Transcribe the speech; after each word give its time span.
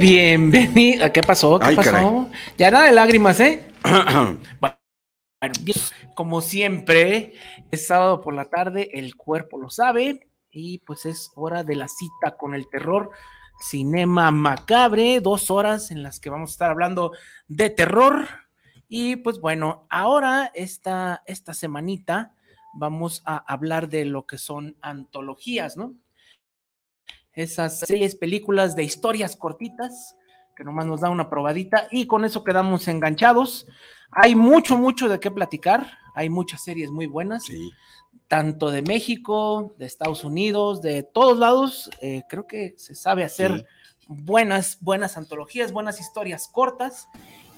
bienvenido. 0.00 1.12
¿Qué 1.12 1.20
pasó? 1.20 1.58
¿Qué 1.58 1.66
Ay, 1.66 1.76
pasó? 1.76 1.90
caray. 1.90 2.26
Ya 2.56 2.70
nada 2.70 2.86
de 2.86 2.92
lágrimas, 2.92 3.38
¿eh? 3.40 3.66
Bueno, 4.60 4.76
como 6.14 6.40
siempre, 6.40 7.34
es 7.70 7.86
sábado 7.86 8.20
por 8.20 8.34
la 8.34 8.46
tarde, 8.46 8.90
el 8.94 9.16
cuerpo 9.16 9.58
lo 9.58 9.70
sabe, 9.70 10.28
y 10.50 10.78
pues 10.78 11.06
es 11.06 11.30
hora 11.34 11.64
de 11.64 11.76
la 11.76 11.88
cita 11.88 12.36
con 12.36 12.54
el 12.54 12.68
terror. 12.68 13.10
Cinema 13.62 14.30
Macabre, 14.30 15.20
dos 15.20 15.50
horas 15.50 15.90
en 15.90 16.02
las 16.02 16.18
que 16.18 16.30
vamos 16.30 16.50
a 16.50 16.52
estar 16.52 16.70
hablando 16.70 17.12
de 17.48 17.70
terror. 17.70 18.26
Y 18.88 19.16
pues 19.16 19.38
bueno, 19.38 19.86
ahora 19.90 20.50
esta, 20.54 21.22
esta 21.26 21.52
semanita 21.54 22.34
vamos 22.74 23.22
a 23.26 23.36
hablar 23.36 23.88
de 23.88 24.06
lo 24.06 24.26
que 24.26 24.38
son 24.38 24.76
antologías, 24.80 25.76
¿no? 25.76 25.94
Esas 27.42 27.78
series, 27.80 28.14
películas 28.16 28.76
de 28.76 28.84
historias 28.84 29.34
cortitas 29.36 30.16
que 30.54 30.62
nomás 30.64 30.84
nos 30.86 31.00
da 31.00 31.08
una 31.08 31.30
probadita 31.30 31.88
y 31.90 32.06
con 32.06 32.24
eso 32.24 32.44
quedamos 32.44 32.86
enganchados. 32.88 33.66
Hay 34.10 34.34
mucho, 34.34 34.76
mucho 34.76 35.08
de 35.08 35.18
qué 35.18 35.30
platicar. 35.30 35.90
Hay 36.14 36.28
muchas 36.28 36.62
series 36.62 36.90
muy 36.90 37.06
buenas, 37.06 37.44
Sí. 37.44 37.70
tanto 38.28 38.70
de 38.70 38.82
México, 38.82 39.74
de 39.78 39.86
Estados 39.86 40.22
Unidos, 40.22 40.82
de 40.82 41.02
todos 41.02 41.38
lados. 41.38 41.88
Eh, 42.02 42.22
creo 42.28 42.46
que 42.46 42.74
se 42.76 42.94
sabe 42.94 43.24
hacer 43.24 43.66
Sí. 44.00 44.04
buenas, 44.08 44.76
buenas 44.80 45.16
antologías, 45.16 45.72
buenas 45.72 45.98
historias 45.98 46.46
cortas. 46.48 47.08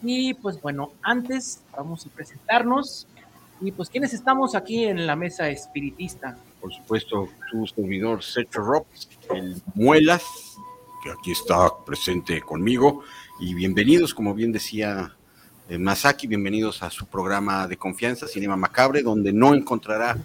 Y 0.02 0.34
pues 0.34 0.60
bueno, 0.62 0.92
antes 1.02 1.62
vamos 1.76 2.06
a 2.06 2.10
presentarnos. 2.10 3.08
Y 3.60 3.70
pues, 3.72 3.88
¿quiénes 3.88 4.12
estamos 4.12 4.54
aquí 4.54 4.84
en 4.84 5.06
la 5.06 5.14
mesa 5.16 5.48
espiritista? 5.48 6.36
Por 6.62 6.72
supuesto, 6.72 7.28
su 7.50 7.66
servidor 7.66 8.22
Sergio 8.22 8.62
Rops, 8.62 9.08
el 9.34 9.60
Muelas, 9.74 10.22
que 11.02 11.10
aquí 11.10 11.32
está 11.32 11.72
presente 11.84 12.40
conmigo. 12.40 13.02
Y 13.40 13.52
bienvenidos, 13.52 14.14
como 14.14 14.32
bien 14.32 14.52
decía 14.52 15.16
eh, 15.68 15.76
Masaki, 15.76 16.28
bienvenidos 16.28 16.84
a 16.84 16.90
su 16.90 17.06
programa 17.06 17.66
de 17.66 17.76
confianza, 17.76 18.28
Cinema 18.28 18.54
Macabre, 18.54 19.02
donde 19.02 19.32
no 19.32 19.54
encontrará 19.54 20.16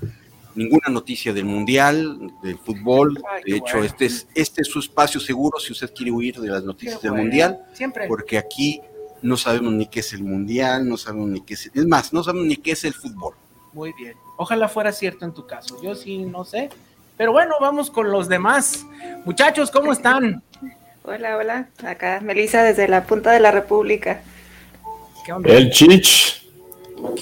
ninguna 0.53 0.89
noticia 0.89 1.33
del 1.33 1.45
Mundial, 1.45 2.31
del 2.43 2.59
fútbol. 2.59 3.19
De 3.43 3.55
hecho, 3.55 3.77
bueno. 3.77 3.85
este, 3.85 4.05
es, 4.05 4.27
este 4.35 4.61
es 4.61 4.67
su 4.67 4.77
espacio 4.77 5.19
seguro 5.19 5.57
si 5.59 5.71
usted 5.71 5.91
quiere 5.91 6.11
huir 6.11 6.39
de 6.39 6.49
las 6.49 6.63
noticias 6.63 6.99
Qué 6.99 7.07
del 7.07 7.13
bueno. 7.13 7.23
Mundial. 7.23 7.65
Siempre. 7.73 8.07
porque 8.07 8.37
aquí 8.37 8.79
no 9.23 9.37
sabemos 9.37 9.73
ni 9.73 9.87
qué 9.87 10.01
es 10.01 10.13
el 10.13 10.23
mundial, 10.23 10.87
no 10.87 10.97
sabemos 10.97 11.29
ni 11.29 11.41
qué 11.41 11.55
es, 11.55 11.71
es 11.73 11.87
más, 11.87 12.13
no 12.13 12.23
sabemos 12.23 12.45
ni 12.45 12.57
qué 12.57 12.73
es 12.73 12.83
el 12.83 12.93
fútbol. 12.93 13.33
Muy 13.77 13.93
bien. 13.93 14.15
Ojalá 14.37 14.67
fuera 14.67 14.91
cierto 14.91 15.23
en 15.23 15.35
tu 15.35 15.45
caso. 15.45 15.79
Yo 15.83 15.93
sí 15.93 16.17
no 16.17 16.43
sé. 16.43 16.69
Pero 17.15 17.31
bueno, 17.31 17.53
vamos 17.61 17.91
con 17.91 18.09
los 18.09 18.27
demás. 18.27 18.87
Muchachos, 19.23 19.69
¿cómo 19.69 19.91
están? 19.91 20.41
Hola, 21.03 21.37
hola. 21.37 21.69
Acá 21.85 22.19
Melissa 22.21 22.63
desde 22.63 22.87
la 22.87 23.05
punta 23.05 23.31
de 23.31 23.39
la 23.39 23.51
República. 23.51 24.23
¿Qué 25.23 25.31
onda? 25.31 25.53
El 25.53 25.69
Chich 25.69 26.49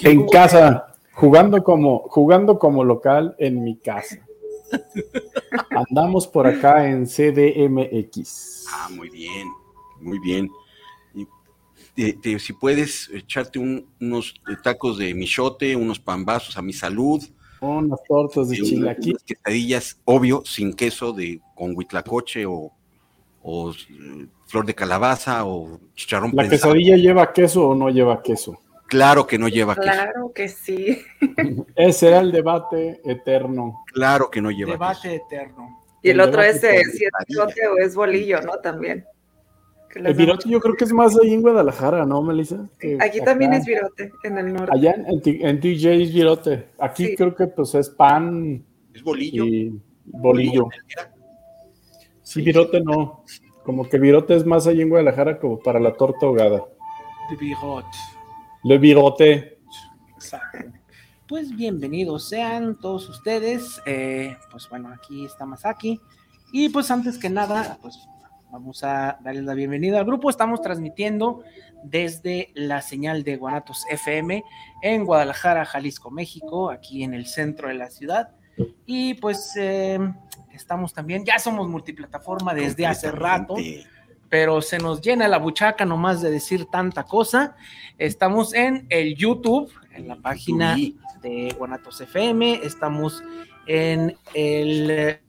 en 0.02 0.26
casa, 0.30 0.96
jugando 1.12 1.62
como, 1.62 2.00
jugando 2.08 2.58
como 2.58 2.86
local 2.86 3.36
en 3.38 3.62
mi 3.62 3.76
casa. 3.76 4.26
Andamos 5.70 6.26
por 6.26 6.48
acá 6.48 6.88
en 6.88 7.06
CDMX. 7.06 8.66
Ah, 8.72 8.88
muy 8.92 9.10
bien, 9.10 9.50
muy 10.00 10.20
bien. 10.20 10.50
Te- 11.95 12.13
te- 12.13 12.39
si 12.39 12.53
puedes 12.53 13.09
echarte 13.13 13.57
un- 13.59 13.88
unos 14.01 14.33
tacos 14.63 14.97
de 14.97 15.13
michote, 15.13 15.75
unos 15.75 16.00
pambazos 16.00 16.57
a 16.57 16.61
mi 16.61 16.73
salud, 16.73 17.23
Unas 17.61 18.00
tortas 18.07 18.50
de 18.50 18.57
unas- 18.57 18.69
chilaquil. 18.69 19.11
unas 19.13 19.23
quesadillas, 19.23 20.01
obvio, 20.03 20.44
sin 20.45 20.73
queso, 20.73 21.13
de 21.13 21.39
con 21.56 21.75
huitlacoche 21.75 22.45
o, 22.45 22.72
o, 23.41 23.72
eh, 23.72 24.28
flor 24.47 24.66
de 24.66 24.75
calabaza 24.75 25.45
o 25.45 25.79
chicharrón 25.95 26.31
¿La 26.35 26.44
prensado. 26.44 26.73
quesadilla 26.73 26.97
lleva 26.97 27.31
queso 27.31 27.69
o 27.69 27.75
no 27.75 27.89
lleva 27.89 28.22
queso? 28.22 28.59
Claro 28.88 29.25
que 29.25 29.39
no 29.39 29.47
lleva 29.47 29.73
queso. 29.75 29.83
Claro 29.89 30.31
que 30.33 30.47
sí. 30.50 31.01
Ese 31.75 32.07
era 32.09 32.19
el 32.19 32.31
debate 32.31 33.01
eterno. 33.06 33.83
Claro 33.94 34.29
que 34.29 34.41
no 34.41 34.51
lleva 34.51 34.73
Debate 34.73 35.16
eterno. 35.16 35.81
Y 36.03 36.09
el 36.09 36.19
El 36.19 36.27
otro 36.27 36.44
es 36.44 36.63
eh, 36.63 36.83
si 36.91 37.06
es 37.06 37.38
o 37.38 37.77
es 37.79 37.95
bolillo, 37.95 38.41
¿no? 38.41 38.57
También. 38.59 39.06
El 39.95 40.13
virote 40.13 40.50
yo 40.50 40.59
creo 40.59 40.75
que 40.75 40.83
es 40.83 40.91
más 40.91 41.17
ahí 41.17 41.33
en 41.33 41.41
Guadalajara, 41.41 42.06
¿no, 42.06 42.22
Melissa? 42.22 42.67
Que 42.79 42.97
Aquí 43.00 43.19
acá. 43.19 43.31
también 43.31 43.53
es 43.53 43.66
virote, 43.66 44.11
en 44.23 44.38
el 44.38 44.53
norte. 44.53 44.72
Allá 44.75 44.94
en, 45.07 45.22
T- 45.22 45.39
en 45.47 45.59
TJ 45.61 45.85
es 46.03 46.13
virote. 46.13 46.67
Aquí 46.78 47.06
Sí. 47.07 47.16
creo 47.16 47.33
que 47.33 47.47
pues 47.47 47.73
es 47.75 47.89
pan. 47.89 48.63
Es 48.94 49.01
bolillo. 49.03 49.45
y 49.45 49.79
bolillo. 50.06 50.67
Sí, 52.22 52.41
virote 52.41 52.81
no. 52.81 53.23
Como 53.63 53.88
que 53.88 53.97
virote 53.97 54.35
es 54.35 54.45
más 54.45 54.67
ahí 54.67 54.81
en 54.81 54.89
Guadalajara 54.89 55.39
como 55.39 55.59
para 55.59 55.79
la 55.79 55.94
torta 55.94 56.25
ahogada. 56.25 56.63
De 57.29 57.35
Bigot. 57.38 57.85
Le 58.63 58.77
virote. 58.77 59.59
Exacto. 60.15 60.71
Pues 61.27 61.56
bienvenidos 61.56 62.27
sean 62.30 62.80
todos 62.80 63.07
ustedes. 63.09 63.81
Eh, 63.86 64.36
pues 64.51 64.68
bueno, 64.69 64.89
aquí 64.89 65.25
está 65.25 65.45
Masaki. 65.45 66.00
Y 66.51 66.69
pues 66.69 66.91
antes 66.91 67.18
que 67.18 67.30
nada, 67.30 67.80
pues 67.81 67.98
vamos 68.56 68.86
a 68.86 69.19
darles 69.22 69.44
la 69.44 69.54
bienvenida 69.54 70.00
al 70.00 70.06
grupo. 70.06 70.30
Estamos 70.30 70.62
transmitiendo 70.62 71.44
desde 71.84 72.52
la 72.54 72.81
señal 72.81 73.25
de 73.25 73.36
Guanatos 73.36 73.84
FM 73.92 74.46
en 74.81 75.04
Guadalajara, 75.04 75.66
Jalisco, 75.66 76.10
México, 76.10 76.69
aquí 76.69 77.04
en 77.04 77.13
el 77.13 77.25
centro 77.25 77.68
de 77.68 77.74
la 77.74 77.90
ciudad. 77.90 78.30
Y 78.86 79.16
pues 79.16 79.52
eh, 79.57 80.00
estamos 80.54 80.94
también, 80.94 81.25
ya 81.25 81.38
somos 81.38 81.68
multiplataforma 81.68 82.54
desde 82.54 82.88
hace 82.88 83.12
rato 83.12 83.56
pero 84.30 84.62
se 84.62 84.80
nos 84.80 85.01
llena 85.01 85.28
la 85.28 85.38
buchaca 85.38 85.86
nomás 85.86 86.22
de 86.22 86.31
decir 86.31 86.66
tanta 86.66 87.04
cosa. 87.04 87.56
Estamos 87.98 88.54
en 88.54 88.88
el 88.90 89.16
YouTube, 89.16 89.72
en 89.94 90.08
la 90.08 90.16
página 90.16 90.75
de 91.22 91.54
Guanatos 91.58 92.01
FM, 92.01 92.62
estamos 92.63 93.24
en 93.68 94.18
el 94.34 95.19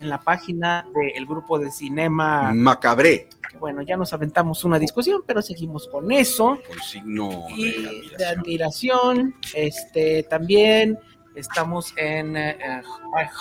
en 0.00 0.08
la 0.08 0.20
página 0.20 0.86
del 0.94 1.26
grupo 1.26 1.58
de 1.58 1.70
cinema. 1.70 2.52
Macabré. 2.54 3.28
Bueno, 3.58 3.82
ya 3.82 3.96
nos 3.96 4.12
aventamos 4.12 4.64
una 4.64 4.78
discusión, 4.78 5.22
pero 5.26 5.42
seguimos 5.42 5.88
con 5.88 6.10
eso. 6.12 6.58
Con 6.66 6.78
signo 6.80 7.46
y 7.56 7.72
de 7.82 8.16
de 8.18 8.24
admiración. 8.26 9.34
Este 9.54 10.22
también 10.22 10.98
estamos 11.34 11.92
en 11.96 12.36
eh, 12.36 12.82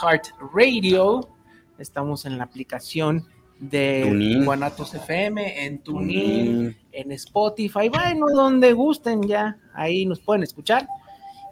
Heart 0.02 0.28
Radio, 0.54 1.30
estamos 1.78 2.26
en 2.26 2.38
la 2.38 2.44
aplicación 2.46 3.28
de. 3.60 4.42
Guanatos 4.44 4.94
FM, 4.94 5.66
en 5.66 5.80
TuneIn, 5.80 6.68
Mm, 6.68 6.76
en 6.92 7.12
Spotify, 7.12 7.90
bueno, 7.90 8.28
donde 8.34 8.74
gusten 8.74 9.24
ya, 9.24 9.58
ahí 9.74 10.06
nos 10.06 10.20
pueden 10.20 10.44
escuchar. 10.44 10.88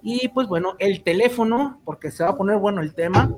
Y 0.04 0.28
pues 0.30 0.48
bueno, 0.48 0.76
el 0.80 1.02
teléfono, 1.04 1.82
porque 1.84 2.12
se 2.12 2.24
va 2.24 2.32
a 2.32 2.38
poner 2.38 2.58
bueno 2.58 2.82
el 2.82 2.94
tema, 2.94 3.36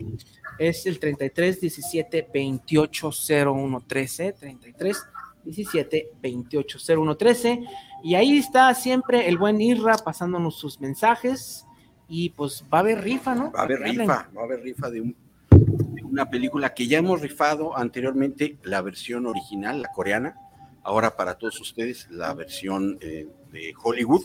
es 0.60 0.86
el 0.86 1.00
33 1.00 1.62
17 1.62 2.28
28 2.34 3.10
01 3.46 3.84
13, 3.88 4.34
33 4.34 4.98
17 5.46 6.12
28 6.22 6.78
01 6.98 7.18
13. 7.18 7.60
Y 8.04 8.16
ahí 8.16 8.38
está 8.38 8.74
siempre 8.76 9.28
el 9.28 9.38
buen 9.38 9.60
Irra 9.62 9.98
pasándonos 9.98 10.58
sus 10.58 10.80
mensajes. 10.80 11.66
Y 12.08 12.30
pues 12.32 12.64
va 12.74 12.80
a 12.80 12.82
haber 12.82 13.02
rifa, 13.04 13.36
¿no? 13.36 13.52
Va 13.52 13.62
a 13.62 13.64
haber 13.64 13.80
rifa, 13.82 14.30
va 14.36 14.42
a 14.42 14.46
haber 14.46 14.62
rifa 14.62 14.90
de, 14.90 15.02
un- 15.02 15.16
de 15.52 16.04
una 16.04 16.30
película 16.30 16.74
que 16.74 16.88
ya 16.88 16.98
hemos 16.98 17.22
rifado 17.22 17.78
anteriormente, 17.78 18.58
la 18.64 18.82
versión 18.82 19.26
original, 19.28 19.82
la 19.82 19.92
coreana. 19.92 20.36
Ahora 20.82 21.16
para 21.16 21.36
todos 21.38 21.60
ustedes, 21.62 22.08
la 22.10 22.34
versión 22.34 22.98
eh, 23.02 23.28
de 23.52 23.74
Hollywood, 23.84 24.24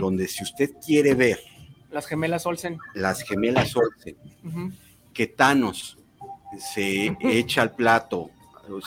donde 0.00 0.26
si 0.26 0.42
usted 0.42 0.70
quiere 0.84 1.14
ver 1.14 1.38
Las 1.92 2.06
gemelas 2.06 2.44
Olsen. 2.46 2.78
las 2.94 3.22
gemelas 3.22 3.76
Olsen. 3.76 4.16
Que 5.12 5.26
Thanos 5.26 5.98
se 6.58 7.16
echa 7.22 7.62
al 7.62 7.74
plato, 7.74 8.30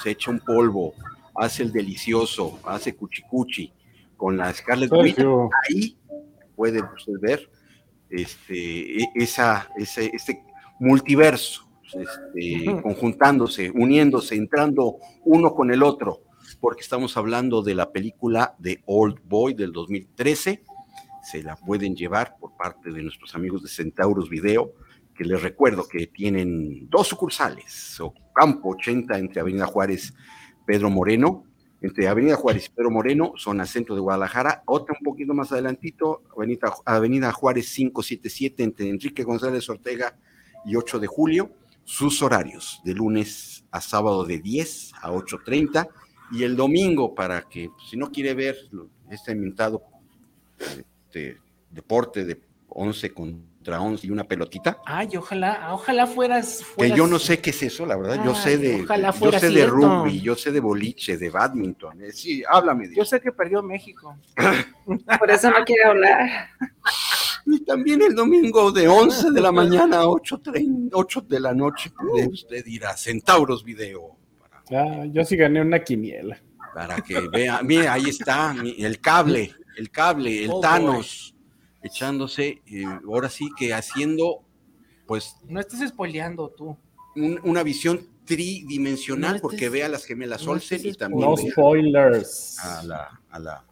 se 0.01 0.11
echa 0.11 0.31
un 0.31 0.39
polvo, 0.39 0.93
hace 1.35 1.63
el 1.63 1.71
delicioso, 1.71 2.59
hace 2.65 2.95
cuchicuchi 2.95 3.71
con 4.17 4.37
la 4.37 4.53
Scarlet 4.53 4.91
Witch, 4.91 5.17
ahí 5.67 5.97
puede 6.55 6.81
usted 6.81 7.13
ver 7.19 7.49
este, 8.09 9.01
e- 9.03 9.11
esa, 9.15 9.69
ese, 9.77 10.11
este 10.13 10.43
multiverso, 10.79 11.67
este, 11.85 12.81
conjuntándose, 12.81 13.71
uniéndose, 13.71 14.35
entrando 14.35 14.97
uno 15.25 15.53
con 15.53 15.71
el 15.71 15.83
otro, 15.83 16.21
porque 16.59 16.81
estamos 16.81 17.17
hablando 17.17 17.61
de 17.61 17.75
la 17.75 17.91
película 17.91 18.55
de 18.59 18.81
Old 18.85 19.19
Boy 19.25 19.53
del 19.53 19.71
2013. 19.71 20.63
Se 21.23 21.41
la 21.43 21.55
pueden 21.55 21.95
llevar 21.95 22.37
por 22.37 22.55
parte 22.55 22.91
de 22.91 23.01
nuestros 23.01 23.33
amigos 23.35 23.63
de 23.63 23.69
Centauros 23.69 24.29
Video, 24.29 24.73
que 25.15 25.23
les 25.23 25.41
recuerdo 25.41 25.87
que 25.87 26.07
tienen 26.07 26.89
dos 26.89 27.07
sucursales, 27.07 27.99
o 27.99 28.13
Campo 28.33 28.69
80 28.69 29.17
entre 29.17 29.41
Avenida 29.41 29.65
Juárez, 29.65 30.13
Pedro 30.65 30.89
Moreno, 30.89 31.43
entre 31.81 32.07
Avenida 32.07 32.35
Juárez 32.35 32.67
y 32.67 32.69
Pedro 32.69 32.91
Moreno, 32.91 33.33
zona 33.37 33.65
centro 33.65 33.93
de 33.93 34.01
Guadalajara, 34.01 34.63
otra 34.65 34.95
un 34.97 35.03
poquito 35.03 35.33
más 35.33 35.51
adelantito, 35.51 36.23
Avenida, 36.35 36.73
Avenida 36.85 37.31
Juárez 37.31 37.71
577 37.73 38.63
entre 38.63 38.89
Enrique 38.89 39.23
González 39.23 39.69
Ortega 39.69 40.17
y 40.65 40.77
8 40.77 40.99
de 40.99 41.07
julio, 41.07 41.51
sus 41.83 42.21
horarios 42.21 42.81
de 42.85 42.93
lunes 42.93 43.65
a 43.71 43.81
sábado 43.81 44.23
de 44.23 44.39
10 44.39 44.93
a 45.01 45.11
8.30 45.11 45.89
y 46.31 46.43
el 46.43 46.55
domingo 46.55 47.13
para 47.13 47.41
que 47.43 47.69
pues, 47.69 47.89
si 47.89 47.97
no 47.97 48.11
quiere 48.11 48.33
ver 48.33 48.55
este 49.09 49.33
inventado 49.33 49.83
este, 50.57 51.37
deporte 51.69 52.23
de 52.23 52.41
11 52.69 53.13
contra 53.13 53.52
11 53.71 54.07
y 54.07 54.09
una 54.09 54.23
pelotita, 54.25 54.79
Ay, 54.85 55.15
ojalá, 55.17 55.69
ojalá 55.73 56.05
fueras. 56.07 56.63
que 56.77 56.91
yo 56.91 57.07
no 57.07 57.19
sé 57.19 57.39
qué 57.39 57.49
es 57.51 57.63
eso, 57.63 57.85
la 57.85 57.95
verdad. 57.97 58.23
Yo 58.23 58.35
sé 58.35 58.57
de, 58.57 58.81
ojalá 58.83 59.11
yo 59.11 59.31
sé 59.39 59.49
de 59.49 59.65
rugby, 59.65 60.21
yo 60.21 60.35
sé 60.35 60.51
de 60.51 60.59
boliche, 60.59 61.17
de 61.17 61.29
badminton. 61.29 62.01
eh, 62.01 62.11
Sí, 62.11 62.43
háblame 62.49 62.87
de 62.89 62.95
Yo 62.95 63.05
sé 63.05 63.19
que 63.21 63.31
perdió 63.31 63.61
México. 63.63 64.15
Por 65.19 65.31
eso 65.31 65.49
no 65.49 65.63
quiere 65.65 65.83
hablar. 65.85 66.49
Y 67.45 67.59
también 67.65 68.01
el 68.01 68.15
domingo 68.15 68.71
de 68.71 68.87
11 68.87 69.31
de 69.31 69.41
la 69.41 69.51
mañana 69.51 69.97
a 70.01 70.07
8, 70.07 70.41
8 70.93 71.21
de 71.21 71.39
la 71.39 71.53
noche 71.53 71.91
puede 71.91 72.27
usted 72.27 72.65
ir 72.65 72.85
a 72.85 72.95
Centauros 72.95 73.63
Video 73.63 74.17
para, 74.39 74.81
ah, 74.81 75.05
yo 75.11 75.23
sí 75.25 75.35
gané 75.35 75.61
una 75.61 75.83
quiniela. 75.83 76.41
para 76.73 76.95
que 77.01 77.27
vea. 77.27 77.61
Mire, 77.61 77.87
ahí 77.89 78.05
está 78.09 78.55
el 78.63 78.99
cable, 78.99 79.53
el 79.77 79.89
cable, 79.91 80.43
el 80.45 80.49
Oh, 80.51 80.61
boy. 80.61 80.63
Echándose, 81.83 82.61
eh, 82.65 82.85
ahora 83.05 83.29
sí 83.29 83.49
que 83.57 83.73
haciendo, 83.73 84.41
pues, 85.05 85.35
No 85.47 85.59
estés 85.59 85.87
spoileando 85.89 86.49
tú. 86.49 86.77
un- 87.15 87.39
una 87.43 87.61
visión 87.63 88.07
tridimensional, 88.25 89.35
No 89.35 89.41
porque 89.41 89.67
estés- 89.67 89.71
ve 89.71 89.83
a 89.83 89.89
las 89.89 90.05
gemelas 90.05 90.45
no 90.45 90.51
Olsen 90.53 90.81
y 90.85 90.93
también 90.93 91.29
No 91.29 91.35
spoilers. 91.37 92.57
a 92.59 92.83
la, 92.83 93.21
a 93.29 93.39
la- 93.39 93.65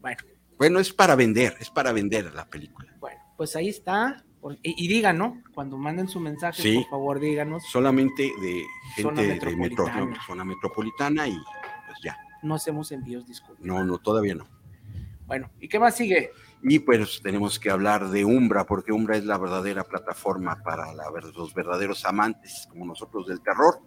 Bueno, 0.00 0.16
Bueno, 0.58 0.78
es 0.80 0.92
para 0.92 1.14
vender, 1.16 1.56
es 1.60 1.70
para 1.70 1.92
vender 1.92 2.32
la 2.34 2.48
película. 2.48 2.94
bueno, 3.00 3.20
pues 3.36 3.54
ahí 3.56 3.68
está. 3.68 4.24
Y, 4.62 5.02
¿no? 5.12 5.40
Cuando 5.54 5.76
manden 5.78 6.08
su 6.08 6.18
mensaje, 6.18 6.60
Sí. 6.62 6.74
por 6.78 6.90
favor, 6.90 7.20
díganos. 7.20 7.62
Solamente 7.70 8.24
de 8.40 8.64
Zona 9.00 9.22
gente 9.22 9.22
de 9.22 9.28
metro, 9.34 9.50
metropolitana. 9.56 10.26
zona 10.26 10.44
metropolitana 10.44 11.28
y 11.28 11.32
pues 11.86 11.98
ya. 12.02 12.16
No 12.42 12.56
hacemos 12.56 12.90
envíos, 12.90 13.24
disculpen. 13.26 13.64
No, 13.66 13.84
no, 13.84 13.98
todavía 13.98 14.34
no. 14.34 14.48
Bueno, 15.28 15.48
¿y 15.60 15.68
qué 15.68 15.78
más 15.78 15.96
sigue? 15.96 16.30
Y 16.62 16.78
pues 16.78 17.20
tenemos 17.22 17.58
que 17.58 17.70
hablar 17.70 18.10
de 18.10 18.24
Umbra, 18.24 18.64
porque 18.64 18.92
Umbra 18.92 19.16
es 19.16 19.24
la 19.24 19.36
verdadera 19.38 19.82
plataforma 19.84 20.62
para 20.62 20.92
la 20.94 21.10
los 21.34 21.52
verdaderos 21.54 22.04
amantes 22.04 22.68
como 22.70 22.86
nosotros 22.86 23.26
del 23.26 23.40
terror. 23.40 23.80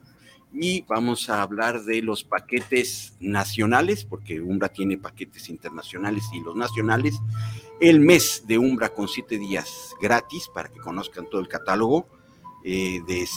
Y 0.54 0.82
vamos 0.84 1.30
a 1.30 1.42
hablar 1.42 1.84
de 1.84 2.02
los 2.02 2.24
paquetes 2.24 3.16
nacionales, 3.20 4.06
porque 4.06 4.40
Umbra 4.42 4.70
tiene 4.70 4.98
paquetes 4.98 5.50
internacionales 5.50 6.26
y 6.34 6.40
los 6.42 6.56
nacionales. 6.56 7.20
El 7.80 8.00
mes 8.00 8.44
de 8.48 8.58
Umbra 8.58 8.90
con 8.90 9.08
siete 9.08 9.38
días 9.38 9.92
gratis 10.02 10.50
para 10.54 10.70
que 10.70 10.80
conozcan 10.80 11.30
todo 11.30 11.42
el 11.42 11.48
catálogo. 11.48 12.08
eh, 12.68 13.00
de, 13.06 13.28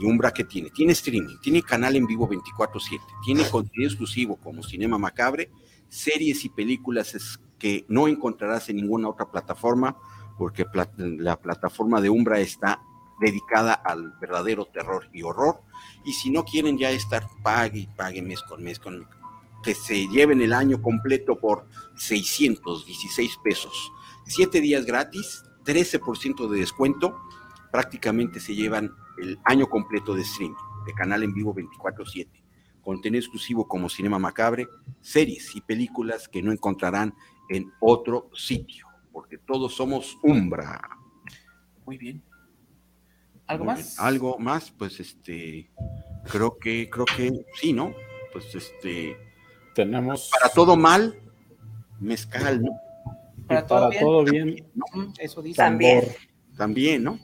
y 0.00 0.04
Umbra 0.06 0.32
que 0.32 0.44
tiene, 0.44 0.70
tiene 0.70 0.92
streaming, 0.92 1.36
tiene 1.42 1.62
canal 1.62 1.96
en 1.96 2.06
vivo 2.06 2.26
24/7, 2.26 3.02
tiene 3.22 3.46
contenido 3.50 3.88
exclusivo 3.90 4.36
como 4.36 4.62
Cinema 4.62 4.96
Macabre, 4.96 5.50
series 5.88 6.44
y 6.46 6.48
películas 6.48 7.14
es- 7.14 7.38
que 7.60 7.84
no 7.88 8.08
encontrarás 8.08 8.68
en 8.70 8.76
ninguna 8.76 9.08
otra 9.08 9.30
plataforma, 9.30 9.96
porque 10.36 10.64
pla- 10.64 10.90
la 10.96 11.36
plataforma 11.36 12.00
de 12.00 12.10
Umbra 12.10 12.40
está 12.40 12.82
dedicada 13.20 13.74
al 13.74 14.14
verdadero 14.20 14.64
terror 14.64 15.06
y 15.12 15.22
horror. 15.22 15.60
Y 16.04 16.14
si 16.14 16.30
no 16.30 16.44
quieren 16.44 16.78
ya 16.78 16.90
estar 16.90 17.28
pague 17.44 17.80
y 17.80 17.86
pague 17.86 18.22
mes 18.22 18.40
con 18.42 18.64
mes, 18.64 18.78
con 18.80 19.06
que 19.62 19.74
se 19.74 20.08
lleven 20.08 20.40
el 20.40 20.54
año 20.54 20.80
completo 20.80 21.38
por 21.38 21.66
616 21.96 23.36
pesos. 23.44 23.92
Siete 24.26 24.60
días 24.60 24.86
gratis, 24.86 25.44
13% 25.64 26.48
de 26.48 26.58
descuento, 26.60 27.14
prácticamente 27.70 28.40
se 28.40 28.54
llevan 28.54 28.90
el 29.20 29.38
año 29.44 29.66
completo 29.68 30.14
de 30.14 30.22
streaming, 30.22 30.56
de 30.86 30.94
canal 30.94 31.22
en 31.22 31.34
vivo 31.34 31.54
24/7 31.54 32.28
contenido 32.82 33.20
exclusivo 33.20 33.68
como 33.68 33.90
Cinema 33.90 34.18
Macabre, 34.18 34.66
series 35.02 35.54
y 35.54 35.60
películas 35.60 36.28
que 36.28 36.42
no 36.42 36.50
encontrarán 36.50 37.14
en 37.50 37.70
otro 37.80 38.30
sitio, 38.34 38.86
porque 39.12 39.36
todos 39.38 39.74
somos 39.74 40.16
Umbra. 40.22 40.80
Muy 41.84 41.98
bien. 41.98 42.22
¿Algo 43.46 43.64
Muy 43.64 43.74
más? 43.74 43.78
bien. 43.96 44.06
Algo 44.06 44.38
más, 44.38 44.70
pues 44.70 45.00
este, 45.00 45.70
creo 46.30 46.56
que, 46.56 46.88
creo 46.88 47.04
que 47.04 47.44
sí, 47.60 47.72
¿no? 47.72 47.92
Pues 48.32 48.54
este, 48.54 49.16
Tenemos 49.74 50.30
para 50.30 50.52
todo 50.54 50.76
mal, 50.76 51.20
mezcal, 51.98 52.62
¿no? 52.62 52.70
Para 53.48 53.66
para 53.66 53.90
todo 53.98 54.24
bien. 54.24 54.56
todo 54.56 54.94
bien. 55.02 55.12
Eso 55.18 55.42
dice. 55.42 55.56
También. 55.56 56.04
También, 56.56 57.02
¿no? 57.02 57.18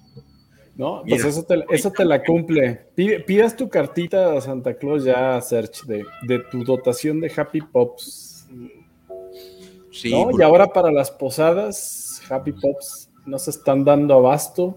¿no? 0.75 1.04
Mira. 1.04 1.16
Pues 1.23 1.25
eso 1.26 1.45
te, 1.45 1.64
eso 1.71 1.90
te 1.92 2.04
la 2.04 2.23
cumple. 2.25 2.88
Pide- 2.97 3.21
pidas 3.25 3.56
tu 3.56 3.68
cartita 3.68 4.37
a 4.37 4.40
Santa 4.40 4.76
Claus 4.76 5.04
ya, 5.04 5.40
Search, 5.40 5.85
de, 5.85 6.04
de 6.26 6.38
tu 6.50 6.64
dotación 6.64 7.21
de 7.21 7.33
Happy 7.37 7.61
Pops. 7.61 8.49
Sí, 9.96 10.10
¿no? 10.10 10.28
Y 10.38 10.42
ahora 10.42 10.66
para 10.66 10.92
las 10.92 11.10
posadas, 11.10 12.20
Happy 12.28 12.52
Pops 12.52 13.10
no 13.24 13.38
se 13.38 13.50
están 13.50 13.84
dando 13.84 14.14
abasto. 14.14 14.76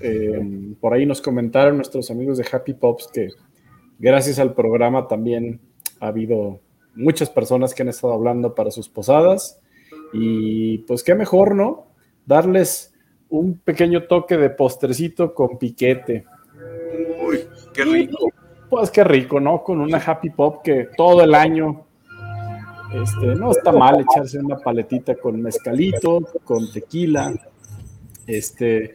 Eh, 0.00 0.74
por 0.78 0.92
ahí 0.92 1.06
nos 1.06 1.22
comentaron 1.22 1.76
nuestros 1.76 2.10
amigos 2.10 2.36
de 2.36 2.46
Happy 2.50 2.74
Pops 2.74 3.08
que 3.12 3.28
gracias 3.98 4.38
al 4.38 4.52
programa 4.52 5.08
también 5.08 5.60
ha 6.00 6.08
habido 6.08 6.60
muchas 6.94 7.30
personas 7.30 7.74
que 7.74 7.82
han 7.82 7.88
estado 7.88 8.12
hablando 8.12 8.54
para 8.54 8.70
sus 8.70 8.88
posadas. 8.88 9.60
Y 10.12 10.78
pues 10.78 11.02
qué 11.02 11.14
mejor, 11.14 11.54
¿no? 11.54 11.86
Darles 12.26 12.94
un 13.28 13.58
pequeño 13.58 14.04
toque 14.04 14.36
de 14.36 14.50
postrecito 14.50 15.34
con 15.34 15.58
piquete. 15.58 16.24
uy, 17.26 17.40
qué 17.72 17.84
rico. 17.84 18.28
Pues 18.68 18.90
qué 18.90 19.04
rico, 19.04 19.40
¿no? 19.40 19.62
Con 19.62 19.80
una 19.80 19.98
Happy 19.98 20.30
Pop 20.30 20.62
que 20.62 20.88
todo 20.96 21.22
el 21.22 21.34
año 21.34 21.85
este, 23.02 23.34
no 23.34 23.50
está 23.50 23.72
mal 23.72 24.00
echarse 24.00 24.38
una 24.38 24.56
paletita 24.56 25.14
con 25.16 25.40
mezcalito, 25.40 26.20
con 26.44 26.70
tequila. 26.72 27.34
Este, 28.26 28.94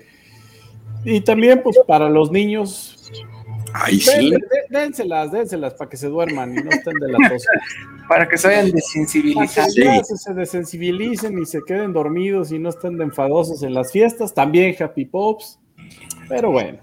y 1.05 1.21
también, 1.21 1.61
pues 1.63 1.79
para 1.87 2.09
los 2.09 2.31
niños, 2.31 2.97
Ahí 3.73 3.99
sí. 4.01 4.31
Dé- 4.31 4.37
dé- 4.37 4.79
Dénselas, 4.79 5.31
dénselas 5.31 5.73
para 5.75 5.89
que 5.89 5.95
se 5.95 6.07
duerman 6.07 6.51
y 6.51 6.55
no 6.61 6.69
estén 6.71 6.93
de 6.95 7.09
la 7.09 7.29
tos. 7.29 7.45
Para 8.09 8.27
que 8.27 8.37
se 8.37 8.47
vayan. 8.49 8.71
Sí. 8.81 9.33
ya 9.33 10.03
se, 10.03 10.17
se 10.17 10.33
desensibilicen 10.33 11.39
y 11.39 11.45
se 11.45 11.61
queden 11.65 11.93
dormidos 11.93 12.51
y 12.51 12.59
no 12.59 12.67
estén 12.67 12.97
de 12.97 13.05
enfadosos 13.05 13.63
en 13.63 13.73
las 13.73 13.93
fiestas. 13.93 14.33
También 14.33 14.75
Happy 14.77 15.05
Pops. 15.05 15.57
Pero 16.27 16.51
bueno. 16.51 16.79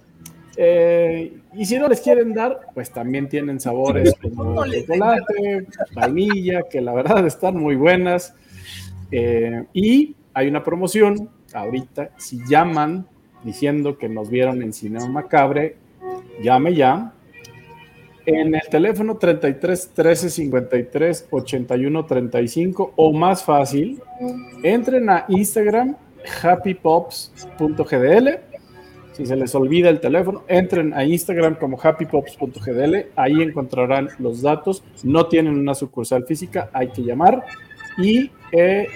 Eh, 0.61 1.39
y 1.55 1.65
si 1.67 1.79
no 1.79 1.87
les 1.87 2.01
quieren 2.01 2.35
dar, 2.35 2.59
pues 2.75 2.91
también 2.91 3.29
tienen 3.29 3.61
sabores 3.61 4.13
como 4.21 4.67
chocolate, 4.67 5.67
vainilla, 5.95 6.63
que 6.69 6.81
la 6.81 6.93
verdad 6.93 7.25
están 7.25 7.57
muy 7.57 7.77
buenas. 7.77 8.35
Eh, 9.13 9.65
y 9.73 10.17
hay 10.35 10.49
una 10.49 10.65
promoción 10.65 11.31
ahorita. 11.55 12.11
Si 12.17 12.41
llaman 12.49 13.07
diciendo 13.45 13.99
que 13.99 14.09
nos 14.09 14.31
vieron 14.31 14.61
en 14.63 14.73
Cinema 14.73 15.07
Macabre, 15.07 15.77
llame 16.43 16.75
ya. 16.75 17.13
En 18.27 18.53
el 18.53 18.69
teléfono 18.69 19.17
33 19.17 19.91
13 19.95 20.29
53 20.29 21.29
81 21.31 22.05
35 22.05 22.95
o 22.97 23.13
más 23.13 23.45
fácil, 23.45 24.03
entren 24.65 25.09
a 25.09 25.25
Instagram 25.29 25.95
happypops.gdl. 26.43 28.48
Si 29.19 29.27
se 29.27 29.35
les 29.35 29.53
olvida 29.57 29.91
el 29.91 29.99
teléfono, 29.99 30.45
entren 30.47 30.95
a 30.95 31.05
Instagram 31.05 31.57
como 31.57 31.77
happypops.gdl. 31.83 33.07
Ahí 33.17 33.43
encontrarán 33.43 34.11
los 34.21 34.43
datos. 34.43 34.85
No 35.03 35.27
tienen 35.27 35.59
una 35.59 35.75
sucursal 35.75 36.25
física, 36.25 36.71
hay 36.73 36.91
que 36.91 37.03
llamar. 37.03 37.45
Y 38.01 38.31
eh, 38.53 38.87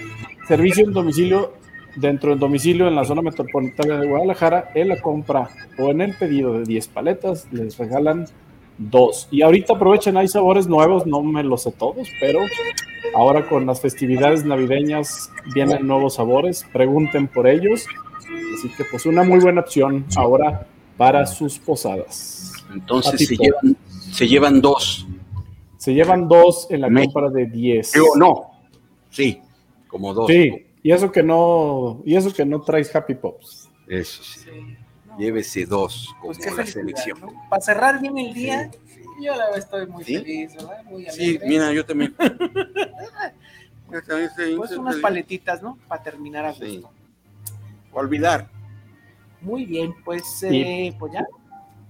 servicio 0.47 0.85
en 0.85 0.93
domicilio, 0.93 1.55
dentro 1.97 2.29
del 2.29 2.39
domicilio 2.39 2.87
en 2.87 2.95
la 2.95 3.03
zona 3.03 3.21
metropolitana 3.21 3.97
de 3.97 4.07
Guadalajara, 4.07 4.71
en 4.73 4.87
la 4.87 5.01
compra 5.01 5.49
o 5.77 5.89
en 5.89 5.99
el 5.99 6.13
pedido 6.13 6.57
de 6.57 6.63
10 6.63 6.87
paletas, 6.87 7.45
les 7.51 7.77
regalan 7.77 8.25
dos. 8.77 9.27
Y 9.29 9.41
ahorita 9.41 9.73
aprovechen, 9.73 10.15
hay 10.15 10.29
sabores 10.29 10.67
nuevos, 10.67 11.05
no 11.05 11.21
me 11.21 11.43
los 11.43 11.63
sé 11.63 11.73
todos, 11.73 12.07
pero 12.21 12.39
ahora 13.13 13.49
con 13.49 13.65
las 13.65 13.81
festividades 13.81 14.45
navideñas 14.45 15.29
vienen 15.53 15.85
nuevos 15.85 16.15
sabores, 16.15 16.65
pregunten 16.71 17.27
por 17.27 17.45
ellos. 17.45 17.85
Así 18.57 18.69
que 18.75 18.83
pues 18.85 19.05
una 19.05 19.23
muy 19.23 19.39
buena 19.39 19.61
opción 19.61 20.05
ahora 20.15 20.67
para 20.97 21.25
sus 21.25 21.57
posadas. 21.59 22.51
Entonces 22.73 23.27
se 23.27 23.35
llevan, 23.35 23.77
se 24.11 24.27
llevan 24.27 24.61
dos. 24.61 25.07
Se 25.77 25.93
llevan 25.93 26.27
dos 26.27 26.67
en 26.69 26.81
la 26.81 26.89
Me- 26.89 27.03
compra 27.05 27.29
de 27.29 27.45
10. 27.45 27.91
Digo, 27.91 28.15
no. 28.15 28.51
Sí, 29.09 29.41
como 29.87 30.13
dos. 30.13 30.27
Sí, 30.27 30.65
y 30.81 30.91
eso 30.91 31.11
que 31.11 31.21
no, 31.23 32.01
y 32.05 32.15
eso 32.15 32.33
que 32.33 32.45
no 32.45 32.61
traes 32.61 32.95
Happy 32.95 33.15
Pops. 33.15 33.69
Eso 33.87 34.23
sí. 34.23 34.49
Llévese 35.17 35.65
dos, 35.65 36.07
como 36.19 36.33
Pues 36.33 36.55
la 36.55 36.65
selección. 36.65 37.19
¿no? 37.21 37.33
Para 37.49 37.61
cerrar 37.61 38.01
bien 38.01 38.17
el 38.17 38.33
día, 38.33 38.71
yo 39.21 39.31
la 39.35 39.45
verdad 39.45 39.57
estoy 39.59 39.85
muy 39.87 40.03
¿Sí? 40.03 40.15
feliz, 40.17 40.55
¿verdad? 40.55 40.83
Muy 40.85 41.05
Sí, 41.11 41.39
mira, 41.45 41.71
yo 41.73 41.85
también. 41.85 42.15
Pues 44.57 44.71
unas 44.71 44.95
paletitas, 44.97 45.61
¿no? 45.61 45.77
Para 45.87 46.01
terminar 46.01 46.45
a 46.45 46.53
Sí. 46.55 46.77
gusto. 46.77 46.89
Olvidar. 47.93 48.49
Muy 49.41 49.65
bien, 49.65 49.93
pues, 50.03 50.43
eh, 50.43 50.95
pues 50.97 51.13
ya. 51.13 51.25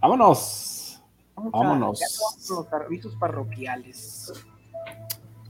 Vámonos. 0.01 1.01
Vamos 1.35 1.53
a- 1.53 1.57
Vámonos. 1.57 1.99
con 2.47 2.57
los 2.57 2.73
avisos 2.73 3.15
parroquiales. 3.15 4.33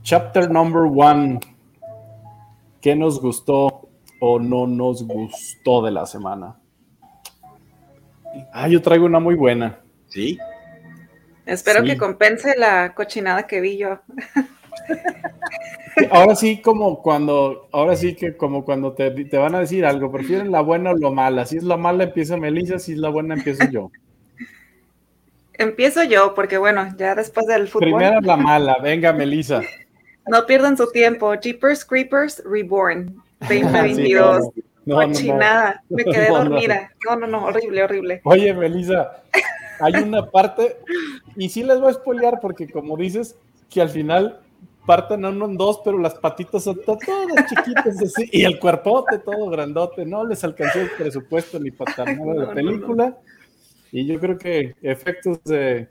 Chapter 0.02 0.50
number 0.50 0.82
one. 0.82 1.40
¿Qué 2.80 2.94
nos 2.94 3.20
gustó 3.20 3.88
o 4.20 4.38
no 4.38 4.66
nos 4.66 5.02
gustó 5.06 5.82
de 5.82 5.90
la 5.90 6.04
semana? 6.06 6.56
Ah, 8.52 8.68
yo 8.68 8.82
traigo 8.82 9.06
una 9.06 9.20
muy 9.20 9.34
buena. 9.34 9.80
¿Sí? 10.08 10.38
Espero 11.46 11.80
Sí. 11.80 11.86
que 11.88 11.96
compense 11.98 12.54
la 12.56 12.94
cochinada 12.94 13.46
que 13.46 13.60
vi 13.60 13.78
yo. 13.78 14.00
Ahora 16.10 16.34
sí, 16.34 16.60
como 16.60 17.02
cuando, 17.02 17.68
ahora 17.72 17.94
sí 17.94 18.14
que 18.16 18.36
como 18.36 18.64
cuando 18.64 18.92
te, 18.92 19.10
te 19.10 19.36
van 19.36 19.54
a 19.54 19.60
decir 19.60 19.84
algo, 19.84 20.10
prefieren 20.10 20.50
la 20.50 20.60
buena 20.60 20.90
o 20.90 20.96
la 20.96 21.10
mala. 21.10 21.46
Si 21.46 21.56
es 21.56 21.62
la 21.62 21.76
mala, 21.76 22.04
empieza 22.04 22.36
Melissa, 22.36 22.78
si 22.78 22.92
es 22.92 22.98
la 22.98 23.10
buena, 23.10 23.34
empiezo 23.34 23.64
yo. 23.70 23.90
Empiezo 25.52 26.02
yo, 26.02 26.34
porque 26.34 26.58
bueno, 26.58 26.88
ya 26.96 27.14
después 27.14 27.46
del 27.46 27.68
fútbol. 27.68 27.90
Primera 27.90 28.20
la 28.20 28.36
mala, 28.36 28.78
venga, 28.82 29.12
Melissa. 29.12 29.60
No 30.26 30.46
pierdan 30.46 30.76
su 30.76 30.90
tiempo. 30.90 31.32
Jeepers 31.34 31.84
Creepers 31.84 32.42
Reborn 32.44 33.22
Ah, 33.44 33.46
Sí, 33.48 33.60
2022. 33.60 34.48
no, 34.86 34.94
no, 34.96 35.06
no. 35.06 35.74
Me 35.90 36.04
quedé 36.04 36.28
dormida. 36.28 36.90
No, 37.06 37.16
no, 37.16 37.26
no, 37.26 37.44
horrible, 37.44 37.82
horrible. 37.82 38.20
Oye, 38.24 38.52
Melissa, 38.54 39.22
hay 39.80 39.94
una 39.94 40.30
parte, 40.30 40.76
y 41.36 41.48
sí 41.48 41.62
les 41.62 41.80
voy 41.80 41.90
a 41.90 41.94
spoilear 41.94 42.40
porque 42.40 42.68
como 42.68 42.96
dices, 42.96 43.36
que 43.70 43.80
al 43.80 43.88
final 43.88 44.40
parten 44.86 45.24
uno 45.24 45.46
en 45.46 45.56
dos, 45.56 45.80
pero 45.84 45.98
las 45.98 46.14
patitas 46.14 46.64
son 46.64 46.76
to- 46.84 46.98
todas 47.04 47.46
chiquitas 47.48 48.00
así, 48.02 48.28
y 48.32 48.44
el 48.44 48.58
cuerpote 48.58 49.18
todo 49.18 49.48
grandote, 49.48 50.04
no 50.04 50.24
les 50.24 50.42
alcanzó 50.44 50.80
el 50.80 50.90
presupuesto 50.90 51.58
ni 51.58 51.70
para 51.70 52.14
nada 52.14 52.46
de 52.46 52.54
película, 52.54 53.16
y 53.92 54.06
yo 54.06 54.18
creo 54.20 54.38
que 54.38 54.74
efectos 54.82 55.42
de, 55.44 55.88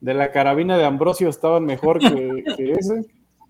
de 0.00 0.14
la 0.14 0.30
carabina 0.30 0.76
de 0.76 0.84
Ambrosio 0.84 1.28
estaban 1.28 1.64
mejor 1.64 1.98
que, 1.98 2.44
que 2.56 2.72
ese. 2.72 3.04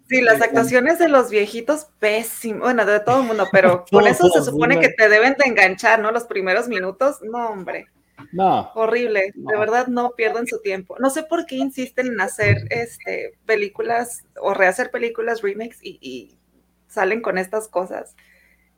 Sí, 0.08 0.22
las 0.22 0.40
actuaciones 0.40 0.98
de 0.98 1.08
los 1.08 1.28
viejitos, 1.28 1.88
pésimo. 1.98 2.60
Bueno, 2.60 2.86
de 2.86 3.00
todo 3.00 3.20
el 3.20 3.26
mundo, 3.26 3.44
pero 3.52 3.84
con 3.90 4.06
eso 4.06 4.28
se 4.30 4.42
supone 4.42 4.80
que 4.80 4.88
te 4.88 5.06
deben 5.08 5.34
de 5.38 5.44
enganchar, 5.44 6.00
¿no? 6.00 6.10
Los 6.12 6.24
primeros 6.24 6.66
minutos. 6.66 7.18
No, 7.22 7.50
hombre. 7.50 7.88
No, 8.32 8.70
Horrible, 8.74 9.32
de 9.34 9.56
verdad 9.56 9.86
no 9.86 10.10
pierdan 10.16 10.46
su 10.46 10.60
tiempo. 10.60 10.96
No 10.98 11.08
sé 11.10 11.22
por 11.22 11.46
qué 11.46 11.56
insisten 11.56 12.08
en 12.08 12.20
hacer 12.20 12.66
este, 12.70 13.38
películas 13.46 14.24
o 14.40 14.52
rehacer 14.54 14.90
películas, 14.90 15.40
remakes 15.42 15.78
y, 15.82 15.98
y 16.02 16.38
salen 16.88 17.22
con 17.22 17.38
estas 17.38 17.68
cosas. 17.68 18.16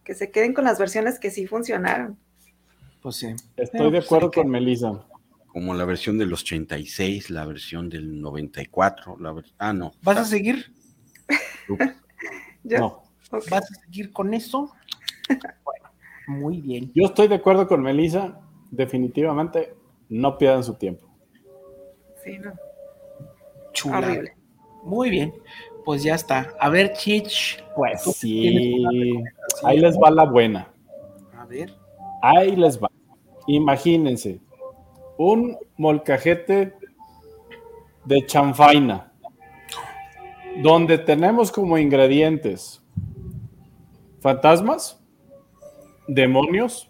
Que 0.04 0.14
se 0.14 0.30
queden 0.30 0.54
con 0.54 0.64
las 0.64 0.78
versiones 0.78 1.18
que 1.18 1.30
sí 1.30 1.46
funcionaron. 1.46 2.16
Pues 3.02 3.16
sí. 3.16 3.26
estoy 3.56 3.68
Pero, 3.72 3.84
de 3.90 3.98
pues, 3.98 4.06
acuerdo 4.06 4.30
que- 4.30 4.40
con 4.42 4.50
Melissa. 4.50 5.04
Como 5.48 5.74
la 5.74 5.84
versión 5.84 6.16
del 6.16 6.32
86, 6.32 7.28
la 7.30 7.44
versión 7.44 7.88
del 7.88 8.20
94. 8.20 9.16
La 9.18 9.32
ver- 9.32 9.46
Ah, 9.58 9.72
no. 9.72 9.92
¿Vas 10.02 10.18
a 10.18 10.24
seguir? 10.24 10.72
¿Ya? 12.62 12.78
No. 12.78 13.02
¿Vas 13.32 13.52
a 13.52 13.74
seguir 13.84 14.12
con 14.12 14.32
eso? 14.34 14.72
Bueno, 15.64 15.88
muy 16.26 16.60
bien. 16.60 16.90
yo 16.94 17.06
estoy 17.06 17.28
de 17.28 17.36
acuerdo 17.36 17.68
con 17.68 17.82
Melissa, 17.82 18.40
definitivamente 18.70 19.74
no 20.08 20.36
pierdan 20.38 20.64
su 20.64 20.74
tiempo. 20.74 21.08
Sí, 22.24 22.38
no. 22.38 22.52
Chula. 23.72 23.98
Horrible. 23.98 24.36
Muy 24.82 25.10
bien. 25.10 25.34
Pues 25.84 26.02
ya 26.02 26.14
está. 26.14 26.54
A 26.58 26.68
ver, 26.68 26.92
Chich. 26.92 27.62
Pues 27.74 28.02
¿tú 28.02 28.12
sí, 28.12 28.84
ahí 29.62 29.78
les 29.78 29.96
va 29.96 30.10
la 30.10 30.24
buena. 30.24 30.72
A 31.36 31.46
ver. 31.46 31.74
Ahí 32.22 32.56
les 32.56 32.80
va. 32.80 32.90
Imagínense, 33.46 34.40
un 35.16 35.56
molcajete 35.76 36.74
de 38.04 38.26
chanfaina, 38.26 39.12
donde 40.62 40.98
tenemos 40.98 41.50
como 41.50 41.78
ingredientes 41.78 42.82
fantasmas, 44.20 45.02
demonios, 46.06 46.89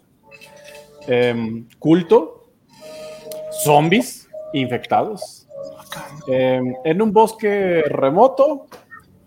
em, 1.07 1.67
culto, 1.79 2.49
zombies 3.63 4.29
infectados, 4.53 5.47
em, 6.27 6.73
en 6.83 7.01
un 7.01 7.11
bosque 7.11 7.83
remoto 7.87 8.67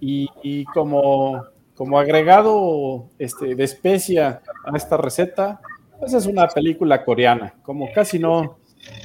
y, 0.01 0.65
como, 0.67 1.45
como 1.75 1.99
agregado 1.99 3.07
este, 3.19 3.55
de 3.55 3.65
especia 3.65 4.43
a 4.65 4.77
esta 4.77 4.99
receta, 4.99 5.61
pues 5.99 6.13
es 6.13 6.27
una 6.27 6.47
película 6.49 7.05
coreana. 7.05 7.55
Como 7.63 7.91
casi 7.93 8.19
no 8.19 8.59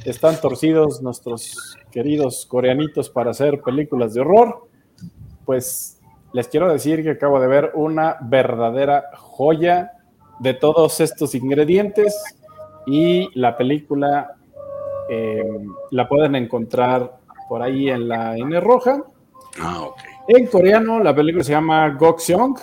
están 0.04 0.38
torcidos 0.40 1.00
nuestros 1.00 1.78
queridos 1.90 2.44
coreanitos 2.44 3.08
para 3.08 3.30
hacer 3.30 3.62
películas 3.62 4.12
de 4.12 4.20
horror, 4.20 4.68
pues 5.46 5.98
les 6.32 6.48
quiero 6.48 6.70
decir 6.70 7.02
que 7.02 7.10
acabo 7.10 7.40
de 7.40 7.46
ver 7.46 7.72
una 7.74 8.18
verdadera 8.20 9.04
joya 9.16 9.92
de 10.38 10.54
todos 10.54 11.00
estos 11.00 11.34
ingredientes 11.34 12.39
y 12.90 13.30
la 13.38 13.56
película 13.56 14.36
eh, 15.08 15.42
la 15.90 16.08
pueden 16.08 16.34
encontrar 16.36 17.18
por 17.48 17.62
ahí 17.62 17.88
en 17.90 18.08
la 18.08 18.36
N 18.36 18.58
roja. 18.60 19.02
Ah, 19.60 19.82
ok. 19.82 19.98
En 20.28 20.46
coreano 20.46 21.00
la 21.00 21.14
película 21.14 21.42
se 21.44 21.52
llama 21.52 21.88
Gokseong, 21.90 22.56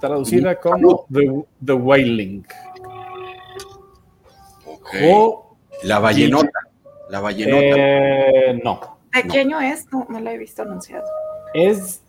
traducida 0.00 0.54
como 0.60 1.06
The, 1.12 1.44
The 1.64 1.72
Wailing. 1.72 2.44
ok. 4.66 4.88
O 5.12 5.56
La 5.84 5.98
vallenota. 5.98 6.50
La 7.08 7.20
vallenota. 7.20 7.60
eh, 7.60 8.60
no, 8.62 8.98
¿De 9.12 9.22
qué 9.24 9.40
año 9.40 9.60
es? 9.60 9.86
No, 9.92 10.06
no 10.08 10.20
la 10.20 10.32
he 10.32 10.38
visto 10.38 10.62
anunciado. 10.62 11.04
es 11.54 12.02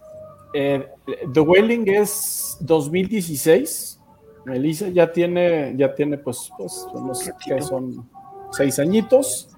eh, 0.54 0.88
The 1.34 1.40
Wailing 1.40 1.88
es 1.90 2.58
2016. 2.60 4.00
Melissa 4.46 4.90
ya 4.90 5.12
tiene, 5.12 5.74
ya 5.78 5.94
tiene 5.94 6.18
pues, 6.18 6.52
pues 6.58 6.88
unos 6.94 7.30
que 7.46 7.62
son 7.62 8.08
seis 8.52 8.80
añitos. 8.80 9.50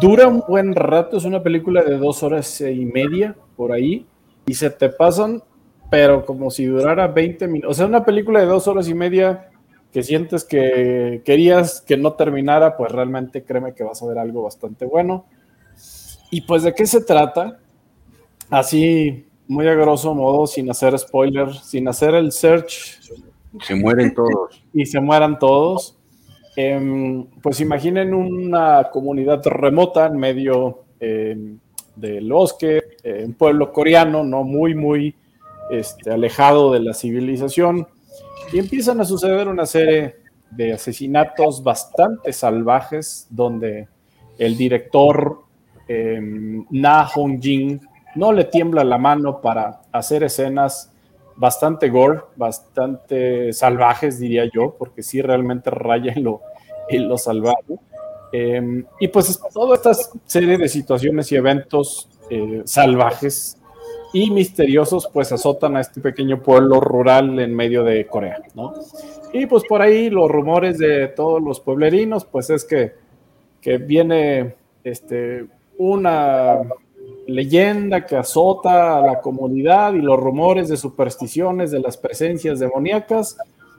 Dura 0.00 0.28
un 0.28 0.42
buen 0.46 0.74
rato, 0.74 1.16
es 1.16 1.24
una 1.24 1.42
película 1.42 1.82
de 1.82 1.98
dos 1.98 2.22
horas 2.22 2.60
y 2.60 2.84
media 2.84 3.34
por 3.56 3.72
ahí, 3.72 4.06
y 4.46 4.54
se 4.54 4.70
te 4.70 4.88
pasan, 4.88 5.42
pero 5.90 6.24
como 6.24 6.50
si 6.50 6.66
durara 6.66 7.08
20 7.08 7.48
minutos. 7.48 7.70
O 7.70 7.74
sea, 7.74 7.86
una 7.86 8.04
película 8.04 8.40
de 8.40 8.46
dos 8.46 8.68
horas 8.68 8.88
y 8.88 8.94
media 8.94 9.50
que 9.92 10.02
sientes 10.02 10.44
que 10.44 11.22
querías 11.24 11.80
que 11.80 11.96
no 11.96 12.14
terminara, 12.14 12.76
pues 12.76 12.90
realmente 12.90 13.44
créeme 13.44 13.74
que 13.74 13.84
vas 13.84 14.02
a 14.02 14.06
ver 14.06 14.18
algo 14.18 14.42
bastante 14.42 14.84
bueno. 14.84 15.26
Y 16.30 16.40
pues, 16.40 16.64
¿de 16.64 16.74
qué 16.74 16.86
se 16.86 17.00
trata? 17.00 17.58
Así, 18.50 19.26
muy 19.46 19.68
a 19.68 19.74
grosso 19.74 20.14
modo, 20.14 20.46
sin 20.46 20.70
hacer 20.70 20.98
spoiler, 20.98 21.54
sin 21.54 21.86
hacer 21.88 22.14
el 22.14 22.32
search. 22.32 23.00
Se 23.60 23.74
mueren 23.74 24.14
todos. 24.14 24.62
Y 24.72 24.86
se 24.86 25.00
mueran 25.00 25.38
todos. 25.38 25.96
Em, 26.56 27.26
pues 27.42 27.60
imaginen 27.60 28.14
una 28.14 28.88
comunidad 28.92 29.42
remota 29.44 30.06
en 30.06 30.16
medio 30.16 30.84
em, 31.00 31.58
del 31.96 32.30
bosque, 32.30 32.82
un 33.24 33.34
pueblo 33.34 33.72
coreano, 33.72 34.24
no 34.24 34.42
muy, 34.44 34.74
muy 34.74 35.14
este, 35.70 36.10
alejado 36.10 36.72
de 36.72 36.80
la 36.80 36.94
civilización, 36.94 37.86
y 38.52 38.58
empiezan 38.58 39.00
a 39.00 39.04
suceder 39.04 39.48
una 39.48 39.66
serie 39.66 40.16
de 40.50 40.72
asesinatos 40.72 41.62
bastante 41.62 42.32
salvajes, 42.32 43.26
donde 43.30 43.88
el 44.38 44.56
director 44.56 45.42
em, 45.88 46.64
Na 46.70 47.06
Hong 47.06 47.40
Jin 47.40 47.80
no 48.14 48.32
le 48.32 48.44
tiembla 48.44 48.84
la 48.84 48.98
mano 48.98 49.40
para 49.40 49.82
hacer 49.92 50.22
escenas 50.22 50.92
bastante 51.36 51.88
gore, 51.90 52.20
bastante 52.36 53.52
salvajes, 53.52 54.18
diría 54.18 54.44
yo, 54.52 54.74
porque 54.78 55.02
sí 55.02 55.20
realmente 55.22 55.70
raya 55.70 56.12
en 56.12 56.24
lo, 56.24 56.42
lo 56.90 57.18
salvaje. 57.18 57.78
Em, 58.32 58.84
y 58.98 59.08
pues 59.08 59.40
toda 59.52 59.76
esta 59.76 59.92
serie 60.26 60.58
de 60.58 60.68
situaciones 60.68 61.30
y 61.30 61.36
eventos 61.36 62.08
eh, 62.30 62.62
salvajes 62.64 63.58
y 64.12 64.30
misteriosos 64.30 65.08
pues 65.12 65.30
azotan 65.32 65.76
a 65.76 65.80
este 65.80 66.00
pequeño 66.00 66.42
pueblo 66.42 66.80
rural 66.80 67.38
en 67.38 67.54
medio 67.54 67.84
de 67.84 68.06
Corea, 68.06 68.40
¿no? 68.54 68.74
Y 69.32 69.46
pues 69.46 69.64
por 69.68 69.82
ahí 69.82 70.10
los 70.10 70.30
rumores 70.30 70.78
de 70.78 71.08
todos 71.08 71.42
los 71.42 71.60
pueblerinos 71.60 72.24
pues 72.24 72.50
es 72.50 72.64
que, 72.64 72.92
que 73.60 73.78
viene 73.78 74.54
este, 74.84 75.46
una 75.78 76.60
leyenda 77.26 78.04
que 78.06 78.16
azota 78.16 78.98
a 78.98 79.00
la 79.00 79.20
comunidad 79.20 79.94
y 79.94 80.00
los 80.00 80.18
rumores 80.18 80.68
de 80.68 80.76
supersticiones 80.76 81.70
de 81.70 81.80
las 81.80 81.96
presencias 81.96 82.58
demoníacas, 82.58 83.36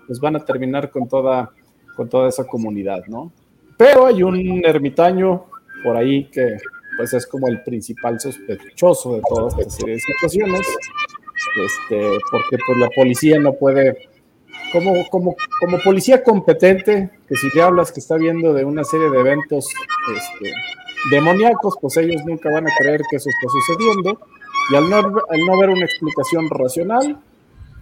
pues 0.07 0.19
van 0.19 0.35
a 0.35 0.45
terminar 0.45 0.89
con 0.89 1.07
toda, 1.07 1.51
con 1.95 2.09
toda 2.09 2.29
esa 2.29 2.45
comunidad, 2.45 3.05
¿no? 3.07 3.31
Pero 3.77 4.05
hay 4.05 4.23
un 4.23 4.63
ermitaño 4.65 5.45
por 5.83 5.97
ahí 5.97 6.25
que 6.25 6.57
pues 6.97 7.13
es 7.13 7.27
como 7.27 7.47
el 7.47 7.61
principal 7.61 8.19
sospechoso 8.19 9.15
de 9.15 9.21
toda 9.27 9.49
esta 9.49 9.69
serie 9.69 9.95
de 9.95 9.99
situaciones, 9.99 10.61
este, 11.63 12.19
porque 12.31 12.57
pues 12.65 12.77
la 12.77 12.89
policía 12.89 13.39
no 13.39 13.53
puede, 13.53 14.09
como, 14.71 14.93
como, 15.09 15.35
como 15.59 15.79
policía 15.79 16.23
competente, 16.23 17.11
que 17.27 17.35
si 17.35 17.49
le 17.53 17.61
hablas 17.61 17.91
que 17.91 17.99
está 17.99 18.15
viendo 18.15 18.53
de 18.53 18.65
una 18.65 18.83
serie 18.83 19.09
de 19.09 19.19
eventos 19.19 19.67
este, 20.15 20.51
demoníacos, 21.12 21.75
pues 21.79 21.97
ellos 21.97 22.24
nunca 22.25 22.50
van 22.51 22.67
a 22.67 22.71
creer 22.77 23.01
que 23.09 23.17
eso 23.17 23.29
está 23.29 23.47
sucediendo. 23.50 24.19
Y 24.71 24.75
al 24.75 24.89
no, 24.89 24.97
al 24.97 25.39
no 25.45 25.53
haber 25.53 25.69
una 25.69 25.85
explicación 25.85 26.50
racional, 26.50 27.19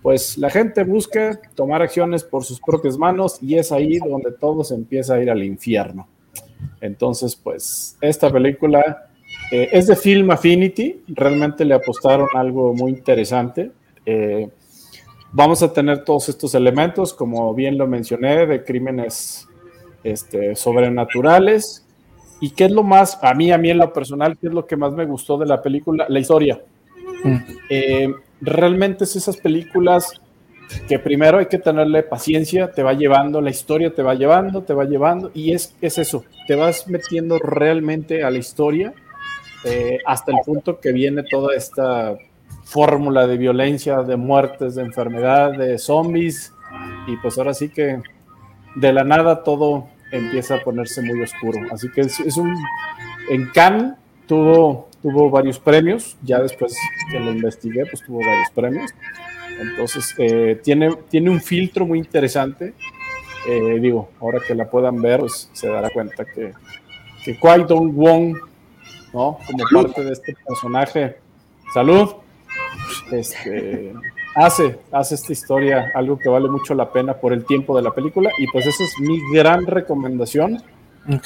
pues 0.02 0.38
la 0.38 0.50
gente 0.50 0.84
busca 0.84 1.40
tomar 1.56 1.82
acciones 1.82 2.24
por 2.24 2.44
sus 2.44 2.60
propias 2.60 2.98
manos 2.98 3.38
y 3.42 3.58
es 3.58 3.72
ahí 3.72 4.00
donde 4.00 4.34
todo 4.34 4.64
se 4.64 4.76
empieza 4.76 5.16
a 5.16 5.22
ir 5.22 5.32
al 5.32 5.44
infierno. 5.44 6.08
Entonces, 6.82 7.36
pues 7.36 7.98
esta 8.02 8.30
película 8.30 9.08
eh, 9.52 9.70
es 9.72 9.88
de 9.88 9.96
Film 9.96 10.30
Affinity, 10.32 11.04
realmente 11.08 11.64
le 11.64 11.76
apostaron 11.76 12.28
algo 12.34 12.74
muy 12.74 12.92
interesante. 12.92 13.72
Eh, 14.06 14.50
vamos 15.32 15.64
a 15.64 15.72
tener 15.72 16.04
todos 16.04 16.28
estos 16.28 16.54
elementos, 16.56 17.14
como 17.14 17.54
bien 17.54 17.78
lo 17.78 17.88
mencioné, 17.88 18.46
de 18.46 18.64
crímenes 18.64 19.48
este, 20.04 20.56
sobrenaturales, 20.56 21.83
¿Y 22.44 22.50
qué 22.50 22.66
es 22.66 22.72
lo 22.72 22.84
más, 22.84 23.18
a 23.22 23.34
mí, 23.34 23.54
a 23.54 23.58
mí 23.58 23.70
en 23.70 23.78
lo 23.78 23.94
personal, 23.94 24.38
qué 24.38 24.48
es 24.48 24.54
lo 24.54 24.68
que 24.68 24.76
más 24.76 24.92
me 24.92 25.06
gustó 25.06 25.38
de 25.38 25.46
la 25.46 25.62
película? 25.62 26.08
La 26.10 26.20
historia. 26.20 26.60
Mm. 27.24 27.38
Eh, 27.70 28.14
realmente 28.42 29.06
es 29.06 29.16
esas 29.16 29.38
películas 29.38 30.22
que 30.90 31.00
primero 31.00 31.38
hay 31.38 31.46
que 31.46 31.58
tenerle 31.58 32.04
paciencia, 32.04 32.70
te 32.70 32.84
va 32.84 32.92
llevando, 32.96 33.40
la 33.40 33.50
historia 33.50 33.96
te 33.96 34.04
va 34.04 34.16
llevando, 34.16 34.62
te 34.62 34.74
va 34.74 34.84
llevando, 34.84 35.32
y 35.34 35.54
es, 35.54 35.74
es 35.80 35.98
eso, 35.98 36.26
te 36.46 36.56
vas 36.56 36.86
metiendo 36.90 37.40
realmente 37.40 38.26
a 38.26 38.30
la 38.30 38.40
historia 38.40 38.94
eh, 39.64 40.00
hasta 40.06 40.34
el 40.34 40.40
punto 40.46 40.82
que 40.82 40.92
viene 40.92 41.24
toda 41.24 41.56
esta 41.56 42.18
fórmula 42.66 43.26
de 43.26 43.38
violencia, 43.38 44.02
de 44.02 44.18
muertes, 44.18 44.76
de 44.76 44.82
enfermedad, 44.82 45.54
de 45.54 45.78
zombies, 45.78 46.54
y 47.08 47.16
pues 47.16 47.38
ahora 47.38 47.54
sí 47.54 47.70
que 47.70 48.02
de 48.76 48.92
la 48.92 49.06
nada 49.06 49.44
todo 49.44 49.93
empieza 50.14 50.56
a 50.56 50.64
ponerse 50.64 51.02
muy 51.02 51.22
oscuro. 51.22 51.60
Así 51.72 51.90
que 51.92 52.02
es, 52.02 52.38
un. 52.38 52.56
En 53.30 53.50
Cannes 53.50 53.94
tuvo, 54.28 54.88
tuvo 55.02 55.30
varios 55.30 55.60
premios, 55.60 56.16
ya 56.22 56.40
después 56.40 56.78
que 57.12 57.20
lo 57.20 57.32
investigué, 57.32 57.86
pues 57.86 58.04
tuvo 58.06 58.20
varios 58.20 58.50
premios. 58.52 58.92
Entonces, 59.60 60.14
eh, 60.18 60.60
tiene, 60.64 60.96
tiene 61.10 61.30
un 61.30 61.42
filtro 61.42 61.86
muy 61.86 62.00
interesante. 62.00 62.74
Eh, 63.48 63.80
digo, 63.82 64.12
ahora 64.22 64.40
que 64.46 64.56
la 64.56 64.70
puedan 64.70 65.02
ver, 65.02 65.22
pues 65.22 65.50
se 65.52 65.68
dará 65.68 65.90
cuenta 65.90 66.24
que, 66.26 66.54
que 67.26 67.38
Kwai 67.38 67.66
Dong 67.66 67.94
Wong, 67.94 68.38
¿no? 69.14 69.38
Como 69.46 69.64
parte 69.72 70.04
de 70.04 70.14
este 70.14 70.36
personaje, 70.48 71.18
salud, 71.74 72.16
este, 73.12 73.94
hace, 74.36 74.80
hace 74.92 75.16
esta 75.16 75.34
historia 75.34 75.92
algo 75.94 76.18
que 76.18 76.30
vale 76.30 76.50
mucho 76.50 76.74
la 76.74 76.92
pena 76.92 77.14
por 77.14 77.34
el 77.34 77.46
tiempo 77.46 77.76
de 77.76 77.84
la 77.84 77.92
película 77.92 78.32
y 78.38 78.48
pues 78.48 78.66
esa 78.66 78.84
es 78.84 79.00
mi 79.00 79.20
gran 79.32 79.66
recomendación. 79.66 80.62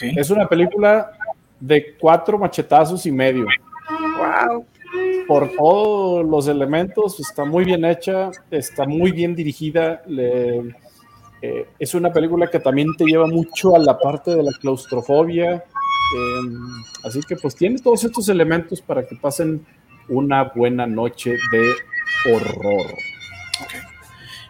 Es 0.02 0.30
una 0.30 0.48
película 0.48 1.12
de 1.60 1.96
cuatro 2.00 2.38
machetazos 2.38 3.06
y 3.06 3.12
medio. 3.12 3.46
Wow. 4.18 4.66
Por 5.28 5.52
todos 5.52 6.26
los 6.26 6.48
elementos, 6.48 7.20
está 7.20 7.46
muy 7.46 7.66
bien 7.66 7.86
hecha, 7.86 8.32
está 8.50 8.86
muy 8.86 9.12
bien 9.12 9.36
dirigida. 9.36 10.02
Eh, 10.08 11.68
es 11.78 11.94
una 11.94 12.12
película 12.12 12.48
que 12.48 12.60
también 12.60 12.88
te 12.98 13.06
lleva 13.06 13.28
mucho 13.28 13.76
a 13.76 13.80
la 13.80 14.00
parte 14.00 14.36
de 14.36 14.42
la 14.42 14.52
claustrofobia. 14.60 15.64
Em, 16.16 16.60
así 17.04 17.20
que 17.28 17.36
pues 17.36 17.56
tiene 17.56 17.80
todos 17.80 18.04
estos 18.04 18.30
elementos 18.30 18.82
para 18.82 19.06
que 19.06 19.16
pasen 19.16 19.66
una 20.08 20.46
buena 20.46 20.88
noche 20.88 21.32
de 21.52 21.74
horror. 22.26 22.96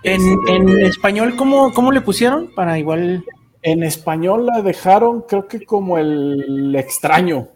En, 0.03 0.21
en, 0.47 0.79
español, 0.85 1.35
¿cómo, 1.35 1.73
¿cómo 1.73 1.91
le 1.91 2.01
pusieron? 2.01 2.53
Para 2.55 2.77
igual. 2.77 3.23
En 3.61 3.83
español 3.83 4.45
la 4.45 4.61
dejaron, 4.61 5.21
creo 5.21 5.47
que 5.47 5.65
como 5.65 5.97
el 5.97 6.73
extraño. 6.75 7.49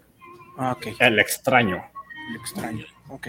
Ah, 0.58 0.74
ok. 0.74 0.88
El 1.00 1.20
extraño. 1.20 1.84
El 2.30 2.36
extraño, 2.36 2.86
ok. 3.10 3.28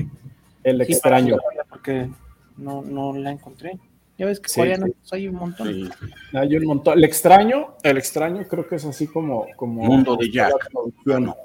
El 0.64 0.80
extraño. 0.80 1.36
Porque 1.68 2.08
no, 2.56 2.82
no 2.82 3.12
la 3.16 3.30
encontré. 3.30 3.78
Ya 4.18 4.26
ves 4.26 4.40
que 4.40 4.48
sí, 4.48 4.60
hay 4.60 5.28
un 5.28 5.34
montón. 5.34 5.92
Hay 6.32 6.56
un 6.56 6.64
montón. 6.64 6.98
El 6.98 7.04
extraño, 7.04 7.76
el 7.82 7.96
extraño 7.96 8.46
creo 8.46 8.68
que 8.68 8.76
es 8.76 8.84
así 8.84 9.06
como. 9.06 9.46
como 9.56 9.82
Mundo 9.82 10.16
de 10.16 10.30
Jack. 10.30 10.70
No. 11.06 11.36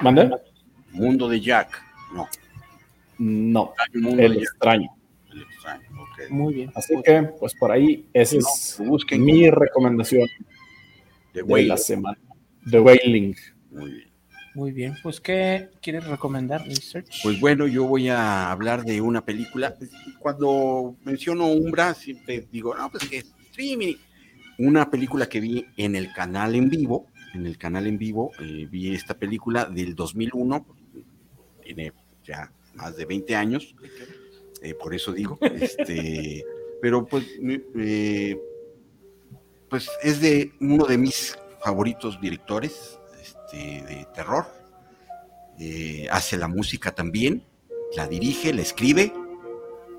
¿Mande? 0.00 0.30
Mundo 0.92 1.28
de 1.28 1.40
Jack. 1.40 1.82
No. 2.14 2.28
No, 3.18 3.72
el 3.92 4.38
extraño. 4.38 4.90
El 5.30 5.42
extraño, 5.42 5.88
Muy 6.30 6.54
bien. 6.54 6.72
Así 6.74 6.94
que, 7.04 7.22
pues 7.38 7.54
por 7.54 7.72
ahí, 7.72 8.08
esa 8.12 8.36
es 8.38 8.80
mi 9.18 9.50
recomendación 9.50 10.28
de, 11.32 11.62
la 11.64 11.76
semana. 11.76 12.18
The 12.70 12.80
Wailing. 12.80 13.36
Muy 13.70 13.90
bien. 13.92 14.06
Muy 14.56 14.72
bien, 14.72 14.94
pues 15.02 15.20
¿qué 15.20 15.68
quieres 15.82 16.06
recomendar, 16.06 16.66
Research? 16.66 17.20
Pues 17.22 17.38
bueno, 17.38 17.66
yo 17.66 17.84
voy 17.84 18.08
a 18.08 18.50
hablar 18.50 18.84
de 18.84 19.02
una 19.02 19.22
película. 19.22 19.74
Cuando 20.18 20.96
menciono 21.04 21.48
Umbra, 21.48 21.92
siempre 21.92 22.48
digo, 22.50 22.74
no, 22.74 22.90
pues 22.90 23.06
que 23.06 23.18
streaming. 23.18 23.96
Una 24.56 24.90
película 24.90 25.28
que 25.28 25.40
vi 25.40 25.66
en 25.76 25.94
el 25.94 26.10
canal 26.14 26.54
en 26.54 26.70
vivo, 26.70 27.08
en 27.34 27.44
el 27.44 27.58
canal 27.58 27.86
en 27.86 27.98
vivo, 27.98 28.32
eh, 28.40 28.66
vi 28.70 28.94
esta 28.94 29.12
película 29.12 29.66
del 29.66 29.94
2001, 29.94 30.66
tiene 31.62 31.92
ya 32.24 32.50
más 32.76 32.96
de 32.96 33.04
20 33.04 33.34
años, 33.36 33.74
eh, 34.62 34.74
por 34.74 34.94
eso 34.94 35.12
digo, 35.12 35.38
este, 35.40 36.44
pero 36.80 37.06
pues, 37.06 37.24
eh, 37.76 38.40
pues 39.68 39.90
es 40.02 40.20
de 40.20 40.52
uno 40.60 40.86
de 40.86 40.98
mis 40.98 41.38
favoritos 41.62 42.20
directores 42.20 42.98
este, 43.20 43.56
de 43.56 44.06
terror, 44.14 44.46
eh, 45.58 46.06
hace 46.10 46.36
la 46.36 46.48
música 46.48 46.92
también, 46.94 47.42
la 47.96 48.06
dirige, 48.06 48.52
la 48.52 48.62
escribe, 48.62 49.12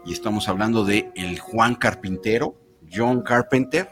y 0.06 0.14
estamos 0.14 0.48
hablando 0.48 0.86
de 0.86 1.12
el 1.16 1.40
Juan 1.40 1.76
Carpintero, 1.76 2.56
John 2.92 3.22
Carpenter. 3.22 3.90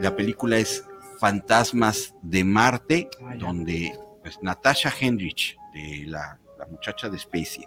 La 0.00 0.16
película 0.16 0.58
es 0.58 0.84
Fantasmas 1.18 2.14
de 2.22 2.42
Marte, 2.42 3.08
Ah, 3.22 3.36
donde 3.36 3.92
pues, 4.22 4.38
Natasha 4.42 4.92
Hendrich, 4.98 5.56
de 5.74 6.06
la, 6.06 6.40
la 6.60 6.66
muchacha 6.66 7.08
de 7.08 7.18
Spaces, 7.18 7.66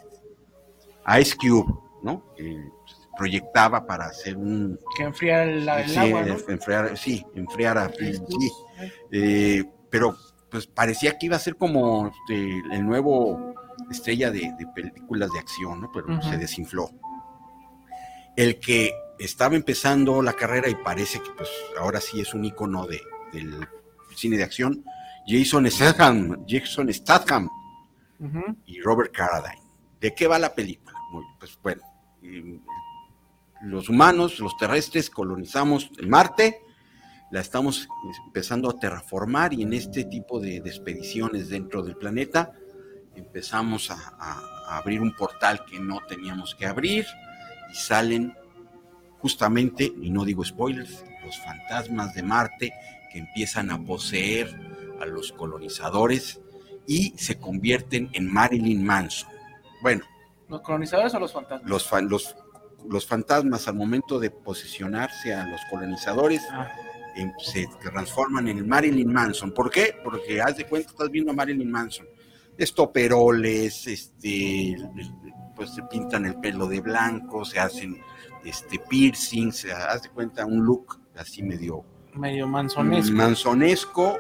Ice 1.20 1.36
Cube, 1.36 1.74
¿no? 2.02 2.34
Que 2.36 2.70
proyectaba 3.18 3.86
para 3.86 4.06
hacer 4.06 4.38
un... 4.38 4.80
Que 4.96 5.04
enfría 5.04 5.44
el, 5.44 5.68
el 5.68 5.90
sí, 5.90 5.98
agua, 5.98 6.24
¿no? 6.24 6.38
enfriar, 6.48 6.98
sí, 6.98 7.26
enfriar 7.36 7.78
a... 7.78 7.90
sí, 7.90 8.52
eh, 9.12 9.64
pero 9.90 10.16
pues 10.50 10.68
parecía 10.68 11.18
que 11.18 11.28
iba 11.28 11.36
a 11.36 11.40
ser 11.40 11.56
como 11.56 12.08
este, 12.08 12.62
el 12.72 12.86
nuevo 12.86 13.54
estrella 13.92 14.32
de, 14.32 14.54
de 14.58 14.68
películas 14.74 15.32
de 15.32 15.40
acción, 15.40 15.82
¿no? 15.82 15.92
Pero 15.92 16.22
se 16.22 16.38
desinfló. 16.38 16.90
El 18.36 18.60
que 18.60 18.94
estaba 19.20 19.56
empezando 19.56 20.22
la 20.22 20.34
carrera 20.34 20.70
y 20.70 20.76
parece 20.76 21.20
que 21.20 21.30
pues 21.38 21.50
ahora 21.80 22.00
sí 22.00 22.20
es 22.22 22.34
un 22.34 22.46
icono 22.46 22.86
de, 22.86 23.02
del 23.32 23.68
cine 24.16 24.38
de 24.38 24.44
acción, 24.44 24.84
Jason 25.28 25.70
Statham, 25.70 26.46
Jason 26.48 26.92
Statham 26.94 27.50
Y 28.66 28.80
Robert 28.82 29.12
Carradine. 29.12 29.62
¿De 30.00 30.14
qué 30.14 30.28
va 30.28 30.40
la 30.40 30.54
película? 30.54 30.98
Pues 31.40 31.58
bueno, 31.62 31.82
los 33.64 33.90
humanos, 33.90 34.40
los 34.40 34.56
terrestres, 34.58 35.10
colonizamos 35.10 35.92
el 35.98 36.08
Marte, 36.08 36.62
la 37.32 37.42
estamos 37.42 37.88
empezando 38.26 38.70
a 38.70 38.80
terraformar 38.80 39.54
y 39.54 39.64
en 39.64 39.74
este 39.74 40.06
tipo 40.06 40.40
de, 40.40 40.58
expediciones 40.58 41.50
dentro 41.50 41.82
del 41.82 41.98
planeta 41.98 42.52
empezamos 43.16 43.92
a 43.92 44.42
abrir 44.70 45.02
un 45.02 45.16
portal 45.16 45.66
que 45.66 45.80
no 45.80 46.00
teníamos 46.08 46.56
que 46.56 46.66
abrir 46.66 47.06
y 47.72 47.76
salen 47.76 48.34
justamente, 49.20 49.86
y 50.02 50.10
no 50.10 50.26
digo 50.26 50.44
spoilers, 50.44 51.06
los 51.24 51.40
fantasmas 51.40 52.14
de 52.14 52.24
Marte 52.24 52.74
que 53.12 53.20
empiezan 53.20 53.72
a 53.72 53.82
poseer 53.82 54.54
a 55.00 55.06
los 55.06 55.32
colonizadores 55.32 56.42
y 56.88 57.14
se 57.18 57.40
convierten 57.40 58.10
en 58.14 58.32
Marilyn 58.32 58.84
Manson. 58.86 59.30
Bueno, 59.82 60.04
¿Los 60.50 60.62
colonizadores 60.62 61.14
o 61.14 61.20
los 61.20 61.32
fantasmas? 61.34 61.70
los, 61.70 61.88
fan- 61.88 62.10
los, 62.10 62.36
los 62.88 63.06
fantasmas 63.08 63.68
al 63.68 63.76
momento 63.76 64.20
de 64.20 64.30
posicionarse 64.30 65.34
a 65.34 65.46
los 65.46 65.62
colonizadores 65.70 66.42
Ah, 66.52 66.72
em, 67.16 67.32
se 67.40 67.68
transforman 67.82 68.48
en 68.48 68.68
Marilyn 68.68 69.12
Manson. 69.12 69.52
¿Por 69.54 69.70
qué? 69.72 69.96
Porque 70.04 70.42
haz 70.42 70.58
de 70.58 70.66
cuenta, 70.66 70.90
estás 70.92 71.10
viendo 71.10 71.32
a 71.32 71.36
Marilyn 71.36 71.72
Manson. 71.72 72.06
Estoperoles, 72.58 73.88
este, 73.88 74.76
pues 75.56 75.72
se 75.74 75.84
pintan 75.84 76.26
el 76.26 76.36
pelo 76.36 76.68
de 76.68 76.82
blanco, 76.82 77.46
se 77.46 77.60
hacen 77.60 77.98
este 78.44 78.78
piercings, 78.78 79.58
se 79.58 79.72
haz 79.72 80.04
de 80.04 80.10
cuenta 80.10 80.46
un 80.46 80.66
look 80.66 81.00
así 81.16 81.42
medio 81.42 81.86
medio 82.14 82.48
manzonesco. 82.48 83.14
mansonesco. 83.16 84.18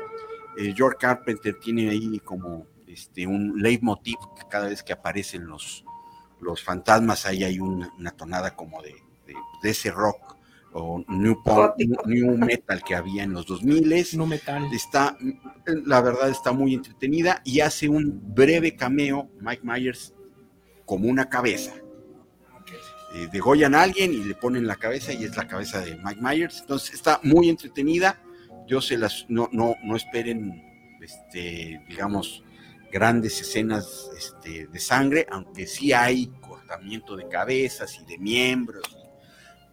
Eh, 0.58 0.74
George 0.76 0.98
Carpenter 1.00 1.56
tiene 1.60 1.89
ahí 1.89 2.20
como 2.20 2.68
este, 2.88 3.26
un 3.28 3.62
leitmotiv 3.62 4.18
que 4.38 4.48
cada 4.50 4.68
vez 4.68 4.84
que 4.84 4.94
aparecen 4.94 5.48
los, 5.48 5.84
los 6.42 6.62
fantasmas, 6.63 7.26
ahí 7.26 7.44
hay 7.44 7.60
una, 7.60 7.92
una 7.98 8.12
tonada 8.12 8.56
como 8.56 8.82
de, 8.82 8.94
de- 9.26 9.36
de 9.63 9.70
ese 9.70 9.89
rock 9.92 10.38
o 10.76 11.04
new, 11.08 11.42
punk, 11.44 11.56
Gótico. 11.58 12.04
new 12.08 12.38
metal 12.38 12.84
que 12.84 12.96
había 12.96 13.24
en 13.24 13.34
los 13.34 13.46
2000 13.46 14.06
No 14.18 14.26
metal. 14.26 14.63
Está, 14.74 15.18
la 15.66 16.02
verdad 16.02 16.30
está 16.30 16.52
muy 16.52 16.74
entretenida 16.74 17.42
y 17.46 17.60
hace 17.60 17.88
un 17.89 18.20
breve 18.34 18.76
cameo 18.76 19.30
Mike 19.39 19.62
Myers 19.63 20.13
como 20.86 21.08
una 21.08 21.30
cabeza. 21.30 21.74
Eh, 23.16 23.28
degollan 23.32 23.76
a 23.76 23.84
alguien 23.84 24.12
y 24.12 24.24
le 24.24 24.34
ponen 24.34 24.66
la 24.66 24.76
cabeza 24.76 25.13
y 25.13 25.24
es 25.24 25.38
la 25.38 25.48
cabeza 25.48 25.80
de 25.82 25.96
Mike 26.04 26.20
Myers. 26.22 26.62
Entonces 26.62 26.96
está 26.96 27.20
muy 27.24 27.50
entretenida. 27.50 28.20
Yo 28.67 28.82
se 28.82 28.97
las 28.97 29.26
no, 29.30 29.49
no, 29.52 29.76
no 29.84 29.95
esperen 29.95 30.63
este, 31.02 31.82
digamos, 31.88 32.43
grandes 32.91 33.41
escenas 33.41 34.10
este, 34.17 34.67
de 34.67 34.80
sangre, 34.80 35.28
aunque 35.32 35.67
sí 35.67 35.91
hay 35.93 36.28
cortamiento 36.39 37.15
de 37.15 37.28
cabezas 37.28 37.99
y 38.02 38.06
de 38.06 38.17
miembros, 38.17 38.97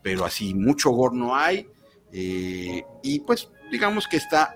pero 0.03 0.24
así 0.24 0.55
mucho 0.55 0.90
gore 0.90 1.16
no 1.16 1.37
hay. 1.37 1.68
eh, 2.12 2.83
y 3.03 3.20
pues 3.20 3.50
digamos 3.70 4.09
que 4.09 4.16
está, 4.16 4.55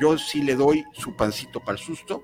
yo 0.00 0.18
sí 0.18 0.42
le 0.42 0.54
doy 0.54 0.84
su 0.92 1.16
pancito 1.16 1.60
para 1.60 1.78
el 1.78 1.78
susto, 1.78 2.22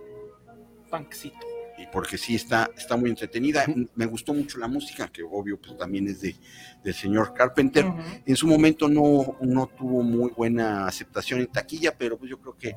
Punkcito. 0.91 1.48
Porque 1.93 2.19
sí 2.19 2.35
está, 2.35 2.71
está 2.77 2.97
muy 2.97 3.11
entretenida. 3.11 3.65
Me 3.95 4.07
gustó 4.07 4.35
mucho 4.35 4.59
la 4.59 4.69
música, 4.69 5.09
que 5.09 5.23
obvio 5.23 5.61
pues 5.61 5.77
también 5.77 6.07
es 6.09 6.21
de, 6.21 6.37
del 6.85 6.95
señor 6.95 7.33
Carpenter. 7.35 7.87
En 8.27 8.37
su 8.37 8.47
momento 8.47 8.89
no, 8.89 9.37
no 9.41 9.67
tuvo 9.67 10.03
muy 10.03 10.31
buena 10.37 10.87
aceptación 10.87 11.41
en 11.41 11.47
taquilla, 11.49 11.97
pero 11.97 12.19
pues 12.19 12.31
yo 12.31 12.39
creo 12.41 12.57
que 12.57 12.77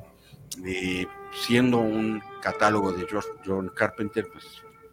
eh, 0.66 1.06
siendo 1.46 1.78
un 1.78 2.22
catálogo 2.42 2.92
de 2.92 3.06
George, 3.06 3.28
John 3.44 3.70
Carpenter, 3.74 4.26
pues 4.32 4.44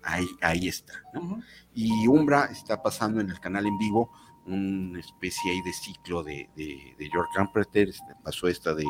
ahí, 0.03 0.27
ahí 0.41 0.67
está. 0.67 0.93
¿no? 1.13 1.41
Y 1.73 2.07
Umbra 2.07 2.45
está 2.51 2.81
pasando 2.81 3.21
en 3.21 3.29
el 3.29 3.39
canal 3.39 3.65
en 3.65 3.77
vivo 3.77 4.11
una 4.45 4.99
especie 4.99 5.51
ahí 5.51 5.61
de 5.61 5.73
ciclo 5.73 6.23
de, 6.23 6.49
de, 6.55 6.95
de 6.97 7.09
George 7.11 7.29
Carpenter. 7.35 7.89
Este, 7.89 8.15
Pasó 8.23 8.47
esta 8.47 8.73
de, 8.73 8.85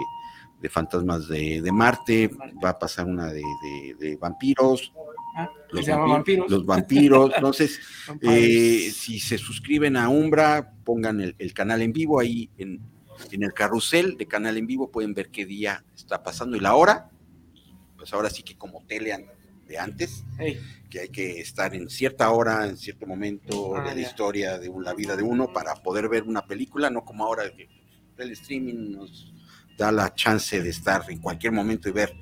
de 0.62 0.70
Fantasmas 0.70 1.28
de, 1.28 1.62
de 1.62 1.72
Marte, 1.72 2.30
Marte. 2.30 2.56
va 2.64 2.70
a 2.70 2.80
pasar 2.80 3.06
una 3.08 3.28
de, 3.28 3.42
de- 3.42 3.96
de 4.00 4.16
vampiros. 4.16 4.94
Ah, 5.36 5.50
Los, 5.72 5.86
se 5.86 5.92
llama 5.92 6.06
vampi- 6.06 6.12
vampiros. 6.14 6.52
los 6.52 6.66
vampiros. 6.66 7.32
Entonces, 7.36 7.80
eh, 8.22 8.92
si 8.94 9.20
se 9.20 9.38
suscriben 9.38 9.96
a 9.98 10.10
Umbra, 10.10 10.74
pongan 10.84 11.22
el, 11.22 11.36
el 11.38 11.54
canal 11.54 11.82
en 11.82 11.94
vivo 11.94 12.20
ahí 12.20 12.50
en, 12.58 12.80
en 13.32 13.44
el 13.44 13.54
carrusel 13.54 14.18
de 14.18 14.26
canal 14.26 14.58
en 14.58 14.66
vivo, 14.68 14.90
pueden 14.92 15.14
ver 15.14 15.30
qué 15.30 15.46
día 15.46 15.84
está 15.96 16.22
pasando 16.24 16.58
y 16.58 16.60
la 16.60 16.76
hora. 16.76 17.10
Pues 17.98 18.14
ahora 18.14 18.30
sí 18.30 18.44
que 18.44 18.56
como 18.58 18.84
tele 18.86 19.14
an- 19.14 19.26
de 19.68 19.78
antes, 19.78 20.24
que 20.90 21.00
hay 21.02 21.10
que 21.10 21.40
estar 21.40 21.76
en 21.76 21.90
cierta 21.90 22.32
hora, 22.32 22.66
en 22.68 22.76
cierto 22.78 23.06
momento 23.06 23.76
Ah, 23.76 23.82
de 23.90 23.90
la 23.96 24.02
ya. 24.02 24.08
historia 24.08 24.58
de 24.58 24.72
la 24.84 24.94
vida 24.96 25.16
de 25.16 25.22
uno 25.22 25.54
para 25.54 25.76
poder 25.76 26.10
ver 26.10 26.24
una 26.24 26.42
película, 26.48 26.90
no 26.90 27.06
como 27.06 27.24
ahora 27.26 27.44
el 28.18 28.32
streaming 28.32 28.92
nos 28.94 29.32
da 29.78 29.92
la 29.92 30.14
chance 30.16 30.60
de 30.62 30.70
estar 30.70 31.04
en 31.10 31.20
cualquier 31.20 31.54
momento 31.54 31.88
y 31.88 31.92
ver 31.92 32.14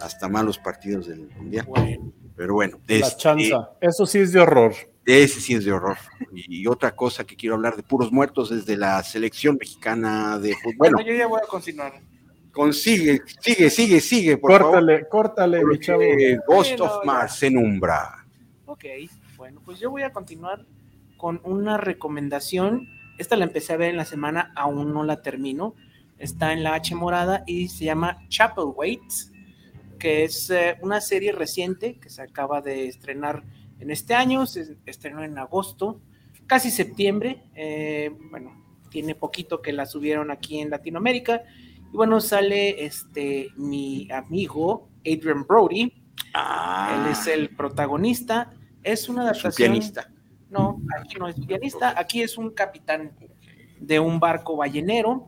hasta 0.00 0.28
malos 0.28 0.58
partidos 0.58 1.06
del 1.08 1.28
mundial. 1.36 1.66
bueno. 1.66 2.12
Pero 2.36 2.54
bueno, 2.54 2.78
La 2.86 2.94
este, 2.96 3.16
chanza. 3.16 3.70
Eso 3.80 4.06
sí 4.06 4.20
es 4.20 4.32
de 4.32 4.38
horror. 4.40 4.72
ese 5.04 5.40
sí 5.40 5.54
es 5.54 5.64
de 5.64 5.72
horror. 5.72 5.96
Y, 6.32 6.66
otra 6.68 6.94
cosa 6.94 7.24
que 7.24 7.34
quiero 7.34 7.56
hablar 7.56 7.74
de 7.74 7.82
puros 7.82 8.12
muertos 8.12 8.50
desde 8.50 8.76
la 8.76 9.02
selección 9.02 9.56
mexicana 9.58 10.38
de 10.38 10.54
fútbol. 10.54 10.74
Bueno, 10.78 10.96
Bueno, 10.98 11.10
yo 11.10 11.16
ya 11.16 11.26
voy 11.26 11.40
a 11.42 11.48
continuar. 11.48 11.94
consigue, 12.52 13.22
sigue, 13.40 13.70
sigue, 13.70 14.00
sigue, 14.00 14.36
por 14.38 14.52
favor. 14.52 14.66
Córtale, 14.74 15.08
córtale, 15.08 15.64
mi 15.64 15.78
chavo. 15.80 15.98
porque 15.98 16.38
Ghost 16.46 16.70
Bueno, 16.78 16.84
of. 16.94 17.04
Mars 17.04 17.42
en 17.42 17.56
Umbra. 17.58 18.24
Ok, 18.66 18.84
bueno, 19.36 19.60
pues 19.64 19.80
yo 19.80 19.90
voy 19.90 20.02
a 20.02 20.12
continuar 20.12 20.64
con 21.16 21.40
una 21.42 21.76
recomendación. 21.76 22.86
Esta 23.18 23.34
la 23.34 23.44
empecé 23.46 23.72
a 23.72 23.76
ver 23.78 23.90
en 23.90 23.96
la 23.96 24.04
semana, 24.04 24.52
aún 24.54 24.92
no 24.92 25.02
la 25.02 25.22
termino. 25.22 25.74
Está 26.18 26.52
en 26.52 26.62
la 26.62 26.74
H 26.74 26.94
morada 26.94 27.42
y 27.46 27.68
se 27.68 27.84
llama 27.84 28.18
Chapel 28.28 28.66
Waits, 28.76 29.32
que 29.98 30.24
es 30.24 30.50
eh, 30.50 30.76
una 30.82 31.00
serie 31.00 31.32
reciente 31.32 31.98
que 31.98 32.10
se 32.10 32.22
acaba 32.22 32.60
de 32.60 32.86
estrenar 32.88 33.44
en 33.80 33.90
este 33.90 34.14
año, 34.14 34.46
se 34.46 34.76
estrenó 34.86 35.22
en 35.24 35.38
agosto, 35.38 36.00
casi 36.46 36.70
septiembre. 36.70 37.44
eh, 37.54 38.10
bueno, 38.30 38.64
tiene 38.90 39.14
poquito 39.14 39.60
que 39.60 39.72
la 39.72 39.86
subieron 39.86 40.30
aquí 40.30 40.60
en 40.60 40.70
Latinoamérica. 40.70 41.42
Y 41.92 41.96
bueno, 41.96 42.20
sale 42.20 42.84
este 42.84 43.48
mi 43.56 44.08
amigo 44.10 44.88
Adrian 45.04 45.44
Brody, 45.46 45.92
Ah, 46.34 47.04
él 47.06 47.12
es 47.12 47.26
el 47.26 47.54
protagonista. 47.56 48.52
Es 48.82 49.08
una 49.08 49.22
es 49.22 49.26
un 49.26 49.28
adaptación. 49.28 49.72
pianista. 49.72 50.10
No, 50.50 50.80
aquí 51.00 51.16
no 51.18 51.28
es 51.28 51.36
pianista. 51.46 51.98
Aquí 51.98 52.22
es 52.22 52.38
un 52.38 52.50
capitán 52.50 53.12
de 53.80 54.00
un 54.00 54.18
barco 54.20 54.56
ballenero. 54.56 55.26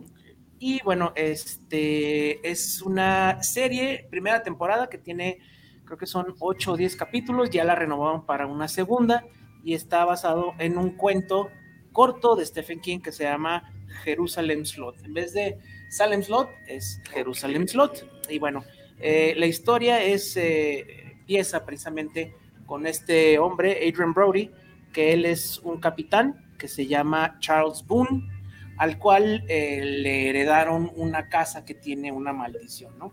Y 0.62 0.82
bueno, 0.82 1.14
este 1.16 2.46
es 2.48 2.82
una 2.82 3.42
serie, 3.42 4.06
primera 4.10 4.42
temporada 4.42 4.90
que 4.90 4.98
tiene, 4.98 5.38
creo 5.86 5.96
que 5.96 6.04
son 6.06 6.36
8 6.38 6.72
o 6.72 6.76
10 6.76 6.96
capítulos. 6.96 7.48
Ya 7.48 7.64
la 7.64 7.74
renovaron 7.74 8.26
para 8.26 8.46
una 8.46 8.68
segunda. 8.68 9.24
Y 9.64 9.72
está 9.72 10.04
basado 10.04 10.52
en 10.58 10.76
un 10.76 10.90
cuento 10.90 11.50
corto 11.92 12.36
de 12.36 12.44
Stephen 12.44 12.80
King 12.80 13.00
que 13.00 13.10
se 13.10 13.24
llama 13.24 13.72
Jerusalem 14.04 14.66
Slot. 14.66 15.02
En 15.02 15.14
vez 15.14 15.32
de 15.32 15.58
Salem 15.88 16.22
Slot, 16.22 16.50
es 16.68 17.00
Jerusalem 17.10 17.66
Slot. 17.66 18.28
Y 18.28 18.38
bueno, 18.38 18.62
eh, 18.98 19.32
la 19.38 19.46
historia 19.46 20.02
es, 20.02 20.36
eh, 20.36 21.12
empieza 21.12 21.64
precisamente 21.64 22.34
con 22.66 22.86
este 22.86 23.38
hombre, 23.38 23.78
Adrian 23.88 24.12
Brody, 24.12 24.50
que 24.92 25.14
él 25.14 25.24
es 25.24 25.58
un 25.60 25.80
capitán 25.80 26.50
que 26.58 26.68
se 26.68 26.86
llama 26.86 27.38
Charles 27.40 27.82
Boone, 27.86 28.29
al 28.80 28.96
cual 28.98 29.44
eh, 29.46 29.84
le 29.84 30.30
heredaron 30.30 30.90
una 30.96 31.28
casa 31.28 31.66
que 31.66 31.74
tiene 31.74 32.10
una 32.12 32.32
maldición, 32.32 32.98
¿no? 32.98 33.12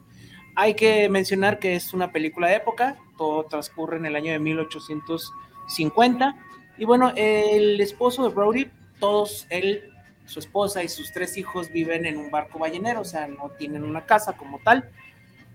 Hay 0.56 0.76
que 0.76 1.10
mencionar 1.10 1.60
que 1.60 1.76
es 1.76 1.94
una 1.94 2.14
película 2.14 2.48
de 2.48 2.56
época, 2.56 2.96
todo 3.18 3.44
transcurre 3.44 3.98
en 3.98 4.06
el 4.06 4.16
año 4.16 4.32
de 4.32 4.40
1850, 4.40 6.38
y 6.78 6.86
bueno, 6.86 7.12
el 7.18 7.82
esposo 7.82 8.24
de 8.24 8.34
Brody, 8.34 8.72
todos 8.98 9.46
él 9.50 9.92
su 10.26 10.40
esposa 10.40 10.84
y 10.84 10.88
sus 10.88 11.12
tres 11.12 11.36
hijos 11.36 11.70
viven 11.70 12.06
en 12.06 12.18
un 12.18 12.32
barco 12.32 12.60
ballenero, 12.60 13.02
o 13.02 13.06
sea, 13.06 13.28
no 13.28 13.52
tienen 13.58 13.84
una 13.84 14.06
casa 14.06 14.38
como 14.38 14.60
tal. 14.60 14.90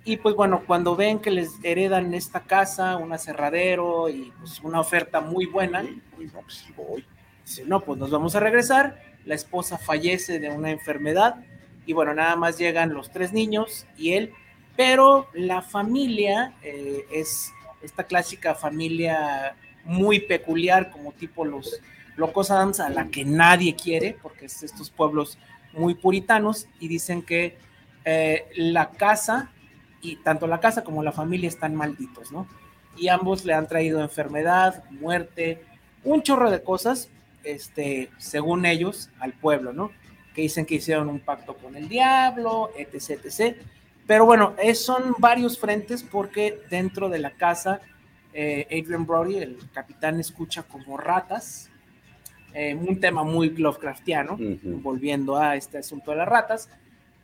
Y 0.04 0.18
pues 0.18 0.34
bueno, 0.34 0.62
cuando 0.66 0.94
ven 0.94 1.20
que 1.20 1.30
les 1.30 1.52
heredan 1.62 2.12
esta 2.12 2.40
casa, 2.40 2.98
un 2.98 3.14
aserradero 3.14 4.10
y 4.10 4.30
pues 4.38 4.60
una 4.60 4.80
oferta 4.80 5.22
muy 5.22 5.46
buena, 5.46 5.82
dicen, 6.18 7.68
no, 7.68 7.80
pues 7.80 7.98
nos 7.98 8.10
vamos 8.10 8.34
a 8.34 8.40
regresar. 8.40 9.11
La 9.24 9.34
esposa 9.34 9.78
fallece 9.78 10.38
de 10.38 10.50
una 10.50 10.70
enfermedad 10.70 11.36
y 11.86 11.92
bueno, 11.92 12.14
nada 12.14 12.36
más 12.36 12.58
llegan 12.58 12.94
los 12.94 13.10
tres 13.10 13.32
niños 13.32 13.86
y 13.96 14.12
él, 14.12 14.32
pero 14.76 15.28
la 15.34 15.62
familia 15.62 16.54
eh, 16.62 17.04
es 17.12 17.52
esta 17.82 18.04
clásica 18.04 18.54
familia 18.54 19.56
muy 19.84 20.20
peculiar, 20.20 20.90
como 20.90 21.12
tipo 21.12 21.44
los 21.44 21.80
Locos 22.16 22.50
Adams, 22.50 22.78
a 22.80 22.88
la 22.88 23.08
que 23.08 23.24
nadie 23.24 23.74
quiere, 23.74 24.16
porque 24.22 24.46
es 24.46 24.62
estos 24.62 24.90
pueblos 24.90 25.38
muy 25.72 25.94
puritanos, 25.94 26.68
y 26.78 26.88
dicen 26.88 27.22
que 27.22 27.56
eh, 28.04 28.46
la 28.56 28.90
casa, 28.90 29.50
y 30.00 30.16
tanto 30.16 30.46
la 30.46 30.60
casa 30.60 30.84
como 30.84 31.02
la 31.02 31.12
familia 31.12 31.48
están 31.48 31.74
malditos, 31.74 32.30
¿no? 32.30 32.46
Y 32.96 33.08
ambos 33.08 33.44
le 33.44 33.54
han 33.54 33.66
traído 33.66 34.00
enfermedad, 34.00 34.84
muerte, 34.90 35.64
un 36.04 36.22
chorro 36.22 36.50
de 36.50 36.62
cosas, 36.62 37.08
este, 37.44 38.10
según 38.18 38.66
ellos, 38.66 39.10
al 39.18 39.32
pueblo, 39.32 39.72
¿no? 39.72 39.90
Que 40.34 40.42
dicen 40.42 40.66
que 40.66 40.76
hicieron 40.76 41.08
un 41.08 41.20
pacto 41.20 41.54
con 41.56 41.76
el 41.76 41.88
diablo, 41.88 42.70
etc, 42.76 43.24
etc. 43.24 43.56
Pero 44.06 44.26
bueno, 44.26 44.54
es, 44.62 44.84
son 44.84 45.14
varios 45.18 45.58
frentes 45.58 46.02
porque 46.02 46.60
dentro 46.70 47.08
de 47.08 47.18
la 47.18 47.32
casa 47.32 47.80
eh, 48.34 48.66
Adrian 48.70 49.06
Brody, 49.06 49.38
el 49.38 49.58
capitán, 49.72 50.18
escucha 50.18 50.62
como 50.62 50.96
ratas, 50.96 51.70
eh, 52.54 52.74
un 52.74 52.98
tema 53.00 53.24
muy 53.24 53.50
Lovecraftiano, 53.50 54.38
volviendo 54.62 55.36
a 55.36 55.56
este 55.56 55.78
asunto 55.78 56.10
de 56.10 56.18
las 56.18 56.28
ratas, 56.28 56.68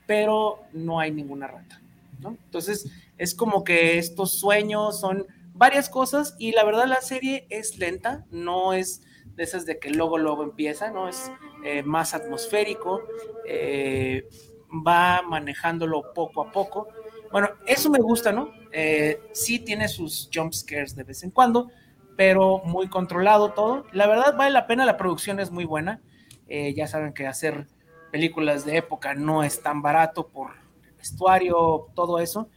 pero 0.06 0.64
no 0.72 1.00
hay 1.00 1.10
ninguna 1.10 1.46
rata. 1.46 1.80
¿no? 2.20 2.30
Entonces, 2.30 2.90
es 3.16 3.34
como 3.34 3.64
que 3.64 3.98
estos 3.98 4.38
sueños 4.38 5.00
son 5.00 5.26
varias 5.54 5.88
cosas 5.88 6.34
y 6.38 6.52
la 6.52 6.64
verdad 6.64 6.86
la 6.86 7.00
serie 7.00 7.46
es 7.50 7.78
lenta, 7.78 8.24
no 8.30 8.72
es 8.72 9.02
de 9.38 9.44
esas 9.44 9.64
de 9.64 9.78
que 9.78 9.90
luego, 9.90 10.18
luego 10.18 10.42
empieza, 10.42 10.90
¿no? 10.90 11.08
Es 11.08 11.32
eh, 11.64 11.82
más 11.82 12.12
atmosférico, 12.12 13.02
va 14.86 15.22
manejándolo 15.22 16.12
poco 16.12 16.42
a 16.42 16.52
poco. 16.52 16.88
Bueno, 17.30 17.50
eso 17.66 17.88
me 17.90 17.98
gusta, 17.98 18.32
¿no? 18.32 18.52
Eh, 18.72 19.20
sí 19.32 19.58
tiene 19.58 19.88
sus 19.88 20.28
jump 20.32 20.52
scares 20.52 20.94
de 20.96 21.04
vez 21.04 21.22
en 21.22 21.30
cuando, 21.30 21.70
pero 22.16 22.62
muy 22.64 22.88
controlado 22.88 23.52
todo. 23.52 23.86
La 23.92 24.06
verdad 24.06 24.36
vale 24.36 24.50
la 24.50 24.66
pena, 24.66 24.84
la 24.84 24.96
producción 24.96 25.40
es 25.40 25.50
muy 25.50 25.64
buena. 25.64 26.00
Eh, 26.48 26.74
ya 26.74 26.86
saben 26.86 27.12
que 27.12 27.26
hacer 27.26 27.66
películas 28.10 28.64
de 28.64 28.78
época 28.78 29.14
no 29.14 29.44
es 29.44 29.62
tan 29.62 29.82
barato 29.82 30.28
por 30.28 30.52
vestuario, 30.96 31.88
todo 31.94 32.18
eso. 32.18 32.48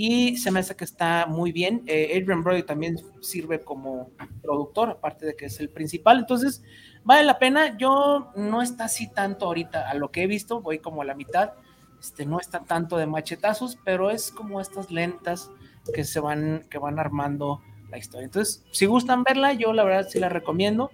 Y 0.00 0.36
se 0.36 0.52
me 0.52 0.60
hace 0.60 0.76
que 0.76 0.84
está 0.84 1.26
muy 1.26 1.50
bien. 1.50 1.82
Eh, 1.88 2.16
Adrian 2.16 2.44
Brody 2.44 2.62
también 2.62 3.00
sirve 3.20 3.64
como 3.64 4.12
productor, 4.40 4.90
aparte 4.90 5.26
de 5.26 5.34
que 5.34 5.46
es 5.46 5.58
el 5.58 5.70
principal. 5.70 6.20
Entonces, 6.20 6.62
vale 7.02 7.24
la 7.24 7.40
pena. 7.40 7.76
Yo 7.76 8.30
no 8.36 8.62
está 8.62 8.84
así 8.84 9.10
tanto 9.10 9.46
ahorita 9.46 9.90
a 9.90 9.94
lo 9.94 10.12
que 10.12 10.22
he 10.22 10.28
visto, 10.28 10.60
voy 10.60 10.78
como 10.78 11.02
a 11.02 11.04
la 11.04 11.16
mitad. 11.16 11.54
Este, 11.98 12.24
no 12.26 12.38
está 12.38 12.60
tanto 12.60 12.96
de 12.96 13.08
machetazos, 13.08 13.76
pero 13.84 14.12
es 14.12 14.30
como 14.30 14.60
estas 14.60 14.92
lentas 14.92 15.50
que 15.92 16.04
se 16.04 16.20
van, 16.20 16.64
que 16.70 16.78
van 16.78 17.00
armando 17.00 17.60
la 17.90 17.98
historia. 17.98 18.26
Entonces, 18.26 18.64
si 18.70 18.86
gustan 18.86 19.24
verla, 19.24 19.52
yo 19.54 19.72
la 19.72 19.82
verdad 19.82 20.06
sí 20.08 20.20
la 20.20 20.28
recomiendo. 20.28 20.92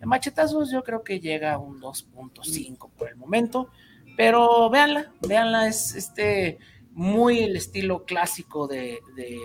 De 0.00 0.06
machetazos 0.06 0.70
yo 0.70 0.82
creo 0.82 1.02
que 1.02 1.20
llega 1.20 1.52
a 1.52 1.58
un 1.58 1.78
2.5 1.78 2.88
por 2.96 3.10
el 3.10 3.16
momento, 3.16 3.68
pero 4.16 4.70
véanla, 4.70 5.12
véanla, 5.20 5.68
es 5.68 5.94
este 5.94 6.58
muy 6.96 7.40
el 7.40 7.56
estilo 7.56 8.06
clásico 8.06 8.66
de, 8.66 9.00
de, 9.14 9.38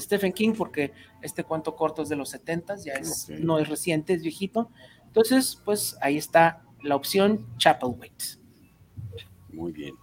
Stephen 0.00 0.32
King, 0.32 0.54
porque 0.56 0.92
este 1.22 1.44
cuento 1.44 1.76
corto 1.76 2.02
es 2.02 2.08
de 2.08 2.16
los 2.16 2.30
70 2.30 2.76
ya 2.84 2.94
es, 2.94 3.28
no 3.28 3.58
es 3.58 3.68
reciente, 3.68 4.14
es 4.14 4.22
viejito. 4.22 4.70
Entonces, 5.06 5.60
pues 5.64 5.96
ahí 6.00 6.16
está 6.16 6.64
la 6.82 6.96
opción 6.96 7.46
Chapel 7.58 7.90
Waits. 7.98 8.40
Muy 9.52 9.72
bien. 9.72 9.94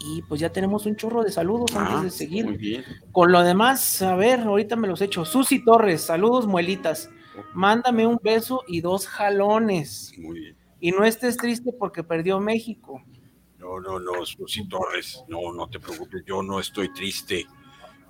Y 0.00 0.22
pues 0.22 0.40
ya 0.40 0.50
tenemos 0.50 0.86
un 0.86 0.96
chorro 0.96 1.22
de 1.22 1.30
saludos 1.30 1.74
antes 1.76 1.94
ah, 1.96 2.02
de 2.02 2.10
seguir. 2.10 2.84
Con 3.12 3.30
lo 3.32 3.42
demás, 3.42 4.00
a 4.02 4.16
ver, 4.16 4.40
ahorita 4.40 4.76
me 4.76 4.88
los 4.88 5.00
echo. 5.02 5.24
Susi 5.24 5.64
Torres, 5.64 6.02
saludos, 6.02 6.46
muelitas. 6.46 7.10
Mándame 7.54 8.06
un 8.06 8.18
beso 8.22 8.62
y 8.66 8.80
dos 8.80 9.06
jalones. 9.06 10.12
Muy 10.18 10.40
bien. 10.40 10.56
Y 10.80 10.92
no 10.92 11.04
estés 11.04 11.36
triste 11.36 11.72
porque 11.72 12.02
perdió 12.02 12.40
México. 12.40 13.02
No, 13.60 13.78
no, 13.78 14.00
no, 14.00 14.24
Susi 14.24 14.66
Torres, 14.66 15.22
no, 15.28 15.52
no 15.52 15.68
te 15.68 15.78
preocupes, 15.78 16.22
yo 16.26 16.42
no 16.42 16.60
estoy 16.60 16.92
triste. 16.94 17.46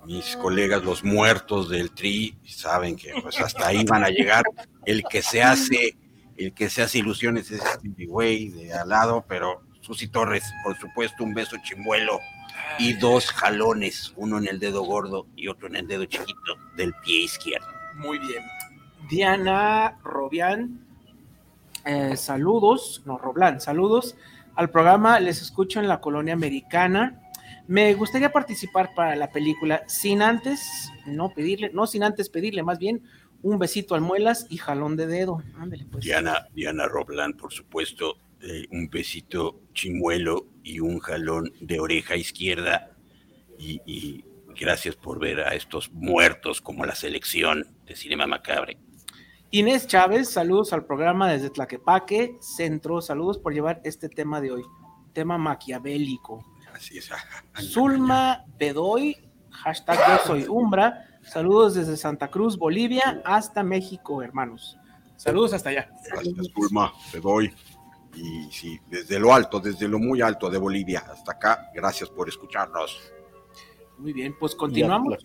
Mis 0.05 0.37
colegas, 0.37 0.83
los 0.83 1.03
muertos 1.03 1.69
del 1.69 1.91
TRI, 1.91 2.35
saben 2.45 2.95
que 2.95 3.13
pues 3.21 3.39
hasta 3.39 3.67
ahí 3.67 3.83
van 3.83 4.03
a 4.03 4.09
llegar. 4.09 4.43
El 4.85 5.03
que 5.03 5.21
se 5.21 5.43
hace, 5.43 5.97
el 6.37 6.53
que 6.53 6.69
se 6.69 6.81
hace 6.81 6.99
ilusiones 6.99 7.51
es 7.51 7.61
este 7.63 8.05
güey 8.05 8.47
de 8.47 8.73
al 8.73 8.89
lado, 8.89 9.25
pero 9.27 9.61
Susi 9.81 10.07
Torres, 10.07 10.43
por 10.63 10.79
supuesto, 10.79 11.23
un 11.23 11.33
beso 11.33 11.57
chimbuelo 11.61 12.19
y 12.79 12.93
dos 12.93 13.29
jalones, 13.29 14.13
uno 14.15 14.37
en 14.37 14.47
el 14.47 14.57
dedo 14.57 14.83
gordo 14.83 15.27
y 15.35 15.49
otro 15.49 15.67
en 15.67 15.75
el 15.75 15.87
dedo 15.87 16.05
chiquito 16.05 16.55
del 16.77 16.93
pie 17.03 17.23
izquierdo. 17.23 17.67
Muy 17.95 18.17
bien. 18.19 18.43
Diana 19.09 19.99
Robián, 20.01 20.87
eh, 21.85 22.15
saludos, 22.15 23.03
no, 23.05 23.17
Roblán, 23.17 23.59
saludos 23.59 24.15
al 24.55 24.69
programa, 24.69 25.19
les 25.19 25.41
escucho 25.41 25.79
en 25.79 25.87
la 25.87 25.99
colonia 25.99 26.33
americana. 26.33 27.19
Me 27.67 27.93
gustaría 27.93 28.31
participar 28.31 28.93
para 28.95 29.15
la 29.15 29.31
película 29.31 29.83
sin 29.87 30.21
antes, 30.21 30.91
no 31.05 31.29
pedirle, 31.29 31.71
no 31.73 31.87
sin 31.87 32.03
antes 32.03 32.29
pedirle 32.29 32.63
más 32.63 32.79
bien 32.79 33.03
un 33.43 33.57
besito 33.57 33.95
al 33.95 34.01
muelas 34.01 34.45
y 34.49 34.57
jalón 34.57 34.95
de 34.95 35.07
dedo. 35.07 35.41
Ándale, 35.57 35.85
pues. 35.85 36.03
Diana, 36.03 36.47
Diana 36.53 36.87
Roblán, 36.87 37.33
por 37.33 37.51
supuesto, 37.51 38.17
un 38.71 38.89
besito 38.89 39.61
chimuelo 39.73 40.47
y 40.63 40.79
un 40.79 40.99
jalón 40.99 41.53
de 41.59 41.79
oreja 41.79 42.15
izquierda. 42.15 42.91
Y, 43.57 44.23
gracias 44.59 44.95
por 44.95 45.19
ver 45.19 45.39
a 45.39 45.55
estos 45.55 45.91
muertos 45.91 46.61
como 46.61 46.85
la 46.85 46.93
selección 46.93 47.65
de 47.85 47.95
Cinema 47.95 48.27
Macabre. 48.27 48.77
Inés 49.53 49.85
Chávez, 49.85 50.29
saludos 50.29 50.71
al 50.71 50.85
programa 50.85 51.29
desde 51.29 51.49
Tlaquepaque, 51.49 52.37
Centro, 52.39 53.01
saludos 53.01 53.37
por 53.37 53.53
llevar 53.53 53.81
este 53.83 54.07
tema 54.07 54.39
de 54.39 54.49
hoy, 54.49 54.63
tema 55.11 55.37
maquiavélico. 55.37 56.45
Así 56.73 56.97
es. 56.97 57.09
Zulma 57.59 58.45
Bedoy, 58.57 59.17
hashtag 59.49 59.99
yo 60.07 60.25
soy 60.25 60.45
Umbra, 60.47 61.19
saludos 61.21 61.73
desde 61.73 61.97
Santa 61.97 62.29
Cruz, 62.29 62.57
Bolivia, 62.57 63.21
hasta 63.25 63.61
México, 63.61 64.23
hermanos. 64.23 64.77
Saludos 65.17 65.51
hasta 65.51 65.71
allá. 65.71 65.89
Gracias, 66.09 66.47
Zulma 66.53 66.93
Bedoy. 67.11 67.53
Y 68.15 68.49
sí, 68.51 68.79
desde 68.89 69.19
lo 69.19 69.33
alto, 69.33 69.59
desde 69.59 69.85
lo 69.85 69.99
muy 69.99 70.21
alto 70.21 70.49
de 70.49 70.59
Bolivia 70.59 71.03
hasta 71.11 71.33
acá, 71.33 71.69
gracias 71.75 72.09
por 72.09 72.29
escucharnos. 72.29 73.01
Muy 73.97 74.13
bien, 74.13 74.33
pues 74.39 74.55
continuamos. 74.55 75.17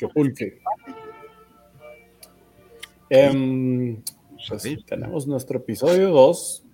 Pues 4.49 4.85
tenemos 4.87 5.27
nuestro 5.27 5.59
episodio 5.59 6.11
2, 6.11 6.65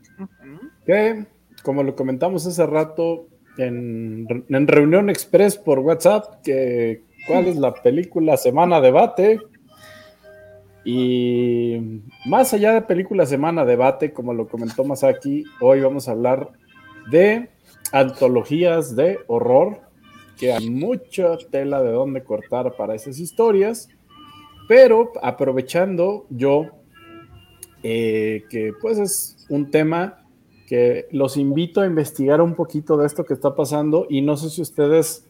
que 0.87 1.27
como 1.62 1.83
lo 1.83 1.94
comentamos 1.94 2.46
hace 2.46 2.66
rato 2.66 3.27
en, 3.59 4.27
en, 4.48 4.68
reunión 4.68 5.11
express 5.11 5.57
por 5.57 5.79
WhatsApp, 5.81 6.42
que 6.42 7.03
cuál 7.27 7.46
es 7.46 7.57
la 7.57 7.75
película 7.75 8.37
semana 8.37 8.81
debate. 8.81 9.40
Y 10.85 12.01
más 12.27 12.53
allá 12.55 12.75
de 12.75 12.83
película 12.83 13.25
semana 13.27 13.64
debate, 13.64 14.12
como 14.12 14.35
lo 14.35 14.48
comentó 14.48 14.85
Masaki, 14.85 15.44
hoy 15.61 15.81
vamos 15.81 16.09
a 16.09 16.12
hablar 16.12 16.51
de 17.11 17.51
antologías 17.92 18.96
de 18.96 19.20
horror, 19.29 19.81
que 20.38 20.53
hay 20.53 20.70
mucha 20.70 21.37
tela 21.51 21.83
de 21.83 21.92
dónde 21.92 22.25
cortar 22.25 22.75
para 22.77 22.94
esas 22.94 23.20
historias, 23.20 23.88
pero 24.66 25.12
aprovechando 25.22 26.27
yo 26.31 26.82
eh, 27.83 28.45
que 28.49 28.73
pues 28.81 28.99
es 28.99 29.47
un 29.49 29.71
tema 29.71 30.25
que 30.66 31.07
los 31.11 31.37
invito 31.37 31.81
a 31.81 31.87
investigar 31.87 32.40
un 32.40 32.55
poquito 32.55 32.97
de 32.97 33.07
esto 33.07 33.25
que 33.25 33.35
está 33.35 33.55
pasando 33.55 34.07
y 34.09 34.23
no 34.23 34.37
sé 34.37 34.51
si 34.51 34.62
ustedes 34.62 35.27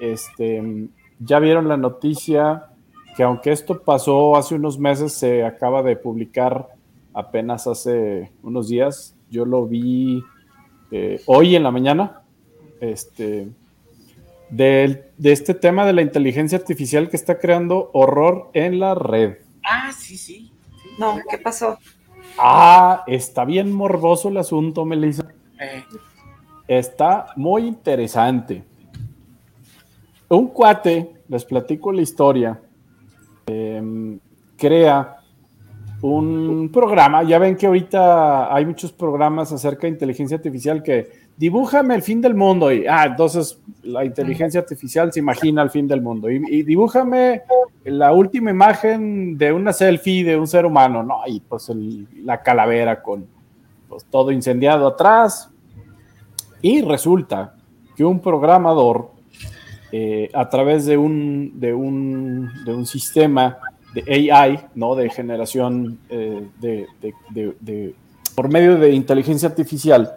este, 0.00 0.88
ya 1.18 1.38
vieron 1.38 1.68
la 1.68 1.76
noticia 1.76 2.70
que 3.16 3.22
aunque 3.22 3.50
esto 3.50 3.82
pasó 3.82 4.36
hace 4.36 4.54
unos 4.54 4.78
meses, 4.78 5.14
se 5.14 5.42
acaba 5.42 5.82
de 5.82 5.96
publicar 5.96 6.68
apenas 7.14 7.66
hace 7.66 8.30
unos 8.42 8.68
días. 8.68 9.16
Yo 9.30 9.46
lo 9.46 9.66
vi 9.66 10.22
eh, 10.90 11.22
hoy 11.24 11.56
en 11.56 11.62
la 11.62 11.70
mañana, 11.70 12.22
este, 12.78 13.48
de, 14.50 15.10
este 15.22 15.54
tema 15.54 15.86
de 15.86 15.94
la 15.94 16.02
inteligencia 16.02 16.58
artificial 16.58 17.08
que 17.08 17.16
está 17.16 17.38
creando 17.38 17.90
horror 17.94 18.50
en 18.52 18.78
la 18.78 18.94
red. 18.94 19.38
Ah, 19.64 19.90
sí, 19.96 20.18
sí. 20.18 20.52
No, 20.98 21.18
¿qué 21.30 21.38
pasó? 21.38 21.78
Ah, 22.38 23.04
está 23.06 23.44
bien 23.44 23.72
morboso 23.72 24.28
el 24.28 24.36
asunto, 24.36 24.84
Melissa. 24.84 25.26
Eh. 25.58 25.84
está 26.68 27.28
muy 27.36 27.66
interesante. 27.66 28.62
Un 30.28 30.48
cuate, 30.48 31.22
les 31.28 31.44
platico 31.44 31.92
la 31.92 32.02
historia, 32.02 32.60
em, 33.46 34.18
crea 34.56 35.16
un 36.02 36.68
programa, 36.72 37.22
ya 37.22 37.38
ven 37.38 37.56
que 37.56 37.66
ahorita 37.66 38.54
hay 38.54 38.66
muchos 38.66 38.92
programas 38.92 39.52
acerca 39.52 39.82
de 39.82 39.94
inteligencia 39.94 40.36
artificial 40.36 40.82
que 40.82 41.25
dibújame 41.36 41.94
el 41.94 42.02
fin 42.02 42.20
del 42.20 42.34
mundo 42.34 42.72
y, 42.72 42.86
ah, 42.86 43.04
entonces 43.06 43.60
la 43.82 44.04
inteligencia 44.04 44.60
artificial 44.60 45.12
se 45.12 45.20
imagina 45.20 45.62
el 45.62 45.70
fin 45.70 45.86
del 45.86 46.00
mundo 46.00 46.30
y, 46.30 46.42
y 46.48 46.62
dibújame 46.62 47.42
la 47.84 48.12
última 48.12 48.50
imagen 48.50 49.36
de 49.38 49.52
una 49.52 49.72
selfie 49.72 50.24
de 50.24 50.36
un 50.36 50.46
ser 50.46 50.64
humano, 50.66 51.02
¿no? 51.02 51.20
Y 51.26 51.40
pues 51.40 51.68
el- 51.68 52.06
la 52.24 52.42
calavera 52.42 53.02
con 53.02 53.26
pues, 53.88 54.04
todo 54.06 54.30
incendiado 54.32 54.86
atrás. 54.88 55.50
Y 56.62 56.80
resulta 56.82 57.54
que 57.94 58.04
un 58.04 58.18
programador, 58.20 59.10
eh, 59.92 60.28
a 60.34 60.48
través 60.48 60.84
de 60.86 60.96
un, 60.96 61.52
de, 61.60 61.72
un, 61.72 62.50
de 62.64 62.74
un 62.74 62.86
sistema 62.86 63.58
de 63.94 64.30
AI, 64.32 64.58
¿no? 64.74 64.94
De 64.96 65.08
generación 65.10 65.98
eh, 66.08 66.44
de, 66.60 66.86
de- 67.00 67.14
de- 67.30 67.56
de- 67.60 67.94
por 68.34 68.48
medio 68.50 68.76
de 68.78 68.90
inteligencia 68.92 69.48
artificial, 69.48 70.12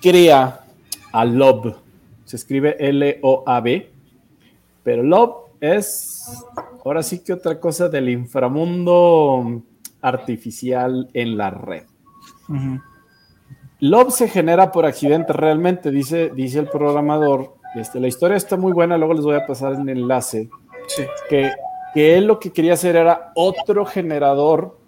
crea 0.00 0.64
a 1.12 1.24
Lob. 1.24 1.76
Se 2.24 2.36
escribe 2.36 2.76
L-O-A-B, 2.78 3.90
pero 4.82 5.02
Lob 5.02 5.46
es 5.60 6.44
ahora 6.84 7.02
sí 7.02 7.20
que 7.20 7.32
otra 7.32 7.58
cosa 7.58 7.88
del 7.88 8.08
inframundo 8.08 9.62
artificial 10.00 11.08
en 11.12 11.36
la 11.36 11.50
red. 11.50 11.84
Ujú. 12.48 12.80
Lob 13.80 14.10
se 14.10 14.28
genera 14.28 14.72
por 14.72 14.86
accidente 14.86 15.32
realmente, 15.32 15.90
dice, 15.90 16.30
dice 16.34 16.60
el 16.60 16.68
programador. 16.68 17.54
Este, 17.74 18.00
la 18.00 18.08
historia 18.08 18.36
está 18.36 18.56
muy 18.56 18.72
buena, 18.72 18.96
luego 18.96 19.14
les 19.14 19.24
voy 19.24 19.36
a 19.36 19.46
pasar 19.46 19.74
el 19.74 19.88
enlace. 19.88 20.48
Sí. 20.86 21.02
Que, 21.28 21.52
que 21.92 22.16
él 22.16 22.26
lo 22.26 22.38
que 22.38 22.52
quería 22.52 22.72
hacer 22.72 22.96
era 22.96 23.32
otro 23.34 23.84
generador 23.84 24.78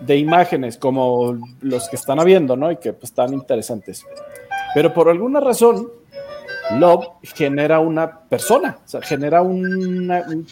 de 0.00 0.16
imágenes, 0.16 0.78
como 0.78 1.36
los 1.60 1.88
que 1.88 1.96
están 1.96 2.20
habiendo, 2.20 2.56
¿no? 2.56 2.70
Y 2.70 2.76
que 2.76 2.92
pues, 2.92 3.10
están 3.10 3.34
interesantes. 3.34 4.04
Pero 4.78 4.94
por 4.94 5.08
alguna 5.08 5.40
razón, 5.40 5.88
Lob 6.78 7.04
genera 7.34 7.80
una 7.80 8.20
persona, 8.20 8.78
o 8.84 8.88
sea, 8.88 9.02
genera 9.02 9.42
una- 9.42 10.22
un, 10.28 10.46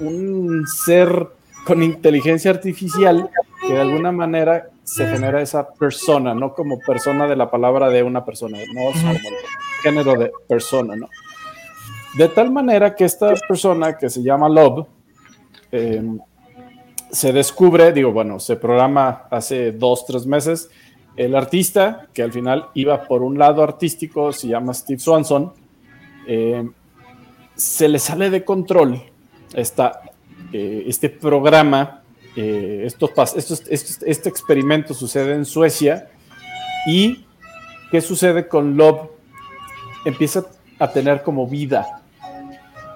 un 0.00 0.66
ser 0.66 1.28
con 1.64 1.80
inteligencia 1.80 2.50
artificial 2.50 3.30
que 3.64 3.72
de 3.74 3.80
alguna 3.82 4.10
manera 4.10 4.66
se 4.82 5.06
genera 5.06 5.40
esa 5.40 5.68
persona, 5.68 6.34
no 6.34 6.54
como 6.54 6.80
persona 6.80 7.28
de 7.28 7.36
la 7.36 7.48
palabra 7.48 7.88
de 7.88 8.02
una 8.02 8.24
persona, 8.24 8.58
no 8.74 8.90
es 8.90 9.00
como 9.00 9.12
el 9.12 9.34
género 9.80 10.14
de 10.18 10.32
persona, 10.48 10.96
¿no? 10.96 11.08
De 12.18 12.28
tal 12.28 12.50
manera 12.50 12.96
que 12.96 13.04
esta 13.04 13.32
persona 13.46 13.96
que 13.96 14.10
se 14.10 14.24
llama 14.24 14.48
Lob 14.48 14.88
eh, 15.70 16.02
se 17.12 17.32
descubre, 17.32 17.92
digo, 17.92 18.10
bueno, 18.10 18.40
se 18.40 18.56
programa 18.56 19.28
hace 19.30 19.70
dos, 19.70 20.04
tres 20.04 20.26
meses. 20.26 20.68
El 21.16 21.34
artista, 21.34 22.08
que 22.12 22.22
al 22.22 22.32
final 22.32 22.66
iba 22.74 23.02
por 23.04 23.22
un 23.22 23.38
lado 23.38 23.62
artístico, 23.62 24.32
se 24.32 24.48
llama 24.48 24.74
Steve 24.74 24.98
Swanson, 25.00 25.52
eh, 26.26 26.68
se 27.54 27.88
le 27.88 27.98
sale 27.98 28.28
de 28.30 28.44
control 28.44 29.00
esta, 29.54 30.02
eh, 30.52 30.84
este 30.86 31.08
programa. 31.10 32.02
eh, 32.38 32.82
esto 32.84 33.08
pas- 33.14 33.34
esto- 33.34 33.54
esto- 33.70 34.04
este 34.04 34.28
experimento 34.28 34.92
sucede 34.92 35.32
en 35.34 35.46
Suecia. 35.46 36.10
¿Y 36.86 37.24
qué 37.90 38.02
sucede 38.02 38.46
con 38.46 38.76
Lob? 38.76 39.08
Empieza 40.04 40.44
a 40.78 40.88
tener 40.92 41.22
como 41.22 41.46
vida. 41.46 42.02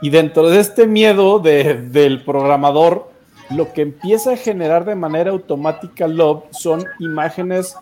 Y 0.03 0.11
dentro 0.11 0.51
de 0.51 0.61
este 0.61 0.87
miedo 0.87 1.39
de- 1.39 1.73
del 1.89 2.23
programador, 2.23 3.11
lo 3.57 3.73
que 3.73 3.81
empieza 3.81 4.33
a 4.33 4.37
generar 4.37 4.85
de 4.85 4.95
manera 4.95 5.31
automática 5.31 6.07
Love 6.07 6.45
son 6.51 6.85
imágenes 6.99 7.77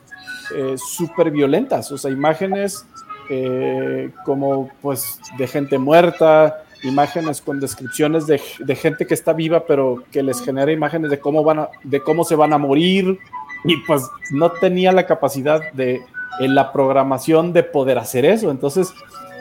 eh, 0.55 0.77
súper 0.77 1.31
violentas, 1.31 1.91
o 1.93 1.99
sea, 1.99 2.11
imágenes 2.11 2.87
eh, 3.31 4.11
como 4.25 4.71
pues 4.81 5.21
de 5.37 5.47
gente 5.47 5.79
muerta, 5.79 6.63
imágenes 6.83 7.41
con 7.43 7.61
descripciones 7.61 8.27
de, 8.27 8.39
gente 8.77 9.07
que 9.07 9.15
está 9.15 9.33
viva, 9.33 9.67
pero 9.67 10.05
que 10.11 10.23
les 10.23 10.41
genera 10.43 10.73
imágenes 10.73 11.11
de 11.11 11.19
cómo 11.19 11.45
van 11.45 11.69
de 11.83 12.01
cómo 12.01 12.25
se 12.25 12.37
van 12.37 12.53
a 12.53 12.59
morir, 12.59 13.19
y 13.65 13.77
pues 13.87 14.03
no 14.31 14.53
tenía 14.53 14.93
la 14.93 15.07
capacidad 15.07 15.61
de 15.73 16.01
en 16.41 16.55
la 16.55 16.73
programación 16.73 17.53
de 17.53 17.65
poder 17.65 17.99
hacer 17.99 18.25
eso. 18.25 18.51
Entonces, 18.51 18.95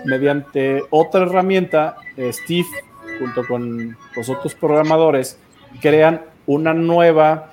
mediante 0.06 0.84
otra 0.90 1.24
herramienta, 1.24 1.96
eh, 2.18 2.32
Steve, 2.34 2.68
junto 3.20 3.46
con 3.48 3.96
los 4.16 4.30
otros 4.30 4.56
programadores, 4.56 5.38
crean 5.82 6.22
una 6.46 6.74
nueva 6.74 7.52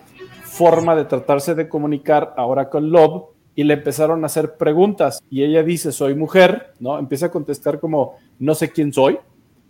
forma 0.54 0.94
de 0.94 1.04
tratarse 1.04 1.56
de 1.56 1.68
comunicar 1.68 2.32
ahora 2.36 2.70
con 2.70 2.90
Love 2.90 3.24
y 3.56 3.64
le 3.64 3.74
empezaron 3.74 4.22
a 4.22 4.26
hacer 4.26 4.56
preguntas 4.56 5.20
y 5.28 5.42
ella 5.42 5.64
dice 5.64 5.90
soy 5.90 6.14
mujer, 6.14 6.74
¿no? 6.78 6.98
Empieza 6.98 7.26
a 7.26 7.30
contestar 7.30 7.80
como 7.80 8.14
no 8.38 8.54
sé 8.54 8.70
quién 8.70 8.92
soy, 8.92 9.18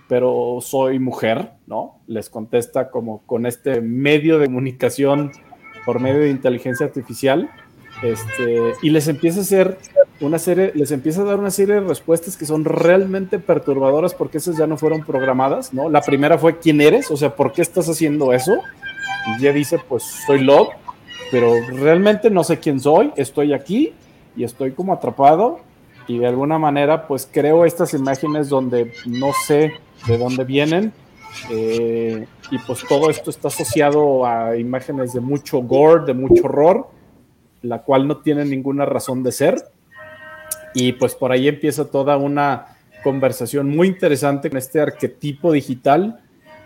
pero 0.08 0.58
soy 0.60 0.98
mujer, 0.98 1.52
¿no? 1.66 2.00
Les 2.06 2.28
contesta 2.28 2.90
como 2.90 3.22
con 3.24 3.46
este 3.46 3.80
medio 3.80 4.38
de 4.38 4.46
comunicación 4.46 5.32
por 5.86 6.00
medio 6.00 6.20
de 6.20 6.30
inteligencia 6.30 6.84
artificial, 6.84 7.50
este, 8.02 8.74
y 8.82 8.90
les 8.90 9.08
empieza 9.08 9.38
a 9.38 9.42
hacer 9.42 9.78
una 10.20 10.38
serie, 10.38 10.72
les 10.74 10.90
empieza 10.90 11.22
a 11.22 11.24
dar 11.24 11.38
una 11.38 11.50
serie 11.50 11.76
de 11.76 11.80
respuestas 11.80 12.36
que 12.36 12.44
son 12.44 12.64
realmente 12.64 13.38
perturbadoras 13.38 14.14
porque 14.14 14.38
esas 14.38 14.56
ya 14.56 14.66
no 14.66 14.76
fueron 14.76 15.04
programadas, 15.04 15.72
¿no? 15.72 15.88
La 15.88 16.02
primera 16.02 16.36
fue 16.36 16.58
¿quién 16.58 16.80
eres? 16.80 17.10
O 17.10 17.16
sea, 17.16 17.34
¿por 17.34 17.52
qué 17.52 17.62
estás 17.62 17.88
haciendo 17.88 18.32
eso? 18.32 18.52
Y 19.26 19.40
ella 19.40 19.52
dice, 19.52 19.78
pues 19.88 20.02
soy 20.26 20.40
Love, 20.40 20.68
pero 21.30 21.54
realmente 21.72 22.30
no 22.30 22.44
sé 22.44 22.58
quién 22.58 22.80
soy, 22.80 23.12
estoy 23.16 23.52
aquí 23.52 23.92
y 24.36 24.44
estoy 24.44 24.72
como 24.72 24.92
atrapado 24.92 25.60
y 26.06 26.18
de 26.18 26.26
alguna 26.26 26.58
manera 26.58 27.06
pues 27.06 27.28
creo 27.30 27.64
estas 27.64 27.94
imágenes 27.94 28.48
donde 28.48 28.92
no 29.06 29.30
sé 29.46 29.72
de 30.06 30.18
dónde 30.18 30.44
vienen 30.44 30.92
eh, 31.50 32.26
y 32.50 32.58
pues 32.58 32.84
todo 32.88 33.10
esto 33.10 33.30
está 33.30 33.48
asociado 33.48 34.26
a 34.26 34.56
imágenes 34.56 35.12
de 35.12 35.20
mucho 35.20 35.58
gore, 35.58 36.04
de 36.04 36.14
mucho 36.14 36.44
horror, 36.44 36.88
la 37.62 37.82
cual 37.82 38.06
no 38.06 38.18
tiene 38.18 38.44
ninguna 38.44 38.84
razón 38.84 39.22
de 39.22 39.32
ser. 39.32 39.56
Y 40.74 40.92
pues 40.92 41.14
por 41.14 41.32
ahí 41.32 41.48
empieza 41.48 41.90
toda 41.90 42.16
una 42.16 42.66
conversación 43.02 43.68
muy 43.68 43.88
interesante 43.88 44.48
con 44.48 44.58
este 44.58 44.80
arquetipo 44.80 45.52
digital 45.52 46.20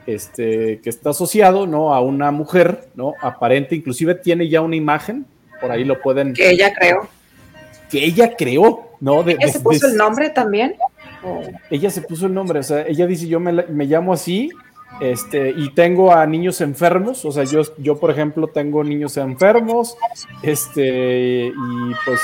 este, 0.08 0.80
que 0.80 0.88
está 0.88 1.10
asociado 1.10 1.66
¿no? 1.66 1.92
a 1.94 2.00
una 2.00 2.30
mujer, 2.30 2.88
¿no? 2.94 3.12
aparente, 3.20 3.74
inclusive 3.76 4.14
tiene 4.14 4.48
ya 4.48 4.62
una 4.62 4.74
imagen, 4.76 5.26
por 5.60 5.70
ahí 5.70 5.84
lo 5.84 6.00
pueden... 6.00 6.32
Que 6.32 6.50
ella 6.50 6.72
creó. 6.72 7.06
Que 7.90 8.04
ella 8.04 8.34
creó, 8.36 8.90
¿no? 9.00 9.22
De, 9.22 9.32
¿Ella 9.32 9.48
se 9.48 9.60
puso 9.60 9.86
de- 9.86 9.92
el 9.92 9.98
nombre 9.98 10.30
también? 10.30 10.76
¿O- 11.22 11.42
ella 11.70 11.90
se 11.90 12.00
puso 12.02 12.26
el 12.26 12.32
nombre, 12.34 12.60
o 12.60 12.62
sea, 12.62 12.86
ella 12.86 13.06
dice, 13.06 13.28
yo 13.28 13.38
me, 13.38 13.52
la- 13.52 13.66
me 13.68 13.84
llamo 13.84 14.12
así, 14.14 14.50
este, 15.00 15.50
y 15.50 15.74
tengo 15.74 16.10
a 16.12 16.26
niños 16.26 16.60
enfermos, 16.62 17.24
o 17.26 17.30
sea, 17.32 17.44
yo, 17.44 17.60
yo, 17.76 17.98
por 17.98 18.10
ejemplo, 18.10 18.46
tengo 18.46 18.82
niños 18.82 19.16
enfermos, 19.18 19.96
este, 20.42 21.48
y 21.48 21.92
pues, 22.04 22.20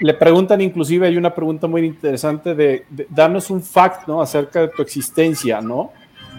le 0.00 0.12
preguntan 0.14 0.60
inclusive, 0.60 1.06
hay 1.06 1.16
una 1.16 1.34
pregunta 1.34 1.66
muy 1.66 1.82
interesante 1.86 2.54
de, 2.54 2.84
de 2.90 3.06
danos 3.08 3.48
un 3.50 3.62
fact, 3.62 4.06
¿no? 4.06 4.20
Acerca 4.20 4.60
de 4.60 4.68
tu 4.68 4.82
existencia, 4.82 5.60
¿no? 5.62 5.92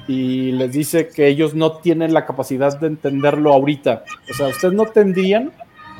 Y 0.07 0.51
les 0.51 0.71
dice 0.71 1.07
que 1.07 1.27
ellos 1.27 1.55
no 1.55 1.77
tienen 1.77 2.13
la 2.13 2.25
capacidad 2.25 2.79
de 2.79 2.87
entenderlo 2.87 3.51
ahorita, 3.53 4.03
o 4.29 4.33
sea, 4.33 4.47
ustedes 4.49 4.73
no 4.75 4.85
tendrían 4.85 5.51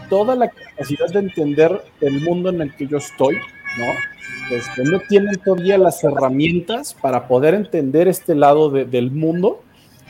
toda 0.10 0.36
la 0.36 0.50
capacidad 0.50 1.08
de 1.08 1.20
entender 1.20 1.84
el 2.02 2.22
mundo 2.22 2.50
en 2.50 2.62
el 2.62 2.76
que 2.76 2.86
yo 2.86 2.98
estoy, 2.98 3.36
¿no? 3.80 4.56
Este, 4.56 4.84
no 4.84 5.00
tienen 5.00 5.36
todavía 5.44 5.80
las 5.80 6.04
herramientas 6.04 6.94
para 6.94 7.28
poder 7.28 7.56
entender 7.56 8.08
este 8.08 8.36
lado 8.36 8.70
de- 8.70 8.86
del 8.86 9.10
mundo, 9.10 9.64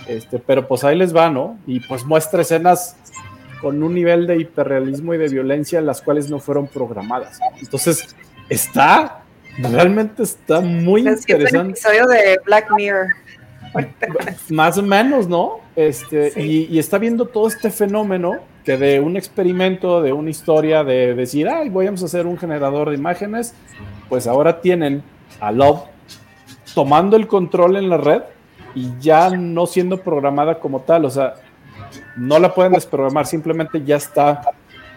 este, 0.07 0.39
pero 0.39 0.67
pues 0.67 0.83
ahí 0.83 0.97
les 0.97 1.15
va, 1.15 1.29
¿no? 1.29 1.57
Y 1.65 1.79
pues 1.79 2.03
muestra 2.03 2.41
escenas 2.41 2.97
con 3.61 3.81
un 3.81 3.93
nivel 3.93 4.27
de 4.27 4.35
hiperrealismo 4.41 5.13
y 5.13 5.17
de 5.17 5.29
violencia 5.29 5.79
las 5.79 6.01
cuales 6.01 6.29
no 6.29 6.39
fueron 6.39 6.67
programadas. 6.67 7.39
Entonces, 7.61 8.13
está, 8.49 9.23
realmente 9.57 10.23
está 10.23 10.59
muy 10.59 11.07
Es 11.07 11.25
que 11.25 11.31
es 11.33 11.37
un 11.37 11.41
interesante. 11.45 11.71
episodio 11.71 12.07
de 12.07 12.39
Black 12.45 12.69
Mirror. 12.75 13.07
Más 14.49 14.77
o 14.77 14.83
menos, 14.83 15.27
¿no? 15.27 15.59
Este, 15.75 16.31
Sí. 16.31 16.67
y, 16.69 16.75
y 16.75 16.79
está 16.79 16.97
viendo 16.97 17.25
todo 17.25 17.47
este 17.47 17.69
fenómeno 17.69 18.39
que 18.63 18.77
de 18.77 18.99
un 18.99 19.15
experimento, 19.15 20.01
de 20.01 20.11
una 20.11 20.29
historia, 20.29 20.83
de 20.83 21.13
decir, 21.13 21.47
ay, 21.47 21.69
voy 21.69 21.87
a 21.87 21.91
hacer 21.91 22.25
un 22.25 22.37
generador 22.37 22.89
de 22.89 22.95
imágenes, 22.95 23.53
pues 24.09 24.25
ahora 24.27 24.59
tienen 24.61 25.03
a 25.39 25.51
Love 25.51 25.83
tomando 26.73 27.15
el 27.15 27.27
control 27.27 27.75
en 27.77 27.89
la 27.89 27.97
red 27.97 28.23
y 28.73 28.91
ya 28.99 29.29
no 29.29 29.65
siendo 29.67 29.97
programada 30.01 30.59
como 30.59 30.81
tal, 30.81 31.05
o 31.05 31.09
sea, 31.09 31.35
no 32.17 32.39
la 32.39 32.53
pueden 32.53 32.73
desprogramar, 32.73 33.25
simplemente 33.25 33.83
ya 33.83 33.97
está 33.97 34.41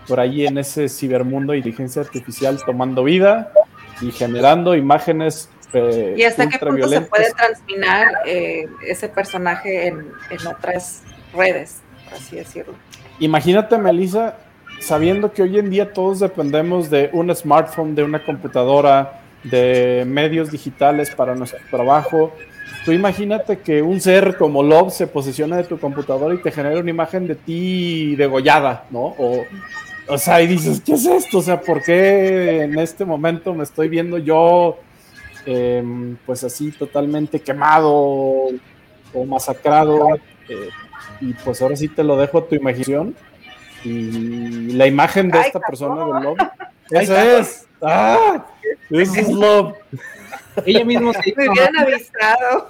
por 0.06 0.18
ahí 0.18 0.46
en 0.46 0.58
ese 0.58 0.88
cibermundo 0.88 1.52
de 1.52 1.58
inteligencia 1.58 2.02
artificial 2.02 2.58
tomando 2.64 3.04
vida 3.04 3.52
y 4.00 4.10
generando 4.10 4.74
imágenes. 4.74 5.50
Eh, 5.72 6.14
¿Y 6.16 6.22
hasta 6.22 6.48
qué 6.48 6.58
punto 6.58 6.88
se 6.88 7.00
puede 7.02 7.32
transminar 7.32 8.06
eh, 8.26 8.66
ese 8.86 9.08
personaje 9.08 9.88
en, 9.88 10.12
en 10.30 10.46
otras 10.46 11.02
redes, 11.34 11.82
por 12.04 12.14
así 12.14 12.36
decirlo? 12.36 12.74
Imagínate, 13.18 13.76
Melissa, 13.78 14.36
sabiendo 14.80 15.32
que 15.32 15.42
hoy 15.42 15.58
en 15.58 15.70
día 15.70 15.92
todos 15.92 16.20
dependemos 16.20 16.88
de 16.88 17.10
un 17.12 17.34
smartphone, 17.34 17.94
de 17.94 18.04
una 18.04 18.24
computadora, 18.24 19.20
de 19.42 20.04
medios 20.06 20.50
digitales 20.50 21.10
para 21.10 21.34
nuestro 21.34 21.60
trabajo. 21.70 22.32
Tú 22.84 22.92
imagínate 22.92 23.58
que 23.58 23.82
un 23.82 24.00
ser 24.00 24.36
como 24.36 24.62
Love 24.62 24.92
se 24.92 25.06
posiciona 25.06 25.56
de 25.56 25.64
tu 25.64 25.78
computadora 25.78 26.34
y 26.34 26.38
te 26.38 26.50
genera 26.50 26.80
una 26.80 26.90
imagen 26.90 27.26
de 27.26 27.34
ti 27.34 28.16
degollada, 28.16 28.84
¿no? 28.90 29.14
O, 29.18 29.44
o 30.08 30.18
sea, 30.18 30.40
y 30.40 30.46
dices, 30.46 30.80
¿qué 30.84 30.94
es 30.94 31.04
esto? 31.06 31.38
O 31.38 31.42
sea, 31.42 31.60
¿por 31.60 31.82
qué 31.82 32.62
en 32.62 32.78
este 32.78 33.04
momento 33.04 33.52
me 33.54 33.64
estoy 33.64 33.88
viendo 33.88 34.16
yo, 34.18 34.78
em, 35.50 36.16
pues 36.26 36.44
así, 36.44 36.72
totalmente 36.72 37.40
quemado 37.40 37.90
o 37.90 39.24
masacrado? 39.26 40.16
Eh, 40.48 40.68
y 41.20 41.32
pues 41.32 41.62
ahora 41.62 41.76
sí 41.76 41.88
te 41.88 42.04
lo 42.04 42.16
dejo 42.16 42.38
a 42.38 42.46
tu 42.46 42.54
imaginación. 42.54 43.16
Y 43.84 44.72
la 44.72 44.86
imagen 44.86 45.30
de 45.30 45.40
esta 45.40 45.60
persona 45.60 46.04
de 46.04 46.24
Love, 46.24 46.38
esa 46.90 47.38
es. 47.38 47.66
¡Ah! 47.80 48.46
Es 48.90 49.28
Love. 49.28 49.74
Ella 50.66 50.84
misma 50.84 51.12
se 51.14 51.34
Me 51.36 51.48
hubieran 51.48 51.76
avisado. 51.78 52.68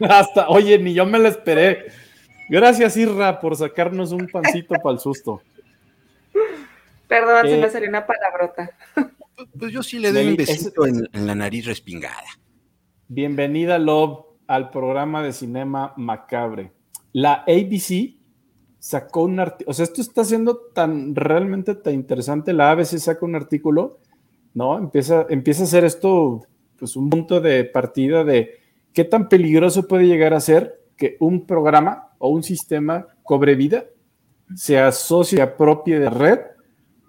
Hasta, 0.00 0.48
oye, 0.48 0.78
ni 0.78 0.94
yo 0.94 1.04
me 1.04 1.18
la 1.18 1.28
esperé. 1.28 1.86
Gracias, 2.48 2.96
Irra, 2.96 3.40
por 3.40 3.56
sacarnos 3.56 4.12
un 4.12 4.28
pancito 4.28 4.74
para 4.76 4.94
el 4.94 5.00
susto. 5.00 5.42
Perdón, 7.08 7.48
se 7.48 7.56
me 7.58 7.66
eh, 7.66 7.70
salió 7.70 7.88
una 7.88 8.06
palabrota. 8.06 8.70
Pues 9.58 9.72
yo 9.72 9.82
sí 9.82 9.98
le 9.98 10.12
doy 10.12 10.28
un 10.28 10.36
besito 10.36 10.86
en, 10.86 11.08
en, 11.12 11.26
la 11.26 11.34
nariz 11.34 11.66
respingada. 11.66 12.24
Bienvenida, 13.08 13.78
Love, 13.78 14.24
al 14.46 14.70
programa 14.70 15.22
de 15.22 15.32
cinema 15.32 15.92
macabre. 15.96 16.72
La 17.12 17.44
ABC 17.46 18.16
sacó 18.78 19.22
un 19.22 19.40
artículo, 19.40 19.70
o 19.70 19.74
sea, 19.74 19.84
esto 19.84 20.00
está 20.00 20.24
siendo 20.24 20.56
tan 20.74 21.14
realmente 21.14 21.74
tan 21.74 21.94
interesante, 21.94 22.52
la 22.52 22.70
ABC 22.70 22.98
saca 22.98 23.24
un 23.24 23.34
artículo, 23.34 23.98
¿no? 24.52 24.78
Empieza, 24.78 25.26
empieza 25.30 25.62
a 25.62 25.64
hacer 25.64 25.84
esto, 25.84 26.42
pues 26.78 26.96
un 26.96 27.08
punto 27.08 27.40
de 27.40 27.64
partida 27.64 28.24
de 28.24 28.60
qué 28.92 29.04
tan 29.04 29.28
peligroso 29.28 29.88
puede 29.88 30.06
llegar 30.06 30.34
a 30.34 30.40
ser 30.40 30.82
que 30.96 31.16
un 31.20 31.46
programa 31.46 32.10
o 32.18 32.28
un 32.28 32.42
sistema 32.42 33.06
cobre 33.22 33.54
vida, 33.54 33.86
se 34.54 34.78
asocie, 34.78 35.40
a 35.40 35.56
propia 35.56 35.98
de 35.98 36.10
red 36.10 36.38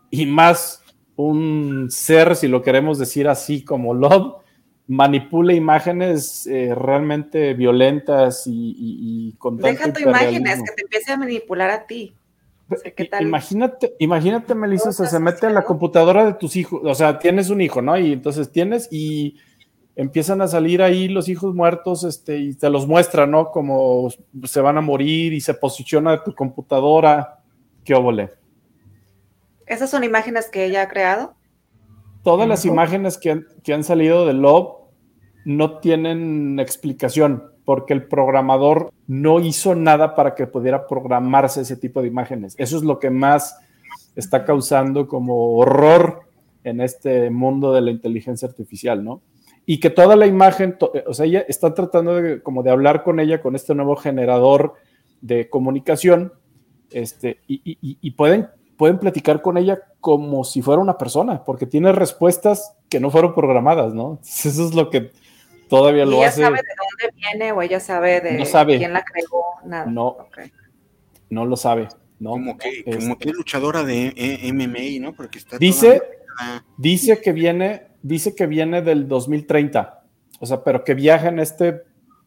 y 0.09 0.25
más 0.25 0.84
un 1.15 1.87
ser, 1.89 2.35
si 2.35 2.47
lo 2.47 2.61
queremos 2.61 2.99
decir 2.99 3.27
así 3.27 3.63
como 3.63 3.93
Love, 3.93 4.37
manipula 4.87 5.53
imágenes 5.53 6.45
eh, 6.47 6.75
realmente 6.75 7.53
violentas 7.53 8.45
y, 8.45 8.75
y, 8.77 9.33
con 9.37 9.57
Deja 9.57 9.91
tu 9.91 10.01
imágenes, 10.01 10.59
que 10.59 10.71
te 10.75 10.81
empiece 10.83 11.11
a 11.11 11.17
manipular 11.17 11.69
a 11.71 11.85
ti. 11.85 12.13
¿qué 12.95 13.05
tal? 13.05 13.23
Imagínate, 13.23 13.95
imagínate, 13.99 14.55
Melissa, 14.55 14.91
se 14.91 15.19
mete 15.19 15.45
a 15.45 15.51
la 15.51 15.63
computadora 15.63 16.25
de 16.25 16.33
tus 16.33 16.55
hijos, 16.55 16.81
o 16.83 16.95
sea, 16.95 17.19
tienes 17.19 17.49
un 17.49 17.61
hijo, 17.61 17.81
¿no? 17.81 17.97
Y 17.97 18.13
entonces 18.13 18.51
tienes 18.51 18.87
y 18.91 19.37
empiezan 19.95 20.41
a 20.41 20.47
salir 20.47 20.81
ahí 20.81 21.07
los 21.07 21.29
hijos 21.29 21.53
muertos, 21.53 22.03
este, 22.03 22.37
y 22.37 22.53
te 22.55 22.69
los 22.69 22.87
muestra, 22.87 23.27
¿no? 23.27 23.51
Como 23.51 24.09
se 24.43 24.61
van 24.61 24.77
a 24.77 24.81
morir 24.81 25.33
y 25.33 25.41
se 25.41 25.53
posiciona 25.53 26.23
tu 26.23 26.33
computadora. 26.33 27.39
¿Qué 27.83 27.93
óvole? 27.93 28.31
¿Esas 29.67 29.89
son 29.89 30.03
imágenes 30.03 30.49
que 30.49 30.65
ella 30.65 30.83
ha 30.83 30.87
creado? 30.87 31.35
todas 32.25 32.47
las 32.47 32.65
imágenes 32.65 33.19
que 33.19 33.29
han, 33.31 33.47
que 33.63 33.71
han 33.71 33.83
salido 33.83 34.25
de 34.25 34.33
Love 34.33 34.77
no 35.45 35.77
tienen 35.77 36.59
explicación 36.59 37.43
porque 37.65 37.93
el 37.93 38.07
programador 38.07 38.91
no 39.05 39.39
hizo 39.39 39.75
nada 39.75 40.15
para 40.15 40.33
que 40.33 40.47
pudiera 40.47 40.87
programarse 40.87 41.61
ese 41.61 41.77
tipo 41.77 42.01
de 42.01 42.07
imágenes. 42.07 42.55
Eso 42.57 42.77
es 42.77 42.83
lo 42.83 42.99
que 42.99 43.11
más 43.11 43.57
está 44.15 44.43
causando 44.43 45.07
como 45.07 45.55
horror 45.57 46.21
en 46.63 46.81
este 46.81 47.29
mundo 47.29 47.73
de 47.73 47.81
la 47.81 47.91
inteligencia 47.91 48.47
artificial, 48.47 49.03
¿no? 49.03 49.21
Y 49.67 49.79
que 49.79 49.91
toda 49.91 50.15
la 50.15 50.25
imagen, 50.25 50.77
o 51.07 51.13
sea, 51.13 51.27
ella 51.27 51.45
está 51.47 51.75
tratando 51.75 52.15
de, 52.15 52.41
como 52.41 52.63
de 52.63 52.71
hablar 52.71 53.03
con 53.03 53.19
ella, 53.19 53.39
con 53.39 53.55
este 53.55 53.75
nuevo 53.75 53.95
generador 53.95 54.73
de 55.21 55.47
comunicación, 55.47 56.33
este, 56.89 57.39
y, 57.47 57.61
y, 57.65 57.97
y 58.01 58.11
pueden 58.11 58.47
pueden 58.77 58.99
platicar 58.99 59.41
con 59.41 59.57
ella 59.57 59.79
como 60.01 60.43
si 60.43 60.61
fuera 60.61 60.81
una 60.81 60.97
persona, 60.97 61.43
porque 61.43 61.65
tiene 61.65 61.91
respuestas 61.91 62.75
que 62.89 62.99
no 62.99 63.09
fueron 63.09 63.33
programadas, 63.33 63.93
¿no? 63.93 64.19
Eso 64.23 64.49
es 64.49 64.73
lo 64.73 64.89
que 64.89 65.11
todavía 65.69 66.05
lo 66.05 66.23
hace. 66.23 66.41
¿Ella 66.41 66.49
sabe 66.49 66.57
de 66.57 66.73
dónde 66.77 67.15
viene 67.17 67.51
o 67.51 67.61
ella 67.61 67.79
sabe 67.79 68.21
de 68.21 68.77
quién 68.77 68.93
la 68.93 69.03
creó? 69.03 69.43
Nada. 69.65 69.85
No, 69.85 70.17
no 71.29 71.45
lo 71.45 71.57
sabe. 71.57 71.87
¿no? 72.19 72.31
Como 72.31 72.57
que, 72.57 72.83
como 72.83 73.13
este 73.13 73.17
que 73.17 73.31
luchadora 73.31 73.83
de 73.83 74.13
e, 74.15 74.51
MMA, 74.53 75.03
¿no? 75.03 75.13
Porque 75.13 75.39
está 75.39 75.57
dice, 75.57 76.01
dice 76.77 77.21
que 77.21 77.31
viene, 77.33 77.87
dice 78.01 78.35
que 78.35 78.47
viene 78.47 78.81
del 78.81 79.07
2030, 79.07 80.03
o 80.39 80.45
sea, 80.45 80.63
pero 80.63 80.83
que 80.83 80.93
viaja 80.93 81.27
en 81.27 81.39
este 81.39 81.81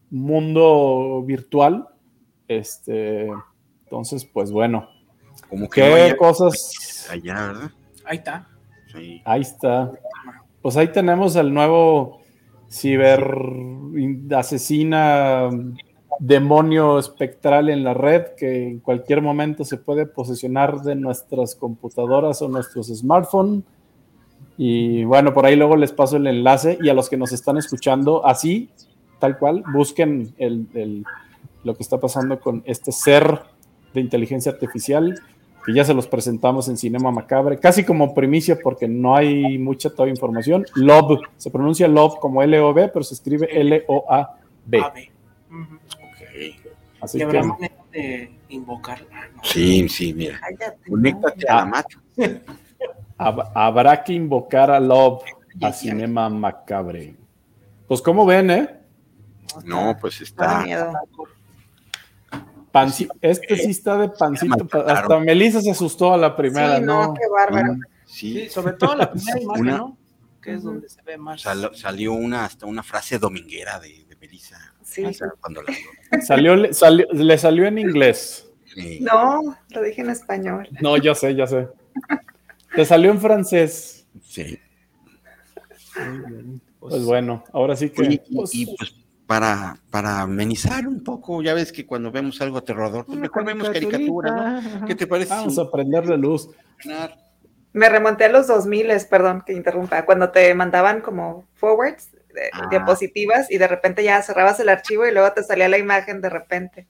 mundo 0.09 1.23
virtual. 1.25 1.87
Este, 2.47 3.29
entonces, 3.83 4.25
pues 4.25 4.51
bueno, 4.51 4.89
como 5.49 5.69
que 5.69 5.81
¿Qué 5.81 6.15
cosas? 6.17 7.07
Allá, 7.09 7.47
¿verdad? 7.47 7.71
Ahí 8.05 8.17
está. 8.17 8.47
Ahí 9.25 9.41
está. 9.41 9.91
Pues 10.61 10.77
ahí 10.77 10.89
tenemos 10.89 11.35
el 11.35 11.53
nuevo 11.53 12.21
ciber 12.69 13.23
asesina 14.35 15.49
demonio 16.19 16.99
espectral 16.99 17.69
en 17.69 17.83
la 17.83 17.93
red 17.93 18.35
que 18.37 18.67
en 18.67 18.79
cualquier 18.79 19.21
momento 19.21 19.63
se 19.63 19.77
puede 19.77 20.05
posesionar 20.05 20.81
de 20.81 20.95
nuestras 20.95 21.55
computadoras 21.55 22.41
o 22.41 22.49
nuestros 22.49 22.87
smartphones. 22.87 23.63
Y 24.57 25.05
bueno, 25.05 25.33
por 25.33 25.45
ahí 25.45 25.55
luego 25.55 25.77
les 25.77 25.93
paso 25.93 26.17
el 26.17 26.27
enlace 26.27 26.77
y 26.81 26.89
a 26.89 26.93
los 26.93 27.09
que 27.09 27.15
nos 27.15 27.31
están 27.31 27.57
escuchando 27.57 28.25
así, 28.25 28.69
tal 29.19 29.37
cual, 29.37 29.63
busquen 29.73 30.33
lo 31.63 31.75
que 31.75 31.83
está 31.83 31.99
pasando 31.99 32.39
con 32.39 32.63
este 32.65 32.91
ser 32.91 33.43
de 33.93 34.01
inteligencia 34.01 34.51
artificial 34.51 35.15
que 35.69 35.75
ya 35.75 35.85
se 35.85 35.93
los 35.93 36.07
presentamos 36.07 36.67
en 36.67 36.77
Cinema 36.77 37.11
Macabre, 37.11 37.59
casi 37.59 37.83
como 37.83 38.15
primicia 38.15 38.57
porque 38.59 38.87
no 38.87 39.15
hay 39.15 39.59
mucha 39.59 39.91
toda 39.91 40.09
información. 40.09 40.65
Love, 40.73 41.19
se 41.37 41.51
pronuncia 41.51 41.87
Love 41.87 42.17
como 42.19 42.41
L-O-B, 42.41 42.87
pero 42.87 43.03
se 43.03 43.13
escribe 43.13 43.47
L-O-A-B. 43.51 44.83
Así 46.99 47.19
que 47.19 47.25
manera 47.43 47.75
de 47.91 48.31
invocar. 48.49 49.05
Sí, 49.43 49.87
sí, 49.89 50.11
mira. 50.11 50.39
Conéctate 50.87 51.47
a 51.47 51.55
la 51.57 51.65
mata. 51.65 52.01
Habrá 53.53 54.03
que 54.03 54.13
invocar 54.13 54.71
a 54.71 54.79
Love 54.79 55.21
a 55.61 55.71
Cinema 55.71 56.29
Macabre. 56.29 57.15
Pues, 57.87 58.01
¿cómo 58.01 58.25
ven, 58.25 58.49
eh? 58.49 58.79
No, 59.65 59.95
pues 60.01 60.19
está. 60.21 60.65
Este 63.21 63.57
sí 63.57 63.71
está 63.71 63.97
de 63.97 64.09
pancito. 64.09 64.67
Hasta 64.87 65.19
Melissa 65.19 65.61
se 65.61 65.71
asustó 65.71 66.13
a 66.13 66.17
la 66.17 66.35
primera, 66.35 66.77
sí, 66.77 66.83
no, 66.83 67.13
qué 67.13 67.27
bárbaro. 67.27 67.77
Sí. 68.05 68.49
sobre 68.49 68.73
todo 68.73 68.95
la 68.95 69.11
primera 69.11 69.39
imagen, 69.41 69.65
¿no? 69.65 69.97
Que 70.41 70.53
es 70.53 70.63
donde 70.63 70.87
se 70.87 71.01
ve 71.01 71.17
más. 71.17 71.41
salió 71.41 72.13
una, 72.13 72.45
hasta 72.45 72.65
una 72.65 72.83
frase 72.83 73.19
dominguera 73.19 73.79
de, 73.79 74.05
de 74.07 74.15
Melissa. 74.15 74.57
Sí. 74.83 75.03
Cuando 75.41 75.61
salió, 76.25 76.55
le, 76.55 76.73
salió, 76.73 77.65
en 77.65 77.77
inglés. 77.77 78.47
No, 79.01 79.57
lo 79.69 79.81
dije 79.83 80.01
en 80.01 80.09
español. 80.09 80.69
No, 80.81 80.97
ya 80.97 81.13
sé, 81.13 81.35
ya 81.35 81.45
sé. 81.45 81.67
Te 82.75 82.85
salió 82.85 83.11
en 83.11 83.19
francés. 83.19 84.07
Sí. 84.21 84.59
Pues, 86.79 87.03
bueno, 87.03 87.43
ahora 87.51 87.75
sí 87.75 87.89
que. 87.89 88.21
pues, 88.33 88.51
pues 88.77 88.95
para, 89.29 89.77
para 89.91 90.21
amenizar 90.21 90.87
un 90.87 91.03
poco. 91.03 91.43
Ya 91.43 91.53
ves 91.53 91.71
que 91.71 91.85
cuando 91.85 92.09
vemos 92.11 92.41
algo 92.41 92.57
aterrador, 92.57 93.05
pues 93.05 93.19
mejor 93.19 93.45
vemos 93.45 93.69
caricatura, 93.69 94.59
¿no? 94.59 94.87
¿Qué 94.87 94.95
te 94.95 95.05
parece? 95.05 95.29
Vamos 95.29 95.59
a 95.59 95.69
prender 95.69 96.07
la 96.07 96.17
luz. 96.17 96.49
Me 97.71 97.89
remonté 97.89 98.25
a 98.25 98.29
los 98.29 98.47
2000, 98.47 98.87
perdón 99.07 99.43
que 99.45 99.53
interrumpa, 99.53 100.03
cuando 100.03 100.31
te 100.31 100.51
mandaban 100.55 101.01
como 101.01 101.45
forwards, 101.53 102.09
ah. 102.53 102.69
diapositivas, 102.71 103.51
y 103.51 103.59
de 103.59 103.67
repente 103.67 104.03
ya 104.03 104.19
cerrabas 104.23 104.59
el 104.61 104.69
archivo 104.69 105.05
y 105.05 105.11
luego 105.11 105.31
te 105.31 105.43
salía 105.43 105.69
la 105.69 105.77
imagen 105.77 106.21
de 106.21 106.29
repente. 106.29 106.87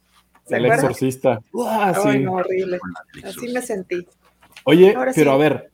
el 0.47 0.65
exorcista. 0.65 1.41
Ay, 1.67 2.23
no, 2.23 2.35
horrible. 2.35 2.79
Así 3.21 3.51
me 3.51 3.61
sentí. 3.61 4.07
Oye, 4.63 4.95
pero 5.13 5.33
a 5.33 5.37
ver, 5.37 5.71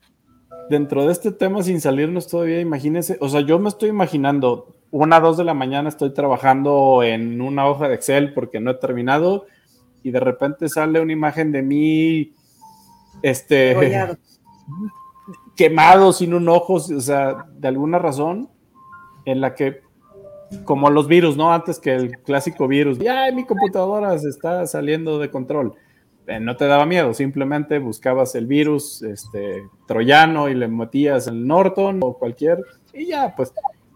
dentro 0.72 1.06
de 1.06 1.12
este 1.12 1.32
tema, 1.32 1.62
sin 1.62 1.80
salirnos 1.80 2.28
todavía, 2.28 2.60
imagínense, 2.60 3.18
o 3.22 3.30
sea, 3.30 3.42
yo 3.42 3.60
me 3.60 3.70
estoy 3.70 3.90
imaginando 3.90 4.75
una, 4.96 5.20
dos 5.20 5.36
de 5.36 5.44
la 5.44 5.54
mañana 5.54 5.90
estoy 5.90 6.14
trabajando 6.14 7.04
en 7.04 7.42
una 7.42 7.68
hoja 7.68 7.90
de 7.90 7.96
Excel 7.96 8.34
porque 8.34 8.62
no 8.62 8.72
he 8.72 8.76
terminado 8.76 9.46
y 10.04 10.12
de 10.12 10.22
repente 10.22 10.70
sale 10.70 11.02
una 11.02 11.12
imagen 11.12 11.52
de 11.52 11.62
mí, 11.62 12.34
este, 13.22 13.76
quemado 15.58 16.14
sin 16.14 16.34
un 16.34 16.48
ojo, 16.48 16.76
o 16.76 16.80
sea, 16.80 17.46
de 17.58 17.68
alguna 17.68 18.00
razón, 18.00 18.50
en 19.26 19.42
la 19.42 19.54
que, 19.54 19.82
como 20.64 20.90
los 20.90 21.10
virus, 21.10 21.36
¿no? 21.36 21.52
Antes 21.52 21.78
que 21.78 21.94
el 21.94 22.20
clásico 22.20 22.66
virus, 22.66 22.98
ya 22.98 23.30
mi 23.34 23.44
computadora 23.46 24.18
se 24.18 24.30
está 24.30 24.66
saliendo 24.66 25.20
de 25.20 25.30
control. 25.30 25.74
Eh, 26.28 26.40
no 26.40 26.56
te 26.56 26.68
daba 26.68 26.86
miedo, 26.86 27.14
simplemente 27.14 27.80
buscabas 27.80 28.34
el 28.36 28.48
virus 28.48 29.02
este, 29.04 29.68
troyano 29.88 30.48
y 30.48 30.56
le 30.56 30.70
metías 30.70 31.28
el 31.28 31.46
Norton 31.46 32.00
o 32.02 32.18
cualquier, 32.18 32.64
y 32.94 33.08
ya, 33.08 33.36
pues. 33.36 33.52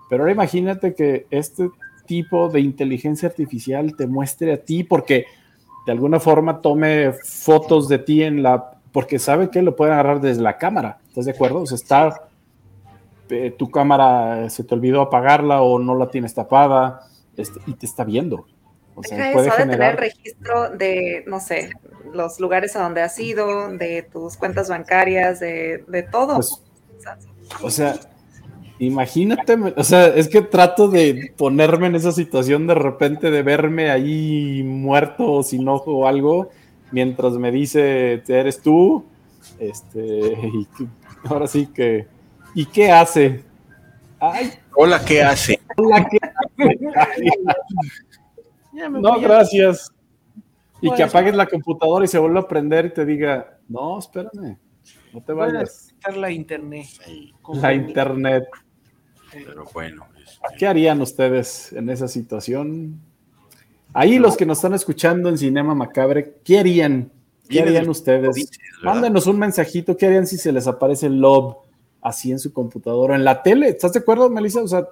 Pero 0.10 0.24
ahora 0.24 0.34
imagínate 0.34 0.94
que 0.94 1.28
este 1.30 1.70
tipo 2.06 2.50
de 2.50 2.62
inteligencia 2.62 3.30
artificial 3.30 3.96
te 3.96 4.08
muestre 4.08 4.54
a 4.54 4.58
ti, 4.58 4.84
porque 4.84 5.28
de 5.86 5.92
alguna 5.92 6.20
forma 6.20 6.62
tome 6.62 7.14
fotos 7.14 7.88
de 7.88 8.00
ti 8.00 8.24
en 8.24 8.42
la, 8.42 8.72
porque 8.92 9.20
sabe 9.20 9.50
que 9.50 9.62
lo 9.62 9.76
puede 9.76 9.92
agarrar 9.92 10.20
desde 10.20 10.42
la 10.42 10.58
cámara, 10.58 10.98
¿estás 11.08 11.26
de 11.26 11.32
acuerdo? 11.32 11.62
O 11.62 11.66
sea, 11.68 11.76
está, 11.76 12.30
eh, 13.30 13.54
tu 13.56 13.70
cámara 13.70 14.50
se 14.50 14.64
te 14.64 14.74
olvidó 14.74 15.02
apagarla 15.02 15.62
o 15.62 15.78
no 15.78 15.96
la 15.96 16.10
tienes 16.10 16.34
tapada 16.34 17.02
este, 17.38 17.60
y 17.68 17.74
te 17.74 17.86
está 17.86 18.04
viendo. 18.04 18.46
O 18.96 19.04
sea, 19.04 19.32
puede 19.32 19.48
eso, 19.48 19.58
generar... 19.58 19.96
tener 19.96 20.00
registro 20.00 20.70
de, 20.72 21.24
no 21.28 21.40
sé, 21.40 21.70
los 22.12 22.40
lugares 22.40 22.76
a 22.76 22.82
donde 22.82 23.02
has 23.02 23.18
ido, 23.20 23.70
de 23.78 24.02
tus 24.02 24.36
cuentas 24.36 24.68
bancarias, 24.68 25.40
de, 25.40 25.86
de 25.88 26.04
todo. 26.04 26.36
Pues, 26.36 26.62
o 27.62 27.70
sea, 27.70 27.96
imagínate, 28.80 29.58
o 29.76 29.84
sea, 29.84 30.08
es 30.08 30.28
que 30.30 30.42
trato 30.42 30.88
de 30.88 31.34
ponerme 31.38 31.88
en 31.88 31.96
esa 31.96 32.12
situación 32.12 32.66
de 32.66 32.76
repente 32.76 33.30
de 33.30 33.44
verme 33.44 33.92
ahí 33.92 34.64
muerto 34.64 35.32
o 35.32 35.44
sin 35.44 35.68
ojo 35.68 35.98
o 35.98 36.08
algo, 36.08 36.50
mientras 36.92 37.34
me 37.34 37.52
dice, 37.52 38.24
eres 38.28 38.62
tú, 38.62 39.06
este, 39.60 40.00
y 40.54 40.68
ahora 41.26 41.48
sí 41.48 41.68
que, 41.68 42.08
¿y 42.56 42.66
qué 42.66 42.92
hace? 42.92 43.44
Ay. 44.20 44.52
Hola, 44.76 45.04
¿qué 45.06 45.24
hace? 45.24 45.60
Hola, 45.78 46.08
¿qué 46.10 46.20
hace? 46.96 47.30
no, 48.90 49.20
gracias. 49.20 49.92
Y 50.82 50.92
que 50.94 51.04
apagues 51.04 51.36
la 51.36 51.46
computadora 51.46 52.06
y 52.06 52.08
se 52.08 52.18
vuelva 52.18 52.42
a 52.42 52.48
prender 52.48 52.86
y 52.86 52.94
te 52.94 53.06
diga, 53.06 53.60
no, 53.68 54.00
espérame, 54.00 54.58
no 55.14 55.22
te 55.22 55.34
vayas. 55.34 55.94
la 56.16 56.32
internet. 56.32 56.88
La 57.54 57.74
internet. 57.74 58.46
Pero 59.32 59.66
bueno. 59.74 60.08
Este, 60.18 60.58
¿Qué 60.58 60.68
harían 60.68 61.02
ustedes 61.02 61.74
en 61.74 61.90
esa 61.90 62.08
situación? 62.08 63.00
Ahí 63.94 64.20
los 64.20 64.38
que 64.38 64.46
nos 64.46 64.60
están 64.60 64.74
escuchando 64.74 65.30
en 65.30 65.38
Cinema 65.38 65.74
Macabre, 65.74 66.36
¿qué 66.44 66.60
harían? 66.60 67.12
¿Qué 67.48 67.62
harían 67.62 67.90
ustedes? 67.90 68.50
Mándenos 68.84 69.26
un 69.26 69.40
mensajito, 69.40 69.98
¿qué 69.98 70.06
harían 70.06 70.28
si 70.28 70.38
se 70.38 70.52
les 70.52 70.68
aparece 70.68 71.08
el 71.08 71.20
Lob 71.20 71.58
así 72.02 72.32
en 72.32 72.40
su 72.40 72.54
computadora? 72.54 73.16
En 73.16 73.24
la 73.24 73.42
tele, 73.42 73.70
¿estás 73.70 73.94
de 73.94 74.00
acuerdo, 74.00 74.30
Melissa? 74.30 74.62
O 74.62 74.68
sea, 74.68 74.88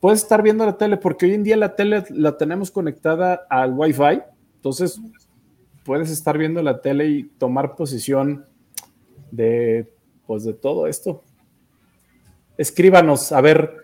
Puedes 0.00 0.22
estar 0.22 0.42
viendo 0.42 0.64
la 0.64 0.76
tele, 0.76 0.96
porque 0.96 1.26
hoy 1.26 1.34
en 1.34 1.44
día 1.44 1.56
la 1.56 1.74
tele 1.76 2.04
la 2.10 2.36
tenemos 2.36 2.70
conectada 2.70 3.46
al 3.48 3.72
Wi-Fi, 3.72 4.22
entonces 4.56 5.00
puedes 5.84 6.10
estar 6.10 6.38
viendo 6.38 6.62
la 6.62 6.80
tele 6.80 7.08
y 7.08 7.24
tomar 7.24 7.74
posición 7.74 8.44
de, 9.30 9.92
pues, 10.26 10.44
de 10.44 10.52
todo 10.52 10.86
esto. 10.86 11.22
Escríbanos, 12.56 13.32
a 13.32 13.40
ver, 13.40 13.76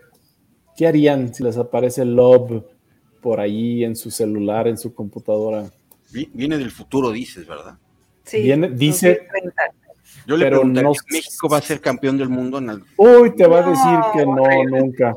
¿qué 0.75 0.87
harían 0.87 1.33
si 1.33 1.43
les 1.43 1.57
aparece 1.57 2.05
Love 2.05 2.63
por 3.21 3.39
ahí 3.39 3.83
en 3.83 3.95
su 3.95 4.11
celular, 4.11 4.67
en 4.67 4.77
su 4.77 4.93
computadora? 4.93 5.69
Viene 6.11 6.57
del 6.57 6.71
futuro, 6.71 7.11
dices, 7.11 7.47
¿verdad? 7.47 7.77
Sí. 8.23 8.41
Viene, 8.41 8.69
dice, 8.69 9.27
yo 10.25 10.37
le 10.37 10.45
pero 10.45 10.63
no, 10.63 10.91
México 11.11 11.49
va 11.49 11.57
a 11.57 11.61
ser 11.61 11.81
campeón 11.81 12.17
del 12.17 12.29
mundo 12.29 12.59
en 12.59 12.69
el... 12.69 12.83
Uy, 12.97 13.35
te 13.35 13.47
va 13.47 13.59
a 13.59 13.69
decir 13.69 13.99
que 14.13 14.25
no, 14.25 14.43
nunca 14.77 15.15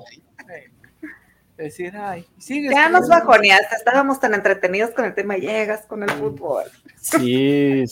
decir, 1.64 1.96
ay, 1.96 2.26
Ya 2.38 2.88
nos 2.88 3.08
bajoneaste, 3.08 3.76
estábamos 3.76 4.20
tan 4.20 4.34
entretenidos 4.34 4.90
con 4.90 5.04
el 5.04 5.14
tema, 5.14 5.36
llegas 5.36 5.86
con 5.86 6.02
el 6.02 6.10
fútbol. 6.10 6.64
Sí, 7.00 7.84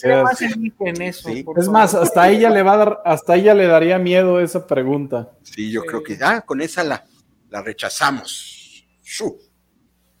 en 0.79 1.01
eso, 1.01 1.29
es 1.57 1.67
más, 1.67 1.93
hasta 1.93 2.29
ella 2.29 2.49
le 2.49 2.63
va 2.63 2.73
a 2.73 2.77
dar, 2.77 3.01
hasta 3.05 3.35
ella 3.35 3.53
le 3.53 3.67
daría 3.67 3.99
miedo 3.99 4.39
esa 4.39 4.65
pregunta. 4.65 5.31
Sí, 5.43 5.71
yo 5.71 5.83
creo 5.83 6.01
que, 6.03 6.17
ah, 6.21 6.41
con 6.41 6.61
esa 6.61 6.83
la, 6.83 7.05
la 7.49 7.61
rechazamos. 7.61 8.85
Shu, 9.03 9.37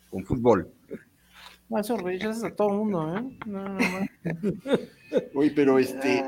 con 0.09 0.25
fútbol. 0.25 0.71
eso 1.79 1.97
rechazas 1.97 2.43
a 2.43 2.55
todo 2.55 2.69
el 2.69 2.75
mundo, 2.75 3.17
¿eh? 3.17 3.37
No, 3.45 3.69
no, 3.69 3.79
Uy, 5.33 5.49
pero 5.55 5.79
este, 5.79 6.23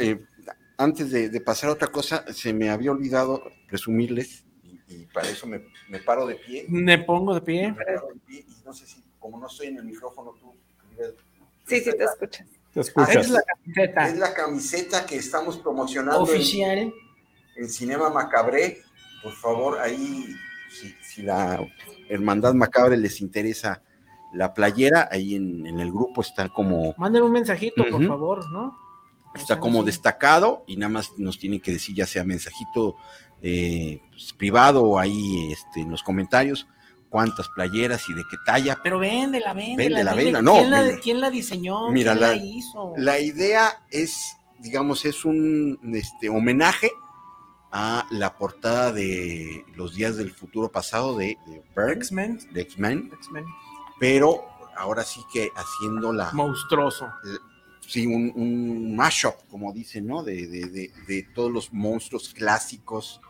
eh, 0.00 0.20
antes 0.78 1.10
de, 1.10 1.28
de 1.28 1.40
pasar 1.40 1.70
a 1.70 1.72
otra 1.72 1.88
cosa, 1.88 2.24
se 2.32 2.52
me 2.52 2.70
había 2.70 2.92
olvidado 2.92 3.42
presumirles 3.68 4.45
y 4.88 5.04
para 5.06 5.28
eso 5.28 5.46
me, 5.46 5.62
me, 5.88 5.98
paro 5.98 6.26
de 6.26 6.36
pie. 6.36 6.66
Me 6.68 6.98
pongo 6.98 7.34
de 7.34 7.40
pie. 7.40 7.72
Me 7.72 7.84
paro 7.84 8.08
de 8.08 8.20
pie 8.26 8.44
y 8.48 8.64
no 8.64 8.72
sé 8.72 8.86
si, 8.86 9.02
como 9.18 9.38
no 9.38 9.46
estoy 9.46 9.68
en 9.68 9.78
el 9.78 9.84
micrófono, 9.84 10.32
tú. 10.40 10.54
Sí, 11.66 11.80
sí, 11.80 11.90
te 11.96 12.04
escuchas. 12.04 12.46
Te 12.72 12.80
escuchas. 12.80 13.16
es 13.16 13.30
la 13.30 13.42
camiseta. 13.42 14.08
Es 14.08 14.18
la 14.18 14.34
camiseta 14.34 15.06
que 15.06 15.16
estamos 15.16 15.58
promocionando. 15.58 16.22
Oficial. 16.22 16.78
En, 16.78 16.94
en 17.56 17.68
Cinema 17.68 18.10
Macabre. 18.10 18.82
Por 19.22 19.32
favor, 19.32 19.78
ahí, 19.80 20.26
si, 20.70 20.94
si, 21.02 21.22
la 21.22 21.60
Hermandad 22.08 22.54
Macabre 22.54 22.96
les 22.96 23.20
interesa 23.20 23.82
la 24.32 24.54
playera, 24.54 25.08
ahí 25.10 25.34
en, 25.34 25.66
en 25.66 25.80
el 25.80 25.90
grupo 25.90 26.20
está 26.20 26.48
como. 26.48 26.94
Manden 26.96 27.22
un 27.24 27.32
mensajito, 27.32 27.82
uh 27.82 27.86
-huh. 27.86 27.90
por 27.90 28.06
favor, 28.06 28.52
¿no? 28.52 28.78
Está 29.34 29.58
como 29.58 29.82
destacado 29.82 30.64
y 30.66 30.76
nada 30.76 30.90
más 30.90 31.18
nos 31.18 31.38
tienen 31.38 31.60
que 31.60 31.72
decir, 31.72 31.94
ya 31.94 32.06
sea 32.06 32.24
mensajito 32.24 32.96
eh, 33.42 34.00
pues, 34.10 34.32
privado 34.32 34.98
ahí 34.98 35.52
este, 35.52 35.80
en 35.80 35.90
los 35.90 36.02
comentarios 36.02 36.66
cuántas 37.08 37.48
playeras 37.48 38.08
y 38.08 38.14
de 38.14 38.24
qué 38.30 38.36
talla. 38.44 38.78
Pero 38.82 38.98
véndela, 38.98 39.54
véndela. 39.54 39.76
Véndela, 39.76 40.14
véndela, 40.14 40.42
no. 40.42 40.54
¿Quién 40.54 40.70
la, 40.70 40.96
¿quién 40.98 41.20
la 41.20 41.30
diseñó? 41.30 41.90
Mira, 41.90 42.12
¿Quién 42.12 42.20
la, 42.20 42.28
la, 42.28 42.36
hizo? 42.36 42.92
La 42.96 43.20
idea 43.20 43.82
es, 43.90 44.36
digamos, 44.58 45.04
es 45.04 45.24
un 45.24 45.78
este, 45.94 46.28
homenaje 46.28 46.90
a 47.72 48.06
la 48.10 48.36
portada 48.36 48.92
de 48.92 49.64
Los 49.74 49.94
Días 49.94 50.16
del 50.16 50.30
Futuro 50.30 50.70
Pasado 50.70 51.16
de, 51.16 51.38
de 51.46 51.92
X-Men. 51.92 52.40
De 52.52 52.62
X-Men. 52.62 53.10
Pero 53.98 54.44
ahora 54.76 55.02
sí 55.04 55.20
que 55.32 55.50
haciendo 55.54 56.12
la... 56.12 56.32
Monstruoso. 56.32 57.08
Sí, 57.80 58.06
un, 58.06 58.32
un 58.34 58.96
mashup, 58.96 59.34
como 59.48 59.72
dicen, 59.72 60.06
¿no? 60.06 60.22
De, 60.22 60.46
de, 60.48 60.66
de, 60.66 60.92
de, 61.06 61.22
todos 61.34 61.52
los 61.52 61.72
monstruos 61.72 62.34
clásicos 62.34 63.20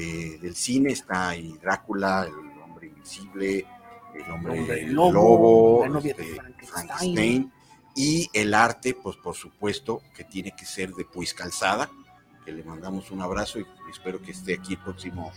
del 0.00 0.54
cine. 0.54 0.92
Está 0.92 1.30
ahí 1.30 1.58
Drácula, 1.60 2.26
el 2.26 2.62
hombre 2.62 2.88
invisible, 2.88 3.66
el 4.14 4.30
hombre, 4.30 4.60
hombre 4.60 4.82
el 4.82 4.92
lobo, 4.92 5.84
este, 5.84 6.40
Frankenstein. 6.66 7.52
Y 7.94 8.30
el 8.32 8.54
arte, 8.54 8.94
pues 8.94 9.16
por 9.16 9.34
supuesto, 9.34 10.02
que 10.14 10.24
tiene 10.24 10.54
que 10.56 10.64
ser 10.64 10.92
de 10.92 11.04
Puis 11.04 11.34
Calzada, 11.34 11.90
que 12.44 12.52
le 12.52 12.62
mandamos 12.62 13.10
un 13.10 13.20
abrazo 13.20 13.58
y 13.58 13.66
espero 13.90 14.22
que 14.22 14.30
esté 14.30 14.54
aquí 14.54 14.74
el 14.74 14.80
próximo 14.80 15.32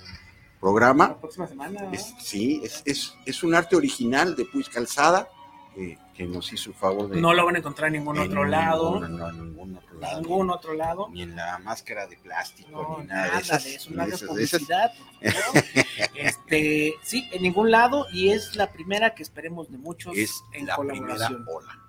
programa. 0.59 1.07
La 1.07 1.19
próxima 1.19 1.47
semana. 1.47 1.89
Es, 1.91 2.13
sí, 2.19 2.61
es, 2.63 2.83
es, 2.85 3.15
es 3.25 3.43
un 3.43 3.55
arte 3.55 3.75
original 3.75 4.35
de 4.35 4.45
Puis 4.45 4.69
Calzada 4.69 5.27
que, 5.73 5.97
que, 6.13 6.25
nos 6.25 6.51
hizo 6.51 6.73
favor 6.73 7.09
de. 7.09 7.21
No 7.21 7.33
lo 7.33 7.45
van 7.45 7.55
a 7.55 7.59
encontrar 7.59 7.87
en 7.87 7.93
ningún 7.93 8.17
en 8.17 8.23
otro 8.23 8.45
ningún, 8.45 8.51
lado. 8.51 8.99
No, 8.99 9.29
en 9.29 9.45
ningún 9.45 9.77
otro 9.77 9.99
lado. 9.99 10.21
Ningún 10.21 10.49
otro 10.49 10.73
lado. 10.73 11.09
Ni 11.11 11.21
en 11.21 11.35
la 11.35 11.57
máscara 11.59 12.07
de 12.07 12.17
plástico, 12.17 12.69
no, 12.71 12.99
ni 12.99 13.07
nada, 13.07 13.25
nada 13.27 13.35
de 13.37 13.41
esas. 13.41 13.63
De 13.63 13.75
eso, 13.75 13.91
nada 13.91 14.09
de 14.09 14.15
esas, 14.15 14.27
publicidad. 14.27 14.91
De 15.21 15.27
esas. 15.29 15.65
este, 16.15 16.93
sí, 17.03 17.29
en 17.31 17.41
ningún 17.41 17.71
lado 17.71 18.05
y 18.11 18.29
es 18.29 18.55
la 18.55 18.71
primera 18.71 19.13
que 19.15 19.23
esperemos 19.23 19.71
de 19.71 19.77
muchos 19.77 20.17
es 20.17 20.43
en 20.53 20.67
la 20.67 20.75
colaboración. 20.75 21.45
Primera 21.45 21.57
ola. 21.57 21.79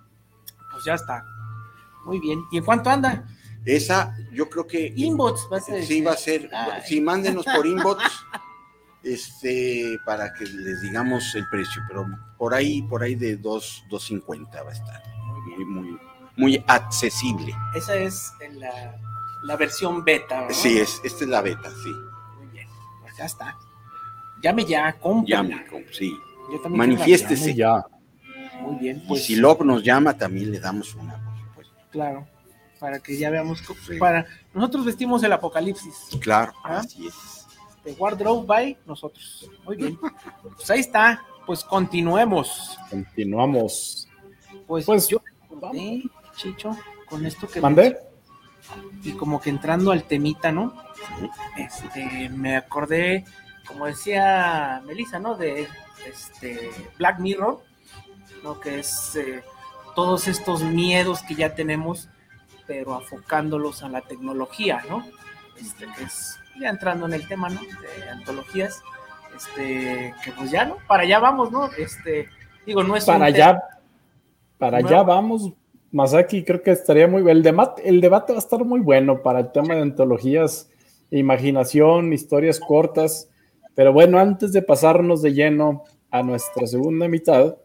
Pues 0.71 0.85
ya 0.85 0.93
está. 0.93 1.25
Muy 2.05 2.19
bien. 2.19 2.43
¿Y 2.51 2.57
en 2.57 2.65
cuánto 2.65 2.89
anda? 2.89 3.25
Esa, 3.65 4.15
yo 4.31 4.49
creo 4.49 4.67
que. 4.67 4.93
Inbox 4.95 5.47
va 5.51 5.57
a 5.57 5.61
ser. 5.61 5.85
Sí, 5.85 6.01
va 6.01 6.13
a 6.13 6.17
ser. 6.17 6.49
Ay. 6.53 6.81
Sí, 6.85 7.01
mándenos 7.01 7.45
por 7.45 7.65
inbox. 7.65 8.03
este, 9.03 9.97
para 10.05 10.33
que 10.33 10.45
les 10.45 10.81
digamos 10.81 11.33
el 11.35 11.47
precio, 11.49 11.81
pero 11.87 12.05
por 12.43 12.53
ahí, 12.53 12.81
por 12.81 13.01
ahí 13.01 13.15
de 13.15 13.39
2.50 13.39 14.65
va 14.65 14.69
a 14.69 14.73
estar. 14.73 15.01
Muy, 15.55 15.63
muy, 15.63 15.99
muy 16.35 16.63
accesible. 16.67 17.55
Esa 17.73 17.95
es 17.95 18.33
la, 18.55 18.97
la 19.43 19.55
versión 19.55 20.03
beta, 20.03 20.41
¿no? 20.41 20.53
Sí, 20.53 20.77
es, 20.77 20.99
esta 21.05 21.23
es 21.23 21.29
la 21.29 21.39
beta, 21.39 21.69
sí. 21.69 21.89
Muy 22.37 22.47
bien, 22.47 22.67
pues 22.99 23.15
ya 23.15 23.23
está. 23.23 23.57
Llame 24.41 24.65
ya, 24.65 24.91
compre. 24.99 25.31
Llame, 25.31 25.65
sí. 25.93 26.19
Manifiéstese. 26.67 27.55
Ya. 27.55 27.85
Muy 28.59 28.75
bien. 28.75 29.01
Pues, 29.07 29.21
y 29.21 29.23
si 29.23 29.35
Lop 29.37 29.61
nos 29.61 29.81
llama, 29.81 30.17
también 30.17 30.51
le 30.51 30.59
damos 30.59 30.95
una, 30.95 31.13
por 31.23 31.37
supuesto. 31.37 31.73
Claro, 31.91 32.27
para 32.77 32.99
que 32.99 33.17
ya 33.17 33.29
veamos. 33.29 33.63
Sí. 33.87 33.97
Para 33.97 34.25
Nosotros 34.53 34.83
vestimos 34.83 35.23
el 35.23 35.31
apocalipsis. 35.31 36.09
Claro, 36.19 36.51
¿Ah? 36.61 36.79
así 36.79 37.07
es 37.07 37.43
de 37.83 37.91
Wardrobe 37.93 38.45
by 38.45 38.77
nosotros. 38.85 39.49
Muy 39.65 39.77
bien. 39.77 39.99
Pues 40.55 40.69
ahí 40.69 40.79
está. 40.79 41.23
Pues 41.45 41.63
continuemos. 41.63 42.77
Continuamos. 42.89 44.07
Pues, 44.67 44.85
pues 44.85 45.07
yo 45.07 45.21
eh, 45.73 46.03
Chicho, 46.35 46.77
con 47.07 47.25
esto 47.25 47.47
que 47.47 47.61
¿Mandé? 47.61 47.97
y 49.03 49.11
como 49.11 49.41
que 49.41 49.49
entrando 49.49 49.91
al 49.91 50.03
temita, 50.03 50.51
¿no? 50.51 50.73
Este, 51.57 52.29
me 52.29 52.55
acordé 52.55 53.25
como 53.67 53.85
decía 53.85 54.81
Melissa, 54.85 55.19
¿no? 55.19 55.35
De 55.35 55.67
este 56.05 56.71
Black 56.97 57.19
Mirror, 57.19 57.61
¿no? 58.43 58.59
Que 58.59 58.79
es 58.79 59.15
eh, 59.15 59.43
todos 59.95 60.27
estos 60.27 60.63
miedos 60.63 61.21
que 61.23 61.35
ya 61.35 61.55
tenemos, 61.55 62.09
pero 62.67 62.93
afocándolos 62.93 63.83
a 63.83 63.89
la 63.89 64.01
tecnología, 64.01 64.83
¿no? 64.89 65.05
Este, 65.59 65.87
que 65.97 66.03
es 66.03 66.39
ya 66.59 66.69
entrando 66.69 67.05
en 67.05 67.13
el 67.13 67.27
tema, 67.27 67.49
¿no? 67.49 67.61
De 67.61 68.09
antologías, 68.09 68.81
este, 69.35 70.13
que 70.23 70.31
pues 70.31 70.51
ya, 70.51 70.65
¿no? 70.65 70.77
Para 70.87 71.03
allá 71.03 71.19
vamos, 71.19 71.51
¿no? 71.51 71.69
Este, 71.77 72.27
digo, 72.65 72.83
no 72.83 72.95
es 72.95 73.05
para 73.05 73.25
allá, 73.25 73.63
para 74.57 74.77
allá 74.77 75.03
vamos, 75.03 75.51
Masaki, 75.91 76.43
creo 76.43 76.61
que 76.61 76.71
estaría 76.71 77.07
muy 77.07 77.21
bien. 77.21 77.37
El 77.37 77.43
debate, 77.43 77.87
el 77.87 78.01
debate 78.01 78.33
va 78.33 78.37
a 78.37 78.39
estar 78.39 78.63
muy 78.65 78.79
bueno 78.79 79.21
para 79.21 79.39
el 79.39 79.51
tema 79.51 79.75
de 79.75 79.81
antologías, 79.81 80.69
imaginación, 81.11 82.13
historias 82.13 82.59
cortas. 82.59 83.29
Pero 83.75 83.93
bueno, 83.93 84.19
antes 84.19 84.53
de 84.53 84.61
pasarnos 84.61 85.21
de 85.21 85.33
lleno 85.33 85.83
a 86.09 86.23
nuestra 86.23 86.65
segunda 86.67 87.07
mitad, 87.07 87.55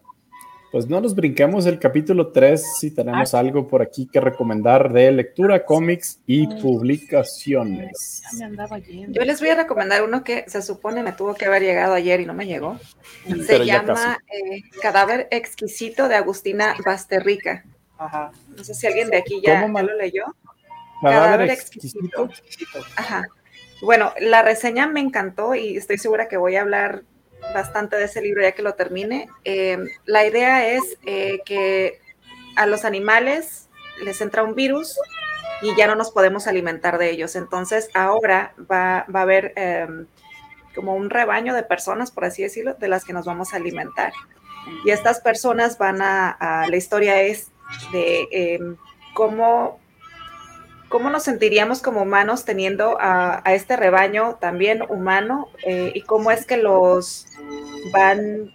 pues 0.70 0.88
no 0.88 1.00
nos 1.00 1.14
brinquemos 1.14 1.66
el 1.66 1.78
capítulo 1.78 2.28
3 2.28 2.62
si 2.78 2.90
tenemos 2.90 3.34
ah. 3.34 3.38
algo 3.38 3.66
por 3.66 3.80
aquí 3.80 4.06
que 4.06 4.20
recomendar 4.20 4.92
de 4.92 5.10
lectura, 5.10 5.64
cómics 5.64 6.20
y 6.26 6.46
publicaciones. 6.60 8.22
Yo 9.08 9.22
les 9.22 9.40
voy 9.40 9.50
a 9.50 9.54
recomendar 9.54 10.02
uno 10.02 10.22
que 10.22 10.44
se 10.48 10.60
supone 10.60 11.02
me 11.02 11.12
tuvo 11.12 11.34
que 11.34 11.46
haber 11.46 11.62
llegado 11.62 11.94
ayer 11.94 12.20
y 12.20 12.26
no 12.26 12.34
me 12.34 12.46
llegó. 12.46 12.78
Se 13.46 13.64
llama 13.64 14.18
eh, 14.26 14.62
Cadáver 14.82 15.28
Exquisito 15.30 16.08
de 16.08 16.16
Agustina 16.16 16.74
Basterrica. 16.84 17.64
Ajá. 17.96 18.30
No 18.56 18.62
sé 18.62 18.74
si 18.74 18.86
alguien 18.86 19.08
de 19.10 19.16
aquí 19.16 19.40
ya, 19.42 19.66
lo 19.66 19.96
leyó. 19.96 20.24
Cadáver, 21.02 21.50
exquisito. 21.50 22.28
Ajá. 22.96 23.26
Bueno, 23.82 24.12
la 24.20 24.42
reseña 24.42 24.86
me 24.86 25.00
encantó 25.00 25.54
y 25.54 25.76
estoy 25.76 25.98
segura 25.98 26.28
que 26.28 26.36
voy 26.36 26.56
a 26.56 26.62
hablar 26.62 27.04
bastante 27.54 27.96
de 27.96 28.04
ese 28.04 28.20
libro 28.20 28.42
ya 28.42 28.52
que 28.52 28.62
lo 28.62 28.74
termine. 28.74 29.28
Eh, 29.44 29.78
la 30.04 30.26
idea 30.26 30.68
es 30.68 30.98
eh, 31.04 31.40
que 31.44 32.00
a 32.56 32.66
los 32.66 32.84
animales 32.84 33.68
les 34.02 34.20
entra 34.20 34.44
un 34.44 34.54
virus 34.54 34.98
y 35.62 35.74
ya 35.76 35.86
no 35.86 35.94
nos 35.94 36.10
podemos 36.10 36.46
alimentar 36.46 36.98
de 36.98 37.10
ellos. 37.10 37.36
Entonces 37.36 37.88
ahora 37.94 38.54
va, 38.70 38.98
a 38.98 39.20
haber 39.20 39.52
em, 39.56 40.06
como 40.74 40.94
un 40.94 41.10
rebaño 41.10 41.54
de 41.54 41.62
personas, 41.62 42.10
por 42.10 42.24
así 42.24 42.42
decirlo, 42.42 42.74
de 42.74 42.88
las 42.88 43.04
que 43.04 43.12
nos 43.12 43.26
vamos 43.26 43.52
a 43.52 43.56
alimentar. 43.56 44.12
Y 44.84 44.90
estas 44.90 45.20
personas 45.20 45.78
van 45.78 46.02
a, 46.02 46.66
la 46.68 46.76
historia 46.76 47.22
es 47.22 47.50
de 47.92 48.28
em, 48.30 48.76
cómo 49.14 49.80
¿Cómo 50.88 51.10
nos 51.10 51.24
sentiríamos 51.24 51.82
como 51.82 52.02
humanos 52.02 52.46
teniendo 52.46 52.96
a, 52.98 53.42
este 53.46 53.76
rebaño 53.76 54.36
también 54.40 54.82
humano 54.88 55.48
eh, 55.66 55.92
y 55.94 56.00
cómo 56.00 56.30
es 56.30 56.46
que 56.46 56.56
los 56.56 57.26
van 57.92 58.52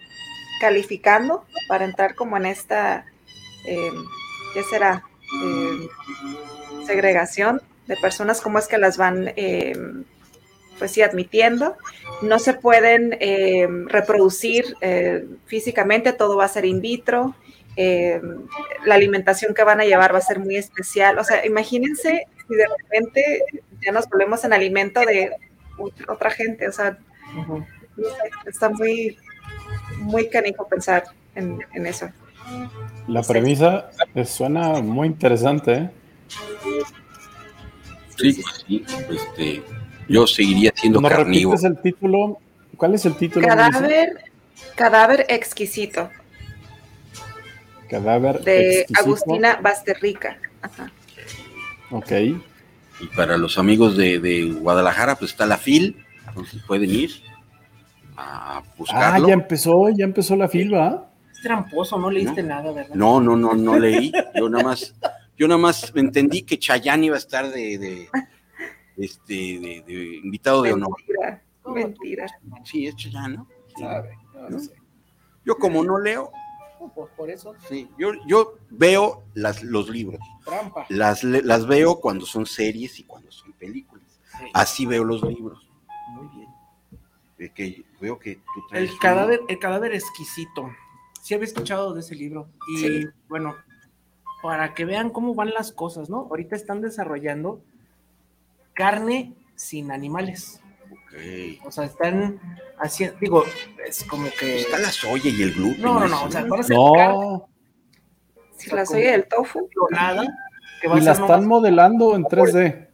calificando 0.59 1.45
para 1.67 1.85
entrar 1.85 2.15
como 2.15 2.35
en 2.37 2.47
esta, 2.47 3.05
em, 3.65 3.93
¿qué 4.53 4.63
será? 4.63 5.03
Em, 5.43 5.87
segregación 6.87 7.61
de 7.85 7.97
personas, 7.97 8.41
cómo 8.41 8.57
es 8.57 8.67
que 8.67 8.79
las 8.79 8.97
van, 8.97 9.31
em, 9.35 10.03
pues 10.79 10.91
sí, 10.91 11.03
admitiendo. 11.03 11.77
No 12.23 12.39
se 12.39 12.53
pueden 12.53 13.11
reproducir 13.89 14.75
eh, 14.81 15.25
físicamente, 15.45 16.13
todo 16.13 16.37
va 16.37 16.45
a 16.45 16.47
ser 16.47 16.65
in 16.65 16.81
vitro. 16.81 17.35
Eh, 17.75 18.21
la 18.85 18.95
alimentación 18.95 19.53
que 19.53 19.63
van 19.63 19.81
a 19.81 19.85
llevar 19.85 20.13
va 20.13 20.19
a 20.19 20.21
ser 20.21 20.39
muy 20.39 20.55
especial. 20.55 21.17
O 21.17 21.23
sea, 21.23 21.45
imagínense 21.45 22.27
si 22.47 22.55
de 22.55 22.65
repente 22.67 23.43
ya 23.83 23.91
nos 23.91 24.07
volvemos 24.07 24.43
en 24.43 24.53
alimento 24.53 25.01
de 25.01 25.31
otra 26.07 26.29
gente. 26.29 26.67
O 26.67 26.71
sea, 26.71 26.97
está 28.45 28.69
muy, 28.69 29.17
muy 29.97 30.29
canijo 30.29 30.67
pensar 30.67 31.05
en, 31.35 31.59
eso. 31.85 32.09
La 33.07 33.23
premisa 33.23 33.89
suena 34.25 34.81
muy 34.81 35.07
interesante. 35.07 35.73
¿eh? 35.73 35.89
Sí, 38.17 38.33
sí, 38.33 38.85
este, 39.09 39.63
yo 40.07 40.27
seguiría 40.27 40.71
siendo 40.75 41.01
¿No 41.01 41.09
carnívoro. 41.09 41.59
el 41.67 41.81
título? 41.81 42.37
¿Cuál 42.77 42.95
es 42.95 43.05
el 43.05 43.15
título? 43.15 43.47
Cadáver, 43.47 44.25
cadáver 44.75 45.25
exquisito. 45.29 46.09
Cadáver 47.93 48.41
de 48.41 48.87
Agustina 48.99 49.59
Basterrica. 49.61 50.39
Ok. 51.91 52.11
Y 52.11 53.07
para 53.15 53.37
los 53.37 53.59
amigos 53.59 53.95
de, 53.95 54.51
Guadalajara, 54.59 55.15
pues 55.15 55.29
está 55.29 55.45
la 55.45 55.57
FIL, 55.57 56.03
entonces 56.27 56.63
pueden 56.65 56.89
ir 56.89 57.11
a 58.17 58.63
buscarlo. 58.75 59.25
Ah, 59.25 59.27
ya 59.27 59.33
empezó, 59.35 59.89
ya 59.95 60.05
empezó 60.05 60.35
la 60.35 60.47
FIL, 60.47 60.73
¿va? 60.73 61.11
Es 61.31 61.41
tramposo, 61.43 61.99
no 61.99 62.09
leíste 62.09 62.41
nada, 62.41 62.71
¿verdad? 62.71 62.95
No, 62.95 63.21
no, 63.21 63.35
no, 63.35 63.53
no 63.53 63.77
leí. 63.77 64.11
Yo 64.35 64.49
nada 64.49 64.63
más, 64.63 64.95
yo 65.37 65.47
nada 65.47 65.59
más 65.59 65.91
entendí 65.93 66.41
que 66.41 66.57
Chayanne 66.57 67.05
iba 67.05 67.15
a 67.15 67.19
estar 67.19 67.47
de, 67.51 68.09
este, 68.97 69.83
de, 69.85 70.19
invitado 70.23 70.63
de 70.63 70.73
honor. 70.73 70.95
Mentira, 70.99 71.43
mentira. 71.63 72.25
Sí, 72.63 72.87
es 72.87 72.95
Chayanne, 72.95 73.35
¿no? 73.35 73.47
no 74.49 74.57
sé. 74.57 74.71
Yo 75.45 75.55
como 75.57 75.83
no 75.83 75.99
leo, 75.99 76.31
pues 76.93 77.11
por 77.15 77.29
eso. 77.29 77.53
Sí, 77.67 77.89
yo, 77.97 78.11
yo 78.25 78.57
veo 78.69 79.23
las, 79.33 79.63
los 79.63 79.89
libros. 79.89 80.19
Las, 80.89 81.23
las 81.23 81.67
veo 81.67 81.99
cuando 81.99 82.25
son 82.25 82.45
series 82.45 82.99
y 82.99 83.03
cuando 83.03 83.31
son 83.31 83.53
películas. 83.53 84.19
Así 84.53 84.85
veo 84.85 85.03
los 85.03 85.21
libros. 85.23 85.69
Muy 86.09 86.27
bien. 86.35 87.53
que 87.53 87.85
veo 88.01 88.19
que 88.19 88.41
el 88.71 88.97
cadáver, 88.97 89.41
el 89.47 89.59
cadáver 89.59 89.93
exquisito. 89.93 90.71
Sí 91.21 91.33
había 91.33 91.45
escuchado 91.45 91.93
de 91.93 92.01
ese 92.01 92.15
libro. 92.15 92.49
Y 92.77 93.05
bueno, 93.29 93.55
para 94.41 94.73
que 94.73 94.83
vean 94.85 95.09
cómo 95.09 95.33
van 95.35 95.51
las 95.51 95.71
cosas, 95.71 96.09
¿no? 96.09 96.27
Ahorita 96.29 96.55
están 96.55 96.81
desarrollando 96.81 97.61
carne 98.73 99.33
sin 99.55 99.91
animales. 99.91 100.59
O 101.63 101.71
sea, 101.71 101.85
están 101.85 102.39
haciendo, 102.79 103.17
digo, 103.19 103.43
es 103.85 104.03
como 104.05 104.29
que. 104.39 104.61
Está 104.61 104.79
la 104.79 104.89
soya 104.89 105.29
y 105.29 105.43
el 105.43 105.53
gluten. 105.53 105.81
No, 105.81 105.99
no, 105.99 106.07
no, 106.07 106.23
o 106.23 106.31
sea, 106.31 106.45
para 106.47 106.61
hacer 106.61 106.75
no. 106.75 107.47
Si 108.57 108.69
la 108.71 108.85
soya 108.85 109.11
y 109.11 109.13
el 109.13 109.27
tofu. 109.27 109.69
Nada. 109.91 110.25
y 110.83 111.01
la 111.01 111.11
están 111.11 111.47
modelando 111.47 112.15
en 112.15 112.23
3D. 112.23 112.89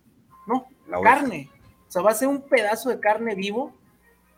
No, 0.47 0.67
la 0.88 1.01
carne. 1.01 1.49
O 1.88 1.91
sea, 1.91 2.01
va 2.01 2.11
a 2.11 2.15
ser 2.15 2.28
un 2.28 2.41
pedazo 2.41 2.89
de 2.89 2.99
carne 2.99 3.36
vivo, 3.36 3.74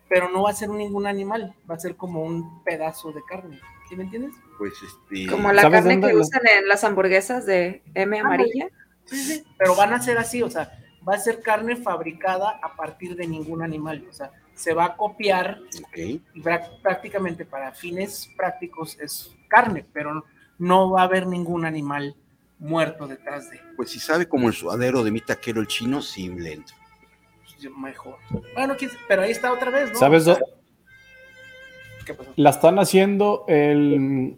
pero 0.07 0.29
no 0.29 0.43
va 0.43 0.51
a 0.51 0.55
ser 0.55 0.69
ningún 0.69 1.07
animal. 1.07 1.55
Va 1.69 1.75
a 1.75 1.79
ser 1.79 1.95
como 1.95 2.21
un 2.21 2.63
pedazo 2.63 3.11
de 3.11 3.21
carne. 3.27 3.59
¿Sí 3.89 3.95
me 3.95 4.03
entiendes? 4.03 4.33
Pues 4.57 4.73
este. 4.83 5.27
Como 5.27 5.51
la 5.51 5.69
carne 5.69 5.99
que 5.99 6.15
usan 6.15 6.41
en 6.59 6.67
las 6.67 6.83
hamburguesas 6.83 7.45
de 7.45 7.83
M 7.95 8.19
amarilla. 8.19 8.67
Sí, 9.05 9.17
sí, 9.17 9.43
pero 9.57 9.75
van 9.75 9.93
a 9.93 10.01
ser 10.01 10.17
así, 10.19 10.43
o 10.43 10.49
sea, 10.49 10.71
va 11.07 11.15
a 11.15 11.19
ser 11.19 11.41
carne 11.41 11.75
fabricada 11.75 12.59
a 12.61 12.75
partir 12.75 13.15
de 13.15 13.27
ningún 13.27 13.61
animal. 13.61 14.05
O 14.09 14.13
sea, 14.13 14.31
se 14.53 14.73
va 14.73 14.85
a 14.85 14.97
copiar 14.97 15.59
y 16.33 16.41
prácticamente 16.81 17.45
para 17.45 17.71
fines 17.71 18.29
prácticos 18.37 18.97
es 18.99 19.35
carne, 19.47 19.85
pero 19.91 20.25
no 20.57 20.91
va 20.91 21.01
a 21.01 21.05
haber 21.05 21.25
ningún 21.25 21.65
animal 21.65 22.15
muerto 22.59 23.07
detrás 23.07 23.49
de. 23.49 23.59
Pues 23.75 23.89
si 23.89 23.99
sabe 23.99 24.27
como 24.27 24.47
el 24.47 24.53
suadero 24.53 25.03
de 25.03 25.11
mi 25.11 25.21
taquero 25.21 25.61
el 25.61 25.67
chino, 25.67 26.01
sí 26.01 26.29
lento. 26.29 26.73
Pues, 27.43 27.75
mejor. 27.75 28.17
Bueno, 28.53 28.75
pero 29.07 29.23
ahí 29.23 29.31
está 29.31 29.51
otra 29.51 29.71
vez, 29.71 29.91
¿no? 29.91 29.99
¿Sabes? 29.99 30.25
¿Qué 32.05 32.13
pasó? 32.13 32.31
La 32.35 32.51
están 32.51 32.77
haciendo 32.77 33.45
el. 33.47 34.37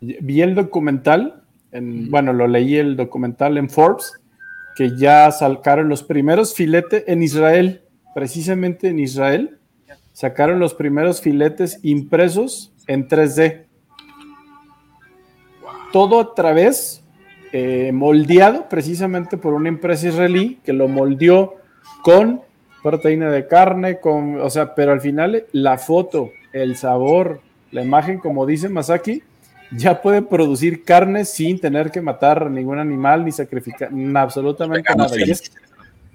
Vi 0.00 0.42
el 0.42 0.56
documental, 0.56 1.44
en, 1.70 2.10
bueno, 2.10 2.32
lo 2.32 2.48
leí 2.48 2.76
el 2.76 2.96
documental 2.96 3.56
en 3.56 3.70
Forbes 3.70 4.20
que 4.76 4.96
ya 4.96 5.30
sacaron 5.30 5.88
los 5.88 6.02
primeros 6.02 6.54
filetes 6.54 7.04
en 7.06 7.22
Israel, 7.22 7.82
precisamente 8.14 8.88
en 8.88 8.98
Israel, 8.98 9.58
sacaron 10.12 10.58
los 10.58 10.74
primeros 10.74 11.20
filetes 11.20 11.78
impresos 11.82 12.72
en 12.86 13.08
3D. 13.08 13.66
Todo 15.92 16.20
a 16.20 16.34
través, 16.34 17.04
eh, 17.52 17.90
moldeado 17.92 18.68
precisamente 18.68 19.36
por 19.36 19.54
una 19.54 19.68
empresa 19.68 20.08
israelí 20.08 20.58
que 20.64 20.72
lo 20.72 20.88
moldeó 20.88 21.56
con 22.02 22.42
proteína 22.82 23.30
de 23.30 23.46
carne, 23.46 24.00
con, 24.00 24.40
o 24.40 24.50
sea, 24.50 24.74
pero 24.74 24.92
al 24.92 25.00
final 25.00 25.44
la 25.52 25.78
foto, 25.78 26.30
el 26.52 26.76
sabor, 26.76 27.40
la 27.70 27.82
imagen, 27.82 28.18
como 28.18 28.44
dice 28.44 28.68
Masaki, 28.68 29.22
ya 29.76 30.00
puede 30.00 30.22
producir 30.22 30.84
carne 30.84 31.24
sin 31.24 31.58
tener 31.58 31.90
que 31.90 32.00
matar 32.00 32.44
a 32.44 32.50
ningún 32.50 32.78
animal 32.78 33.24
ni 33.24 33.32
sacrificar 33.32 33.90
absolutamente 34.14 34.94
nada. 34.94 35.16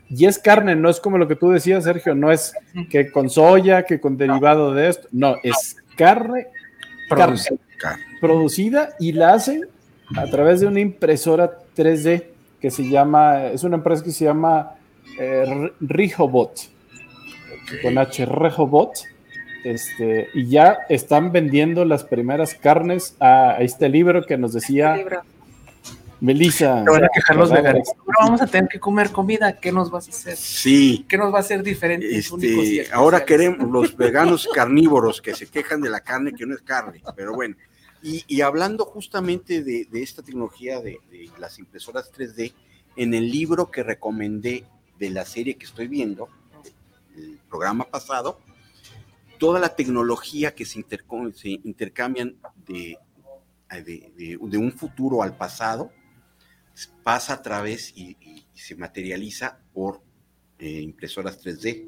Y 0.10 0.26
es, 0.26 0.40
carne, 0.40 0.76
no 0.76 0.90
es 0.90 1.02
como 1.02 1.18
lo 1.18 1.28
que 1.28 1.36
tú 1.36 1.50
decías, 1.50 1.84
Sergio, 1.84 2.16
no 2.16 2.32
es 2.32 2.54
que 2.90 3.12
con 3.12 3.30
soya, 3.30 3.84
que 3.84 4.00
con 4.00 4.18
derivado 4.18 4.74
de 4.74 4.88
esto, 4.88 5.08
no, 5.12 5.36
es 5.44 5.76
carne, 5.98 6.48
producida 8.22 8.96
y 9.00 9.12
la 9.12 9.34
hacen 9.34 9.68
a 10.16 10.26
través 10.26 10.62
de 10.62 10.68
una 10.68 10.80
impresora 10.80 11.60
3D 11.76 12.24
que 12.62 12.72
se 12.72 12.88
llama, 12.88 13.48
es 13.48 13.64
una 13.64 13.76
empresa 13.76 14.04
que 14.04 14.12
se 14.12 14.26
llama 14.26 14.72
eh, 15.20 15.72
con 17.82 17.98
H 17.98 18.26
Rehobot. 18.26 19.17
Este, 19.68 20.30
y 20.34 20.48
ya 20.48 20.86
están 20.88 21.34
vendiendo 21.34 21.84
las 21.84 22.06
primeras 22.06 22.56
carnes 22.56 23.18
a, 23.20 23.58
este 23.60 23.90
libro 23.90 24.26
que 24.26 24.38
nos 24.38 24.54
decía 24.54 24.96
Libro. 24.96 25.22
Melissa. 26.22 26.86
Te 26.86 26.92
van 26.92 27.04
a 27.04 27.10
quejar 27.14 27.36
los 27.36 27.50
¿verdad? 27.50 27.64
veganos. 27.74 27.90
Ahora 27.90 28.18
vamos 28.22 28.42
a 28.42 28.48
tener 28.48 28.70
que 28.70 28.80
comer 28.80 29.12
comida. 29.12 29.60
¿Qué 29.60 29.74
nos 29.74 29.92
vas 29.92 30.08
a 30.08 30.12
hacer? 30.12 30.38
Sí, 30.38 31.06
¿Qué 31.10 31.18
nos 31.18 31.34
va 31.34 31.40
a 31.40 31.42
hacer 31.42 31.68
y 31.68 31.72
este, 32.16 32.88
ahora 32.94 33.26
queremos 33.26 33.70
los 33.70 33.98
veganos 33.98 34.48
carnívoros 34.56 35.22
que 35.22 35.36
se 35.36 35.48
quejan 35.48 35.82
de 35.82 35.90
la 35.90 36.00
carne 36.00 36.32
que 36.32 36.46
no 36.46 36.56
es 36.56 36.62
carne, 36.62 37.02
pero 37.18 37.34
bueno. 37.34 37.58
Y, 38.02 38.24
y 38.26 38.42
hablando 38.42 38.86
justamente 38.86 39.64
de, 39.64 39.86
de 39.92 40.02
esta 40.02 40.24
tecnología 40.24 40.80
de, 40.80 41.00
de 41.12 41.30
las 41.40 41.60
impresoras 41.60 42.10
3D, 42.14 42.54
en 42.96 43.14
el 43.14 43.30
libro 43.30 43.70
que 43.70 43.84
recomendé 43.84 44.64
de 44.98 45.10
la 45.10 45.26
serie 45.26 45.56
que 45.56 45.66
estoy 45.66 45.88
viendo, 45.88 46.30
el 47.18 47.38
programa 47.50 47.84
pasado, 47.84 48.40
toda 49.38 49.60
la 49.60 49.76
tecnología 49.76 50.54
que 50.56 50.66
se, 50.66 50.84
se 51.36 51.50
intercambian 51.50 52.36
de, 52.66 52.98
de- 53.72 54.12
de- 54.16 54.38
de 54.42 54.58
un 54.58 54.72
futuro 54.72 55.22
al 55.24 55.36
pasado 55.38 55.92
pasa 57.04 57.34
a 57.34 57.42
través 57.42 57.92
y, 57.96 58.18
y- 58.22 58.46
y 58.54 58.60
se 58.60 58.76
materializa 58.76 59.60
por 59.74 60.02
eh, 60.60 60.82
impresoras 60.82 61.44
3D. 61.44 61.86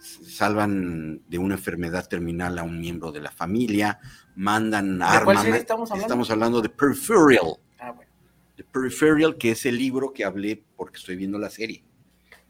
S- 0.00 0.24
Salvan 0.30 1.22
de 1.28 1.38
una 1.38 1.54
enfermedad 1.54 2.06
terminal 2.08 2.58
a 2.58 2.62
un 2.62 2.78
miembro 2.80 3.10
de 3.12 3.20
la 3.20 3.30
familia, 3.30 3.98
mandan 4.36 4.98
¿De 4.98 5.04
cuál 5.24 5.36
armas. 5.38 5.46
estamos 5.46 5.90
hablando? 5.90 6.06
Estamos 6.06 6.30
hablando 6.30 6.60
de 6.62 6.68
Peripheral. 6.68 7.56
Ah, 7.78 7.92
bueno. 7.92 8.10
De 8.56 8.64
Peripheral, 8.64 9.36
que 9.36 9.50
es 9.52 9.64
el 9.66 9.76
libro 9.78 10.12
que 10.12 10.24
hablé 10.24 10.62
porque 10.76 10.98
estoy 10.98 11.16
viendo 11.16 11.38
la 11.38 11.50
serie. 11.50 11.82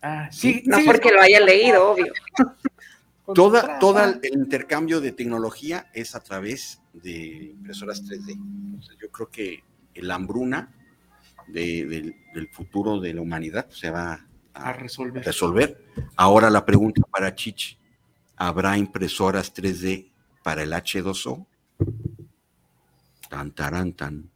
Ah, 0.02 0.28
sí, 0.30 0.62
No 0.66 0.78
sí, 0.78 0.84
porque 0.86 1.10
lo 1.10 1.20
haya 1.20 1.40
leído, 1.40 1.90
obvio. 1.92 2.12
Toda, 3.34 4.20
el 4.22 4.38
intercambio 4.38 5.00
de 5.00 5.12
tecnología 5.12 5.90
es 5.92 6.14
a 6.14 6.20
través 6.20 6.80
de 6.92 7.50
impresoras 7.56 8.02
3D. 8.04 8.32
Entonces, 8.32 8.96
yo 9.00 9.10
creo 9.10 9.28
que 9.30 9.62
la 9.96 10.14
hambruna 10.14 10.72
de- 11.46 11.84
del, 11.86 12.16
del 12.34 12.48
futuro 12.48 13.00
de 13.00 13.12
la 13.14 13.20
humanidad 13.20 13.68
se 13.70 13.90
va 13.90 14.12
a 14.54 14.70
a 14.70 14.72
resolver. 14.72 15.24
resolver. 15.24 15.84
Ahora 16.16 16.50
la 16.50 16.64
pregunta 16.64 17.02
para 17.10 17.34
Chichi, 17.34 17.76
¿habrá 18.36 18.76
impresoras 18.76 19.52
3D 19.54 20.10
para 20.42 20.62
el 20.62 20.72
H2O? 20.72 21.46
Tan, 23.28 23.50
taran, 23.52 23.92
tan. 23.92 24.30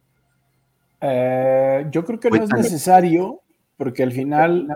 Eh, 1.01 1.87
yo 1.91 2.05
creo 2.05 2.19
que 2.19 2.29
no 2.29 2.43
es 2.43 2.49
necesario, 2.53 3.41
porque 3.75 4.03
al 4.03 4.11
final 4.11 4.67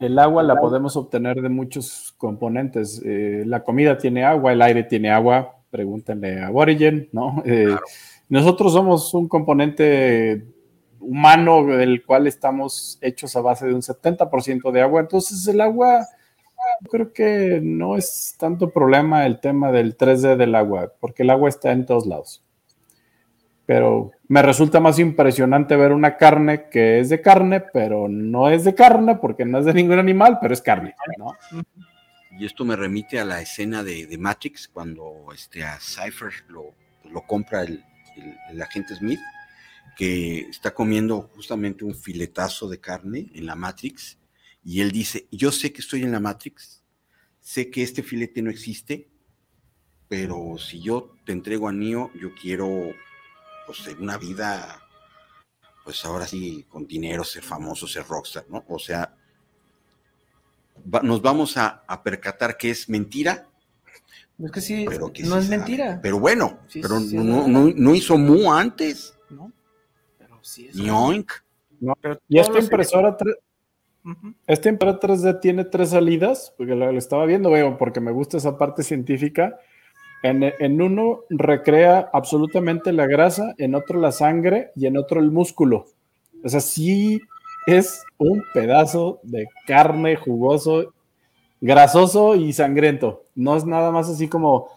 el 0.00 0.18
agua 0.18 0.42
la 0.42 0.60
podemos 0.60 0.96
obtener 0.96 1.40
de 1.40 1.48
muchos 1.48 2.14
componentes. 2.18 3.00
Eh, 3.04 3.44
la 3.46 3.62
comida 3.62 3.96
tiene 3.98 4.24
agua, 4.24 4.52
el 4.52 4.62
aire 4.62 4.84
tiene 4.84 5.10
agua, 5.10 5.56
pregúntenle 5.70 6.40
a 6.40 6.48
Aborigen, 6.48 7.08
¿no? 7.12 7.42
Eh, 7.46 7.66
Claro. 7.66 7.82
Nosotros 8.28 8.72
somos 8.72 9.12
un 9.12 9.28
componente 9.28 10.46
humano 10.98 11.64
del 11.66 12.04
cual 12.04 12.26
estamos 12.26 12.98
hechos 13.02 13.36
a 13.36 13.42
base 13.42 13.66
de 13.66 13.74
un 13.74 13.82
70% 13.82 14.72
de 14.72 14.80
agua, 14.80 15.02
entonces 15.02 15.46
el 15.46 15.60
agua, 15.60 16.06
creo 16.90 17.12
que 17.12 17.60
no 17.62 17.96
es 17.96 18.34
tanto 18.38 18.70
problema 18.70 19.26
el 19.26 19.40
tema 19.40 19.70
del 19.70 19.96
3D 19.96 20.36
del 20.36 20.54
agua, 20.54 20.92
porque 21.00 21.22
el 21.22 21.30
agua 21.30 21.50
está 21.50 21.72
en 21.72 21.84
todos 21.84 22.06
lados 22.06 22.43
pero 23.66 24.12
me 24.28 24.42
resulta 24.42 24.80
más 24.80 24.98
impresionante 24.98 25.76
ver 25.76 25.92
una 25.92 26.16
carne 26.16 26.68
que 26.70 27.00
es 27.00 27.08
de 27.08 27.20
carne, 27.20 27.60
pero 27.72 28.08
no 28.08 28.48
es 28.50 28.64
de 28.64 28.74
carne 28.74 29.16
porque 29.16 29.44
no 29.44 29.58
es 29.58 29.64
de 29.64 29.74
ningún 29.74 29.98
animal, 29.98 30.38
pero 30.40 30.52
es 30.54 30.60
carne, 30.62 30.94
¿no? 31.18 31.32
Y 32.38 32.44
esto 32.46 32.64
me 32.64 32.76
remite 32.76 33.18
a 33.20 33.24
la 33.24 33.40
escena 33.40 33.82
de, 33.84 34.06
de 34.06 34.18
Matrix, 34.18 34.68
cuando 34.68 35.26
este, 35.32 35.62
a 35.64 35.78
Cypher 35.80 36.32
lo, 36.48 36.74
lo 37.10 37.22
compra 37.22 37.62
el, 37.62 37.84
el- 38.16 38.36
el 38.50 38.62
agente 38.62 38.94
Smith, 38.96 39.20
que 39.96 40.40
está 40.50 40.74
comiendo 40.74 41.30
justamente 41.36 41.84
un 41.84 41.94
filetazo 41.94 42.68
de 42.68 42.80
carne 42.80 43.30
en 43.34 43.46
la 43.46 43.54
Matrix, 43.54 44.18
y 44.64 44.80
él 44.80 44.90
dice, 44.90 45.26
yo 45.30 45.52
sé 45.52 45.72
que 45.72 45.80
estoy 45.80 46.02
en 46.02 46.10
la 46.12 46.18
Matrix, 46.20 46.82
sé 47.40 47.70
que 47.70 47.82
este 47.82 48.02
filete 48.02 48.42
no 48.42 48.50
existe, 48.50 49.08
pero 50.08 50.56
si 50.58 50.80
yo 50.80 51.14
te 51.24 51.32
entrego 51.32 51.68
a 51.68 51.72
Neo, 51.72 52.10
yo 52.20 52.34
quiero 52.34 52.90
pues, 53.66 53.86
una 53.98 54.18
vida, 54.18 54.80
pues 55.84 56.04
ahora 56.04 56.26
sí, 56.26 56.64
con 56.68 56.86
dinero, 56.86 57.24
ser 57.24 57.42
famoso, 57.42 57.86
ser 57.86 58.06
rockstar, 58.06 58.44
¿no? 58.48 58.64
O 58.68 58.78
sea, 58.78 59.14
va- 60.92 61.02
nos 61.02 61.22
vamos 61.22 61.56
a, 61.56 61.82
a 61.86 62.02
percatar 62.02 62.56
que 62.56 62.70
es 62.70 62.88
mentira, 62.88 63.46
Es 64.42 64.50
que 64.50 64.60
sí, 64.60 64.84
pero 64.88 65.12
que 65.12 65.22
no 65.22 65.36
sí 65.36 65.38
es 65.38 65.44
sabe. 65.46 65.56
mentira. 65.58 66.00
Pero 66.02 66.18
bueno, 66.18 66.58
Sí, 66.66 66.80
pero 66.82 66.98
sí, 66.98 67.16
no, 67.16 67.22
no, 67.22 67.46
no- 67.48 67.72
no 67.74 67.94
hizo 67.94 68.18
Mu 68.18 68.52
antes, 68.52 69.14
¿no? 69.30 69.52
Pero 70.18 70.38
sí 70.42 70.66
es. 70.68 70.76
Yoink. 70.76 71.30
Pero 72.00 72.18
Y 72.28 72.38
esta 72.38 72.58
impresora, 72.58 73.16
tre- 73.16 73.36
Ujú. 74.04 74.34
esta 74.46 74.68
impresora 74.68 74.98
3D 75.00 75.40
tiene 75.40 75.64
tres 75.64 75.90
salidas, 75.90 76.52
porque 76.56 76.74
lo, 76.74 76.90
lo 76.90 76.98
estaba 76.98 77.24
viendo, 77.26 77.50
veo, 77.50 77.78
porque 77.78 78.00
me 78.00 78.10
gusta 78.10 78.36
esa 78.36 78.58
parte 78.58 78.82
científica. 78.82 79.58
En, 80.24 80.42
en 80.42 80.82
uno 80.82 81.20
recrea 81.28 82.10
absolutamente 82.12 82.92
la 82.92 83.06
grasa, 83.06 83.54
en 83.58 83.74
otro 83.74 84.00
la 84.00 84.10
sangre 84.10 84.70
y 84.74 84.86
en 84.86 84.96
otro 84.96 85.20
el 85.20 85.30
músculo. 85.30 85.86
O 86.42 86.48
sea, 86.48 86.60
sí 86.60 87.20
es 87.66 88.02
un 88.18 88.42
pedazo 88.52 89.20
de 89.22 89.48
carne 89.66 90.16
jugoso, 90.16 90.92
grasoso 91.60 92.34
y 92.36 92.52
sangriento. 92.52 93.24
No 93.34 93.56
es 93.56 93.64
nada 93.64 93.90
más 93.90 94.08
así 94.08 94.28
como, 94.28 94.68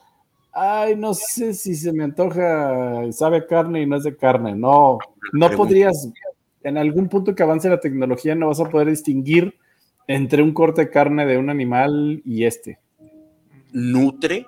ay, 0.54 0.96
no 0.96 1.14
sé 1.14 1.54
si 1.54 1.76
se 1.76 1.94
me 1.94 2.04
antoja, 2.04 3.04
sabe 3.12 3.46
carne 3.46 3.82
y 3.82 3.86
no 3.86 3.98
es 3.98 4.04
de 4.04 4.16
carne. 4.16 4.56
No, 4.56 4.98
no 5.34 5.50
podrías, 5.52 6.10
en 6.64 6.78
algún 6.78 7.10
punto 7.10 7.36
que 7.36 7.44
avance 7.44 7.70
la 7.70 7.80
tecnología, 7.80 8.36
no 8.36 8.48
vas 8.48 8.60
a 8.60 8.70
poder 8.70 8.90
distinguir 8.90 9.56
entre 10.08 10.42
un 10.42 10.54
corte 10.54 10.82
de 10.82 10.90
carne 10.90 11.26
de 11.26 11.38
un 11.38 11.50
animal 11.50 12.22
y 12.26 12.46
este. 12.46 12.80
Nutre, 13.74 14.46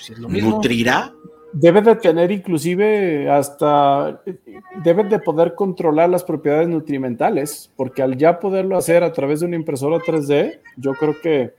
Pues 0.00 0.06
sí 0.06 0.12
es 0.14 0.18
lo 0.18 0.28
mismo. 0.28 0.50
nutrirá. 0.50 1.12
Debe 1.52 1.82
de 1.82 1.96
tener 1.96 2.30
inclusive 2.30 3.28
hasta, 3.28 4.22
debe 4.84 5.02
de 5.04 5.18
poder 5.18 5.54
controlar 5.56 6.08
las 6.08 6.22
propiedades 6.22 6.68
nutrimentales, 6.68 7.70
porque 7.76 8.02
al 8.02 8.16
ya 8.16 8.38
poderlo 8.38 8.76
hacer 8.76 9.02
a 9.02 9.12
través 9.12 9.40
de 9.40 9.46
una 9.46 9.56
impresora 9.56 9.98
3D, 9.98 10.60
yo 10.76 10.94
creo 10.94 11.20
que 11.20 11.54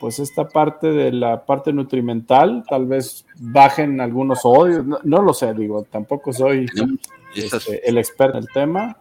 pues 0.00 0.18
esta 0.18 0.48
parte 0.48 0.88
de 0.88 1.12
la 1.12 1.44
parte 1.44 1.72
nutrimental 1.74 2.64
tal 2.68 2.86
vez 2.86 3.26
bajen 3.38 4.00
algunos 4.00 4.40
odios, 4.44 4.84
no, 4.84 4.98
no 5.04 5.22
lo 5.22 5.34
sé, 5.34 5.52
digo, 5.52 5.82
tampoco 5.84 6.32
soy 6.32 6.66
este, 7.34 7.86
el 7.88 7.98
experto 7.98 8.38
en 8.38 8.44
el 8.44 8.50
tema. 8.52 8.96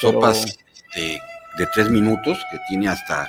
pero- 0.00 0.12
sopas 0.14 0.58
de, 0.94 1.18
de 1.58 1.66
tres 1.74 1.90
minutos 1.90 2.38
que 2.52 2.58
tiene 2.68 2.88
hasta 2.88 3.28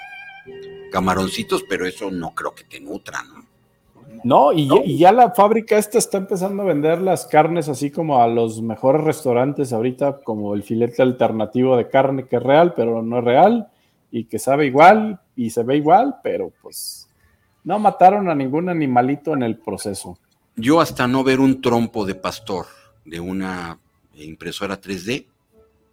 camaroncitos, 0.91 1.63
pero 1.67 1.87
eso 1.87 2.11
no 2.11 2.35
creo 2.35 2.53
que 2.53 2.63
te 2.63 2.79
nutra, 2.79 3.23
¿no? 3.23 3.42
No, 4.23 4.53
y, 4.53 4.69
y 4.85 4.97
ya 4.97 5.11
la 5.11 5.31
fábrica 5.31 5.77
esta 5.77 5.97
está 5.97 6.17
empezando 6.17 6.63
a 6.63 6.65
vender 6.65 7.01
las 7.01 7.25
carnes 7.25 7.67
así 7.69 7.91
como 7.91 8.21
a 8.21 8.27
los 8.27 8.61
mejores 8.61 9.03
restaurantes 9.03 9.73
ahorita, 9.73 10.19
como 10.23 10.53
el 10.53 10.63
filete 10.63 11.01
alternativo 11.01 11.75
de 11.75 11.89
carne 11.89 12.25
que 12.25 12.37
es 12.37 12.43
real, 12.43 12.73
pero 12.73 13.01
no 13.01 13.19
es 13.19 13.23
real, 13.25 13.67
y 14.11 14.25
que 14.25 14.39
sabe 14.39 14.65
igual 14.67 15.19
y 15.35 15.49
se 15.49 15.63
ve 15.63 15.75
igual, 15.77 16.15
pero 16.23 16.51
pues 16.61 17.09
no 17.63 17.79
mataron 17.79 18.29
a 18.29 18.35
ningún 18.35 18.69
animalito 18.69 19.33
en 19.33 19.43
el 19.43 19.57
proceso. 19.57 20.17
Yo 20.55 20.79
hasta 20.79 21.07
no 21.07 21.23
ver 21.23 21.39
un 21.39 21.61
trompo 21.61 22.05
de 22.05 22.15
pastor 22.15 22.67
de 23.05 23.19
una 23.19 23.79
impresora 24.15 24.79
3D, 24.79 25.25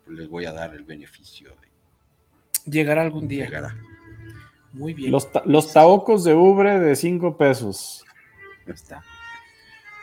pues 0.04 0.18
les 0.18 0.28
voy 0.28 0.44
a 0.44 0.52
dar 0.52 0.74
el 0.74 0.84
beneficio 0.84 1.48
de 1.48 2.70
Llegará 2.70 3.02
algún 3.02 3.26
día. 3.26 3.46
llegar 3.46 3.64
a... 3.64 3.76
Muy 4.72 4.94
bien. 4.94 5.10
Los, 5.10 5.32
ta- 5.32 5.42
los 5.46 5.72
taocos 5.72 6.22
de 6.24 6.34
ubre 6.34 6.78
de 6.78 6.94
cinco 6.94 7.36
pesos, 7.36 8.04
Ahí 8.04 8.09
está. 8.66 9.02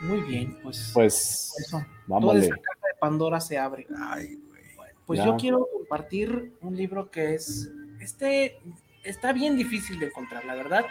Muy 0.01 0.21
bien, 0.21 0.57
pues. 0.61 0.91
pues 0.93 1.53
eso. 1.59 1.77
Toda 1.77 1.87
vámonos. 2.07 2.43
esa 2.43 2.55
caja 2.55 2.87
de 2.87 2.99
Pandora 2.99 3.39
se 3.39 3.57
abre. 3.57 3.87
Ay, 3.97 4.35
güey. 4.35 4.91
Pues 5.05 5.19
Ya. 5.19 5.25
yo 5.25 5.37
quiero 5.37 5.67
compartir 5.71 6.53
un 6.61 6.75
libro 6.75 7.09
que 7.09 7.33
es, 7.33 7.69
este, 7.99 8.59
está 9.03 9.33
bien 9.33 9.57
difícil 9.57 9.99
de 9.99 10.07
encontrar, 10.07 10.45
la 10.45 10.55
verdad. 10.55 10.85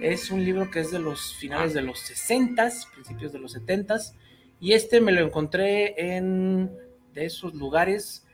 Es 0.00 0.30
un 0.30 0.42
libro 0.44 0.70
que 0.70 0.80
es 0.80 0.90
de 0.90 0.98
los 0.98 1.34
finales 1.36 1.74
de 1.74 1.82
los 1.82 1.98
60, 1.98 2.70
principios 2.94 3.32
de 3.32 3.38
los 3.38 3.52
70 3.52 3.98
y 4.60 4.72
este 4.72 5.00
me 5.00 5.12
lo 5.12 5.20
encontré 5.20 6.16
en 6.16 6.70
de 7.12 7.26
esos 7.26 7.54
lugares. 7.54 8.24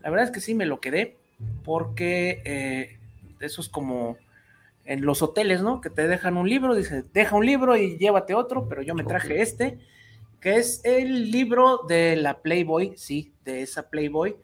La 0.00 0.10
verdad 0.10 0.26
es 0.26 0.32
que 0.32 0.40
sí 0.40 0.54
me 0.54 0.66
lo 0.66 0.80
quedé 0.80 1.16
porque 1.64 2.42
eh, 2.44 2.98
de 3.38 3.46
esos 3.46 3.68
como 3.68 4.18
en 4.86 5.04
los 5.04 5.20
hoteles, 5.22 5.62
¿no? 5.62 5.80
Que 5.80 5.90
te 5.90 6.06
dejan 6.08 6.36
un 6.36 6.48
libro, 6.48 6.74
dice, 6.74 7.04
deja 7.12 7.36
un 7.36 7.44
libro 7.44 7.76
y 7.76 7.98
llévate 7.98 8.34
otro, 8.34 8.68
pero 8.68 8.82
yo 8.82 8.94
me 8.94 9.04
traje 9.04 9.42
este, 9.42 9.78
que 10.40 10.56
es 10.56 10.80
el 10.84 11.30
libro 11.30 11.80
de 11.88 12.16
la 12.16 12.40
Playboy, 12.40 12.94
sí, 12.96 13.34
de 13.44 13.62
esa 13.62 13.90
Playboy, 13.90 14.36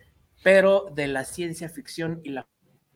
pero 0.43 0.87
de 0.95 1.07
la 1.07 1.25
ciencia 1.25 1.69
ficción 1.69 2.21
y 2.25 2.31
la 2.31 2.47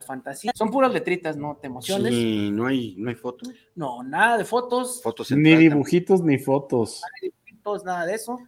fantasía. 0.05 0.53
Son 0.55 0.70
puras 0.70 0.92
letritas, 0.92 1.36
no 1.36 1.57
te 1.61 1.68
emociones. 1.68 2.12
Sí, 2.12 2.51
no 2.53 2.66
hay, 2.66 2.94
no 2.99 3.09
hay 3.11 3.16
fotos. 3.16 3.49
No, 3.74 4.03
nada 4.03 4.38
de 4.38 4.44
fotos. 4.44 5.01
Fotos 5.03 5.30
Ni 5.30 5.57
dibujitos 5.57 6.22
ni 6.22 6.38
fotos. 6.38 7.01
nada 7.03 7.12
de 7.20 7.28
dibujitos, 7.28 7.84
nada 7.84 8.07
de 8.07 8.14
eso. 8.14 8.38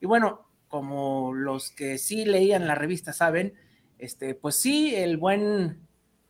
Y 0.00 0.06
bueno, 0.06 0.48
como 0.68 1.32
los 1.32 1.70
que 1.70 1.98
sí 1.98 2.24
leían 2.24 2.66
la 2.66 2.74
revista 2.74 3.12
saben, 3.12 3.54
este, 3.98 4.34
pues 4.34 4.56
sí, 4.56 4.94
el 4.94 5.16
buen, 5.16 5.87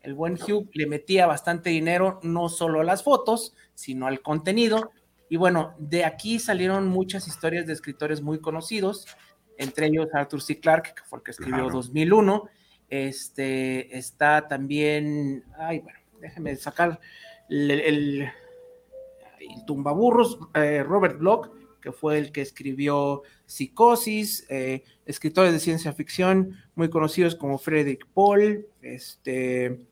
el 0.08 0.14
buen 0.14 0.34
Hugh 0.34 0.70
le 0.72 0.86
metía 0.86 1.26
bastante 1.26 1.68
dinero, 1.68 2.18
no 2.22 2.48
solo 2.48 2.80
a 2.80 2.84
las 2.84 3.02
fotos, 3.02 3.54
sino 3.74 4.06
al 4.06 4.22
contenido. 4.22 4.90
Y 5.28 5.36
bueno, 5.36 5.74
de 5.78 6.06
aquí 6.06 6.38
salieron 6.38 6.88
muchas 6.88 7.28
historias 7.28 7.66
de 7.66 7.74
escritores 7.74 8.22
muy 8.22 8.40
conocidos, 8.40 9.06
entre 9.58 9.88
ellos 9.88 10.08
Arthur 10.14 10.40
C. 10.40 10.60
Clarke, 10.60 10.94
que 10.94 11.02
fue 11.04 11.18
el 11.18 11.24
que 11.24 11.30
escribió 11.32 11.64
Claro. 11.64 11.70
2001. 11.74 12.48
Este, 12.88 13.98
está 13.98 14.48
también, 14.48 15.44
ay, 15.58 15.80
bueno, 15.80 15.98
déjeme 16.20 16.56
sacar 16.56 16.98
el, 17.50 17.70
el, 17.70 18.22
el 18.22 19.64
tumbaburros, 19.66 20.38
eh, 20.54 20.82
Robert 20.82 21.18
Bloch, 21.18 21.50
que 21.82 21.92
fue 21.92 22.16
el 22.16 22.32
que 22.32 22.40
escribió 22.40 23.24
Psicosis, 23.48 24.46
eh, 24.50 24.84
escritores 25.06 25.52
de 25.52 25.58
ciencia 25.58 25.92
ficción 25.92 26.54
muy 26.74 26.90
conocidos 26.90 27.34
como 27.34 27.58
Frederick 27.58 28.06
Paul, 28.14 28.66
este, 28.82 29.88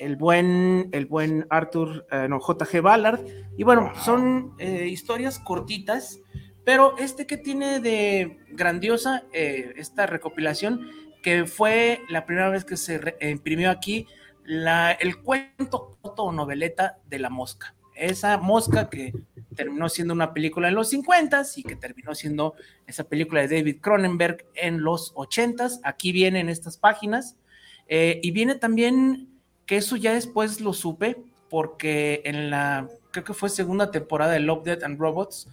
el 0.00 0.16
buen, 0.16 0.88
el 0.92 1.06
buen 1.06 1.46
Arthur, 1.50 2.06
eh, 2.10 2.26
no, 2.28 2.40
J.G. 2.40 2.80
Ballard, 2.80 3.20
y 3.56 3.62
bueno, 3.62 3.92
son 4.02 4.54
eh, 4.58 4.88
historias 4.88 5.38
cortitas, 5.38 6.18
pero 6.64 6.96
este 6.98 7.26
que 7.26 7.36
tiene 7.36 7.80
de 7.80 8.38
grandiosa 8.48 9.24
eh, 9.32 9.74
esta 9.76 10.06
recopilación, 10.06 10.88
que 11.22 11.44
fue 11.44 12.00
la 12.08 12.24
primera 12.24 12.48
vez 12.48 12.64
que 12.64 12.78
se 12.78 12.98
imprimió 13.20 13.70
aquí, 13.70 14.06
la, 14.42 14.90
el 14.90 15.18
cuento 15.18 15.98
corto 16.00 16.24
o 16.24 16.32
noveleta 16.32 16.98
de 17.06 17.18
la 17.18 17.28
mosca. 17.28 17.74
Esa 17.94 18.38
mosca 18.38 18.88
que 18.88 19.12
terminó 19.54 19.88
siendo 19.88 20.14
una 20.14 20.32
película 20.32 20.68
en 20.68 20.74
los 20.74 20.90
50 20.90 21.42
y 21.56 21.62
que 21.62 21.76
terminó 21.76 22.14
siendo 22.14 22.54
esa 22.86 23.04
película 23.04 23.40
de 23.46 23.56
David 23.56 23.80
Cronenberg 23.80 24.46
en 24.54 24.82
los 24.82 25.12
80 25.14 25.68
Aquí 25.84 26.12
vienen 26.12 26.48
estas 26.48 26.76
páginas. 26.76 27.36
Eh, 27.88 28.20
y 28.22 28.30
viene 28.30 28.54
también, 28.54 29.28
que 29.66 29.76
eso 29.76 29.96
ya 29.96 30.14
después 30.14 30.60
lo 30.60 30.72
supe, 30.72 31.16
porque 31.48 32.22
en 32.24 32.50
la, 32.50 32.88
creo 33.10 33.24
que 33.24 33.34
fue 33.34 33.48
segunda 33.48 33.90
temporada 33.90 34.32
de 34.32 34.40
Love, 34.40 34.64
Death 34.64 34.84
and 34.84 34.98
Robots, 34.98 35.48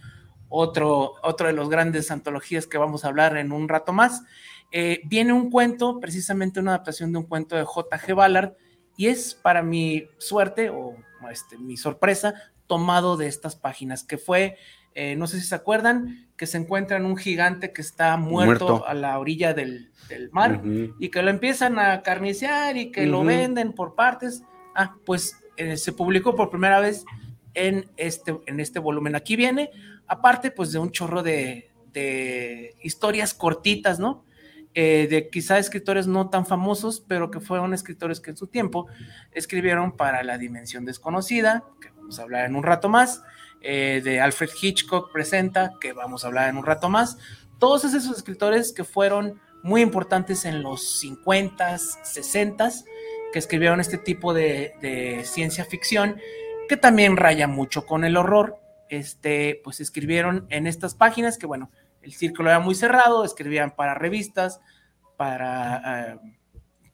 otro, 0.48 1.14
otro 1.22 1.48
de 1.48 1.52
los 1.52 1.68
grandes 1.68 2.10
antologías 2.10 2.66
que 2.66 2.78
vamos 2.78 3.04
a 3.04 3.08
hablar 3.08 3.36
en 3.36 3.50
un 3.52 3.68
rato 3.68 3.92
más, 3.92 4.22
eh, 4.70 5.00
viene 5.04 5.32
un 5.32 5.50
cuento, 5.50 5.98
precisamente 5.98 6.60
una 6.60 6.72
adaptación 6.72 7.12
de 7.12 7.18
un 7.18 7.24
cuento 7.24 7.56
de 7.56 7.64
J.G. 7.64 8.14
Ballard, 8.14 8.54
y 8.96 9.08
es 9.08 9.34
para 9.34 9.62
mi 9.62 10.06
suerte 10.18 10.70
o 10.70 10.96
este, 11.30 11.58
mi 11.58 11.76
sorpresa 11.76 12.34
tomado 12.68 13.16
de 13.16 13.26
estas 13.26 13.56
páginas, 13.56 14.04
que 14.04 14.18
fue, 14.18 14.56
eh, 14.94 15.16
no 15.16 15.26
sé 15.26 15.40
si 15.40 15.46
se 15.46 15.56
acuerdan, 15.56 16.28
que 16.36 16.46
se 16.46 16.58
encuentran 16.58 17.04
un 17.04 17.16
gigante 17.16 17.72
que 17.72 17.82
está 17.82 18.16
muerto, 18.16 18.68
Muerto. 18.68 18.86
a 18.86 18.94
la 18.94 19.18
orilla 19.18 19.54
del, 19.54 19.90
del 20.08 20.30
mar 20.30 20.62
y 21.00 21.08
que 21.08 21.22
lo 21.22 21.30
empiezan 21.30 21.80
a 21.80 22.02
carnicear 22.02 22.76
y 22.76 22.92
que 22.92 23.06
lo 23.06 23.24
venden 23.24 23.72
por 23.72 23.96
partes. 23.96 24.42
Ah, 24.76 24.94
pues 25.04 25.36
eh, 25.56 25.76
se 25.76 25.92
publicó 25.92 26.36
por 26.36 26.50
primera 26.50 26.78
vez 26.78 27.04
en 27.54 27.90
este, 27.96 28.38
en 28.46 28.60
este 28.60 28.78
volumen. 28.78 29.16
Aquí 29.16 29.34
viene, 29.34 29.70
aparte 30.06 30.52
pues 30.52 30.70
de 30.70 30.78
un 30.78 30.92
chorro 30.92 31.24
de, 31.24 31.72
de 31.92 32.76
historias 32.82 33.34
cortitas, 33.34 33.98
¿no? 33.98 34.24
Eh, 34.74 35.08
de 35.10 35.28
quizá 35.28 35.58
escritores 35.58 36.06
no 36.06 36.28
tan 36.30 36.46
famosos, 36.46 37.02
pero 37.08 37.30
que 37.32 37.40
fueron 37.40 37.74
escritores 37.74 38.20
que 38.20 38.30
en 38.30 38.36
su 38.36 38.46
tiempo 38.46 38.86
escribieron 39.32 39.96
para 39.96 40.22
La 40.22 40.38
Dimensión 40.38 40.84
Desconocida, 40.84 41.64
que 41.80 41.90
vamos 42.08 42.20
a 42.20 42.22
hablar 42.22 42.46
en 42.46 42.56
un 42.56 42.62
rato 42.62 42.88
más, 42.88 43.22
eh, 43.60 44.00
de 44.02 44.18
Alfred 44.18 44.48
Hitchcock 44.58 45.12
presenta, 45.12 45.74
que 45.78 45.92
vamos 45.92 46.24
a 46.24 46.28
hablar 46.28 46.48
en 46.48 46.56
un 46.56 46.64
rato 46.64 46.88
más. 46.88 47.18
Todos 47.58 47.84
esos 47.84 48.16
escritores 48.16 48.72
que 48.72 48.82
fueron 48.82 49.38
muy 49.62 49.82
importantes 49.82 50.46
en 50.46 50.62
los 50.62 51.04
50s, 51.04 51.98
60s, 52.02 52.86
que 53.30 53.38
escribieron 53.38 53.78
este 53.78 53.98
tipo 53.98 54.32
de, 54.32 54.72
de 54.80 55.22
ciencia 55.26 55.66
ficción, 55.66 56.18
que 56.66 56.78
también 56.78 57.18
raya 57.18 57.46
mucho 57.46 57.84
con 57.84 58.04
el 58.04 58.16
horror. 58.16 58.56
Este, 58.88 59.60
pues 59.62 59.80
escribieron 59.80 60.46
en 60.48 60.66
estas 60.66 60.94
páginas 60.94 61.36
que, 61.36 61.44
bueno, 61.44 61.70
el 62.00 62.14
círculo 62.14 62.48
era 62.48 62.58
muy 62.58 62.74
cerrado, 62.74 63.22
escribían 63.22 63.72
para 63.72 63.92
revistas, 63.92 64.62
para, 65.18 66.14
eh, 66.14 66.37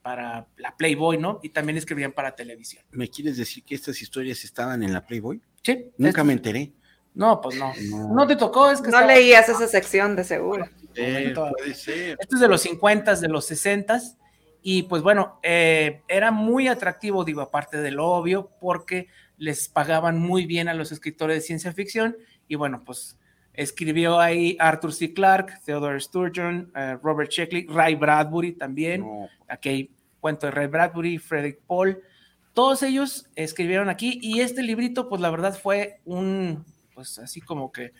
para 0.04 0.46
la 0.58 0.76
Playboy, 0.76 1.16
¿no? 1.16 1.40
Y 1.42 1.48
también 1.48 1.78
escribían 1.78 2.12
para 2.12 2.36
televisión. 2.36 2.84
¿Me 2.90 3.08
quieres 3.08 3.38
decir 3.38 3.64
que 3.64 3.74
estas 3.74 4.02
historias 4.02 4.44
estaban 4.44 4.82
en 4.82 4.92
la 4.92 5.06
Playboy? 5.06 5.40
Sí, 5.62 5.86
Nunca 5.96 6.22
me 6.22 6.34
enteré. 6.34 6.72
No, 7.14 7.40
pues 7.40 7.56
no. 7.58 7.72
No. 7.88 8.12
No 8.14 8.26
te 8.26 8.36
tocó, 8.36 8.70
es 8.70 8.82
que 8.82 8.90
No 8.90 8.98
estaba- 8.98 9.14
leías 9.14 9.48
esa 9.48 9.66
sección 9.66 10.14
de 10.14 10.24
seguro. 10.24 10.68
Eh, 10.94 11.32
puede 11.34 11.74
ser. 11.74 12.18
Esto 12.20 12.36
es 12.36 12.40
de 12.42 12.48
los 12.48 12.60
50, 12.60 13.14
de 13.16 13.28
los 13.28 13.46
60 13.46 13.98
y 14.62 14.82
pues 14.82 15.00
bueno, 15.02 15.40
eh, 15.42 16.02
era 16.06 16.30
muy 16.30 16.68
atractivo, 16.68 17.24
digo, 17.24 17.40
aparte 17.40 17.78
de 17.78 17.90
lo 17.90 18.06
obvio, 18.08 18.50
porque 18.60 19.06
les 19.38 19.68
pagaban 19.68 20.18
muy 20.18 20.44
bien 20.44 20.68
a 20.68 20.74
los 20.74 20.92
escritores 20.92 21.36
de 21.36 21.40
ciencia 21.40 21.72
ficción 21.72 22.16
y 22.46 22.56
bueno, 22.56 22.82
pues 22.84 23.16
escribió 23.54 24.20
ahí 24.20 24.56
Arthur 24.58 24.92
C. 24.92 25.12
Clarke, 25.12 25.54
Theodore 25.64 26.00
Sturgeon, 26.00 26.70
eh, 26.74 26.98
Robert 27.02 27.30
Sheckley, 27.30 27.66
Ray 27.66 27.94
Bradbury 27.94 28.52
también, 28.52 29.00
No, 29.00 29.28
aquí 29.48 29.68
hay 29.68 29.90
cuento 30.20 30.46
de 30.46 30.52
Ray 30.52 30.66
Bradbury, 30.66 31.18
Frederick 31.18 31.60
Paul, 31.66 32.02
todos 32.52 32.82
ellos 32.82 33.26
escribieron 33.34 33.88
aquí 33.88 34.18
y 34.22 34.40
este 34.40 34.62
librito 34.62 35.08
pues 35.08 35.20
la 35.20 35.30
verdad 35.30 35.58
fue 35.58 36.00
un, 36.04 36.64
pues 36.94 37.18
así 37.18 37.40
como 37.40 37.72
que 37.72 37.92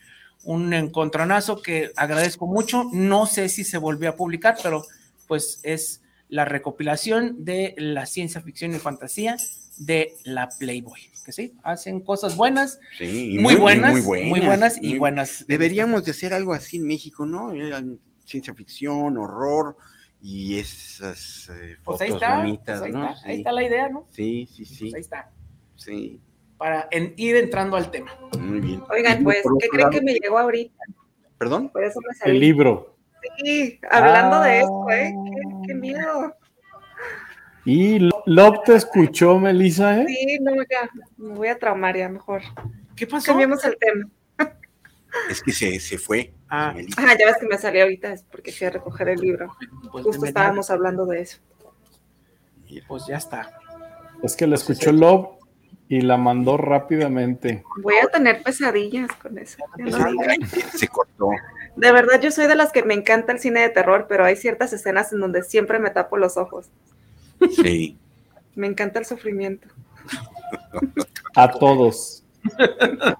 un 0.44 0.72
encontronazo 0.72 1.60
que 1.62 1.90
agradezco 1.96 2.46
mucho, 2.46 2.84
no 2.92 3.26
sé 3.26 3.48
si 3.48 3.64
se 3.64 3.78
volvió 3.78 4.10
a 4.10 4.16
publicar, 4.16 4.56
pero 4.62 4.84
pues 5.26 5.60
es 5.62 6.02
la 6.28 6.44
recopilación 6.44 7.44
de 7.44 7.74
la 7.78 8.06
ciencia 8.06 8.40
ficción 8.40 8.74
y 8.74 8.78
fantasía 8.78 9.36
de 9.78 10.14
la 10.24 10.48
Playboy, 10.58 11.00
que 11.24 11.32
sí, 11.32 11.54
hacen 11.62 12.00
cosas 12.00 12.36
buenas, 12.36 12.78
sí, 12.98 13.36
muy, 13.40 13.56
buenas, 13.56 13.92
muy 13.92 14.24
muy 14.24 14.40
buenas, 14.40 14.78
y 14.82 14.90
muy- 14.90 14.98
buenas. 14.98 15.44
Deberíamos 15.48 16.04
de 16.04 16.10
hacer 16.12 16.32
algo 16.34 16.52
así 16.52 16.76
en 16.76 16.86
México, 16.86 17.26
¿no? 17.26 17.52
Eran 17.52 17.98
ciencia 18.24 18.54
ficción, 18.54 19.16
horror 19.18 19.76
y 20.22 20.58
esas 20.58 21.50
eh, 21.50 21.76
Pues 21.84 22.00
ahí 22.00 22.10
está, 22.12 22.36
bonitas, 22.38 22.78
pues 22.80 22.82
ahí, 22.82 22.92
¿no? 22.92 23.10
está, 23.10 23.26
ahí 23.28 23.34
Sí. 23.34 23.40
está 23.40 23.52
la 23.52 23.62
idea, 23.64 23.88
¿no? 23.88 24.06
sí, 24.10 24.48
sí, 24.54 24.64
sí, 24.64 24.78
Pues 24.84 24.94
ahí 24.94 25.00
está, 25.00 25.30
sí, 25.76 26.20
para 26.56 26.88
en- 26.90 27.12
ir 27.16 27.36
entrando 27.36 27.76
al 27.76 27.90
tema. 27.90 28.16
muy 28.38 28.60
bien. 28.60 28.82
Oigan, 28.90 29.22
pues, 29.24 29.42
¿qué 29.60 29.68
creen 29.68 29.90
que 29.90 30.00
me 30.00 30.14
llegó 30.14 30.38
ahorita? 30.38 30.82
¿Perdón? 31.36 31.68
Por 31.70 31.84
eso 31.84 32.00
me 32.00 32.30
El 32.32 32.38
libro. 32.40 32.96
Sí, 33.42 33.80
hablando 33.90 34.40
de 34.42 34.50
Ah. 34.50 34.58
esto, 34.60 34.90
¿eh? 34.90 35.14
Qué, 35.24 35.66
qué 35.68 35.74
miedo. 35.74 36.34
Y 37.64 37.98
Lo- 37.98 38.22
Lob 38.26 38.62
te 38.64 38.74
escuchó, 38.74 39.38
Melissa, 39.38 40.00
¿eh? 40.00 40.06
Sí, 40.06 40.38
no, 40.40 40.52
ya, 40.70 40.90
me 41.16 41.34
voy 41.34 41.48
a 41.48 41.58
traumar 41.58 41.96
ya, 41.96 42.08
mejor. 42.08 42.42
¿Qué 42.94 43.06
pasó? 43.06 43.26
Cambiemos 43.26 43.64
el 43.64 43.76
tema. 43.78 44.08
Es 45.30 45.42
que 45.42 45.52
se, 45.52 45.78
se 45.80 45.96
fue. 45.96 46.32
Ah. 46.48 46.74
Ah, 46.96 47.14
ya 47.18 47.26
ves 47.26 47.36
que 47.38 47.46
me 47.46 47.56
salí 47.56 47.80
ahorita, 47.80 48.12
es 48.12 48.22
porque 48.24 48.52
fui 48.52 48.66
a 48.66 48.70
recoger 48.70 49.08
el 49.08 49.20
libro. 49.20 49.54
Pues, 49.92 50.04
Justo 50.04 50.22
de- 50.22 50.28
estábamos 50.28 50.70
hablando 50.70 51.06
de 51.06 51.20
eso. 51.22 51.38
Pues 52.88 53.06
ya 53.06 53.16
está. 53.16 53.56
Es 54.22 54.34
que 54.36 54.46
la 54.46 54.56
escuchó 54.56 54.90
Lob 54.90 55.38
y 55.88 56.00
la 56.00 56.16
mandó 56.16 56.56
rápidamente. 56.56 57.62
Voy 57.82 57.94
a 58.02 58.08
tener 58.08 58.42
pesadillas 58.42 59.08
con 59.22 59.38
eso. 59.38 59.58
Se 60.74 60.88
cortó. 60.88 61.30
De 61.76 61.92
verdad, 61.92 62.20
yo 62.20 62.30
soy 62.32 62.46
de 62.48 62.56
las 62.56 62.72
que 62.72 62.82
me 62.82 62.94
encanta 62.94 63.32
el 63.32 63.38
cine 63.38 63.60
de 63.60 63.68
terror, 63.68 64.06
pero 64.08 64.24
hay 64.24 64.34
ciertas 64.36 64.72
escenas 64.72 65.12
en 65.12 65.20
donde 65.20 65.42
siempre 65.44 65.78
me 65.78 65.90
tapo 65.90 66.16
los 66.16 66.36
ojos. 66.36 66.70
Sí. 67.62 67.98
Me 68.54 68.66
encanta 68.66 68.98
el 68.98 69.04
sufrimiento. 69.04 69.68
A 71.34 71.50
todos. 71.50 72.22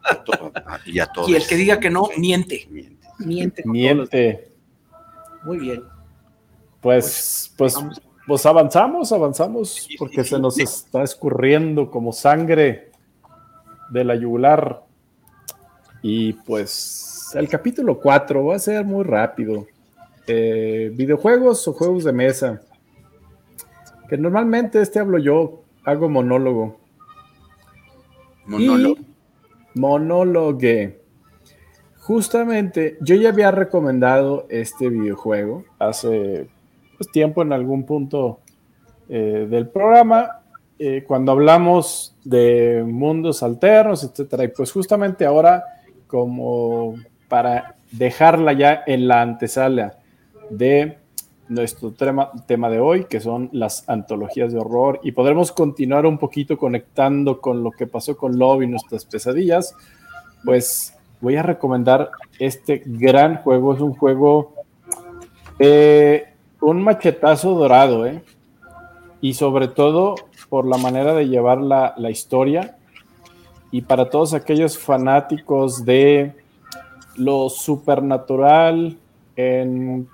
A 0.05 0.23
to- 0.25 0.53
a- 0.55 0.79
y 0.87 0.99
a 1.01 1.07
todos. 1.07 1.29
Y 1.29 1.35
el 1.35 1.47
que 1.47 1.57
diga 1.57 1.81
que 1.81 1.91
no, 1.91 2.09
miente. 2.17 2.67
Miente. 2.71 2.97
Miente. 3.19 3.63
Miente. 3.67 4.53
Muy 5.45 5.59
bien. 5.59 5.83
Pues, 6.81 7.53
pues, 7.57 7.75
pues 8.27 8.47
avanzamos, 8.47 9.11
avanzamos, 9.13 9.89
porque 9.99 10.23
se 10.25 10.39
nos 10.39 10.59
está 10.59 11.03
escurriendo 11.03 11.91
como 11.91 12.13
sangre 12.13 12.93
de 13.91 14.05
la 14.05 14.15
yugular. 14.15 14.83
Y 16.03 16.35
pues 16.35 17.31
el 17.35 17.49
capítulo 17.49 17.99
4 17.99 18.45
va 18.45 18.57
a 18.57 18.59
ser 18.59 18.85
muy 18.85 19.03
rápido. 19.05 19.67
Eh, 20.27 20.91
videojuegos 20.95 21.67
o 21.67 21.73
juegos 21.73 22.05
de 22.05 22.13
mesa. 22.13 22.61
Que 24.09 24.19
normalmente 24.19 24.81
este 24.81 24.99
hablo 24.99 25.19
yo, 25.19 25.63
hago 25.85 26.09
monólogo. 26.09 26.79
Monólogo. 28.47 29.01
Y 29.01 29.79
monólogue. 29.79 31.01
Justamente, 31.99 32.99
yo 33.01 33.15
ya 33.15 33.31
había 33.31 33.51
recomendado 33.51 34.47
este 34.51 34.91
videojuego 34.91 35.65
hace 35.79 36.49
pues, 36.99 37.11
tiempo 37.11 37.43
en 37.43 37.53
algún 37.53 37.85
punto 37.85 38.41
eh, 39.09 39.47
del 39.49 39.69
programa 39.69 40.43
eh, 40.79 41.05
cuando 41.07 41.33
hablamos 41.33 42.17
de 42.25 42.85
mundos 42.87 43.43
alternos, 43.43 44.05
etcétera. 44.05 44.45
Y 44.45 44.49
pues 44.49 44.73
justamente 44.73 45.25
ahora, 45.25 45.65
como 46.07 46.97
para 47.29 47.77
dejarla 47.91 48.53
ya 48.53 48.83
en 48.87 49.07
la 49.09 49.23
antesala 49.23 49.99
de 50.51 50.99
nuestro 51.49 51.93
tema, 51.93 52.31
tema 52.47 52.71
de 52.71 52.81
hoy, 52.81 53.05
que 53.05 53.21
son 53.21 53.49
las 53.53 53.89
antologías 53.89 54.53
de 54.53 54.59
horror, 54.59 55.01
y 55.03 55.13
podremos 55.13 55.53
continuar 55.53 56.07
un 56.07 56.19
poquito 56.19 56.57
conectando 56.57 57.41
con 57.41 57.63
lo 57.63 57.71
que 57.71 57.87
pasó 57.87 58.17
con 58.17 58.39
Love 58.39 58.63
y 58.63 58.67
nuestras 58.67 59.05
pesadillas, 59.05 59.75
pues 60.45 60.95
voy 61.21 61.37
a 61.37 61.43
recomendar 61.43 62.11
este 62.39 62.83
gran 62.85 63.37
juego. 63.39 63.75
Es 63.75 63.81
un 63.81 63.95
juego, 63.95 64.55
eh, 65.59 66.35
un 66.61 66.83
machetazo 66.83 67.55
dorado, 67.55 68.07
¿eh? 68.07 68.23
Y 69.21 69.35
sobre 69.35 69.69
todo 69.69 70.17
por 70.51 70.67
la 70.67 70.77
manera 70.77 71.15
de 71.15 71.29
llevar 71.29 71.59
la, 71.59 71.95
la 71.97 72.11
historia. 72.11 72.77
Y 73.71 73.81
para 73.81 74.11
todos 74.11 74.35
aquellos 74.35 74.79
fanáticos 74.79 75.85
de 75.85 76.35
lo 77.17 77.49
supernatural, 77.49 78.99
en 79.37 80.09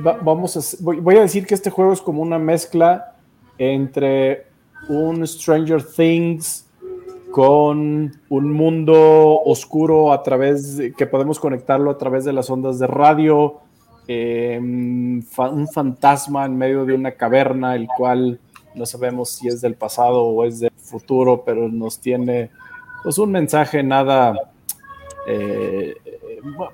vamos 0.00 0.56
a, 0.56 0.76
voy, 0.82 1.16
a 1.16 1.20
decir 1.20 1.46
que 1.46 1.54
este 1.54 1.70
juego 1.70 1.92
es 1.92 2.00
como 2.00 2.22
una 2.22 2.38
mezcla 2.38 3.14
entre 3.58 4.46
un 4.88 5.26
Stranger 5.26 5.82
Things 5.82 6.66
con 7.30 8.12
un 8.28 8.52
mundo 8.52 9.40
oscuro 9.42 10.12
a 10.12 10.22
través 10.22 10.80
que 10.96 11.06
podemos 11.06 11.40
conectarlo 11.40 11.90
a 11.90 11.98
través 11.98 12.24
de 12.24 12.32
las 12.32 12.48
ondas 12.48 12.78
de 12.78 12.86
radio, 12.86 13.60
em, 14.06 15.20
un 15.38 15.68
fantasma 15.68 16.44
en 16.44 16.56
medio 16.56 16.84
de 16.84 16.94
una 16.94 17.12
caverna, 17.12 17.74
el 17.74 17.88
cual 17.88 18.38
no 18.74 18.86
sabemos 18.86 19.30
si 19.30 19.48
es 19.48 19.60
del 19.60 19.74
pasado 19.74 20.22
o 20.22 20.44
es 20.44 20.60
del 20.60 20.72
futuro, 20.76 21.42
pero 21.44 21.68
nos 21.68 21.98
tiene 21.98 22.50
pues 23.02 23.18
un 23.18 23.32
mensaje 23.32 23.82
nada 23.82 24.52
eh, 25.26 25.94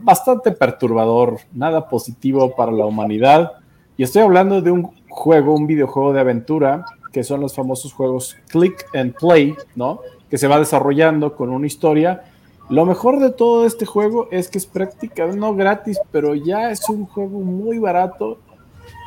bastante 0.01 0.53
perturbador, 0.53 1.39
nada 1.53 1.89
positivo 1.89 2.55
para 2.55 2.73
la 2.73 2.87
humanidad. 2.87 3.53
Y 3.97 4.03
estoy 4.03 4.23
hablando 4.23 4.61
de 4.61 4.71
un 4.71 4.91
juego, 5.09 5.55
un 5.55 5.66
videojuego 5.66 6.12
de 6.12 6.21
aventura, 6.21 6.85
que 7.12 7.25
son 7.25 7.41
los 7.41 7.55
famosos 7.55 7.93
juegos 7.93 8.37
Click 8.49 8.87
and 8.95 9.14
Play, 9.14 9.55
¿no? 9.75 10.01
Que 10.29 10.39
se 10.39 10.49
va 10.49 10.59
desarrollando 10.59 11.35
con 11.35 11.51
una 11.51 11.66
historia. 11.66 12.25
Lo 12.68 12.87
mejor 12.87 13.18
de 13.18 13.31
todo 13.31 13.66
este 13.66 13.85
juego 13.85 14.29
es 14.31 14.49
que 14.49 14.59
es 14.59 14.66
prácticamente 14.66 15.39
no 15.39 15.55
gratis, 15.55 15.99
pero 16.12 16.35
ya 16.35 16.71
es 16.71 16.89
un 16.89 17.05
juego 17.05 17.41
muy 17.41 17.79
barato, 17.79 18.39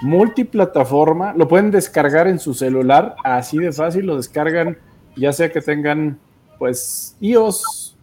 multiplataforma. 0.01 1.33
Lo 1.33 1.47
pueden 1.47 1.71
descargar 1.71 2.27
en 2.27 2.39
su 2.39 2.53
celular, 2.53 3.15
así 3.23 3.57
de 3.57 3.71
fácil. 3.71 4.05
Lo 4.05 4.17
descargan, 4.17 4.77
ya 5.15 5.31
sea 5.31 5.49
que 5.49 5.61
tengan, 5.61 6.19
pues, 6.59 7.15
iOS 7.21 7.97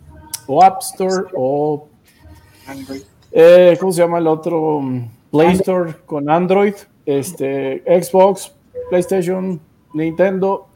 o 0.47 0.65
App 0.65 0.81
Store 0.81 1.27
o 1.35 1.90
eh, 3.33 3.77
¿Cómo 3.79 3.93
se 3.93 4.03
llama 4.03 4.19
el 4.19 4.27
otro? 4.27 4.83
Play 5.31 5.53
Store 5.53 5.95
con 6.07 6.29
Android, 6.29 6.75
este, 7.07 7.83
Xbox, 8.03 8.53
PlayStation, 8.89 9.61
Nintendo. 9.95 10.67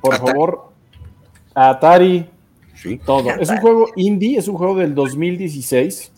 Por 0.00 0.16
favor, 0.16 0.72
Atari, 1.54 2.26
todo. 3.04 3.30
Es 3.30 3.48
un 3.48 3.58
juego 3.58 3.86
indie, 3.96 4.38
es 4.38 4.48
un 4.48 4.56
juego 4.56 4.76
del 4.76 4.94
2016. 4.94 6.12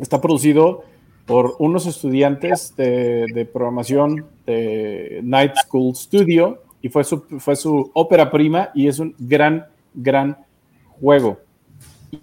Está 0.00 0.20
producido 0.20 0.84
por 1.26 1.56
unos 1.58 1.86
estudiantes 1.86 2.74
de, 2.76 3.48
programación 3.52 4.26
de 4.46 5.20
Night 5.22 5.52
School 5.64 5.94
Studio 5.94 6.62
y 6.82 6.88
fue 6.88 7.04
su, 7.04 7.22
fue 7.38 7.56
su 7.56 7.90
ópera 7.94 8.30
prima 8.30 8.70
y 8.74 8.88
es 8.88 8.98
un 8.98 9.14
gran, 9.18 9.66
gran 9.94 10.36
juego. 11.00 11.38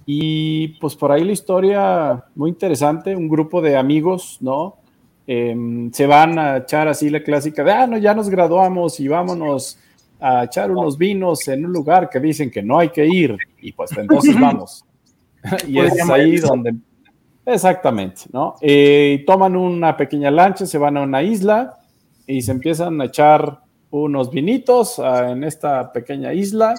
Y 0.05 0.69
pues 0.79 0.95
por 0.95 1.11
ahí 1.11 1.23
la 1.23 1.31
historia 1.31 2.23
muy 2.35 2.49
interesante, 2.49 3.15
un 3.15 3.27
grupo 3.27 3.61
de 3.61 3.77
amigos, 3.77 4.37
¿no? 4.41 4.75
Em, 5.25 5.91
se 5.91 6.07
van 6.07 6.39
a 6.39 6.57
echar 6.57 6.87
así 6.87 7.09
la 7.09 7.21
clásica 7.21 7.63
de, 7.63 7.71
ah, 7.71 7.87
no, 7.87 7.97
ya 7.97 8.13
nos 8.13 8.29
graduamos 8.29 8.99
y 8.99 9.07
vámonos 9.07 9.77
a 10.19 10.45
echar 10.45 10.71
unos 10.71 10.97
vinos 10.97 11.47
en 11.47 11.65
un 11.65 11.73
lugar 11.73 12.09
que 12.09 12.19
dicen 12.19 12.49
que 12.49 12.63
no 12.63 12.79
hay 12.79 12.89
que 12.89 13.05
ir 13.05 13.37
y 13.61 13.71
pues 13.73 13.91
entonces 13.97 14.39
vamos. 14.39 14.85
y 15.67 15.79
es 15.79 16.09
ahí 16.09 16.37
donde... 16.37 16.75
Exactamente, 17.45 18.23
¿no? 18.33 18.55
Eh, 18.61 19.23
toman 19.25 19.55
una 19.55 19.95
pequeña 19.95 20.29
lancha, 20.31 20.65
se 20.65 20.77
van 20.77 20.97
a 20.97 21.01
una 21.01 21.23
isla 21.23 21.77
y 22.25 22.41
se 22.41 22.51
empiezan 22.51 22.99
a 22.99 23.05
echar 23.05 23.61
unos 23.89 24.31
vinitos 24.31 24.99
ah, 24.99 25.31
en 25.31 25.43
esta 25.43 25.91
pequeña 25.91 26.33
isla 26.33 26.75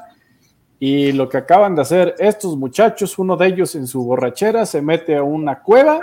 y 0.81 1.13
lo 1.13 1.29
que 1.29 1.39
acaban 1.39 1.75
de 1.75 1.83
hacer 1.83 2.15
estos 2.19 2.57
muchachos, 2.57 3.19
uno 3.19 3.37
de 3.37 3.49
ellos 3.49 3.75
en 3.75 3.87
su 3.87 4.05
borrachera 4.05 4.65
se 4.65 4.81
mete 4.81 5.17
a 5.17 5.23
una 5.23 5.61
cueva 5.61 6.01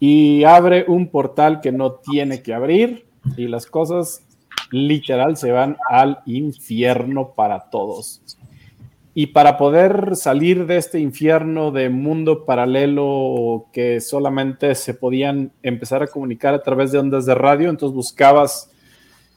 y 0.00 0.42
abre 0.44 0.84
un 0.88 1.08
portal 1.08 1.60
que 1.60 1.70
no 1.70 1.92
tiene 1.92 2.42
que 2.42 2.54
abrir 2.54 3.06
y 3.36 3.46
las 3.46 3.66
cosas 3.66 4.24
literal 4.72 5.36
se 5.36 5.52
van 5.52 5.76
al 5.88 6.20
infierno 6.26 7.32
para 7.34 7.70
todos. 7.70 8.22
Y 9.12 9.28
para 9.28 9.58
poder 9.58 10.16
salir 10.16 10.66
de 10.66 10.76
este 10.76 11.00
infierno 11.00 11.72
de 11.72 11.90
mundo 11.90 12.44
paralelo 12.44 13.66
que 13.72 14.00
solamente 14.00 14.74
se 14.74 14.94
podían 14.94 15.52
empezar 15.62 16.02
a 16.02 16.06
comunicar 16.06 16.54
a 16.54 16.62
través 16.62 16.92
de 16.92 16.98
ondas 16.98 17.26
de 17.26 17.34
radio, 17.34 17.70
entonces 17.70 17.94
buscabas 17.94 18.70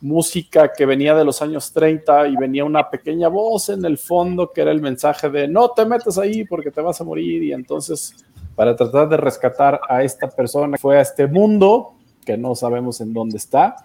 música 0.04 0.74
que 0.74 0.86
venía 0.86 1.16
de 1.16 1.24
los 1.24 1.42
años 1.42 1.72
30 1.72 2.28
y 2.28 2.36
venía 2.36 2.66
una 2.66 2.90
pequeña 2.90 3.30
voz 3.30 3.70
en 3.70 3.86
el 3.86 3.98
fondo 3.98 4.52
que 4.52 4.62
era 4.62 4.72
el 4.72 4.82
mensaje 4.82 5.30
de 5.30 5.48
no 5.48 5.70
te 5.70 5.86
metas 5.86 6.18
ahí 6.18 6.44
porque 6.44 6.72
te 6.72 6.82
vas 6.82 7.00
a 7.00 7.06
morir 7.06 7.42
y 7.42 7.54
entonces 7.54 8.14
para 8.54 8.76
tratar 8.76 9.08
de 9.08 9.16
rescatar 9.16 9.80
a 9.88 10.04
esta 10.04 10.28
persona 10.28 10.78
fue 10.78 10.98
a 10.98 11.02
este 11.02 11.26
mundo 11.26 11.94
que 12.26 12.38
no 12.38 12.54
sabemos 12.54 13.00
en 13.00 13.14
dónde 13.14 13.38
está. 13.38 13.76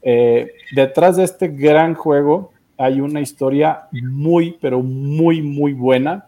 Eh, 0.00 0.50
detrás 0.74 1.18
de 1.18 1.24
este 1.24 1.48
gran 1.48 1.94
juego 1.94 2.52
hay 2.78 3.02
una 3.02 3.20
historia 3.20 3.88
muy, 3.92 4.56
pero 4.60 4.82
muy, 4.82 5.42
muy 5.42 5.74
buena. 5.74 6.26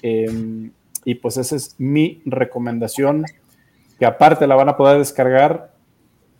Em, 0.00 0.70
y 1.04 1.14
pues 1.16 1.36
esa 1.36 1.56
es 1.56 1.74
mi 1.78 2.22
recomendación, 2.24 3.24
que 3.98 4.06
aparte 4.06 4.46
la 4.46 4.54
van 4.54 4.68
a 4.68 4.76
poder 4.76 4.98
descargar 4.98 5.75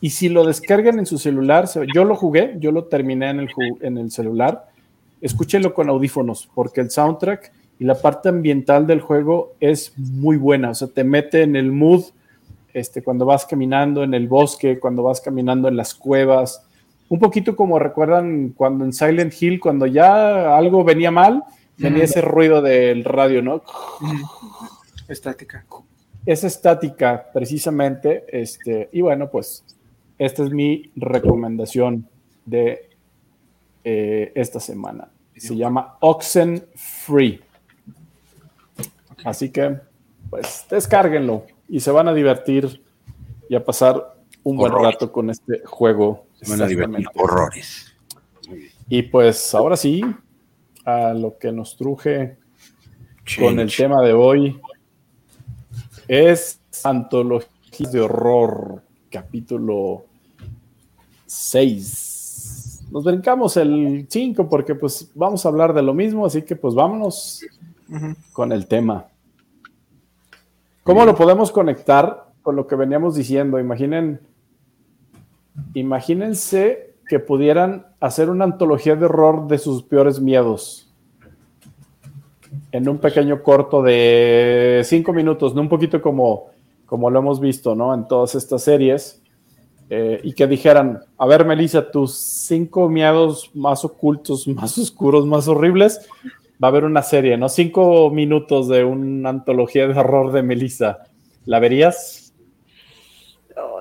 y 0.06 0.10
si 0.10 0.28
lo 0.28 0.46
descargan 0.46 1.00
en 1.00 1.06
su 1.06 1.18
celular, 1.18 1.68
yo 1.92 2.04
lo 2.04 2.14
jugué, 2.14 2.54
yo 2.60 2.70
lo 2.70 2.84
terminé 2.84 3.28
en 3.28 3.40
el, 3.40 3.48
en 3.80 3.98
el 3.98 4.12
celular, 4.12 4.68
escúchenlo 5.20 5.74
con 5.74 5.88
audífonos, 5.88 6.48
porque 6.54 6.80
el 6.80 6.92
soundtrack 6.92 7.50
y 7.80 7.84
la 7.86 7.96
parte 7.96 8.28
ambiental 8.28 8.86
del 8.86 9.00
juego 9.00 9.54
es 9.58 9.94
muy 9.98 10.36
buena, 10.36 10.70
o 10.70 10.74
sea, 10.76 10.86
te 10.86 11.02
mete 11.02 11.42
en 11.42 11.56
el 11.56 11.72
mood 11.72 12.04
este, 12.72 13.02
cuando 13.02 13.26
vas 13.26 13.46
caminando 13.46 14.04
en 14.04 14.14
el 14.14 14.28
bosque, 14.28 14.78
cuando 14.78 15.02
vas 15.02 15.20
caminando 15.20 15.66
en 15.66 15.76
las 15.76 15.92
cuevas, 15.92 16.62
un 17.08 17.18
poquito 17.18 17.56
como 17.56 17.80
recuerdan 17.80 18.50
cuando 18.50 18.84
en 18.84 18.92
Silent 18.92 19.34
Hill, 19.42 19.58
cuando 19.58 19.86
ya 19.86 20.56
algo 20.56 20.84
venía 20.84 21.10
mal, 21.10 21.42
venía 21.78 22.04
ese 22.04 22.20
ruido 22.20 22.62
del 22.62 23.02
radio, 23.02 23.42
¿no? 23.42 23.60
Estática. 25.08 25.66
Esa 26.24 26.46
estática, 26.46 27.26
precisamente, 27.34 28.24
este, 28.28 28.88
y 28.92 29.00
bueno, 29.00 29.28
pues 29.28 29.64
esta 30.18 30.44
es 30.44 30.50
mi 30.50 30.90
recomendación 30.96 32.08
de 32.44 32.90
eh, 33.84 34.32
esta 34.34 34.60
semana. 34.60 35.08
Se 35.36 35.54
llama 35.56 35.96
Oxen 36.00 36.64
Free. 36.74 37.40
Así 39.24 39.50
que, 39.50 39.78
pues, 40.30 40.64
descárguenlo 40.70 41.44
y 41.68 41.80
se 41.80 41.90
van 41.90 42.08
a 42.08 42.14
divertir 42.14 42.82
y 43.48 43.54
a 43.54 43.64
pasar 43.64 44.14
un 44.42 44.56
buen 44.56 44.72
rato 44.72 45.12
con 45.12 45.30
este 45.30 45.62
juego. 45.64 46.26
Se 46.40 46.50
van 46.50 46.62
a 46.62 46.66
divertir 46.66 47.06
horrores. 47.14 47.94
Y 48.88 49.02
pues, 49.02 49.54
ahora 49.54 49.76
sí, 49.76 50.02
a 50.84 51.12
lo 51.12 51.36
que 51.36 51.52
nos 51.52 51.76
truje 51.76 52.38
con 53.38 53.58
el 53.58 53.74
tema 53.74 54.00
de 54.02 54.12
hoy 54.12 54.60
es 56.08 56.60
antologías 56.84 57.92
de 57.92 58.00
horror 58.00 58.82
capítulo 59.10 60.05
6. 61.36 62.86
Nos 62.90 63.04
brincamos 63.04 63.56
el 63.56 64.06
5 64.08 64.48
porque 64.48 64.74
pues 64.74 65.10
vamos 65.14 65.44
a 65.44 65.48
hablar 65.48 65.74
de 65.74 65.82
lo 65.82 65.92
mismo, 65.94 66.24
así 66.24 66.42
que 66.42 66.56
pues 66.56 66.74
vámonos 66.74 67.44
con 68.32 68.52
el 68.52 68.66
tema. 68.66 69.06
¿Cómo 70.82 71.04
lo 71.04 71.14
podemos 71.14 71.50
conectar 71.50 72.26
con 72.42 72.56
lo 72.56 72.66
que 72.66 72.76
veníamos 72.76 73.16
diciendo? 73.16 73.58
Imaginen, 73.58 74.20
imagínense 75.74 76.94
que 77.08 77.18
pudieran 77.18 77.86
hacer 78.00 78.30
una 78.30 78.44
antología 78.44 78.96
de 78.96 79.04
horror 79.04 79.48
de 79.48 79.58
sus 79.58 79.82
peores 79.82 80.20
miedos 80.20 80.92
en 82.72 82.88
un 82.88 82.98
pequeño 82.98 83.42
corto 83.42 83.82
de 83.82 84.82
cinco 84.84 85.12
minutos, 85.12 85.54
no 85.54 85.60
un 85.60 85.68
poquito 85.68 86.00
como 86.00 86.50
como 86.86 87.10
lo 87.10 87.18
hemos 87.18 87.40
visto, 87.40 87.74
¿no? 87.74 87.92
En 87.92 88.06
todas 88.06 88.34
estas 88.36 88.62
series. 88.62 89.20
Eh, 89.88 90.20
y 90.24 90.32
que 90.32 90.46
dijeran, 90.46 91.00
a 91.16 91.26
ver, 91.26 91.44
Melissa, 91.44 91.90
tus 91.90 92.16
cinco 92.16 92.88
miedos 92.88 93.50
más 93.54 93.84
ocultos, 93.84 94.48
más 94.48 94.76
oscuros, 94.78 95.26
más 95.26 95.46
horribles, 95.46 96.08
va 96.62 96.68
a 96.68 96.70
haber 96.70 96.84
una 96.84 97.02
serie, 97.02 97.36
¿no? 97.36 97.48
Cinco 97.48 98.10
minutos 98.10 98.68
de 98.68 98.84
una 98.84 99.30
antología 99.30 99.86
de 99.86 99.98
horror 99.98 100.32
de 100.32 100.42
Melissa. 100.42 100.98
¿La 101.44 101.60
verías? 101.60 102.34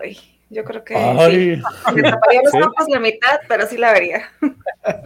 Ay, 0.02 0.18
yo 0.50 0.64
creo 0.64 0.84
que 0.84 0.94
sí. 0.94 1.62
Me 1.96 2.04
taparía 2.04 2.42
los 2.44 2.54
ojos 2.68 2.86
la 2.90 3.00
mitad, 3.00 3.40
pero 3.48 3.66
sí 3.66 3.78
la 3.78 3.92
vería. 3.92 4.30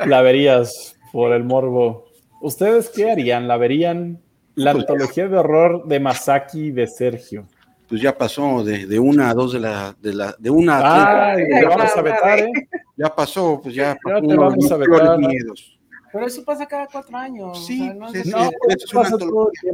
La 0.06 0.22
verías 0.22 0.98
por 1.14 1.32
el 1.32 1.46
morbo. 1.46 2.10
¿Ustedes 2.42 2.90
qué 2.90 3.12
harían? 3.12 3.48
¿La 3.48 3.58
verían? 3.58 4.22
La 4.56 4.72
antología 4.72 5.30
de 5.30 5.38
horror 5.38 5.88
de 5.88 6.02
Masaki 6.02 6.66
y 6.66 6.72
de 6.72 6.88
Sergio. 6.88 7.48
Pues 7.90 8.02
ya 8.02 8.16
pasó 8.16 8.64
de, 8.64 8.86
de 8.86 9.00
una 9.00 9.32
a 9.32 9.34
dos 9.34 9.54
de 9.54 9.60
la, 9.60 9.96
de 10.00 10.14
la, 10.14 10.36
de 10.38 10.50
una 10.52 10.78
a 10.78 11.34
tres. 11.36 11.48
Ay, 11.58 11.66
vamos 11.66 11.98
a 11.98 12.02
vetar, 12.04 12.40
¿eh? 12.40 12.52
Ya 12.96 13.16
pasó, 13.16 13.60
pues 13.62 13.74
ya. 13.74 13.98
Ya 14.08 14.22
te 14.22 14.36
vamos 14.36 14.72
a 14.72 14.78
vetar. 14.78 15.18
Miedos. 15.18 15.80
Pero 16.12 16.26
eso 16.26 16.44
pasa 16.44 16.68
cada 16.68 16.88
cuatro 16.88 17.18
años. 17.18 17.66
Sí, 17.66 17.82
o 17.82 17.86
sea, 17.86 17.94
no, 17.94 18.12
sí, 18.12 18.18
es 18.18 18.24
sí, 18.26 18.32
no, 18.32 18.50
eso 18.68 18.86
es 18.86 18.94
una, 18.94 19.08
antología, 19.08 19.72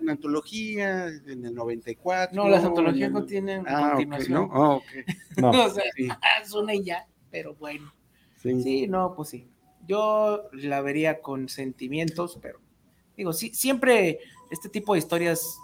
una 0.00 0.12
antología 0.12 1.06
en 1.08 1.46
el 1.46 1.54
94. 1.54 2.42
no, 2.42 2.48
las 2.48 2.64
antologías 2.64 3.10
no 3.10 3.24
tienen 3.24 3.64
ah, 3.66 3.90
continuación. 3.94 4.44
Okay, 4.44 4.56
¿no? 4.56 4.64
Ah, 4.64 4.74
okay. 4.76 5.04
No. 5.36 5.50
o 5.64 5.70
sea, 5.70 5.84
Sí. 5.96 6.08
es 6.42 6.52
una 6.52 6.74
y 6.74 6.84
ya, 6.84 7.06
pero 7.30 7.54
bueno. 7.54 7.92
Sí. 8.40 8.62
Sí, 8.62 8.86
no, 8.88 9.14
pues 9.14 9.30
sí. 9.30 9.48
Yo 9.86 10.48
la 10.52 10.80
vería 10.80 11.20
con 11.20 11.48
sentimientos, 11.48 12.38
pero 12.40 12.60
digo, 13.16 13.32
sí, 13.32 13.52
siempre 13.52 14.20
este 14.50 14.68
tipo 14.68 14.94
de 14.94 15.00
historias 15.00 15.58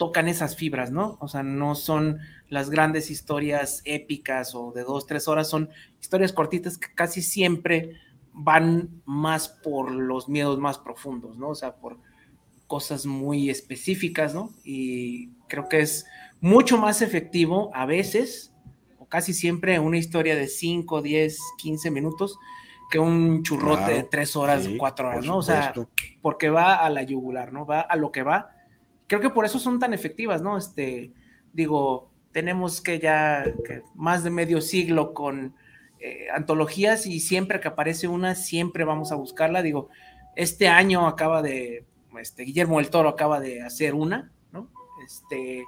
tocan 0.00 0.28
esas 0.28 0.56
fibras, 0.56 0.90
¿no? 0.90 1.18
O 1.20 1.28
sea, 1.28 1.42
no 1.42 1.74
son 1.74 2.20
las 2.48 2.70
grandes 2.70 3.10
historias 3.10 3.82
épicas 3.84 4.54
o 4.54 4.72
de 4.72 4.82
dos, 4.82 5.06
tres 5.06 5.28
horas, 5.28 5.50
son 5.50 5.68
historias 6.00 6.32
cortitas 6.32 6.78
que 6.78 6.88
casi 6.94 7.20
siempre 7.20 8.00
van 8.32 9.02
más 9.04 9.50
por 9.50 9.90
los 9.90 10.26
miedos 10.26 10.58
más 10.58 10.78
profundos, 10.78 11.36
¿no? 11.36 11.50
O 11.50 11.54
sea, 11.54 11.76
por 11.76 11.98
cosas 12.66 13.04
muy 13.04 13.50
específicas, 13.50 14.34
¿no? 14.34 14.54
Y 14.64 15.32
creo 15.48 15.68
que 15.68 15.80
es 15.80 16.06
mucho 16.40 16.78
más 16.78 17.02
efectivo 17.02 17.70
a 17.74 17.84
veces, 17.84 18.54
o 18.98 19.04
casi 19.06 19.34
siempre, 19.34 19.78
una 19.80 19.98
historia 19.98 20.34
de 20.34 20.48
5, 20.48 21.02
10, 21.02 21.38
15 21.58 21.90
minutos 21.90 22.38
que 22.90 22.98
un 22.98 23.42
churrote 23.42 23.84
Claro, 23.84 23.96
de 23.96 24.02
3 24.04 24.36
horas, 24.36 24.64
sí, 24.64 24.78
4 24.78 25.08
horas, 25.08 25.26
¿no? 25.26 25.36
O 25.36 25.42
sea, 25.42 25.74
porque 26.22 26.48
va 26.48 26.76
a 26.76 26.88
la 26.88 27.02
yugular, 27.02 27.52
¿no? 27.52 27.66
Va 27.66 27.80
a 27.82 27.96
lo 27.96 28.10
que 28.10 28.22
va. 28.22 28.56
Creo 29.10 29.20
que 29.20 29.30
por 29.30 29.44
eso 29.44 29.58
son 29.58 29.80
tan 29.80 29.92
efectivas, 29.92 30.40
¿no? 30.40 30.56
Este, 30.56 31.10
digo, 31.52 32.12
tenemos 32.30 32.80
que 32.80 33.00
ya 33.00 33.44
más 33.96 34.22
de 34.22 34.30
medio 34.30 34.60
siglo 34.60 35.14
con 35.14 35.52
eh, 35.98 36.28
antologías 36.32 37.08
y 37.08 37.18
siempre 37.18 37.58
que 37.58 37.66
aparece 37.66 38.06
una, 38.06 38.36
siempre 38.36 38.84
vamos 38.84 39.10
a 39.10 39.16
buscarla. 39.16 39.62
Digo, 39.62 39.88
este 40.36 40.68
año 40.68 41.08
acaba 41.08 41.42
de, 41.42 41.84
este, 42.20 42.44
Guillermo 42.44 42.78
del 42.78 42.90
Toro 42.90 43.08
acaba 43.08 43.40
de 43.40 43.62
hacer 43.62 43.96
una, 43.96 44.30
¿no? 44.52 44.68
Este, 45.04 45.64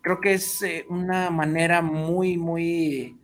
creo 0.00 0.20
que 0.20 0.32
es 0.32 0.60
eh, 0.62 0.84
una 0.88 1.30
manera 1.30 1.82
muy, 1.82 2.38
muy 2.38 3.16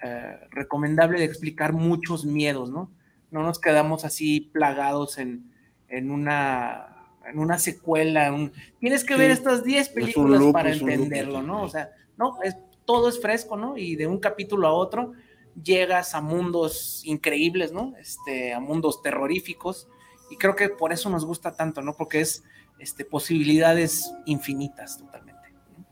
eh, 0.00 0.38
recomendable 0.52 1.18
de 1.18 1.24
explicar 1.24 1.72
muchos 1.72 2.24
miedos, 2.24 2.70
¿no? 2.70 2.88
No 3.32 3.42
nos 3.42 3.58
quedamos 3.58 4.04
así 4.04 4.42
plagados 4.52 5.18
en, 5.18 5.50
en 5.88 6.12
una 6.12 6.87
en 7.30 7.38
una 7.38 7.58
secuela, 7.58 8.32
un, 8.32 8.52
tienes 8.80 9.04
que 9.04 9.14
Sí, 9.14 9.20
ver 9.20 9.30
estas 9.30 9.64
10 9.64 9.88
un 9.88 9.94
películas 9.94 10.40
loop, 10.40 10.52
para 10.52 10.74
loop, 10.74 10.88
entenderlo, 10.88 11.42
¿no? 11.42 11.60
sí. 11.60 11.64
O 11.64 11.68
sea, 11.68 11.90
no, 12.16 12.42
es, 12.42 12.56
todo 12.84 13.08
es 13.08 13.20
fresco, 13.20 13.56
¿no? 13.56 13.76
Y 13.76 13.96
de 13.96 14.06
un 14.06 14.18
capítulo 14.18 14.66
a 14.66 14.72
otro 14.72 15.12
llegas 15.62 16.14
a 16.14 16.20
mundos 16.20 17.02
increíbles, 17.04 17.72
¿no? 17.72 17.94
Este, 17.98 18.54
a 18.54 18.60
mundos 18.60 19.02
terroríficos. 19.02 19.88
Y 20.30 20.36
creo 20.36 20.54
que 20.54 20.68
por 20.68 20.92
eso 20.92 21.10
nos 21.10 21.24
gusta 21.24 21.54
tanto, 21.54 21.82
¿no? 21.82 21.94
Porque 21.94 22.20
es 22.20 22.44
este, 22.78 23.04
posibilidades 23.04 24.14
infinitas 24.26 24.98
totalmente. 24.98 25.50
¿no? 25.76 25.84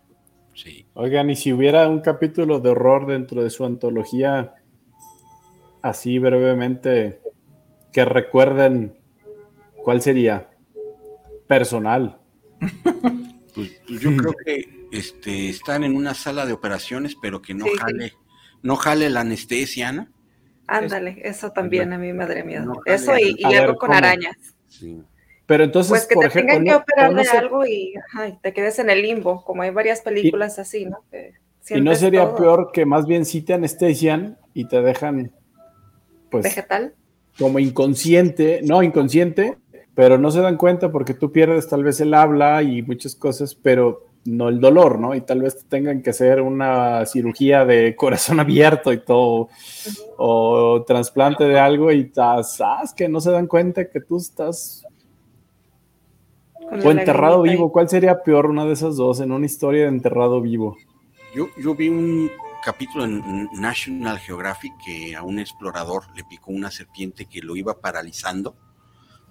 Sí. 0.55 0.87
Oigan, 0.95 1.30
y 1.30 1.37
si 1.37 1.53
hubiera 1.53 1.89
un 1.89 2.01
capítulo 2.01 2.61
de 2.61 2.70
horror 2.70 3.07
dentro 3.07 3.43
de 3.43 3.51
su 3.51 3.64
antología, 3.64 4.55
así 5.82 6.18
brevemente, 6.18 7.20
que 7.93 8.05
recuerden, 8.05 8.97
¿cuál 9.82 10.03
sería? 10.03 10.51
Personal. 11.47 12.18
Pues, 13.57 13.70
pues 13.88 14.01
yo 14.03 14.14
creo 14.14 14.34
que 14.44 14.86
este, 14.92 15.49
están 15.49 15.82
en 15.82 15.97
una 15.97 16.12
sala 16.12 16.44
de 16.44 16.53
operaciones, 16.53 17.16
pero 17.22 17.40
que 17.40 17.55
no 17.55 17.64
Sí, 17.64 17.70
sí. 17.72 17.78
jale, 17.78 18.12
no 18.62 18.76
jale 18.76 19.09
la 19.09 19.20
anestesia, 19.20 19.92
¿no? 19.92 20.09
Ándale, 20.66 21.22
eso 21.24 21.53
también 21.53 21.90
a 21.94 21.97
mí 21.99 22.12
me 22.12 22.26
daría 22.26 22.44
miedo. 22.44 22.66
No, 22.66 22.74
eso 22.84 23.12
jale. 23.12 23.28
y, 23.30 23.36
y 23.38 23.44
A 23.44 23.49
ver, 23.49 23.61
algo 23.62 23.76
con 23.78 23.86
¿cómo? 23.86 23.97
arañas. 23.97 24.36
Sí. 24.68 25.01
Pero 25.47 25.64
entonces, 25.64 25.88
Pues 25.88 26.07
que 26.07 26.16
por 26.16 26.24
te 26.24 26.28
ejemplo, 26.28 26.55
tengan 26.55 26.64
que 26.66 26.70
no- 26.70 26.76
operar 26.76 27.12
no 27.12 27.18
de 27.18 27.24
se- 27.24 27.38
algo 27.38 27.64
y, 27.64 27.94
ajá, 27.97 28.28
y 28.28 28.38
te 28.42 28.53
quedes 28.53 28.78
en 28.78 28.90
el 28.90 29.01
limbo, 29.01 29.42
como 29.42 29.62
hay 29.62 29.70
varias 29.70 30.03
películas 30.03 30.59
así, 30.59 30.84
¿no? 30.84 30.99
Que 31.11 31.32
y 31.70 31.80
no 31.80 31.94
sería 31.94 32.24
todo. 32.26 32.36
peor 32.36 32.70
que 32.74 32.84
más 32.84 33.07
bien 33.07 33.24
sí 33.24 33.40
te 33.40 33.55
anestesian 33.55 34.36
y 34.53 34.68
te 34.68 34.82
dejan, 34.82 35.32
pues, 36.30 36.44
vegetal. 36.44 36.94
como 37.38 37.59
inconsciente, 37.59 38.61
no 38.64 38.82
inconsciente, 38.82 39.57
pero 39.97 40.18
no 40.18 40.30
se 40.30 40.42
dan 40.42 40.59
cuenta 40.59 40.92
porque 40.92 41.14
tú 41.14 41.32
pierdes 41.32 41.68
tal 41.68 41.82
vez 41.82 41.99
el 42.03 42.12
habla 42.12 42.62
y 42.62 42.82
muchas 42.82 43.16
cosas, 43.16 43.55
pero 43.55 44.05
no 44.26 44.51
el 44.51 44.61
dolor, 44.61 44.99
¿no? 44.99 45.14
Y 45.14 45.22
tal 45.22 45.40
vez 45.40 45.57
te 45.57 45.64
tengan 45.64 46.03
que 46.03 46.11
hacer 46.11 46.42
una 46.42 47.07
cirugía 47.07 47.64
de 47.64 47.97
corazón 47.99 48.38
abierto 48.38 48.92
y 48.92 48.99
todo, 48.99 49.49
o 50.18 50.84
trasplante 50.86 51.44
de 51.44 51.59
algo 51.59 51.90
y 51.90 52.05
tas, 52.11 52.61
ah, 52.61 52.84
que 52.94 53.09
no 53.09 53.22
se 53.22 53.30
dan 53.30 53.47
cuenta 53.47 53.88
que 53.88 54.03
tú 54.03 54.18
estás 54.18 54.86
o 56.61 56.90
enterrado 56.90 57.40
vivo. 57.40 57.72
¿Cuál 57.72 57.88
sería 57.88 58.22
peor 58.22 58.47
una 58.47 58.66
de 58.66 58.74
esas 58.74 58.97
dos 58.97 59.20
en 59.20 59.32
una 59.32 59.47
historia 59.47 59.84
de 59.84 59.88
enterrado 59.88 60.42
vivo? 60.42 60.76
Yo, 61.34 61.47
yo 61.59 61.74
vi 61.74 61.88
un 61.88 62.30
capítulo 62.62 63.07
en 63.07 63.49
National 63.55 64.18
Geographic 64.18 64.74
que 64.84 65.16
a 65.16 65.22
un 65.22 65.38
explorador 65.38 66.03
le 66.14 66.24
picó 66.24 66.53
una 66.53 66.70
serpiente 66.70 67.24
que 67.24 67.40
lo 67.40 67.57
iba 67.57 67.80
paralizando 67.80 68.57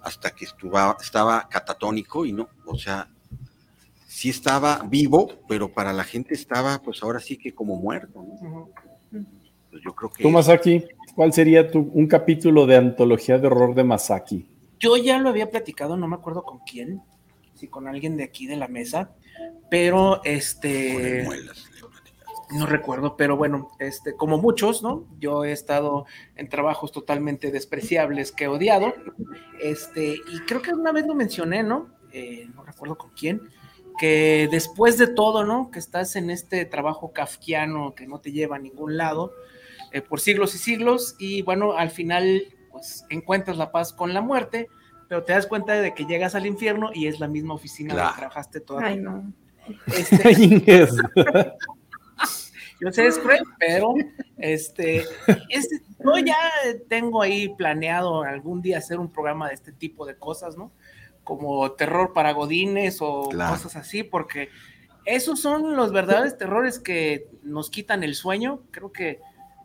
hasta 0.06 0.30
que 0.30 0.44
estuva, 0.44 0.96
estaba 1.00 1.48
catatónico 1.48 2.24
y 2.24 2.32
no, 2.32 2.48
o 2.64 2.78
sea, 2.78 3.08
sí 4.06 4.30
estaba 4.30 4.86
vivo, 4.88 5.28
pero 5.48 5.68
para 5.68 5.92
la 5.92 6.04
gente 6.04 6.32
estaba, 6.32 6.80
pues 6.80 7.02
ahora 7.02 7.18
sí 7.18 7.36
que 7.36 7.52
como 7.52 7.74
muerto. 7.74 8.24
¿no? 8.40 8.68
Pues 9.10 9.82
yo 9.82 9.92
creo 9.96 10.12
que 10.12 10.22
Tú, 10.22 10.30
Masaki, 10.30 10.84
¿cuál 11.16 11.32
sería 11.32 11.68
tu, 11.68 11.90
un 11.92 12.06
capítulo 12.06 12.66
de 12.66 12.76
antología 12.76 13.38
de 13.38 13.48
horror 13.48 13.74
de 13.74 13.82
Masaki? 13.82 14.46
Yo 14.78 14.96
ya 14.96 15.18
lo 15.18 15.28
había 15.28 15.50
platicado, 15.50 15.96
no 15.96 16.06
me 16.06 16.14
acuerdo 16.14 16.44
con 16.44 16.60
quién, 16.60 17.02
si 17.56 17.66
con 17.66 17.88
alguien 17.88 18.16
de 18.16 18.22
aquí 18.22 18.46
de 18.46 18.56
la 18.56 18.68
mesa, 18.68 19.10
pero 19.70 20.18
con 20.18 20.26
el 20.30 20.36
este, 20.36 21.22
muelas. 21.24 21.64
No 22.50 22.66
recuerdo, 22.66 23.16
pero 23.16 23.36
bueno, 23.36 23.70
este, 23.78 24.14
como 24.14 24.38
muchos, 24.38 24.82
¿no? 24.82 25.04
Yo 25.18 25.44
he 25.44 25.52
estado 25.52 26.06
en 26.36 26.48
trabajos 26.48 26.92
totalmente 26.92 27.50
despreciables 27.50 28.32
que 28.32 28.44
he 28.44 28.48
odiado, 28.48 28.94
este, 29.60 30.14
y 30.32 30.40
creo 30.46 30.62
que 30.62 30.72
una 30.72 30.92
vez 30.92 31.06
lo 31.06 31.14
mencioné, 31.14 31.62
¿no? 31.62 31.88
Eh, 32.12 32.48
no 32.54 32.62
recuerdo 32.62 32.96
con 32.96 33.10
quién, 33.10 33.42
que 33.98 34.48
después 34.50 34.96
de 34.98 35.08
todo, 35.08 35.44
¿no? 35.44 35.70
Que 35.70 35.78
estás 35.78 36.16
en 36.16 36.30
este 36.30 36.64
trabajo 36.64 37.12
kafkiano 37.12 37.94
que 37.94 38.06
no 38.06 38.20
te 38.20 38.32
lleva 38.32 38.56
a 38.56 38.60
ningún 38.60 38.96
lado 38.96 39.32
eh, 39.92 40.02
por 40.02 40.20
siglos 40.20 40.54
y 40.54 40.58
siglos, 40.58 41.16
y 41.18 41.42
bueno, 41.42 41.72
al 41.76 41.90
final, 41.90 42.44
pues 42.70 43.04
encuentras 43.10 43.56
la 43.56 43.72
paz 43.72 43.92
con 43.92 44.14
la 44.14 44.20
muerte, 44.20 44.68
pero 45.08 45.24
te 45.24 45.32
das 45.32 45.46
cuenta 45.46 45.74
de 45.74 45.94
que 45.94 46.04
llegas 46.04 46.34
al 46.34 46.46
infierno 46.46 46.90
y 46.92 47.06
es 47.06 47.20
la 47.20 47.28
misma 47.28 47.54
oficina 47.54 47.94
Claro. 47.94 48.08
donde 48.08 48.18
trabajaste 48.18 48.60
toda 48.60 48.80
tu 48.80 48.86
Ay, 48.86 48.96
no. 48.98 49.32
este. 49.86 50.86
yo 52.80 52.90
sé 52.92 53.06
es 53.06 53.18
cruel, 53.18 53.40
pero 53.58 53.94
este, 54.38 55.06
es- 55.48 55.68
yo 56.04 56.18
ya 56.24 56.38
tengo 56.88 57.22
ahí 57.22 57.48
planeado 57.56 58.22
algún 58.22 58.62
día 58.62 58.78
hacer 58.78 58.98
un 58.98 59.10
programa 59.10 59.48
de 59.48 59.54
este 59.54 59.72
tipo 59.72 60.06
de 60.06 60.16
cosas, 60.16 60.56
¿no? 60.56 60.72
Como 61.24 61.72
terror 61.72 62.12
para 62.12 62.32
godines 62.32 62.98
o 63.00 63.28
Claro. 63.30 63.54
cosas 63.54 63.76
así, 63.76 64.02
porque 64.02 64.50
esos 65.04 65.40
son 65.40 65.76
los 65.76 65.92
verdaderos 65.92 66.36
terrores 66.38 66.78
que 66.78 67.26
nos 67.42 67.70
quitan 67.70 68.02
el 68.04 68.14
sueño. 68.14 68.62
Creo 68.70 68.92
que, 68.92 69.20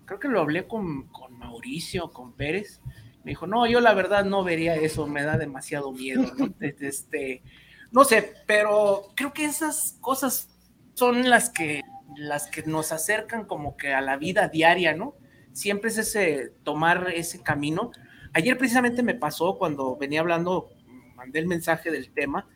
creo 0.05 0.19
que 0.19 0.27
lo 0.27 0.39
hablé 0.39 0.67
con, 0.67 1.07
con 1.07 1.37
Mauricio, 1.37 2.11
con 2.11 2.33
Pérez. 2.33 2.79
Me 3.23 3.31
dijo, 3.31 3.45
no, 3.45 3.67
yo 3.67 3.81
la 3.81 3.93
verdad 3.93 4.25
no 4.25 4.43
vería 4.43 4.75
eso, 4.75 5.05
me 5.05 5.23
da 5.23 5.37
demasiado 5.37 5.91
miedo, 5.91 6.23
¿no? 6.37 6.47
Este, 6.59 7.43
no 7.91 8.03
sé, 8.05 8.33
pero 8.47 9.07
creo 9.15 9.33
que 9.33 9.45
esas 9.45 9.97
cosas 10.01 10.49
son 10.95 11.29
las 11.29 11.49
que, 11.49 11.81
las 12.15 12.47
que 12.47 12.63
nos 12.63 12.91
acercan 12.91 13.45
como 13.45 13.77
que 13.77 13.93
a 13.93 14.01
la 14.01 14.17
vida 14.17 14.47
diaria, 14.47 14.93
¿no? 14.93 15.15
Siempre 15.53 15.89
es 15.89 15.97
ese, 15.97 16.53
tomar 16.63 17.11
ese 17.13 17.41
camino. 17.41 17.91
Ayer 18.33 18.57
precisamente 18.57 19.03
me 19.03 19.15
pasó 19.15 19.57
cuando 19.57 19.95
venía 19.97 20.21
hablando, 20.21 20.69
mandé 21.15 21.39
el 21.39 21.47
mensaje 21.47 21.91
del 21.91 22.11
tema, 22.11 22.47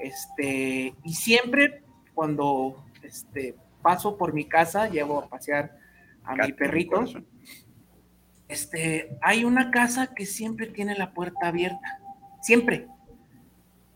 este, 0.00 0.94
y 1.04 1.14
siempre 1.14 1.82
cuando 2.14 2.84
este, 3.02 3.54
paso 3.82 4.16
por 4.16 4.32
mi 4.32 4.46
casa, 4.46 4.88
llevo 4.88 5.20
a 5.20 5.28
pasear 5.28 5.78
a 6.24 6.34
mi 6.34 6.52
perrito, 6.52 7.04
este, 8.48 9.16
hay 9.22 9.44
una 9.44 9.70
casa 9.70 10.12
que 10.14 10.26
siempre 10.26 10.66
tiene 10.66 10.96
la 10.96 11.12
puerta 11.12 11.48
abierta. 11.48 12.00
Siempre. 12.42 12.88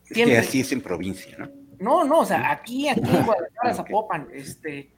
Siempre. 0.05 0.39
así 0.39 0.61
es 0.61 0.71
en 0.73 0.81
provincia, 0.81 1.37
¿no? 1.39 1.51
No, 1.79 2.05
no, 2.05 2.21
o 2.21 2.25
sea, 2.25 2.51
aquí, 2.53 2.89
aquí 2.89 3.01
en 3.01 3.25
Guadalajara, 3.25 3.75
Zapopan, 3.75 4.29
este, 4.33 4.91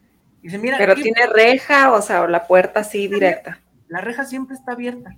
dice, 0.47 0.59
mira. 0.59 0.79
Pero 0.79 0.95
tiene 0.95 1.27
reja, 1.27 1.93
o 1.93 2.03
sea, 2.03 2.23
o 2.23 2.27
la 2.27 2.47
puerta 2.47 2.81
así 2.81 3.09
directa. 3.09 3.61
La 3.89 4.01
reja 4.01 4.25
siempre 4.25 4.57
está 4.57 4.73
abierta. 4.73 5.17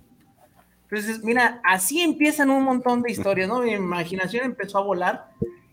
Entonces, 0.83 1.23
mira, 1.23 1.61
así 1.63 2.01
empiezan 2.01 2.49
un 2.49 2.63
montón 2.63 3.01
de 3.01 3.11
historias, 3.11 3.47
¿no? 3.47 3.61
Mi 3.61 3.73
imaginación 3.73 4.45
empezó 4.45 4.79
a 4.79 4.83
volar 4.83 5.29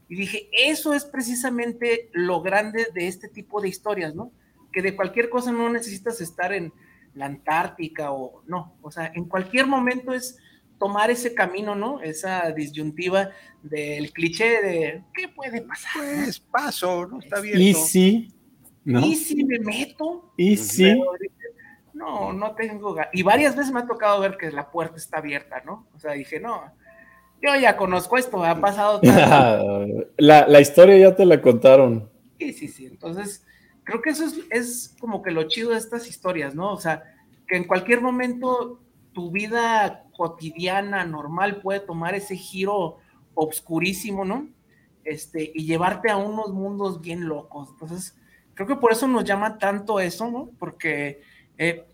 y 0.09 0.15
dije, 0.15 0.49
eso 0.53 0.93
es 0.93 1.05
precisamente 1.05 2.11
lo 2.13 2.43
grande 2.43 2.89
de 2.95 3.09
este 3.09 3.29
tipo 3.29 3.61
de 3.61 3.69
historias, 3.69 4.15
¿no? 4.15 4.31
Que 4.73 4.83
de 4.83 4.95
cualquier 4.95 5.31
cosa 5.31 5.53
no 5.53 5.71
necesitas 5.71 6.21
estar 6.21 6.53
en 6.53 6.73
la 7.15 7.27
Antártica 7.27 8.13
o 8.13 8.43
no, 8.47 8.77
o 8.83 8.91
sea, 8.91 9.11
en 9.15 9.25
cualquier 9.25 9.67
momento 9.67 10.13
es 10.13 10.37
tomar 10.79 11.11
ese 11.11 11.35
camino, 11.35 11.75
¿no? 11.75 12.03
Esa 12.03 12.51
disyuntiva 12.53 13.31
del 13.63 14.13
cliché 14.13 14.61
de 14.63 15.03
¿qué 15.15 15.29
puede 15.29 15.63
pasar? 15.63 15.93
Pues 15.95 16.41
paso, 16.41 17.07
¿no? 17.07 17.21
Está 17.21 17.41
bien. 17.41 17.59
Y 17.59 17.73
si, 17.73 18.35
¿no? 18.87 19.05
Y 19.05 19.17
si 19.17 19.45
me 19.45 19.59
meto. 19.59 20.33
Y 20.37 20.57
si 20.57 20.99
no, 21.93 22.33
no 22.33 22.55
tengo. 22.55 22.97
Y 23.13 23.23
varias 23.23 23.57
veces 23.57 23.73
me 23.73 23.81
ha 23.81 23.87
tocado 23.87 24.21
ver 24.21 24.37
que 24.37 24.51
la 24.53 24.71
puerta 24.71 24.97
está 24.97 25.19
abierta, 25.19 25.63
¿no? 25.65 25.89
O 25.95 25.99
sea, 25.99 26.13
dije, 26.13 26.39
no, 26.39 26.63
yo 27.43 27.57
ya 27.57 27.77
conozco 27.77 28.17
esto, 28.17 28.43
ha 28.45 28.61
pasado. 28.61 29.01
la, 30.17 30.47
la, 30.47 30.61
historia 30.61 30.97
ya 30.97 31.17
te 31.17 31.25
la 31.25 31.43
contaron. 31.43 32.09
Sí, 32.39 32.53
sí, 32.53 32.69
sí. 32.69 32.87
Entonces, 32.87 33.45
creo 33.83 34.01
que 34.01 34.11
eso 34.11 34.25
es, 34.25 34.39
es 34.51 34.97
como 35.01 35.21
que 35.21 35.33
lo 35.33 35.49
chido 35.49 35.71
de 35.71 35.79
estas 35.79 36.09
historias, 36.09 36.55
¿no? 36.55 36.73
O 36.73 36.81
sea, 36.81 37.03
que 37.49 37.57
en 37.57 37.65
cualquier 37.65 38.01
momento 38.01 38.81
tu 39.13 39.33
vida 39.33 40.05
cotidiana, 40.17 41.05
normal, 41.05 41.61
puede 41.61 41.81
tomar 41.81 42.15
ese 42.15 42.37
giro 42.37 42.99
obscurísimo, 43.35 44.25
¿no? 44.25 44.49
Este, 45.03 45.51
y 45.55 45.65
llevarte 45.65 46.11
a 46.11 46.19
unos 46.19 46.53
mundos 46.53 47.01
bien 47.01 47.27
locos. 47.27 47.71
Entonces, 47.73 48.17
creo 48.57 48.67
que 48.67 48.77
por 48.77 48.91
eso 48.91 49.07
nos 49.07 49.23
llama 49.23 49.59
tanto 49.59 50.01
eso, 50.01 50.29
¿no? 50.31 50.51
Porque 50.59 51.21
eh, 51.59 51.85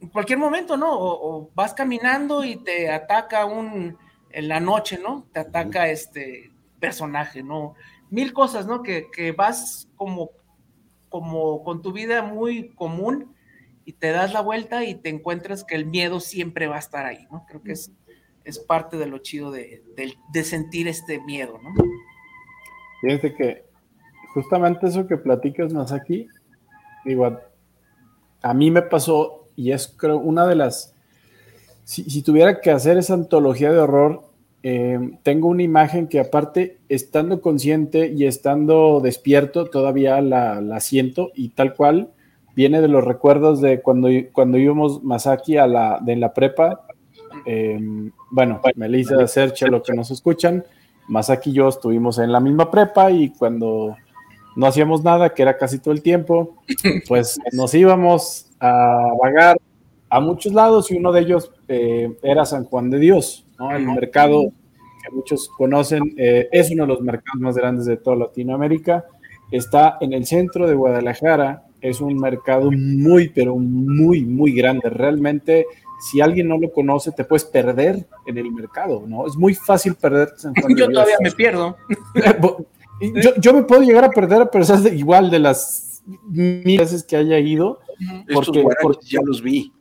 en 0.00 0.08
cualquier 0.08 0.38
momento, 0.38 0.76
¿no? 0.76 0.88
O, 0.92 1.50
vas 1.54 1.74
caminando 1.74 2.44
y 2.44 2.56
te 2.56 2.90
ataca 2.90 3.44
un, 3.44 3.98
en 4.30 4.48
la 4.48 4.60
noche, 4.60 4.98
¿no? 5.02 5.26
Te 5.32 5.40
ataca 5.40 5.88
este 5.88 6.52
personaje, 6.78 7.42
¿no? 7.42 7.74
Mil 8.08 8.32
cosas, 8.32 8.66
¿no? 8.66 8.82
Que, 8.82 9.34
vas 9.36 9.88
como, 9.96 10.30
como 11.08 11.64
con 11.64 11.82
tu 11.82 11.92
vida 11.92 12.22
muy 12.22 12.68
común 12.70 13.34
y 13.84 13.94
te 13.94 14.12
das 14.12 14.32
la 14.32 14.42
vuelta 14.42 14.84
y 14.84 14.94
te 14.94 15.08
encuentras 15.08 15.64
que 15.64 15.74
el 15.74 15.86
miedo 15.86 16.20
siempre 16.20 16.68
va 16.68 16.76
a 16.76 16.80
estar 16.80 17.04
ahí, 17.04 17.26
¿no? 17.32 17.44
Creo 17.48 17.64
que 17.64 17.72
es, 17.72 17.90
es 18.44 18.60
parte 18.60 18.96
de 18.96 19.06
lo 19.06 19.18
chido 19.18 19.50
de, 19.50 19.82
de 19.96 20.44
sentir 20.44 20.86
este 20.86 21.20
miedo, 21.20 21.58
¿no? 21.60 21.70
Fíjense 23.00 23.34
que 23.34 23.71
justamente 24.34 24.86
eso 24.86 25.06
que 25.06 25.16
platicas 25.16 25.72
más 25.72 25.92
aquí, 25.92 26.26
igual 27.04 27.40
a 28.42 28.54
mí 28.54 28.70
me 28.70 28.82
pasó, 28.82 29.48
y 29.56 29.70
es 29.70 29.88
creo 29.96 30.18
una 30.18 30.46
de 30.46 30.56
las, 30.56 30.94
si, 31.84 32.22
tuviera 32.22 32.60
que 32.60 32.70
hacer 32.70 32.98
esa 32.98 33.14
antología 33.14 33.72
de 33.72 33.78
horror, 33.78 34.24
eh, 34.64 34.98
tengo 35.22 35.48
una 35.48 35.62
imagen 35.62 36.08
que 36.08 36.20
aparte, 36.20 36.78
estando 36.88 37.40
consciente 37.40 38.12
y 38.14 38.26
estando 38.26 39.00
despierto, 39.00 39.66
todavía 39.66 40.20
la, 40.20 40.80
siento 40.80 41.32
y 41.34 41.50
tal 41.50 41.74
cual 41.74 42.10
viene 42.54 42.80
de 42.80 42.88
los 42.88 43.04
recuerdos 43.04 43.60
de 43.60 43.80
cuando, 43.80 44.08
cuando 44.32 44.58
íbamos 44.58 45.02
Masaki 45.02 45.56
a 45.56 45.66
la, 45.66 45.98
de 46.02 46.16
la 46.16 46.32
prepa. 46.32 46.86
Eh, 47.46 47.80
bueno, 48.30 48.60
Melissa, 48.76 49.26
Sercha, 49.26 49.66
lo 49.66 49.82
que 49.82 49.94
nos 49.94 50.10
escuchan, 50.10 50.64
Masaki 51.08 51.50
y 51.50 51.54
yo 51.54 51.68
estuvimos 51.68 52.18
en 52.18 52.30
la 52.30 52.40
misma 52.40 52.70
prepa 52.70 53.10
y 53.10 53.30
cuando 53.30 53.96
no 54.56 54.66
hacíamos 54.66 55.02
nada, 55.02 55.34
que 55.34 55.42
era 55.42 55.56
casi 55.56 55.78
todo 55.78 55.92
el 55.94 56.02
tiempo, 56.02 56.56
pues 57.08 57.38
nos 57.52 57.74
íbamos 57.74 58.50
a 58.60 59.08
vagar 59.20 59.58
a 60.08 60.20
muchos 60.20 60.52
lados 60.52 60.90
y 60.90 60.96
uno 60.96 61.12
de 61.12 61.20
ellos 61.20 61.50
eh, 61.68 62.12
era 62.22 62.44
San 62.44 62.64
Juan 62.64 62.90
de 62.90 62.98
Dios, 62.98 63.46
¿no? 63.58 63.74
el 63.74 63.86
mercado 63.86 64.52
que 65.02 65.14
muchos 65.14 65.48
conocen, 65.48 66.14
eh, 66.16 66.48
es 66.52 66.70
uno 66.70 66.84
de 66.84 66.88
los 66.88 67.00
mercados 67.00 67.40
más 67.40 67.56
grandes 67.56 67.86
de 67.86 67.96
toda 67.96 68.16
Latinoamérica, 68.16 69.04
está 69.50 69.98
en 70.00 70.12
el 70.12 70.26
centro 70.26 70.68
de 70.68 70.74
Guadalajara, 70.74 71.64
es 71.80 72.00
un 72.00 72.16
mercado 72.18 72.70
muy, 72.70 73.30
pero 73.30 73.56
muy, 73.56 74.24
muy 74.24 74.52
grande, 74.52 74.88
realmente 74.90 75.66
si 76.02 76.20
alguien 76.20 76.48
no 76.48 76.58
lo 76.58 76.72
conoce, 76.72 77.12
te 77.12 77.24
puedes 77.24 77.44
perder 77.44 78.04
en 78.26 78.36
el 78.36 78.50
mercado, 78.50 79.04
¿no? 79.06 79.24
Es 79.24 79.36
muy 79.36 79.54
fácil 79.54 79.94
perderte. 79.94 80.36
San 80.36 80.54
Juan 80.54 80.74
de 80.74 80.80
Yo 80.80 80.90
todavía 80.90 81.16
me 81.22 81.30
pierdo. 81.30 81.76
Yo, 83.40 83.52
me 83.52 83.62
puedo 83.62 83.82
llegar 83.82 84.04
a 84.04 84.10
perder 84.10 84.42
a 84.42 84.50
pesar 84.50 84.80
de 84.80 84.94
igual 84.94 85.30
de 85.30 85.38
las 85.38 86.02
mil 86.28 86.78
veces 86.78 87.02
que 87.02 87.16
haya 87.16 87.38
ido. 87.38 87.80
Porque, 88.32 88.64
ya 89.04 89.20
los 89.22 89.42
vi. 89.42 89.72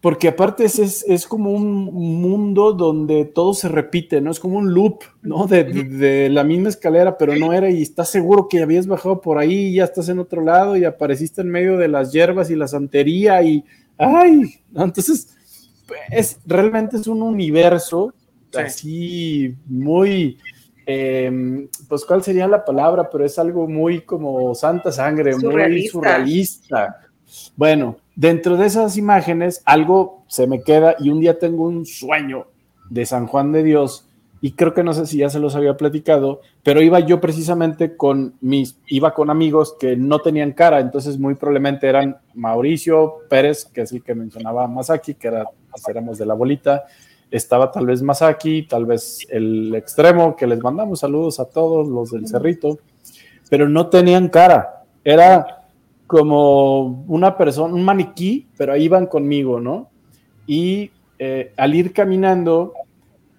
Porque 0.00 0.28
aparte 0.28 0.64
es, 0.64 0.78
es, 0.78 1.26
como 1.26 1.50
un 1.50 1.84
mundo 2.20 2.72
donde 2.72 3.24
todo 3.24 3.52
se 3.52 3.68
repite, 3.68 4.20
¿no? 4.20 4.30
Es 4.30 4.38
como 4.38 4.58
un 4.58 4.72
loop, 4.72 5.00
¿no? 5.22 5.46
De, 5.46 6.28
la 6.30 6.44
misma 6.44 6.68
escalera, 6.68 7.18
pero 7.18 7.34
no 7.34 7.52
era 7.52 7.68
y 7.68 7.82
estás 7.82 8.08
seguro 8.08 8.46
que 8.48 8.62
habías 8.62 8.86
bajado 8.86 9.20
por 9.20 9.38
ahí 9.38 9.66
y 9.66 9.74
ya 9.74 9.84
estás 9.84 10.08
en 10.08 10.20
otro 10.20 10.42
lado 10.42 10.76
y 10.76 10.84
apareciste 10.84 11.40
en 11.40 11.48
medio 11.48 11.76
de 11.76 11.88
las 11.88 12.12
hierbas 12.12 12.50
y 12.50 12.56
la 12.56 12.68
santería 12.68 13.42
y 13.42 13.64
¡ay! 13.98 14.60
Entonces, 14.74 15.36
es, 16.10 16.38
realmente 16.46 16.96
es 16.96 17.06
un 17.06 17.22
universo 17.22 18.14
así 18.54 19.54
muy 19.66 20.38
Em, 20.90 21.68
pues 21.86 22.06
cuál 22.06 22.22
sería 22.22 22.48
la 22.48 22.64
palabra, 22.64 23.10
pero 23.10 23.22
es 23.22 23.38
algo 23.38 23.68
muy 23.68 24.00
como 24.00 24.54
santa 24.54 24.90
sangre, 24.90 25.36
muy 25.36 25.86
surrealista. 25.86 27.00
Bueno, 27.56 27.98
dentro 28.16 28.56
de 28.56 28.68
esas 28.68 28.96
imágenes 28.96 29.60
algo 29.66 30.24
se 30.28 30.46
me 30.46 30.62
queda 30.62 30.96
y 30.98 31.10
un 31.10 31.20
día 31.20 31.38
tengo 31.38 31.64
un 31.64 31.84
sueño 31.84 32.46
de 32.88 33.04
San 33.04 33.26
Juan 33.26 33.52
de 33.52 33.64
Dios 33.64 34.06
y 34.40 34.52
creo 34.52 34.72
que 34.72 34.82
no 34.82 34.94
sé 34.94 35.04
si 35.04 35.18
ya 35.18 35.28
se 35.28 35.40
los 35.40 35.56
había 35.56 35.76
platicado, 35.76 36.40
pero 36.62 36.80
iba 36.80 37.00
yo 37.00 37.20
precisamente 37.20 37.94
con 37.94 38.36
mis, 38.40 38.78
iba 38.86 39.12
con 39.12 39.28
amigos 39.28 39.76
que 39.78 39.94
no 39.94 40.20
tenían 40.20 40.52
cara, 40.52 40.80
entonces 40.80 41.18
muy 41.18 41.34
probablemente 41.34 41.86
eran 41.86 42.16
Mauricio 42.32 43.16
Pérez, 43.28 43.66
que 43.66 43.82
es 43.82 43.92
el 43.92 44.02
que 44.02 44.14
mencionaba 44.14 44.66
Masaki, 44.68 45.16
que 45.16 45.28
era, 45.28 45.44
pues, 45.70 45.86
éramos 45.86 46.16
de 46.16 46.24
la 46.24 46.32
bolita, 46.32 46.86
estaba 47.30 47.70
tal 47.70 47.86
vez 47.86 48.02
Masaki, 48.02 48.66
tal 48.66 48.86
vez 48.86 49.26
el 49.28 49.74
extremo, 49.74 50.36
que 50.36 50.46
les 50.46 50.62
mandamos 50.62 51.00
saludos 51.00 51.40
a 51.40 51.46
todos 51.46 51.88
los 51.88 52.10
del 52.10 52.26
Cerrito, 52.26 52.78
pero 53.50 53.68
no 53.68 53.88
tenían 53.88 54.28
cara. 54.28 54.84
Era 55.04 55.64
como 56.06 57.04
una 57.06 57.36
persona, 57.36 57.74
un 57.74 57.84
maniquí, 57.84 58.48
pero 58.56 58.72
ahí 58.72 58.84
iban 58.84 59.06
conmigo, 59.06 59.60
¿no? 59.60 59.90
Y 60.46 60.90
eh, 61.18 61.52
al 61.56 61.74
ir 61.74 61.92
caminando, 61.92 62.72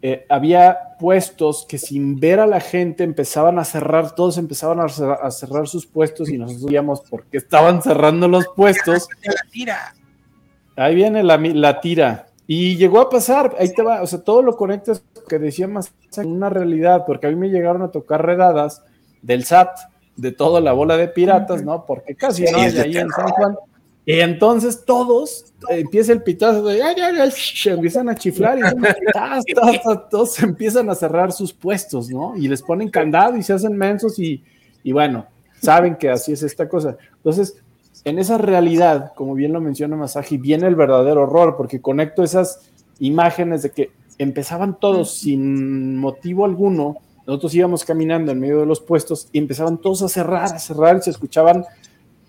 eh, 0.01 0.25
había 0.29 0.77
puestos 0.99 1.65
que 1.67 1.77
sin 1.77 2.19
ver 2.19 2.39
a 2.39 2.47
la 2.47 2.59
gente 2.59 3.03
empezaban 3.03 3.57
a 3.59 3.65
cerrar, 3.65 4.15
todos 4.15 4.37
empezaban 4.37 4.79
a 4.79 5.31
cerrar, 5.31 5.67
sus 5.67 5.87
puestos 5.87 6.29
y 6.29 6.37
nosotros 6.37 6.65
veíamos 6.65 7.01
por 7.01 7.25
qué 7.25 7.37
estaban 7.37 7.81
cerrando 7.81 8.27
los 8.27 8.47
puestos. 8.55 9.07
Ahí 10.77 10.95
viene 10.95 11.23
la, 11.23 11.37
la 11.37 11.81
tira. 11.81 12.28
Y 12.51 12.77
llegó 12.77 12.99
a 12.99 13.11
pasar, 13.11 13.55
ahí 13.59 13.71
te 13.71 13.83
va, 13.83 14.01
o 14.01 14.07
sea, 14.07 14.23
todo 14.23 14.41
lo 14.41 14.57
conectas 14.57 15.03
que 15.27 15.37
decía 15.37 15.67
más 15.67 15.93
en 16.17 16.31
una 16.31 16.49
realidad, 16.49 17.03
porque 17.05 17.27
a 17.27 17.29
mí 17.29 17.35
me 17.35 17.49
llegaron 17.49 17.83
a 17.83 17.91
tocar 17.91 18.25
redadas 18.25 18.81
del 19.21 19.45
SAT, 19.45 19.69
de 20.15 20.31
toda 20.31 20.59
la 20.59 20.73
bola 20.73 20.97
de 20.97 21.09
piratas, 21.09 21.63
¿no? 21.63 21.85
Porque 21.85 22.15
casi 22.15 22.45
no 22.45 22.57
hay 22.57 22.75
ahí 22.75 22.97
en 22.97 23.11
San 23.11 23.27
Juan. 23.27 23.55
Y 24.03 24.19
entonces 24.19 24.83
todos 24.83 25.53
empieza 25.69 26.11
el 26.11 26.23
pitazo 26.23 26.63
de 26.63 26.81
ay, 26.81 26.95
ay, 26.99 27.19
ay, 27.19 27.31
empiezan 27.65 28.09
a 28.09 28.15
chiflar 28.15 28.57
y 28.57 29.53
todos 30.09 30.41
empiezan 30.41 30.89
a 30.89 30.95
cerrar 30.95 31.31
sus 31.31 31.53
puestos, 31.53 32.09
¿no? 32.09 32.35
Y 32.35 32.47
les 32.47 32.63
ponen 32.63 32.89
candado 32.89 33.37
y 33.37 33.43
se 33.43 33.53
hacen 33.53 33.77
mensos 33.77 34.17
y, 34.17 34.43
y 34.83 34.91
bueno, 34.91 35.27
saben 35.61 35.95
que 35.95 36.09
así 36.09 36.31
es 36.31 36.41
esta 36.41 36.67
cosa. 36.67 36.97
Entonces, 37.17 37.61
en 38.05 38.19
esa 38.19 38.37
realidad, 38.37 39.13
como 39.15 39.33
bien 39.33 39.53
lo 39.53 39.61
menciona 39.61 39.95
Masaji, 39.95 40.37
viene 40.37 40.67
el 40.67 40.75
verdadero 40.75 41.23
horror, 41.23 41.55
porque 41.57 41.81
conecto 41.81 42.23
esas 42.23 42.71
imágenes 42.99 43.63
de 43.63 43.71
que 43.71 43.91
empezaban 44.17 44.79
todos 44.79 45.17
sin 45.19 45.97
motivo 45.97 46.45
alguno, 46.45 46.97
nosotros 47.25 47.53
íbamos 47.55 47.85
caminando 47.85 48.31
en 48.31 48.39
medio 48.39 48.59
de 48.61 48.65
los 48.65 48.79
puestos 48.79 49.29
y 49.31 49.37
empezaban 49.37 49.77
todos 49.77 50.01
a 50.01 50.09
cerrar, 50.09 50.45
a 50.45 50.59
cerrar 50.59 50.97
y 50.97 51.01
se 51.01 51.11
escuchaban 51.11 51.65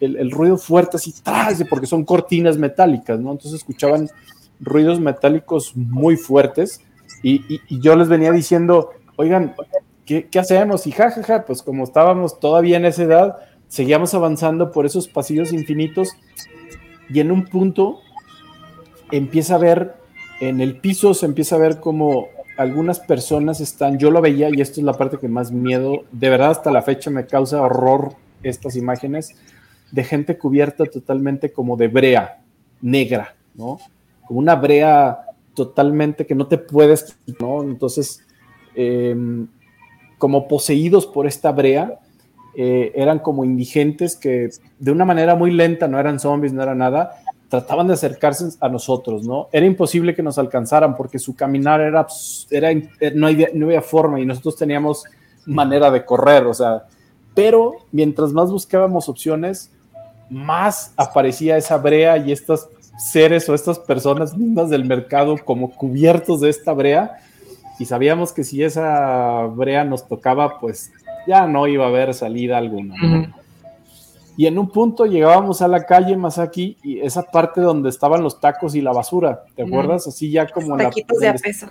el, 0.01 0.31
ruido 0.31 0.57
fuerte 0.57 0.97
así, 0.97 1.13
tras, 1.23 1.63
porque 1.69 1.87
son 1.87 2.05
cortinas 2.05 2.57
metálicas, 2.57 3.21
¿no? 3.21 3.33
Entonces 3.33 3.61
escuchaban 3.61 4.09
ruidos 4.61 5.01
metálicos 5.01 5.77
muy 5.77 6.17
fuertes 6.17 6.81
y, 7.23 7.61
yo 7.81 7.97
les 7.97 8.09
venía 8.09 8.33
diciendo, 8.33 8.91
oigan, 9.17 9.55
¿qué, 10.07 10.29
¿qué, 10.29 10.39
hacemos? 10.39 10.87
Y 10.87 10.93
jajaja, 10.93 11.45
pues 11.45 11.63
como 11.63 11.85
estábamos 11.85 12.41
todavía 12.41 12.79
en 12.79 12.87
esa 12.87 13.03
edad, 13.03 13.37
seguíamos 13.71 14.15
avanzando 14.15 14.73
por 14.73 14.85
esos 14.85 15.07
pasillos 15.07 15.53
infinitos 15.53 16.11
y 17.09 17.21
en 17.21 17.31
un 17.31 17.45
punto 17.45 18.01
empieza 19.13 19.55
a 19.55 19.59
ver, 19.59 19.95
en 20.41 20.61
el 20.61 20.77
piso 20.79 21.15
se 21.15 21.25
empieza 21.25 21.55
a 21.55 21.61
ver 21.61 21.79
como 21.79 22.27
algunas 22.59 22.99
personas 22.99 23.61
están, 23.61 23.97
yo 23.99 24.11
lo 24.11 24.21
veía 24.21 24.49
y 24.53 24.61
esto 24.61 24.81
es 24.81 24.85
la 24.85 24.95
parte 24.95 25.19
que 25.19 25.29
más 25.29 25.53
miedo, 25.53 26.05
de 26.11 26.29
verdad 26.29 26.51
hasta 26.51 26.73
la 26.73 26.83
fecha 26.83 27.11
me 27.11 27.27
causa 27.27 27.63
horror 27.63 28.15
estas 28.43 28.75
imágenes 28.75 29.37
de 29.93 30.03
gente 30.03 30.37
cubierta 30.37 30.85
totalmente 30.87 31.53
como 31.53 31.77
de 31.77 31.89
brea 31.89 32.43
negra, 32.81 33.37
¿no? 33.55 33.79
Como 34.27 34.41
una 34.41 34.57
brea 34.57 35.27
totalmente 35.55 36.27
que 36.27 36.35
no 36.35 36.49
te 36.49 36.59
puedes, 36.59 37.17
¿no? 37.39 37.63
Entonces, 37.63 38.27
em, 38.75 39.47
como 40.19 40.49
poseídos 40.49 41.07
por 41.07 41.29
esta 41.29 41.53
brea, 41.53 42.01
eh, 42.55 42.93
eran 42.95 43.21
como 43.21 43.45
indigentes 43.45 44.17
que 44.17 44.51
de 44.79 44.91
una 44.91 45.05
manera 45.05 45.35
muy 45.35 45.53
lenta, 45.53 45.89
no 45.89 45.99
eran 45.99 46.19
zombies, 46.19 46.53
no 46.53 46.63
era 46.63 46.75
nada, 46.75 47.23
trataban 47.49 47.89
de 47.89 47.95
acercarse 47.95 48.49
a 48.61 48.69
nosotros, 48.69 49.25
¿no? 49.25 49.49
Era 49.53 49.67
imposible 49.67 50.15
que 50.15 50.23
nos 50.23 50.39
alcanzaran 50.39 50.97
porque 50.97 51.19
su 51.19 51.35
caminar 51.35 51.81
era, 51.81 52.07
era 52.51 52.71
no, 53.15 53.27
había, 53.27 53.49
no 53.55 53.67
había 53.67 53.83
forma 53.83 54.21
y 54.21 54.27
nosotros 54.27 54.57
teníamos 54.57 55.05
manera 55.47 55.91
de 55.91 56.05
correr, 56.05 56.47
o 56.47 56.55
sea, 56.55 56.85
pero 57.35 57.77
mientras 57.93 58.33
más 58.33 58.51
buscábamos 58.51 59.09
opciones, 59.09 59.73
más 60.29 60.93
aparecía 60.97 61.57
esa 61.57 61.77
brea 61.77 62.17
y 62.19 62.31
estos 62.31 62.69
seres 62.99 63.49
o 63.49 63.55
estas 63.55 63.79
personas 63.79 64.37
mismas 64.37 64.71
del 64.71 64.85
mercado 64.85 65.37
como 65.45 65.71
cubiertos 65.71 66.41
de 66.41 66.51
esta 66.51 66.73
brea 66.73 67.19
y 67.81 67.87
sabíamos 67.87 68.33
que 68.33 68.45
si 68.45 68.63
esa 68.63 69.47
brea 69.47 69.85
nos 69.85 70.07
tocaba, 70.07 70.61
pues 70.61 70.93
ya 71.27 71.47
no 71.47 71.67
iba 71.67 71.85
a 71.85 71.89
haber 71.89 72.15
salida 72.15 72.59
alguna. 72.59 72.95
Y 74.37 74.47
en 74.47 74.59
un 74.59 74.71
punto 74.71 75.05
llegábamos 75.05 75.61
a 75.61 75.69
la 75.69 75.85
calle 75.85 76.17
Masaki 76.17 76.79
y 76.83 77.01
esa 77.01 77.23
parte 77.23 77.61
donde 77.61 77.91
estaban 77.91 78.23
los 78.23 78.41
tacos 78.41 78.75
y 78.75 78.81
la 78.81 78.93
basura, 78.93 79.45
¿te 79.55 79.63
acuerdas? 79.63 80.07
Así 80.07 80.31
ya 80.31 80.47
como 80.47 80.77
los 80.77 80.87
taquitos 80.87 81.19
de 81.19 81.29
a 81.29 81.35
peso. 81.35 81.67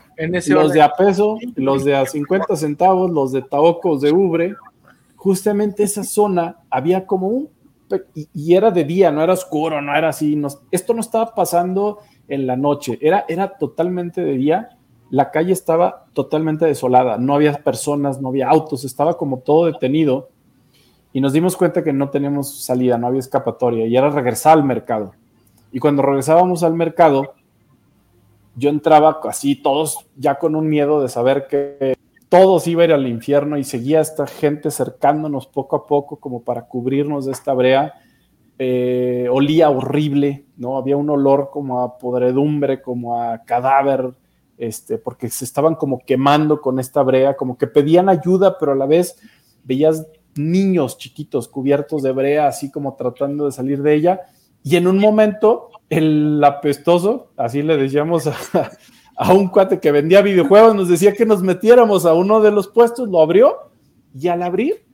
los 0.54 0.74
de 0.74 0.82
a 0.82 0.94
peso, 0.94 1.38
los 1.56 1.84
de 1.84 1.96
a 1.96 2.06
50 2.06 2.56
centavos, 2.56 3.10
los 3.10 3.32
de 3.32 3.42
taocos 3.42 4.02
de 4.02 4.12
ubre. 4.12 4.56
Justamente 5.16 5.84
esa 5.84 6.04
zona 6.04 6.58
había 6.70 7.06
como 7.06 7.28
un 7.28 7.50
y, 8.14 8.54
era 8.54 8.72
de 8.72 8.84
día, 8.84 9.12
no 9.12 9.24
era 9.24 9.34
oscuro, 9.34 9.82
no 9.82 9.96
era 9.96 10.10
así. 10.10 10.40
esto 10.72 10.94
no 10.94 11.02
estaba 11.02 11.34
pasando 11.34 12.00
en 12.28 12.46
la 12.46 12.56
noche, 12.56 13.00
era, 13.02 13.26
era 13.28 13.58
totalmente 13.58 14.22
de 14.22 14.34
día. 14.34 14.70
La 15.10 15.32
calle 15.32 15.54
estaba 15.54 16.06
totalmente 16.14 16.66
desolada, 16.66 17.18
no 17.18 17.36
había 17.36 17.54
personas, 17.64 18.22
no 18.22 18.30
había 18.30 18.50
autos, 18.50 18.84
estaba 18.84 19.18
como 19.18 19.40
todo 19.40 19.66
detenido 19.66 20.30
y 21.14 21.22
nos 21.22 21.34
dimos 21.34 21.58
cuenta 21.58 21.84
que 21.84 21.94
no 21.94 22.10
teníamos 22.10 22.64
salida, 22.64 22.98
no 22.98 23.08
había 23.08 23.20
escapatoria 23.20 23.88
y 23.88 23.98
era 23.98 24.10
regresar 24.10 24.58
al 24.58 24.64
mercado. 24.64 25.14
Y 25.72 25.80
cuando 25.80 26.02
regresábamos 26.02 26.64
al 26.64 26.76
mercado, 26.76 27.34
yo 28.56 28.70
entraba 28.70 29.20
así, 29.24 29.56
todos 29.56 30.06
ya 30.16 30.38
con 30.38 30.56
un 30.56 30.68
miedo 30.68 31.02
de 31.02 31.10
saber 31.10 31.48
que 31.48 31.96
todos 32.28 32.68
iba 32.68 32.84
a 32.84 32.86
ir 32.86 32.94
al 32.94 33.08
infierno 33.08 33.58
y 33.58 33.64
seguía 33.64 34.02
esta 34.02 34.28
gente 34.28 34.70
cercándonos 34.70 35.48
poco 35.48 35.76
a 35.76 35.88
poco 35.88 36.18
como 36.18 36.44
para 36.44 36.64
cubrirnos 36.68 37.26
de 37.26 37.32
esta 37.32 37.54
brea. 37.54 37.94
Eh, 38.60 39.28
olía 39.32 39.70
horrible, 39.70 40.46
¿no? 40.58 40.78
Había 40.78 40.98
un 40.98 41.10
olor 41.10 41.50
como 41.52 41.82
a 41.82 41.98
podredumbre, 41.98 42.82
como 42.82 43.20
a 43.22 43.40
cadáver, 43.40 44.12
este, 44.60 45.00
porque 45.00 45.30
se 45.30 45.46
estaban 45.46 45.74
como 45.74 46.00
quemando 46.06 46.62
con 46.62 46.80
esta 46.80 47.02
brea, 47.02 47.36
como 47.36 47.58
que 47.58 47.66
pedían 47.66 48.10
ayuda, 48.10 48.58
pero 48.60 48.74
a 48.74 48.76
la 48.76 48.86
vez 48.86 49.18
veías 49.64 50.06
niños 50.36 51.00
chiquitos 51.00 51.48
cubiertos 51.48 52.04
de 52.04 52.12
brea, 52.12 52.48
así 52.48 52.70
como 52.70 52.96
tratando 52.96 53.46
de 53.46 53.52
salir 53.52 53.82
de 53.82 53.96
ella. 53.96 54.22
Y 54.62 54.76
en 54.76 54.86
un 54.86 55.00
momento, 55.00 55.70
el 55.90 56.44
apestoso, 56.44 57.32
así 57.38 57.64
le 57.64 57.78
decíamos 57.78 58.28
a, 58.28 58.36
a 59.16 59.34
un 59.34 59.48
cuate 59.48 59.80
que 59.80 59.92
vendía 59.92 60.22
videojuegos, 60.22 60.76
nos 60.76 60.90
decía 60.90 61.14
que 61.14 61.26
nos 61.26 61.42
metiéramos 61.42 62.06
a 62.06 62.14
uno 62.14 62.42
de 62.42 62.52
los 62.52 62.68
puestos, 62.68 63.10
lo 63.10 63.22
abrió 63.22 63.72
y 64.14 64.28
al 64.28 64.44
abrir 64.44 64.90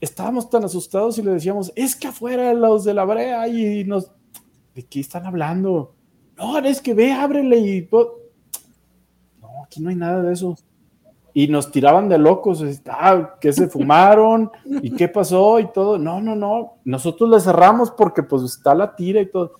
estábamos 0.00 0.48
tan 0.48 0.64
asustados 0.64 1.18
y 1.18 1.22
le 1.22 1.32
decíamos, 1.32 1.72
es 1.76 1.94
que 1.94 2.08
afuera 2.08 2.52
los 2.54 2.84
de 2.84 2.94
la 2.94 3.04
brea 3.04 3.46
y 3.48 3.84
nos... 3.84 4.10
¿De 4.74 4.84
qué 4.84 5.00
están 5.00 5.26
hablando? 5.26 5.94
No, 6.36 6.58
es 6.58 6.80
que 6.80 6.94
ve, 6.94 7.12
ábrele 7.12 7.58
y... 7.58 7.82
aquí 9.70 9.80
no 9.80 9.90
hay 9.90 9.96
nada 9.96 10.22
de 10.22 10.32
eso. 10.32 10.56
Y 11.32 11.46
nos 11.46 11.70
tiraban 11.70 12.08
de 12.08 12.18
locos, 12.18 12.64
ah, 12.88 13.36
¿qué 13.40 13.52
se 13.52 13.68
fumaron? 13.68 14.50
¿Y 14.82 14.90
qué 14.90 15.06
pasó? 15.06 15.60
Y 15.60 15.70
todo. 15.70 15.96
No, 15.96 16.20
no, 16.20 16.34
no. 16.34 16.74
Nosotros 16.84 17.30
le 17.30 17.38
cerramos 17.38 17.92
porque 17.92 18.24
pues 18.24 18.42
está 18.42 18.74
la 18.74 18.96
tira 18.96 19.20
y 19.20 19.26
todo. 19.26 19.52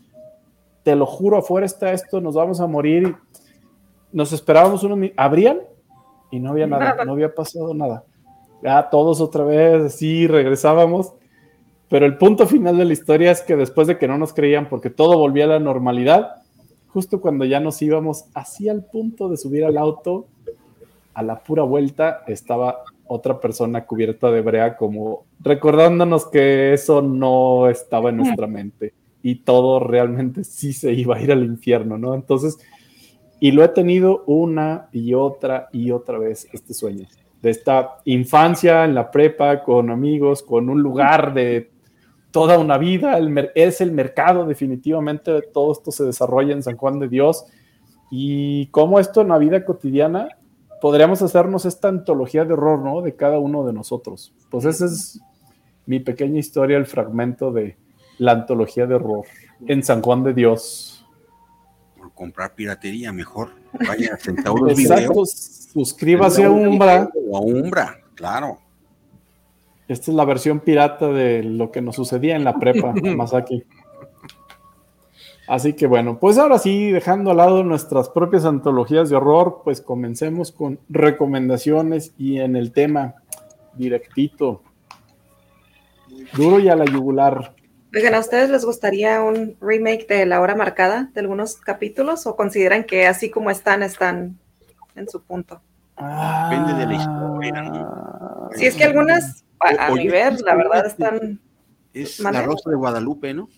Te 0.82 0.97
lo 0.97 1.07
juro, 1.07 1.39
afuera 1.39 1.66
está 1.66 1.93
esto, 1.93 2.20
nos 2.20 2.35
vamos 2.35 2.61
a 2.61 2.66
morir 2.66 3.16
nos 4.12 4.32
esperábamos 4.32 4.82
unos 4.82 5.11
abrían 5.16 5.61
y 6.31 6.41
no 6.41 6.51
había 6.51 6.66
nada, 6.66 7.05
no 7.05 7.12
había 7.12 7.35
pasado 7.35 7.74
nada. 7.74 8.05
Ya 8.62 8.91
todos 8.91 9.20
otra 9.20 9.45
vez, 9.45 9.95
sí, 9.95 10.27
regresábamos. 10.27 11.15
Pero 11.89 12.07
el 12.07 12.19
punto 12.19 12.47
final 12.47 12.77
de 12.77 12.85
la 12.85 12.93
historia 12.93 13.32
es 13.32 13.43
que 13.43 13.57
después 13.57 13.89
de 13.89 13.99
que 13.99 14.07
no 14.07 14.16
nos 14.16 14.32
creían 14.32 14.69
porque 14.69 14.91
todo 14.91 15.19
volvía 15.19 15.45
a 15.45 15.49
la 15.49 15.59
normalidad, 15.59 16.39
justo 16.92 17.20
cuando 17.20 17.44
ya 17.44 17.60
nos 17.60 17.80
íbamos 17.82 18.26
hacia 18.34 18.72
el 18.72 18.84
punto 18.84 19.28
de 19.28 19.36
subir 19.36 19.64
al 19.64 19.78
auto, 19.78 20.26
a 21.14 21.22
la 21.22 21.40
pura 21.40 21.62
vuelta 21.62 22.22
estaba 22.26 22.82
otra 23.06 23.40
persona 23.40 23.84
cubierta 23.86 24.30
de 24.30 24.40
brea 24.40 24.76
como 24.76 25.24
recordándonos 25.40 26.28
que 26.28 26.72
eso 26.72 27.02
no 27.02 27.68
estaba 27.68 28.10
en 28.10 28.18
nuestra 28.18 28.46
mente 28.46 28.94
y 29.22 29.36
todo 29.36 29.80
realmente 29.80 30.44
sí 30.44 30.72
se 30.72 30.92
iba 30.92 31.16
a 31.16 31.20
ir 31.20 31.32
al 31.32 31.44
infierno, 31.44 31.98
¿no? 31.98 32.14
Entonces, 32.14 32.58
y 33.40 33.50
lo 33.52 33.64
he 33.64 33.68
tenido 33.68 34.22
una 34.26 34.88
y 34.92 35.14
otra 35.14 35.68
y 35.72 35.90
otra 35.90 36.18
vez 36.18 36.48
este 36.52 36.74
sueño. 36.74 37.06
De 37.42 37.50
esta 37.50 37.96
infancia 38.04 38.84
en 38.84 38.94
la 38.94 39.10
prepa, 39.10 39.62
con 39.62 39.90
amigos, 39.90 40.42
con 40.42 40.68
un 40.68 40.82
lugar 40.82 41.34
de 41.34 41.70
toda 42.31 42.59
una 42.59 42.78
vida. 42.78 43.19
es 43.55 43.81
el 43.81 43.93
mercado 43.93 44.47
definitivamente. 44.47 45.43
Todo 45.43 45.73
esto 45.73 45.90
se 45.90 46.05
desarrolla 46.05 46.52
en 46.52 46.62
San 46.62 46.77
Juan 46.77 46.98
de 46.98 47.09
Dios. 47.09 47.44
Y 48.11 48.66
cómo 48.66 48.98
esto 48.98 49.20
en 49.20 49.28
la 49.28 49.39
vida 49.39 49.65
cotidiana 49.65 50.28
podríamos 50.81 51.23
hacernos 51.23 51.65
esta 51.65 51.89
antología 51.89 52.44
de 52.44 52.55
horror, 52.55 52.81
¿no? 52.81 53.02
De 53.02 53.15
cada 53.15 53.39
uno 53.39 53.65
de 53.65 53.73
nosotros. 53.73 54.32
Pues 54.51 54.65
esa 54.65 54.86
es 54.86 55.20
mi 55.86 56.01
pequeña 56.01 56.39
historia, 56.39 56.77
el 56.77 56.86
fragmento 56.86 57.52
de 57.52 57.77
la 58.19 58.32
antología 58.32 58.86
de 58.86 58.94
horror 58.94 59.24
en 59.66 59.82
San 59.82 60.02
Juan 60.02 60.23
de 60.24 60.35
Dios 60.35 61.01
comprar 62.20 62.55
piratería, 62.55 63.12
mejor 63.15 63.48
vaya 63.89 64.15
Centauros 64.19 64.78
Exacto, 64.78 65.24
suscríbase 65.24 66.44
a 66.44 66.51
Umbra. 66.51 67.05
a 67.05 67.39
Umbra, 67.40 67.98
claro. 68.15 68.59
Esta 69.90 70.12
es 70.12 70.16
la 70.16 70.24
versión 70.24 70.60
pirata 70.60 71.08
de 71.08 71.42
lo 71.42 71.72
que 71.72 71.80
nos 71.80 71.96
sucedía 71.96 72.36
en 72.36 72.44
la 72.44 72.60
prepa, 72.60 72.92
más 73.16 73.34
aquí. 73.34 73.64
Así 75.48 75.72
que 75.72 75.88
bueno, 75.88 76.20
pues 76.20 76.38
ahora 76.38 76.60
sí, 76.60 76.92
dejando 76.92 77.32
al 77.32 77.38
lado 77.38 77.64
nuestras 77.64 78.08
propias 78.08 78.44
antologías 78.44 79.10
de 79.10 79.16
horror, 79.16 79.62
pues 79.64 79.80
comencemos 79.80 80.52
con 80.52 80.78
recomendaciones 80.88 82.14
y 82.16 82.38
en 82.38 82.54
el 82.54 82.70
tema 82.70 83.16
directito. 83.74 84.62
Duro 86.36 86.60
y 86.60 86.68
a 86.68 86.76
la 86.76 86.84
yugular. 86.84 87.56
Oigan, 87.92 88.14
¿a 88.14 88.20
ustedes 88.20 88.48
les 88.48 88.64
gustaría 88.64 89.20
un 89.22 89.56
remake 89.60 90.06
de 90.06 90.24
La 90.24 90.40
Hora 90.40 90.54
Marcada 90.54 91.10
de 91.14 91.20
algunos 91.20 91.56
capítulos 91.56 92.28
o 92.28 92.36
consideran 92.36 92.84
que 92.84 93.08
así 93.08 93.28
como 93.28 93.50
están, 93.50 93.82
están 93.82 94.38
en 94.94 95.08
su 95.08 95.20
punto? 95.20 95.60
Depende 96.01 96.74
de 96.74 96.86
la 96.86 96.94
historia. 96.94 97.72
Si 98.56 98.66
es 98.66 98.77
que 98.77 98.85
algunas, 98.85 99.44
a, 99.60 99.90
mi 99.93 100.09
ver, 100.09 100.40
la 100.40 100.55
verdad 100.55 100.86
están... 100.86 101.40
Es 101.93 102.20
la 102.20 102.43
Rosa 102.43 102.70
de 102.70 102.77
Guadalupe, 102.77 103.35
¿no? 103.35 103.48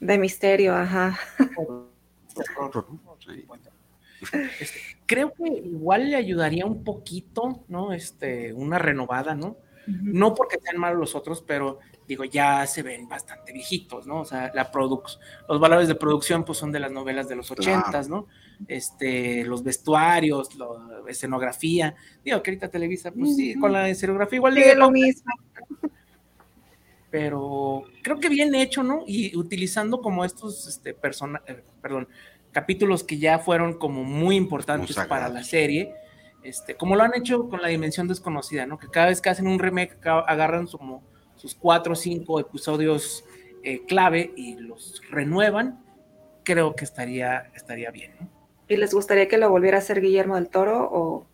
De 0.00 0.18
misterio, 0.18 0.74
ajá. 0.74 1.18
Creo 5.06 5.32
que 5.34 5.48
igual 5.48 6.10
le 6.10 6.16
ayudaría 6.16 6.66
un 6.66 6.82
poquito, 6.82 7.64
¿no? 7.68 7.92
Este, 7.92 8.52
una 8.52 8.78
renovada, 8.78 9.34
¿no? 9.34 9.56
No 9.86 10.34
porque 10.34 10.58
sean 10.60 10.78
malos 10.78 10.98
los 10.98 11.14
otros, 11.14 11.42
pero 11.42 11.80
digo, 12.06 12.24
ya 12.24 12.66
se 12.66 12.82
ven 12.82 13.08
bastante 13.08 13.52
viejitos, 13.52 14.06
¿no? 14.06 14.20
O 14.20 14.24
sea, 14.24 14.52
la 14.54 14.70
los 15.48 15.60
valores 15.60 15.88
de 15.88 15.94
producción 15.94 16.44
pues 16.44 16.58
son 16.58 16.70
de 16.70 16.80
las 16.80 16.92
novelas 16.92 17.28
de 17.28 17.36
los 17.36 17.50
ochentas, 17.50 18.08
¿no? 18.08 18.28
Este, 18.68 19.44
los 19.44 19.62
vestuarios, 19.62 20.54
la 20.54 20.66
escenografía, 21.08 21.94
digo 22.24 22.42
que 22.42 22.50
ahorita 22.50 22.70
Televisa, 22.70 23.10
pues 23.10 23.34
sí, 23.36 23.54
con 23.54 23.72
la 23.72 23.88
escenografía 23.88 24.36
igual 24.36 24.54
de 24.54 24.74
lo 24.74 24.90
mismo. 24.90 25.32
Pero 27.10 27.84
creo 28.02 28.18
que 28.18 28.28
bien 28.28 28.54
hecho, 28.54 28.82
¿no? 28.82 29.02
Y 29.06 29.36
utilizando 29.36 30.00
como 30.00 30.24
estos, 30.24 30.66
este, 30.66 30.94
persona, 30.94 31.42
eh, 31.46 31.62
perdón, 31.82 32.08
capítulos 32.52 33.04
que 33.04 33.18
ya 33.18 33.38
fueron 33.38 33.78
como 33.78 34.04
muy 34.04 34.36
importantes 34.36 34.96
para 35.08 35.28
la 35.28 35.42
serie, 35.42 35.92
este, 36.42 36.74
como 36.74 36.96
lo 36.96 37.02
han 37.02 37.14
hecho 37.14 37.48
con 37.48 37.60
la 37.60 37.68
dimensión 37.68 38.08
desconocida, 38.08 38.66
¿no? 38.66 38.78
Que 38.78 38.88
cada 38.88 39.06
vez 39.06 39.20
que 39.20 39.30
hacen 39.30 39.46
un 39.46 39.58
remake 39.58 39.96
agarran 40.04 40.66
como 40.66 41.02
sus 41.36 41.54
cuatro 41.54 41.92
o 41.92 41.96
cinco 41.96 42.40
episodios 42.40 43.24
eh, 43.62 43.84
clave 43.86 44.32
y 44.36 44.56
los 44.56 45.02
renuevan, 45.10 45.80
creo 46.44 46.74
que 46.74 46.84
estaría, 46.84 47.50
estaría 47.54 47.90
bien. 47.90 48.12
¿Y 48.72 48.76
les 48.78 48.94
gustaría 48.94 49.28
que 49.28 49.36
lo 49.36 49.50
volviera 49.50 49.76
a 49.76 49.80
hacer 49.80 50.00
Guillermo 50.00 50.36
del 50.36 50.48
Toro 50.48 50.88
o 50.90 51.26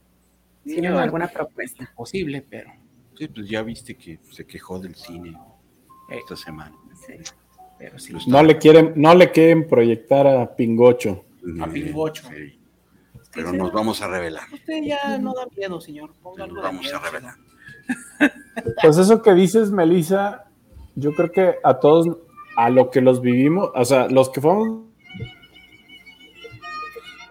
tienen 0.65 0.95
alguna 0.95 1.29
propuesta? 1.29 1.89
Posible, 1.95 2.45
pero. 2.51 2.73
Sí, 3.17 3.29
pues 3.29 3.49
ya 3.49 3.63
viste 3.63 3.95
que 3.95 4.19
se 4.33 4.45
quejó 4.45 4.81
del 4.81 4.97
cine 4.97 5.39
esta 6.11 6.35
semana. 6.35 6.75
Sí. 7.07 7.13
pero 7.79 7.97
sí. 8.01 8.13
No 8.27 8.43
le 8.43 8.59
quieren, 8.59 8.93
no 8.97 9.15
le 9.15 9.31
quieren 9.31 9.69
proyectar 9.69 10.27
a 10.27 10.57
Pingocho. 10.57 11.27
A 11.61 11.69
Pingocho. 11.69 12.29
Sí. 12.29 12.59
Pero 13.33 13.53
nos 13.53 13.73
vamos 13.73 14.03
a 14.03 14.09
revelar. 14.09 14.43
Usted 14.53 14.83
ya 14.83 15.17
no 15.19 15.33
da 15.33 15.47
miedo, 15.57 15.81
señor. 15.81 16.15
Ponga 16.21 16.45
Nos 16.45 16.61
vamos 16.61 16.83
miedo, 16.83 16.97
a 16.97 17.01
revelar. 17.09 17.35
Pues 18.83 18.99
eso 18.99 19.23
que 19.23 19.33
dices, 19.35 19.71
Melissa, 19.71 20.47
yo 20.97 21.13
creo 21.15 21.31
que 21.31 21.55
a 21.63 21.79
todos, 21.79 22.19
a 22.57 22.69
lo 22.69 22.91
que 22.91 23.01
los 23.01 23.21
vivimos, 23.21 23.71
o 23.77 23.85
sea, 23.85 24.09
los 24.09 24.29
que 24.29 24.41
fuimos 24.41 24.88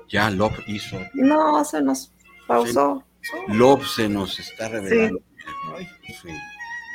Ya 0.09 0.29
Love 0.29 0.59
hizo. 0.67 0.97
No, 1.13 1.63
se 1.65 1.81
nos 1.81 2.11
pausó. 2.47 3.03
Love 3.47 3.85
se 3.87 4.07
nos 4.07 4.39
está 4.39 4.69
revelando. 4.69 5.21
Sí. 6.07 6.29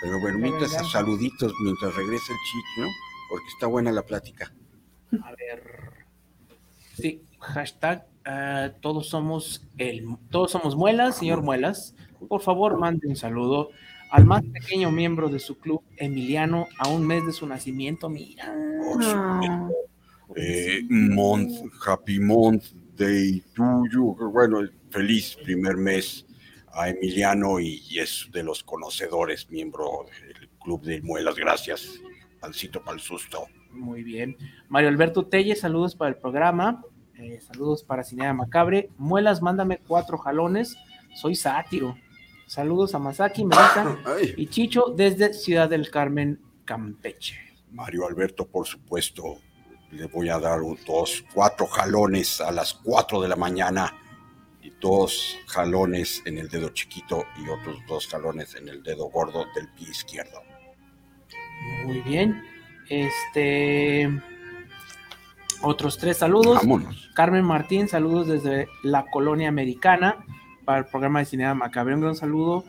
Pero 0.03 0.21
bueno, 0.21 0.39
mientras 0.39 0.73
saluditos, 0.91 1.53
mientras 1.63 1.95
regresa 1.95 2.33
el 2.33 2.39
chico, 2.39 2.87
¿no? 2.87 2.89
Porque 3.31 3.47
está 3.49 3.67
buena 3.67 3.93
la 3.93 4.03
plática. 4.03 4.53
A 5.23 5.31
ver. 5.37 6.07
Sí, 6.97 7.23
hashtag 7.39 8.07
eh, 8.25 8.73
todos 8.81 9.09
somos 9.09 9.67
el 9.79 10.05
todos 10.31 10.53
somos 10.53 10.77
muelas, 10.77 11.17
señor 11.17 11.43
Muelas. 11.43 11.95
Por 12.29 12.41
favor, 12.41 12.79
mande 12.79 13.09
un 13.09 13.17
saludo 13.17 13.71
al 14.11 14.27
más 14.27 14.43
pequeño 14.43 14.91
miembro 14.91 15.29
de 15.29 15.39
su 15.39 15.59
club, 15.59 15.83
Emiliano, 15.97 16.69
a 16.79 16.89
un 16.89 17.07
mes 17.07 17.25
de 17.25 17.33
su 17.33 17.47
nacimiento. 17.47 18.09
Mira. 18.09 18.55
No. 18.55 19.71
Eh, 20.37 20.83
month, 20.89 21.53
happy 21.87 22.19
month 22.19 22.65
day 23.03 23.43
to 23.55 23.85
you. 23.93 24.17
Bueno, 24.33 24.61
feliz 24.91 25.37
primer 25.43 25.77
mes 25.77 26.25
a 26.73 26.89
Emiliano 26.89 27.59
y, 27.59 27.83
y 27.91 27.99
es 27.99 28.29
de 28.33 28.45
los 28.45 28.63
conocedores, 28.63 29.51
miembro 29.51 30.07
del 30.21 30.49
Club 30.61 30.83
de 30.83 31.03
Muelas. 31.03 31.35
Gracias, 31.35 32.01
Pancito 32.41 32.83
para 32.83 32.95
el 32.95 33.01
susto. 33.01 33.47
Muy 33.73 34.05
bien. 34.05 34.37
Mario 34.69 34.89
Alberto 34.89 35.27
Telle, 35.27 35.57
saludos 35.57 35.97
para 35.97 36.11
el 36.11 36.17
programa. 36.17 36.85
Eh, 37.19 37.41
saludos 37.41 37.83
para 37.83 38.05
Cinea 38.05 38.33
Macabre. 38.33 38.91
Muelas, 38.99 39.43
mándame 39.43 39.79
cuatro 39.79 40.17
jalones. 40.19 40.77
Soy 41.15 41.35
sátiro. 41.35 41.97
Saludos 42.47 42.95
a 42.95 42.99
Masaki, 42.99 43.45
Melissa 43.45 43.99
Ay, 44.05 44.35
y 44.37 44.47
Chicho 44.47 44.93
desde 44.97 45.33
Ciudad 45.33 45.69
del 45.69 45.91
Carmen, 45.91 46.41
Campeche. 46.65 47.37
Mario 47.73 48.07
Alberto, 48.07 48.47
por 48.47 48.67
supuesto, 48.67 49.39
le 49.93 50.07
voy 50.07 50.29
a 50.31 50.39
dar 50.39 50.61
un- 50.63 50.79
dos, 50.87 51.25
cuatro 51.35 51.67
jalones 51.67 52.41
a 52.41 52.51
las 52.51 52.75
cuatro 52.75 53.21
de 53.21 53.29
la 53.29 53.37
mañana 53.37 53.95
y 54.63 54.71
dos 54.81 55.37
jalones 55.47 56.23
en 56.25 56.39
el 56.39 56.49
dedo 56.49 56.71
chiquito 56.71 57.25
y 57.39 57.49
otros 57.49 57.79
dos 57.89 58.07
jalones 58.09 58.55
en 58.55 58.69
el 58.69 58.83
dedo 58.83 59.07
gordo 59.11 59.45
del 59.55 59.69
pie 59.75 59.89
izquierdo. 59.91 60.43
Muy 61.85 62.01
bien. 62.01 62.43
Este. 62.89 64.11
Otros 65.63 65.97
tres 65.99 66.17
saludos. 66.19 66.57
Vámonos. 66.57 67.11
Carmen 67.15 67.45
Martín, 67.45 67.87
saludos 67.89 68.27
desde 68.27 68.69
la 68.83 69.05
colonia 69.11 69.49
americana 69.49 70.25
para 70.65 70.79
el 70.79 70.87
programa 70.87 71.21
de 71.21 71.27
Cinea 71.27 71.55
Macabre. 71.55 71.95
Un 71.95 72.01
gran 72.01 72.17
saludo, 72.17 72.65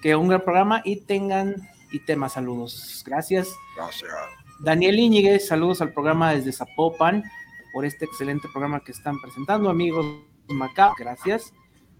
que 0.00 0.16
un 0.16 0.28
gran 0.28 0.42
programa 0.42 0.80
y 0.84 1.00
tengan 1.02 1.56
y 1.92 1.98
temas 2.00 2.34
saludos. 2.34 3.02
Gracias. 3.06 3.48
Gracias. 3.76 4.10
Daniel 4.60 4.98
Íñiguez, 4.98 5.46
saludos 5.46 5.80
al 5.80 5.92
programa 5.92 6.34
desde 6.34 6.52
Zapopan 6.52 7.22
por 7.72 7.84
este 7.84 8.04
excelente 8.04 8.48
programa 8.48 8.80
que 8.80 8.92
están 8.92 9.20
presentando, 9.20 9.70
amigos 9.70 10.06
Macabre. 10.48 10.94
Gracias. 10.98 11.52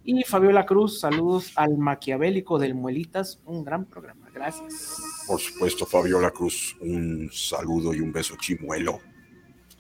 Y 0.05 0.25
Fabiola 0.25 0.65
Cruz, 0.65 1.01
saludos 1.01 1.53
al 1.57 1.77
maquiavélico 1.77 2.59
del 2.59 2.75
Muelitas, 2.75 3.41
un 3.45 3.63
gran 3.63 3.85
programa. 3.85 4.29
Gracias. 4.33 4.97
Por 5.27 5.39
supuesto, 5.39 5.85
Fabiola 5.85 6.31
Cruz, 6.31 6.77
un 6.81 7.29
saludo 7.33 7.93
y 7.93 8.01
un 8.01 8.11
beso 8.11 8.35
chimuelo. 8.37 9.01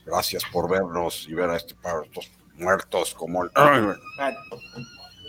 Gracias 0.04 0.44
por 0.52 0.70
vernos 0.70 1.26
y 1.28 1.34
ver 1.34 1.50
a 1.50 1.56
este 1.56 1.74
par 1.74 2.02
de 2.02 2.06
estos 2.08 2.30
muertos 2.56 3.14
como 3.14 3.44
el... 3.44 3.50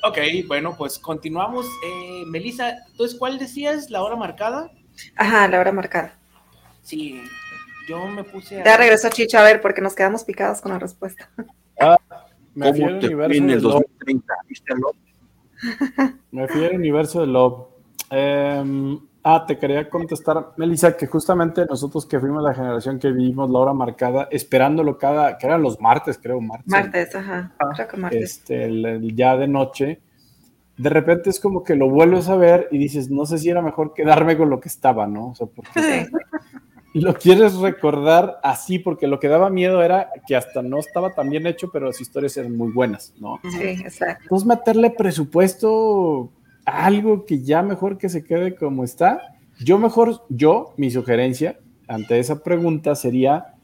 Ok, 0.04 0.18
bueno, 0.48 0.76
pues 0.78 1.00
continuamos. 1.00 1.66
Eh, 1.84 2.24
Melissa, 2.28 2.78
entonces, 2.92 3.18
¿cuál 3.18 3.40
decías? 3.40 3.90
¿La 3.90 4.04
hora 4.04 4.16
marcada? 4.16 4.72
Ajá, 5.16 5.48
la 5.48 5.60
hora 5.60 5.72
marcada. 5.72 6.19
Sí, 6.90 7.22
yo 7.88 8.08
me 8.08 8.24
puse 8.24 8.62
a... 8.62 8.66
Ya 8.66 8.78
regresó 8.78 9.10
Chicho 9.10 9.38
a 9.38 9.44
ver 9.44 9.62
porque 9.62 9.80
nos 9.80 9.94
quedamos 9.94 10.24
picados 10.24 10.60
con 10.60 10.72
la 10.72 10.80
respuesta. 10.80 11.30
me 12.56 12.72
fui 12.72 12.82
¿Cómo 12.82 12.94
al 12.96 13.00
te 13.00 13.08
en 13.38 13.48
de 13.48 13.54
el 13.54 13.62
Love. 13.62 13.74
2030? 13.74 14.34
¿Viste 14.48 14.74
Love? 14.76 14.98
Me 16.32 16.48
fui 16.48 16.66
al 16.66 16.76
universo 16.78 17.22
de 17.22 17.28
Love. 17.28 17.68
Em, 18.10 19.00
ah, 19.24 19.46
te 19.46 19.58
quería 19.60 19.88
contestar, 19.88 20.54
Melissa, 20.58 20.98
que 20.98 21.06
justamente 21.06 21.64
nosotros 21.68 22.08
que 22.08 22.20
fuimos 22.20 22.42
la 22.42 22.56
generación 22.56 22.98
que 22.98 23.12
vivimos 23.12 23.50
la 23.52 23.60
hora 23.60 23.74
marcada, 23.74 24.28
esperándolo 24.32 24.98
cada, 24.98 25.38
que 25.38 25.46
eran 25.46 25.62
los 25.62 25.80
martes, 25.80 26.18
creo, 26.22 26.42
martes. 26.42 26.68
Martes, 26.68 27.14
ajá. 27.16 27.54
Creo 27.76 27.88
que 27.88 27.98
martes. 27.98 28.24
Este, 28.24 28.66
el- 28.66 28.86
el 28.86 29.16
ya 29.16 29.38
de 29.38 29.48
noche. 29.48 30.02
De 30.78 30.90
repente 30.90 31.30
es 31.30 31.40
como 31.42 31.62
que 31.64 31.76
lo 31.76 31.90
vuelves 31.90 32.30
a 32.30 32.38
ver 32.38 32.70
y 32.72 32.78
dices, 32.78 33.12
no 33.12 33.26
sé 33.26 33.38
si 33.38 33.50
era 33.50 33.62
mejor 33.62 33.94
quedarme 33.94 34.38
con 34.38 34.50
lo 34.50 34.62
que 34.62 34.70
estaba, 34.70 35.06
¿no? 35.08 35.32
O 35.32 35.36
sea, 35.36 35.46
porque 35.46 35.72
Sí. 35.82 36.10
lo 36.94 37.14
quieres 37.14 37.56
recordar 37.56 38.40
así, 38.44 38.80
porque 38.80 39.08
lo 39.08 39.20
que 39.20 39.28
daba 39.28 39.50
miedo 39.50 39.82
era 39.82 40.10
que 40.28 40.36
hasta 40.36 40.62
no 40.62 40.80
estaba 40.80 41.14
tan 41.14 41.30
bien 41.30 41.48
hecho, 41.48 41.70
pero 41.72 41.88
las 41.88 42.02
historias 42.02 42.36
eran 42.38 42.56
muy 42.56 42.72
buenas, 42.72 43.14
¿no? 43.20 43.40
Sí, 43.44 43.64
exacto. 43.64 44.24
Entonces 44.24 44.48
meterle 44.48 44.92
presupuesto 44.92 46.32
a 46.66 46.86
algo 46.86 47.26
que 47.26 47.42
ya 47.42 47.62
mejor 47.62 47.98
que 47.98 48.10
se 48.10 48.24
quede 48.24 48.56
como 48.56 48.84
está. 48.84 49.36
Yo 49.60 49.78
mejor, 49.78 50.24
yo, 50.30 50.74
mi 50.78 50.90
sugerencia 50.90 51.60
ante 51.88 52.20
esa 52.20 52.44
pregunta 52.44 52.96
sería, 52.96 53.56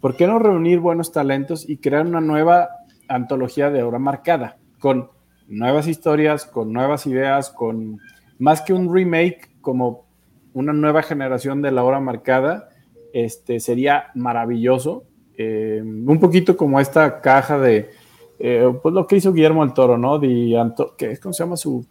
¿por 0.00 0.16
qué 0.16 0.26
no 0.26 0.38
reunir 0.38 0.78
buenos 0.80 1.12
talentos 1.12 1.68
y 1.68 1.76
crear 1.78 2.06
una 2.06 2.20
nueva 2.20 2.68
antología 3.08 3.70
de 3.70 3.82
obra 3.82 3.98
marcada? 3.98 4.56
Con 4.78 5.10
nuevas 5.48 5.86
historias, 5.86 6.46
con 6.46 6.72
nuevas 6.72 7.06
ideas, 7.06 7.50
con 7.50 8.00
más 8.38 8.62
que 8.62 8.72
un 8.72 8.92
remake, 8.92 9.50
como 9.60 10.06
una 10.54 10.72
nueva 10.72 11.02
generación 11.02 11.62
de 11.62 11.70
la 11.70 11.84
obra 11.84 12.00
marcada, 12.00 12.68
este, 13.12 13.60
sería 13.60 14.10
maravilloso. 14.14 15.04
Eh, 15.36 15.80
un 15.82 16.20
poquito 16.20 16.56
como 16.56 16.78
esta 16.78 17.20
caja 17.20 17.58
de, 17.58 17.90
eh, 18.38 18.72
pues 18.82 18.94
lo 18.94 19.06
que 19.06 19.16
hizo 19.16 19.32
Guillermo 19.32 19.64
el 19.64 19.72
Toro, 19.72 19.96
¿no? 19.96 20.18
De 20.18 20.58
Anto 20.58 20.94
¿qué, 20.96 21.16
¿Cómo 21.18 21.32
se 21.32 21.42
llama 21.42 21.56
su 21.56 21.84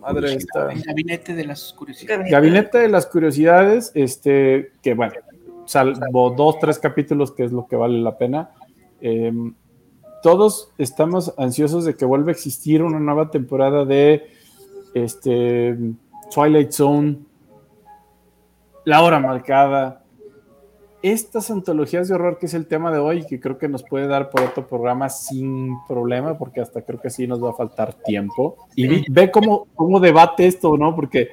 madre 0.00 0.34
esta? 0.34 0.72
El 0.72 0.82
gabinete 0.82 1.34
de 1.34 1.44
las 1.44 1.72
curiosidades. 1.72 2.30
Gabinete 2.30 2.78
de 2.78 2.88
las 2.88 3.06
Curiosidades, 3.06 3.92
este, 3.94 4.72
que 4.82 4.94
bueno, 4.94 5.14
salvo 5.66 6.30
dos, 6.30 6.58
tres 6.58 6.78
capítulos, 6.78 7.32
que 7.32 7.44
es 7.44 7.52
lo 7.52 7.66
que 7.66 7.76
vale 7.76 7.98
la 8.00 8.16
pena. 8.16 8.50
eh, 9.00 9.32
todos 10.22 10.70
estamos 10.76 11.34
ansiosos 11.38 11.84
de 11.84 11.96
que 11.96 12.04
vuelva 12.04 12.28
a 12.28 12.32
existir 12.32 12.82
una 12.82 13.00
nueva 13.00 13.30
temporada 13.30 13.84
de 13.84 14.28
este, 14.94 15.76
Twilight 16.32 16.72
Zone, 16.72 17.18
La 18.84 19.02
Hora 19.02 19.18
Marcada. 19.18 19.99
Estas 21.02 21.50
antologías 21.50 22.08
de 22.08 22.14
horror, 22.14 22.38
que 22.38 22.46
es 22.46 22.54
el 22.54 22.66
tema 22.66 22.92
de 22.92 22.98
hoy, 22.98 23.24
que 23.24 23.40
creo 23.40 23.56
que 23.56 23.68
nos 23.68 23.82
puede 23.82 24.06
dar 24.06 24.28
por 24.28 24.42
otro 24.42 24.66
programa 24.66 25.08
sin 25.08 25.74
problema, 25.88 26.36
porque 26.36 26.60
hasta 26.60 26.82
creo 26.82 27.00
que 27.00 27.08
sí 27.08 27.26
nos 27.26 27.42
va 27.42 27.50
a 27.50 27.54
faltar 27.54 27.94
tiempo. 27.94 28.56
Y 28.76 28.86
vi- 28.86 29.04
ve 29.08 29.30
cómo, 29.30 29.66
cómo 29.74 29.98
debate 29.98 30.46
esto, 30.46 30.76
¿no? 30.76 30.94
Porque 30.94 31.28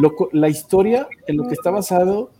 lo 0.00 0.12
la 0.32 0.48
historia 0.48 1.06
en 1.28 1.36
lo 1.36 1.46
que 1.46 1.54
está 1.54 1.70
basado, 1.70 2.30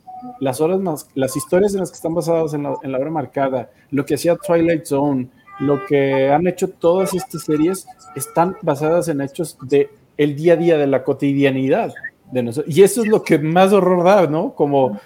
las 0.41 0.61
horas 0.61 0.81
más, 0.81 1.09
las 1.15 1.37
historias 1.37 1.73
en 1.75 1.81
las 1.81 1.91
que 1.91 1.97
están 1.97 2.15
basadas 2.15 2.53
en 2.55 2.65
la, 2.65 2.75
en 2.83 2.91
la 2.91 2.99
hora 2.99 3.11
marcada, 3.11 3.71
lo 3.91 4.05
que 4.05 4.15
hacía 4.15 4.35
Twilight 4.37 4.87
Zone, 4.87 5.29
lo 5.61 5.85
que 5.87 6.31
han 6.31 6.47
hecho 6.49 6.69
todas 6.69 7.15
estas 7.15 7.45
series, 7.45 7.87
están 8.17 8.57
basadas 8.63 9.07
en 9.09 9.21
hechos 9.21 9.57
de 9.63 9.89
el 10.17 10.35
día 10.35 10.55
a 10.55 10.57
día, 10.57 10.79
de 10.79 10.87
la 10.87 11.05
cotidianidad 11.05 11.95
de 12.33 12.43
nosotros. 12.43 12.77
Y 12.77 12.83
eso 12.83 13.03
es 13.03 13.09
lo 13.09 13.23
que 13.23 13.39
más 13.39 13.73
horror 13.73 14.03
da, 14.03 14.27
¿no? 14.27 14.55
Como 14.55 14.99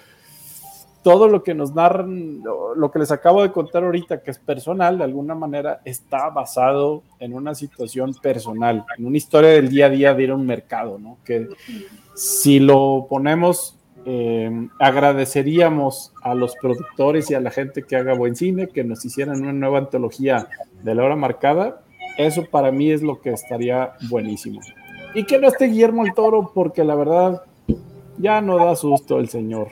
todo 1.03 1.27
lo 1.27 1.43
que 1.43 1.53
nos 1.53 1.73
narran, 1.73 2.41
lo, 2.43 2.91
que 2.91 2.99
les 2.99 3.11
acabo 3.11 3.41
de 3.41 3.51
contar 3.51 3.83
ahorita, 3.83 4.21
que 4.21 4.31
es 4.31 4.37
personal, 4.37 4.97
de 4.99 5.03
alguna 5.03 5.33
manera 5.33 5.81
está 5.83 6.29
basado 6.29 7.03
en 7.19 7.33
una 7.33 7.55
situación 7.55 8.13
personal, 8.21 8.85
en 8.97 9.05
una 9.05 9.17
historia 9.17 9.49
del 9.49 9.69
día 9.69 9.87
a 9.87 9.89
día 9.89 10.13
de 10.13 10.23
ir 10.23 10.31
a 10.31 10.35
un 10.35 10.45
mercado, 10.45 10.99
¿no? 10.99 11.17
Que 11.25 11.49
si 12.13 12.59
lo 12.59 13.07
ponemos, 13.09 13.77
eh, 14.05 14.67
agradeceríamos 14.79 16.13
a 16.21 16.35
los 16.35 16.55
productores 16.55 17.31
y 17.31 17.33
a 17.33 17.39
la 17.39 17.51
gente 17.51 17.83
que 17.83 17.95
haga 17.95 18.13
buen 18.13 18.35
cine 18.35 18.67
que 18.67 18.83
nos 18.83 19.03
hicieran 19.05 19.41
una 19.41 19.53
nueva 19.53 19.79
antología 19.79 20.47
de 20.83 20.95
la 20.95 21.03
hora 21.03 21.15
marcada. 21.15 21.81
Eso 22.17 22.45
para 22.45 22.71
mí 22.71 22.91
es 22.91 23.01
lo 23.01 23.21
que 23.21 23.31
estaría 23.31 23.93
buenísimo. 24.09 24.59
Y 25.13 25.25
que 25.25 25.39
no 25.39 25.47
esté 25.47 25.65
Guillermo 25.65 26.05
el 26.05 26.13
Toro, 26.13 26.51
porque 26.53 26.83
la 26.83 26.95
verdad 26.95 27.43
ya 28.17 28.41
no 28.41 28.57
da 28.57 28.75
susto 28.75 29.19
el 29.19 29.29
señor. 29.29 29.69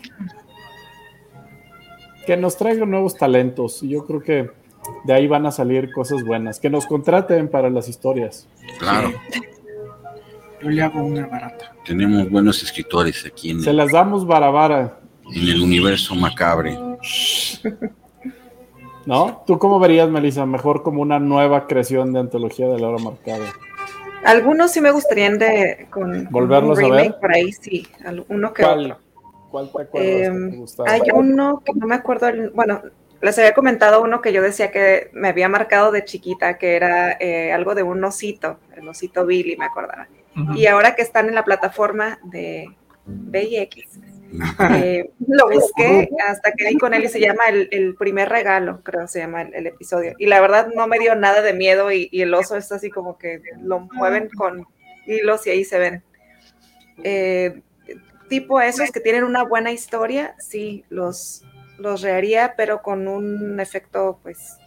Que 2.29 2.37
nos 2.37 2.57
traigan 2.57 2.91
nuevos 2.91 3.15
talentos. 3.15 3.81
Y 3.81 3.89
yo 3.89 4.05
creo 4.05 4.21
que 4.21 4.51
de 5.03 5.13
ahí 5.13 5.25
van 5.25 5.47
a 5.47 5.51
salir 5.51 5.91
cosas 5.91 6.23
buenas. 6.23 6.59
Que 6.59 6.69
nos 6.69 6.85
contraten 6.85 7.47
para 7.47 7.71
las 7.71 7.89
historias. 7.89 8.47
Claro. 8.77 9.11
Yo 10.61 10.69
le 10.69 10.79
hago 10.83 11.01
una 11.01 11.25
barata. 11.25 11.73
Tenemos 11.83 12.29
buenos 12.29 12.61
escritores 12.61 13.25
aquí 13.25 13.49
en, 13.49 13.61
Se 13.61 13.73
las 13.73 13.91
damos 13.91 14.27
barabara, 14.27 14.99
en 15.33 15.47
el 15.47 15.59
universo 15.59 16.13
macabre. 16.13 16.77
¿no? 19.07 19.43
¿Tú 19.47 19.57
cómo 19.57 19.79
verías, 19.79 20.07
Melissa? 20.07 20.45
Mejor 20.45 20.83
como 20.83 21.01
una 21.01 21.17
nueva 21.17 21.65
creación 21.65 22.13
de 22.13 22.19
antología 22.19 22.67
de 22.67 22.79
la 22.79 22.89
hora 22.89 23.03
marcada. 23.03 23.47
Algunos 24.23 24.71
sí 24.71 24.81
me 24.81 24.91
gustarían 24.91 25.39
de 25.39 25.87
con, 25.89 26.25
con 26.25 26.31
¿Volverlos 26.31 26.77
a 26.77 26.85
un 26.85 26.91
remake 26.91 27.09
ver? 27.09 27.19
por 27.19 27.31
ahí, 27.31 27.51
sí, 27.53 27.87
uno 28.27 28.53
que 28.53 28.61
¿Cuál? 28.61 28.91
otro. 28.91 29.08
¿Cuál 29.51 29.71
te 29.71 29.81
acuerdas 29.81 30.21
que 30.21 30.27
Em, 30.27 30.51
te 30.51 30.57
gustaba? 30.57 30.91
Hay 30.91 31.01
uno 31.13 31.61
que 31.65 31.73
no 31.73 31.87
me 31.87 31.95
acuerdo, 31.95 32.27
el- 32.27 32.49
bueno, 32.51 32.81
les 33.21 33.37
había 33.37 33.53
comentado 33.53 34.01
uno 34.01 34.21
que 34.21 34.31
yo 34.31 34.41
decía 34.41 34.71
que 34.71 35.09
me 35.13 35.27
había 35.29 35.49
marcado 35.49 35.91
de 35.91 36.05
chiquita, 36.05 36.57
que 36.57 36.75
era 36.75 37.17
eh, 37.19 37.51
algo 37.51 37.75
de 37.75 37.83
un 37.83 38.03
osito, 38.03 38.59
el 38.75 38.87
osito 38.87 39.25
Billy, 39.25 39.57
me 39.57 39.65
acordaba. 39.65 40.07
Y 40.55 40.67
ahora 40.67 40.95
que 40.95 41.01
están 41.01 41.27
en 41.27 41.35
la 41.35 41.43
plataforma 41.43 42.19
de 42.23 42.77
BX, 43.05 43.99
eh, 44.69 45.09
lo 45.27 45.49
busqué 45.49 46.07
hasta 46.27 46.53
que 46.53 46.65
di 46.67 46.77
con 46.77 46.93
él 46.93 47.03
y 47.03 47.09
se 47.09 47.19
llama 47.19 47.43
el, 47.49 47.67
el 47.71 47.95
primer 47.95 48.29
regalo, 48.29 48.81
creo 48.83 49.01
que 49.01 49.07
se 49.09 49.19
llama 49.19 49.41
el, 49.41 49.53
el 49.55 49.67
episodio. 49.67 50.13
Y 50.17 50.27
la 50.27 50.39
verdad 50.39 50.69
no 50.73 50.87
me 50.87 50.99
dio 50.99 51.15
nada 51.15 51.41
de 51.41 51.53
miedo 51.53 51.91
y, 51.91 52.07
y 52.11 52.21
el 52.21 52.33
oso 52.33 52.55
es 52.55 52.71
así 52.71 52.89
como 52.89 53.17
que 53.17 53.41
lo 53.61 53.81
mueven 53.81 54.29
con 54.29 54.65
hilos 55.07 55.45
y 55.47 55.49
ahí 55.49 55.65
se 55.65 55.79
ven. 55.79 56.03
Eh, 57.03 57.61
tipo 58.29 58.61
esos 58.61 58.91
que 58.91 58.99
tienen 58.99 59.23
una 59.23 59.43
buena 59.43 59.71
historia, 59.71 60.35
sí, 60.39 60.85
los, 60.89 61.43
los 61.77 62.01
reharía, 62.01 62.53
pero 62.55 62.81
con 62.81 63.07
un 63.07 63.59
efecto 63.59 64.19
pues 64.23 64.57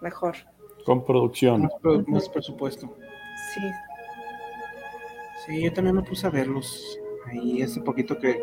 mejor. 0.00 0.36
Con 0.86 1.04
producción. 1.04 1.62
Más, 1.62 1.72
pro- 1.80 2.04
más 2.06 2.28
presupuesto. 2.28 2.96
Sí, 3.54 3.60
Sí, 5.46 5.60
yo 5.62 5.72
también 5.72 5.96
me 5.96 6.02
puse 6.02 6.24
a 6.26 6.30
verlos 6.30 6.98
ahí 7.26 7.62
hace 7.62 7.80
poquito 7.80 8.16
que 8.18 8.40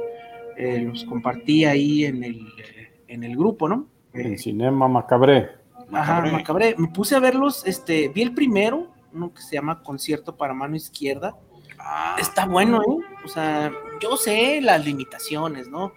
eh, 0.57 0.79
los 0.81 1.05
compartí 1.05 1.63
ahí 1.63 2.03
en 2.03 2.23
el, 2.25 2.35
eh, 2.57 2.91
en 3.07 3.23
el 3.23 3.37
grupo, 3.37 3.69
¿no? 3.69 3.87
Eh, 4.13 4.21
En 4.23 4.37
Cinema 4.37 4.87
Macabre. 4.89 5.49
Ajá, 5.93 6.21
Macabre. 6.21 6.75
Me 6.77 6.89
puse 6.89 7.15
a 7.15 7.19
verlos, 7.19 7.65
este, 7.65 8.09
vi 8.09 8.21
el 8.21 8.33
primero, 8.33 8.87
uno 9.13 9.33
que 9.33 9.41
se 9.41 9.55
llama 9.55 9.81
Concierto 9.81 10.35
para 10.35 10.53
Mano 10.53 10.75
Izquierda. 10.75 11.35
Ah, 11.79 12.17
Está 12.19 12.45
bueno, 12.45 12.81
¿eh? 12.81 13.05
O 13.23 13.27
sea, 13.29 13.71
yo 14.01 14.17
sé 14.17 14.61
las 14.61 14.85
limitaciones, 14.85 15.67
¿no? 15.67 15.93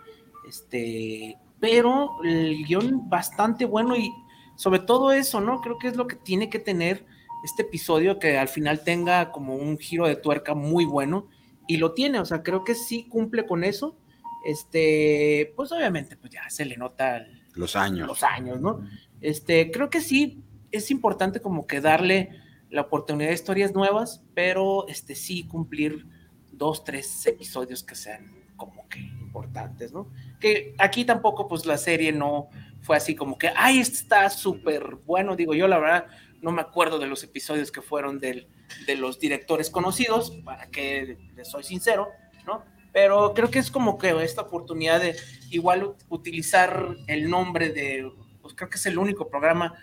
Este, 0.49 1.39
pero 1.61 2.19
el 2.25 2.65
guion 2.65 3.09
bastante 3.09 3.65
bueno 3.65 3.97
y 3.97 4.13
sobre 4.57 4.81
todo 4.81 5.13
eso, 5.13 5.41
¿no? 5.41 5.61
Creo 5.61 5.79
que 5.79 5.89
es 5.89 5.97
lo 5.97 6.07
que 6.07 6.17
tiene 6.17 6.51
que 6.51 6.59
tener 6.59 7.05
este 7.45 7.63
episodio 7.63 8.19
que 8.19 8.39
al 8.39 8.49
final 8.49 8.85
tenga 8.85 9.33
como 9.33 9.57
un 9.57 9.79
giro 9.79 10.07
de 10.07 10.17
tuerca 10.17 10.55
muy 10.55 10.85
bueno 10.85 11.29
y 11.67 11.77
lo 11.77 11.93
tiene, 11.93 12.19
o 12.19 12.25
sea, 12.25 12.43
creo 12.43 12.65
que 12.65 12.75
sí 12.75 13.07
cumple 13.09 13.47
con 13.47 13.65
eso. 13.65 13.97
Este, 14.45 15.53
pues 15.57 15.71
obviamente, 15.71 16.17
pues 16.17 16.33
ya 16.33 16.49
se 16.51 16.65
le 16.65 16.77
nota 16.77 17.27
los 17.55 17.77
años. 17.77 18.07
los 18.09 18.23
años, 18.23 18.61
¿no? 18.61 18.87
Este, 19.21 19.71
creo 19.71 19.89
que 19.89 20.01
sí 20.01 20.43
es 20.73 20.91
importante 20.91 21.41
como 21.41 21.67
que 21.67 21.81
darle 21.81 22.31
la 22.71 22.83
oportunidad 22.83 23.29
de 23.29 23.35
historias 23.35 23.75
nuevas, 23.75 24.25
pero 24.35 24.89
este 24.89 25.15
sí 25.15 25.45
cumplir 25.45 26.07
dos, 26.53 26.85
tres 26.85 27.27
episodios 27.27 27.83
que 27.83 27.95
sean 27.95 28.43
como 28.57 28.89
que 28.89 29.01
importantes, 29.01 29.93
¿no? 29.93 30.09
Que 30.39 30.75
aquí 30.79 31.05
tampoco 31.05 31.49
pues 31.49 31.67
la 31.67 31.79
serie 31.79 32.13
no 32.13 32.49
fue 32.83 32.97
así 32.97 33.15
como 33.15 33.39
que, 33.39 33.51
ay, 33.57 33.79
este 33.79 33.97
está 33.97 34.31
súper 34.31 34.97
bueno, 35.07 35.35
digo 35.37 35.55
yo 35.55 35.67
la 35.67 35.79
verdad 35.79 36.07
no 36.41 36.51
me 36.51 36.61
acuerdo 36.61 36.99
de 36.99 37.07
los 37.07 37.23
episodios 37.23 37.71
que 37.71 37.83
fueron 37.83 38.19
del, 38.19 38.49
de 38.87 38.97
los 38.97 39.19
directores 39.19 39.71
conocidos, 39.71 40.33
para 40.45 40.67
que 40.71 41.17
les 41.37 41.49
soy 41.49 41.63
sincero, 41.63 42.09
¿no? 42.47 42.65
Pero 42.93 43.33
creo 43.33 43.51
que 43.51 43.61
es 43.61 43.71
como 43.71 43.97
que 43.97 44.11
esta 44.23 44.43
oportunidad 44.43 45.01
de 45.01 45.17
igual 45.51 45.95
utilizar 46.09 46.97
el 47.07 47.31
nombre 47.31 47.71
de, 47.71 48.13
pues 48.43 48.55
creo 48.55 48.69
que 48.69 48.77
es 48.77 48.87
el 48.87 48.99
único 48.99 49.29
programa 49.29 49.75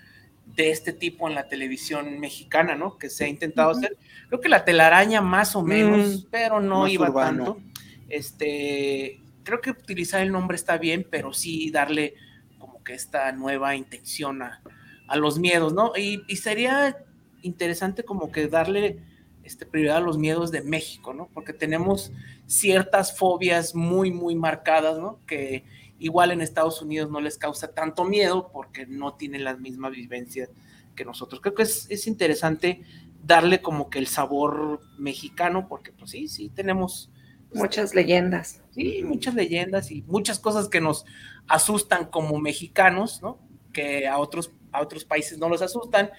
de 0.56 0.72
este 0.72 0.94
tipo 0.94 1.28
en 1.28 1.36
la 1.36 1.48
televisión 1.48 2.20
mexicana, 2.20 2.76
¿no? 2.76 2.98
Que 2.98 3.10
se 3.10 3.26
ha 3.26 3.28
intentado 3.28 3.72
hacer. 3.72 3.98
Creo 4.28 4.42
que 4.42 4.50
la 4.50 4.66
telaraña 4.66 5.22
más 5.22 5.56
o 5.56 5.64
menos, 5.64 6.28
pero 6.30 6.60
no 6.60 6.88
iba 6.88 7.10
urbano. 7.10 7.46
tanto. 7.46 7.62
Este, 8.10 9.22
creo 9.44 9.62
que 9.62 9.72
utilizar 9.72 10.22
el 10.22 10.32
nombre 10.32 10.56
está 10.56 10.78
bien, 10.78 11.08
pero 11.10 11.34
sí 11.34 11.70
darle 11.72 12.16
como 12.58 12.84
que 12.84 12.94
esta 12.94 13.32
nueva 13.32 13.76
intención 13.76 14.42
a, 14.42 14.62
a 15.08 15.18
los 15.18 15.40
miedos, 15.40 15.74
¿no? 15.74 15.94
Y, 15.96 16.24
y 16.28 16.36
sería 16.38 16.98
interesante 17.42 18.04
como 18.04 18.32
que 18.32 18.48
darle 18.48 19.00
este, 19.44 19.66
prioridad 19.66 19.98
a 19.98 20.02
los 20.02 20.18
miedos 20.18 20.52
de 20.52 20.62
México, 20.62 21.14
¿no? 21.14 21.30
Porque 21.34 21.54
tenemos 21.54 22.12
ciertas 22.46 23.18
fobias 23.18 23.74
muy, 23.74 24.12
muy 24.12 24.36
marcadas, 24.36 25.00
¿no? 25.00 25.20
Que 25.26 25.64
igual 26.00 26.32
en 26.32 26.42
Estados 26.42 26.82
Unidos 26.82 27.12
no 27.12 27.20
les 27.20 27.38
causa 27.38 27.74
tanto 27.74 28.06
miedo 28.06 28.50
porque 28.52 28.86
no 28.86 29.14
tienen 29.14 29.44
las 29.44 29.60
mismas 29.60 29.92
vivencias 29.92 30.50
que 30.96 31.06
nosotros. 31.06 31.42
Creo 31.42 31.54
que 31.54 31.64
es, 31.64 31.88
es 31.90 32.08
interesante 32.08 32.84
darle 33.24 33.62
como 33.62 33.90
que 33.90 34.00
el 34.00 34.08
sabor 34.08 34.82
mexicano, 34.98 35.68
porque 35.68 35.92
pues 35.92 36.12
sí, 36.12 36.28
sí, 36.28 36.50
tenemos 36.50 37.12
muchas 37.54 37.94
leyendas. 37.96 38.62
sí, 38.72 39.04
muchas 39.04 39.34
leyendas 39.36 39.92
y 39.92 40.04
muchas 40.04 40.40
cosas 40.40 40.70
que 40.70 40.82
nos 40.82 41.06
asustan 41.48 42.06
como 42.06 42.40
mexicanos, 42.40 43.22
¿no? 43.22 43.40
Que 43.74 44.08
a 44.08 44.18
otros, 44.18 44.52
a 44.72 44.82
otros 44.82 45.06
países 45.06 45.38
no 45.38 45.50
los 45.50 45.62
asustan 45.62 46.12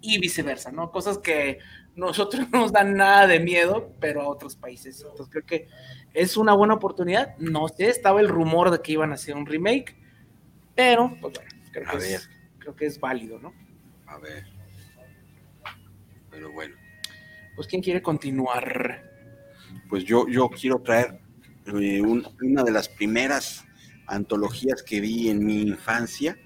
y 0.00 0.18
viceversa, 0.18 0.70
¿no? 0.72 0.90
Cosas 0.90 1.18
que 1.18 1.58
nosotros 1.98 2.48
no 2.52 2.60
nos 2.60 2.72
dan 2.72 2.94
nada 2.94 3.26
de 3.26 3.40
miedo, 3.40 3.92
pero 4.00 4.22
a 4.22 4.28
otros 4.28 4.56
países. 4.56 5.00
Entonces 5.02 5.28
creo 5.30 5.44
que 5.44 5.68
es 6.14 6.36
una 6.36 6.54
buena 6.54 6.74
oportunidad. 6.74 7.36
No 7.38 7.68
sé, 7.68 7.88
estaba 7.88 8.20
el 8.20 8.28
rumor 8.28 8.70
de 8.70 8.80
que 8.80 8.92
iban 8.92 9.10
a 9.10 9.14
hacer 9.14 9.34
un 9.36 9.44
remake, 9.46 9.96
pero 10.74 11.10
pues 11.20 11.34
bueno, 11.34 11.50
creo 11.72 11.86
que, 11.98 12.14
es, 12.14 12.30
creo 12.58 12.74
que 12.76 12.86
es 12.86 12.98
válido, 13.00 13.38
¿no? 13.38 13.52
A 14.06 14.18
ver. 14.18 14.44
Pero 16.30 16.52
bueno, 16.52 16.76
Pues 17.56 17.66
¿quién 17.66 17.82
quiere 17.82 18.00
continuar? 18.02 19.02
pues 19.88 20.04
yo, 20.04 20.26
yo 20.28 20.48
quiero 20.50 20.80
traer 20.80 21.18
eh, 21.66 22.00
un- 22.00 22.26
una 22.42 22.62
de 22.62 22.70
las 22.70 22.88
primeras 22.88 23.64
antologías 24.06 24.82
que 24.82 25.00
vi 25.00 25.28
en 25.30 25.44
mi 25.44 25.62
infancia. 25.62 26.36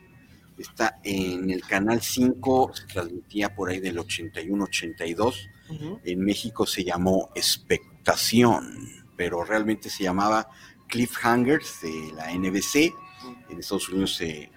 Está 0.63 1.01
en 1.05 1.51
el 1.51 1.63
canal 1.63 2.01
5, 2.01 2.71
se 2.75 2.87
transmitía 2.87 3.55
por 3.55 3.69
ahí 3.71 3.81
del 3.81 3.99
81-82. 3.99 5.49
Ujú. 5.71 6.01
En 6.05 6.21
México 6.25 6.67
se 6.67 6.85
llamó 6.85 7.31
Expectación, 7.35 8.89
pero 9.17 9.45
realmente 9.45 9.91
se 9.91 10.05
llamaba 10.05 10.49
Cliffhangers 10.89 11.81
de 11.83 12.13
la 12.15 12.33
NBC. 12.33 12.93
En 13.51 13.59
Estados 13.59 13.89
Unidos 13.89 14.15
se, 14.17 14.51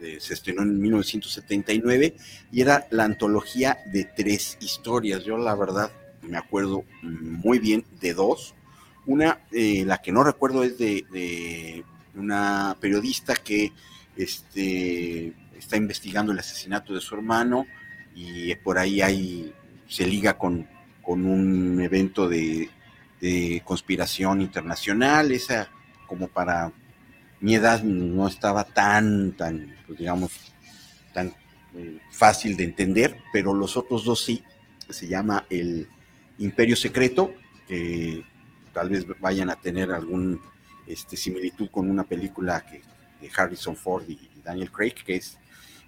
se- 0.00 0.32
estrenó 0.34 0.62
en 0.62 0.80
1979 0.80 2.16
y 2.50 2.60
era 2.60 2.86
la 2.90 3.04
antología 3.04 3.78
de 3.92 4.04
tres 4.04 4.58
historias. 4.60 5.24
Yo 5.24 5.36
la 5.38 5.54
verdad 5.54 5.90
me 6.22 6.36
acuerdo 6.36 6.84
muy 7.02 7.58
bien 7.58 7.84
de 8.00 8.14
dos. 8.14 8.54
Una, 9.06 9.40
eh, 9.52 9.84
la 9.86 9.98
que 10.00 10.12
no 10.12 10.22
recuerdo 10.24 10.62
es 10.62 10.78
de, 10.78 11.04
de 11.12 11.84
una 12.14 12.76
periodista 12.80 13.34
que 13.34 13.72
este, 14.16 15.32
está 15.56 15.76
investigando 15.76 16.32
el 16.32 16.38
asesinato 16.38 16.94
de 16.94 17.00
su 17.00 17.14
hermano 17.14 17.66
y 18.14 18.54
por 18.56 18.78
ahí 18.78 19.00
hay, 19.00 19.52
se 19.88 20.06
liga 20.06 20.36
con, 20.38 20.68
un 21.04 21.80
evento 21.80 22.28
de, 22.28 22.70
de 23.20 23.60
conspiración 23.64 24.40
internacional. 24.40 25.32
Esa, 25.32 25.68
como 26.06 26.28
para 26.28 26.72
mi 27.40 27.54
edad, 27.54 27.82
no 27.82 28.28
estaba 28.28 28.64
tan, 28.64 29.32
tan, 29.32 29.74
pues, 29.86 29.98
digamos, 29.98 30.30
tan 31.12 31.34
eh, 31.74 31.98
fácil 32.10 32.56
de 32.56 32.64
entender, 32.64 33.18
pero 33.32 33.52
los 33.54 33.76
otros 33.76 34.04
dos 34.04 34.24
sí. 34.24 34.42
Se 34.88 35.08
llama 35.08 35.46
el 35.48 35.88
Imperio 36.38 36.76
Secreto, 36.76 37.34
que 37.66 38.24
tal 38.72 38.90
vez 38.90 39.06
vayan 39.20 39.50
a 39.50 39.56
tener 39.56 39.90
algún 39.90 40.40
este, 40.86 41.16
similitud 41.16 41.70
con 41.70 41.88
una 41.90 42.04
película 42.04 42.64
que, 42.64 42.82
de 43.22 43.30
Harrison 43.34 43.76
Ford 43.76 44.04
y 44.08 44.18
Daniel 44.44 44.70
Craig, 44.70 44.94
que 45.06 45.16
es 45.16 45.38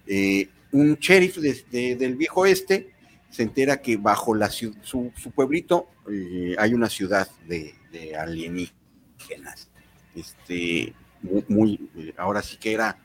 eh, 0.07 0.49
un 0.71 0.95
sheriff 0.95 1.37
de- 1.37 1.63
de- 1.71 1.95
del 1.95 2.15
viejo 2.15 2.41
oeste, 2.41 2.91
se 3.29 3.43
entera 3.43 3.81
que 3.81 3.97
bajo 3.97 4.33
la, 4.33 4.49
su, 4.49 4.73
su 4.81 5.11
pueblito 5.35 5.87
eh, 6.11 6.55
hay 6.57 6.73
una 6.73 6.89
ciudad 6.89 7.27
de, 7.47 7.75
de 7.91 8.15
alienígenas. 8.15 9.69
Este, 10.15 10.93
muy, 11.21 11.43
muy, 11.49 11.89
eh, 11.97 12.13
ahora 12.17 12.41
sí 12.41 12.57
que 12.57 12.73
era 12.73 12.97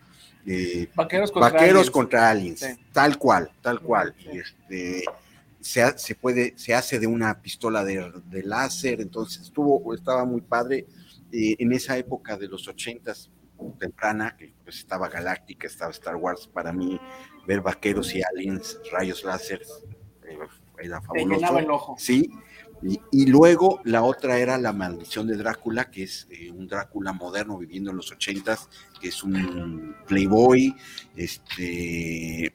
eh, 0.47 0.89
Vaqueros 0.95 1.33
contra 1.33 1.51
Vaqueros 1.51 1.71
aliens. 1.73 1.91
contra 1.91 2.31
aliens, 2.31 2.61
Sí. 2.61 2.67
tal 2.93 3.19
cual, 3.19 3.51
tal 3.61 3.81
cual. 3.81 4.15
Y 4.19 4.39
este 4.39 5.05
se, 5.61 5.99
se 5.99 6.15
puede, 6.15 6.55
se 6.57 6.75
hace 6.75 6.99
de 6.99 7.07
una 7.07 7.43
pistola 7.43 7.85
de, 7.85 8.11
de 8.27 8.43
láser, 8.45 9.01
entonces 9.01 9.43
estuvo, 9.43 9.95
estaba 9.95 10.25
muy 10.25 10.41
padre. 10.41 10.87
Eh, 11.33 11.55
en 11.61 11.73
esa 11.73 11.97
época 11.97 12.37
de 12.37 12.49
los 12.49 12.67
ochentas, 12.67 13.31
temprana, 13.79 14.37
que 14.37 14.53
pues 14.65 14.79
estaba 14.79 15.09
Galáctica, 15.09 15.67
estaba 15.67 15.91
Star 15.91 16.17
Wars, 16.17 16.47
para 16.47 16.73
mí 16.73 16.99
ver 17.47 17.61
vaqueros 17.61 18.15
y 18.15 18.23
aliens, 18.23 18.79
rayos 18.93 19.25
láser, 19.25 19.63
eh, 20.25 20.39
era 20.79 21.01
fabuloso. 21.01 21.59
el 21.59 21.71
ojo. 21.71 21.97
Sí, 21.99 22.31
y, 22.83 23.27
luego 23.27 23.81
la 23.85 24.03
otra 24.03 24.39
era 24.39 24.57
La 24.57 24.73
Maldición 24.73 25.27
de 25.27 25.37
Drácula, 25.37 25.91
que 25.91 26.05
es 26.05 26.27
eh, 26.31 26.51
un 26.51 26.67
Drácula 26.67 27.13
moderno 27.13 27.59
viviendo 27.59 27.91
en 27.91 27.97
los 27.99 28.11
ochentas, 28.11 28.71
que 29.01 29.09
es 29.09 29.23
un 29.23 29.95
playboy, 30.07 30.75
este, 31.15 32.55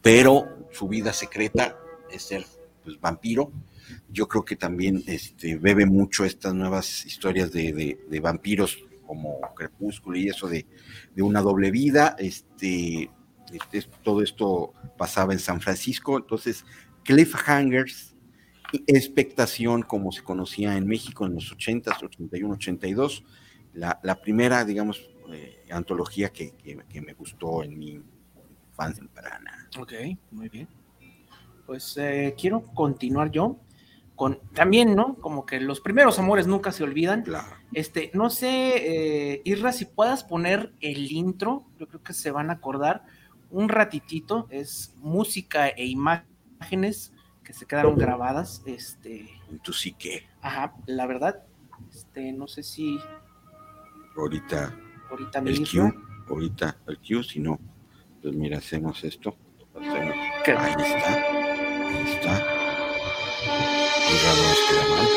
pero 0.00 0.68
su 0.70 0.86
vida 0.86 1.12
secreta 1.12 1.76
es 2.10 2.22
ser 2.22 2.44
pues, 2.84 3.00
vampiro. 3.00 3.50
Yo 4.08 4.28
creo 4.28 4.44
que 4.44 4.54
también 4.54 5.02
este, 5.06 5.56
bebe 5.56 5.84
mucho 5.84 6.24
estas 6.24 6.54
nuevas 6.54 7.04
historias 7.04 7.50
de, 7.50 7.98
vampiros 8.22 8.78
como 9.14 9.40
Crepúsculo 9.54 10.18
y 10.18 10.28
eso 10.28 10.48
de, 10.48 10.66
una 11.16 11.40
doble 11.40 11.70
vida. 11.70 12.16
Este, 12.18 13.10
este, 13.52 13.82
todo 14.02 14.22
esto 14.22 14.72
pasaba 14.96 15.32
en 15.32 15.38
San 15.38 15.60
Francisco, 15.60 16.16
entonces 16.16 16.64
Cliffhangers 17.04 18.14
expectación 18.86 19.82
como 19.82 20.10
se 20.10 20.22
conocía 20.22 20.76
en 20.76 20.86
México 20.86 21.26
en 21.26 21.34
los 21.34 21.52
80, 21.52 21.96
81, 22.02 22.54
82. 22.54 23.24
La, 23.74 24.00
la 24.02 24.20
primera, 24.20 24.64
digamos, 24.64 25.08
eh, 25.32 25.64
antología 25.70 26.30
que, 26.30 26.52
que, 26.52 27.00
me 27.00 27.12
gustó 27.14 27.62
en 27.62 27.78
mi 27.78 28.00
fan 28.72 28.94
temprana. 28.94 29.68
Ok, 29.78 29.92
muy 30.30 30.48
bien. 30.48 30.68
Pues 31.66 31.96
eh, 31.96 32.34
quiero 32.38 32.62
continuar 32.74 33.30
yo 33.30 33.58
con 34.16 34.40
también, 34.52 34.94
¿no? 34.94 35.16
Como 35.16 35.44
que 35.44 35.60
los 35.60 35.80
primeros 35.80 36.18
amores 36.18 36.46
nunca 36.46 36.72
se 36.72 36.84
olvidan. 36.84 37.22
Claro. 37.22 37.48
Este, 37.72 38.10
no 38.14 38.30
sé, 38.30 39.32
eh, 39.32 39.42
Irra, 39.44 39.72
si 39.72 39.84
puedas 39.84 40.24
poner 40.24 40.72
el 40.80 41.10
intro, 41.10 41.66
yo 41.78 41.88
creo 41.88 42.02
que 42.02 42.12
se 42.12 42.30
van 42.30 42.50
a 42.50 42.54
acordar 42.54 43.04
un 43.50 43.68
ratitito, 43.68 44.46
es 44.50 44.94
música 44.98 45.68
e 45.68 45.86
imágenes 45.86 47.12
que 47.42 47.52
se 47.52 47.66
quedaron 47.66 47.96
grabadas. 47.96 48.62
Este. 48.66 49.28
En 49.50 49.58
tu 49.60 49.72
psique. 49.72 50.26
Ajá, 50.40 50.74
la 50.86 51.06
verdad. 51.06 51.44
Este, 51.92 52.32
no 52.32 52.48
sé 52.48 52.62
si. 52.62 52.98
Ahorita. 54.16 54.76
Ahorita 55.10 55.38
el 55.40 55.68
Q, 55.68 55.94
ahorita 56.28 56.76
el 56.88 56.98
Q, 56.98 57.22
si 57.22 57.38
no, 57.38 57.60
pues 58.20 58.34
mira, 58.34 58.58
hacemos 58.58 59.04
esto. 59.04 59.36
Hacemos, 59.74 60.16
ahí 60.46 60.74
está. 60.78 61.14
Ahí 61.14 62.12
está. 62.12 62.53
Queda 64.14 64.84
mal. 64.90 65.08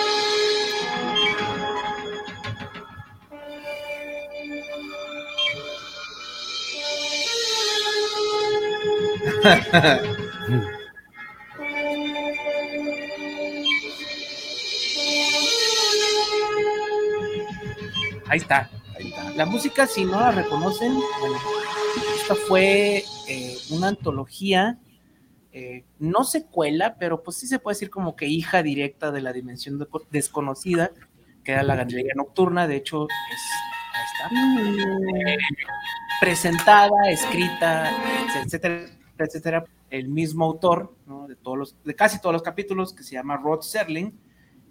Ahí 18.27 18.39
está. 18.39 18.69
La 19.35 19.45
música, 19.45 19.85
si 19.85 20.03
no 20.03 20.19
la 20.19 20.31
reconocen, 20.31 20.95
bueno, 21.19 21.37
esta 22.19 22.33
fue 22.35 23.03
eh, 23.27 23.57
una 23.69 23.89
antología, 23.89 24.79
eh, 25.59 25.85
no 25.97 26.23
secuela, 26.23 26.97
pero 26.99 27.23
pues 27.23 27.37
sí 27.37 27.47
se 27.47 27.57
puede 27.57 27.73
decir 27.73 27.89
como 27.89 28.15
que 28.15 28.27
hija 28.27 28.61
directa 28.61 29.11
de 29.11 29.21
la 29.21 29.33
dimensión 29.33 29.83
desconocida, 30.11 30.91
que 31.43 31.53
era 31.53 31.63
la 31.63 31.75
galería 31.75 32.13
nocturna. 32.15 32.67
De 32.67 32.75
hecho, 32.75 33.07
es, 33.07 33.41
está, 34.13 34.29
presentada, 36.19 37.09
escrita, 37.09 37.91
etcétera, 38.45 38.85
etcétera. 39.17 39.65
El 39.89 40.09
mismo 40.09 40.45
autor 40.45 40.95
de, 41.27 41.35
todos 41.35 41.57
los, 41.57 41.83
de 41.83 41.95
casi 41.95 42.21
todos 42.21 42.33
los 42.33 42.43
capítulos, 42.43 42.93
que 42.93 43.01
se 43.01 43.15
llama 43.15 43.37
Rod 43.37 43.61
Serling, 43.61 44.13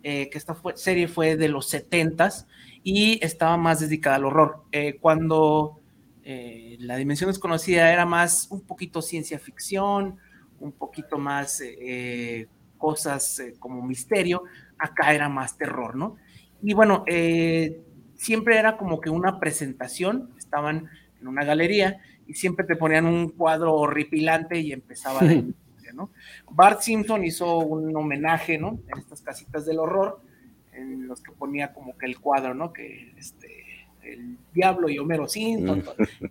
eh, 0.05 0.31
que 0.31 0.39
esta 0.39 0.57
serie 0.77 1.09
fue 1.09 1.37
de 1.37 1.49
los 1.49 1.73
70s 1.75 2.47
y 2.85 3.19
estaba 3.25 3.57
más 3.57 3.81
dedicada 3.81 4.17
al 4.17 4.27
horror. 4.27 4.63
Eh, 4.71 4.99
cuando 5.01 5.81
eh, 6.23 6.77
La 6.79 6.97
Dimensión 6.97 7.29
Desconocida 7.29 7.93
era 7.93 8.07
más 8.07 8.47
un 8.51 8.61
poquito 8.61 9.03
ciencia 9.03 9.41
ficción, 9.41 10.21
un 10.61 10.73
poquito 10.73 11.19
más 11.19 11.63
eh, 11.63 12.47
cosas 12.79 13.43
como 13.59 13.83
misterio, 13.83 14.45
acá 14.79 15.15
era 15.15 15.29
más 15.29 15.57
terror, 15.57 15.97
¿no? 15.97 16.17
Y 16.63 16.75
bueno, 16.75 17.05
siempre 18.17 18.59
era 18.59 18.77
como 18.77 19.01
que 19.01 19.11
una 19.11 19.39
presentación, 19.39 20.31
estaban 20.39 20.89
en 21.21 21.29
una 21.29 21.45
galería 21.45 22.01
y 22.27 22.35
siempre 22.35 22.65
te 22.65 22.77
ponían 22.77 23.07
un 23.07 23.29
cuadro 23.29 23.75
horripilante 23.75 24.59
y 24.59 24.73
empezaba 24.73 25.21
¿no? 25.97 26.11
Bart 26.51 26.83
Simpson 26.83 27.25
hizo 27.25 27.59
un 27.59 27.97
homenaje, 27.97 28.59
¿no? 28.59 28.79
En 28.93 28.99
estas 28.99 29.23
casitas 29.23 29.67
del 29.67 29.79
horror 29.79 30.21
en 30.73 31.09
los 31.09 31.23
que 31.23 31.33
ponía 31.33 31.73
como 31.73 31.97
que 31.97 32.07
el 32.07 32.21
cuadro, 32.21 32.55
¿no? 32.55 32.73
Que 32.73 33.15
este, 33.17 33.65
el 34.03 34.37
diablo 34.53 34.89
y 34.89 34.99
Homero 34.99 35.27
Simpson. 35.27 35.83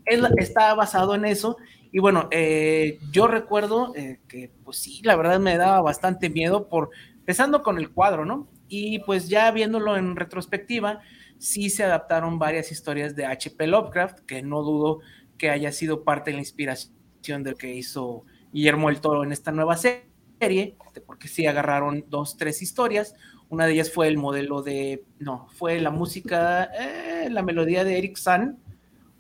Él 0.06 0.28
está 0.38 0.74
basado 0.76 1.16
en 1.16 1.26
eso. 1.26 1.58
Y 1.96 2.00
bueno, 2.00 2.28
eh, 2.30 3.00
yo 3.10 3.26
recuerdo 3.26 3.96
eh, 3.96 4.20
que, 4.28 4.52
pues 4.66 4.80
sí, 4.80 5.00
la 5.06 5.16
verdad 5.16 5.40
me 5.40 5.56
daba 5.56 5.82
bastante 5.82 6.30
miedo 6.30 6.68
por, 6.68 6.90
empezando 7.14 7.64
con 7.64 7.78
el 7.78 7.90
cuadro, 7.90 8.26
¿no? 8.26 8.50
Y 8.68 9.00
pues 9.00 9.30
ya 9.30 9.50
viéndolo 9.52 9.96
en 9.96 10.18
retrospectiva, 10.18 11.00
sí 11.38 11.70
se 11.70 11.86
adaptaron 11.86 12.38
varias 12.38 12.70
historias 12.70 13.16
de 13.16 13.26
H.P. 13.26 13.68
Lovecraft, 13.68 14.20
que 14.26 14.42
no 14.42 14.62
dudo 14.62 15.00
que 15.38 15.50
haya 15.50 15.72
sido 15.72 16.04
parte 16.04 16.32
de 16.32 16.36
la 16.36 16.42
inspiración 16.42 17.44
de 17.44 17.52
lo 17.52 17.56
que 17.56 17.74
hizo 17.74 18.26
Guillermo 18.52 18.90
el 18.90 19.00
Toro 19.00 19.24
en 19.24 19.32
esta 19.32 19.54
nueva 19.54 19.78
serie, 19.78 20.76
porque 21.08 21.30
sí 21.30 21.48
agarraron 21.48 22.04
dos, 22.10 22.36
tres 22.36 22.62
historias, 22.62 23.16
una 23.48 23.68
de 23.68 23.72
ellas 23.72 23.90
fue 23.90 24.10
el 24.10 24.18
modelo 24.18 24.62
de, 24.64 25.06
no, 25.20 25.48
fue 25.54 25.80
la 25.80 25.92
música, 25.92 26.66
eh, 26.78 27.30
la 27.30 27.42
melodía 27.42 27.86
de 27.86 27.98
Eric 27.98 28.18
San, 28.18 28.60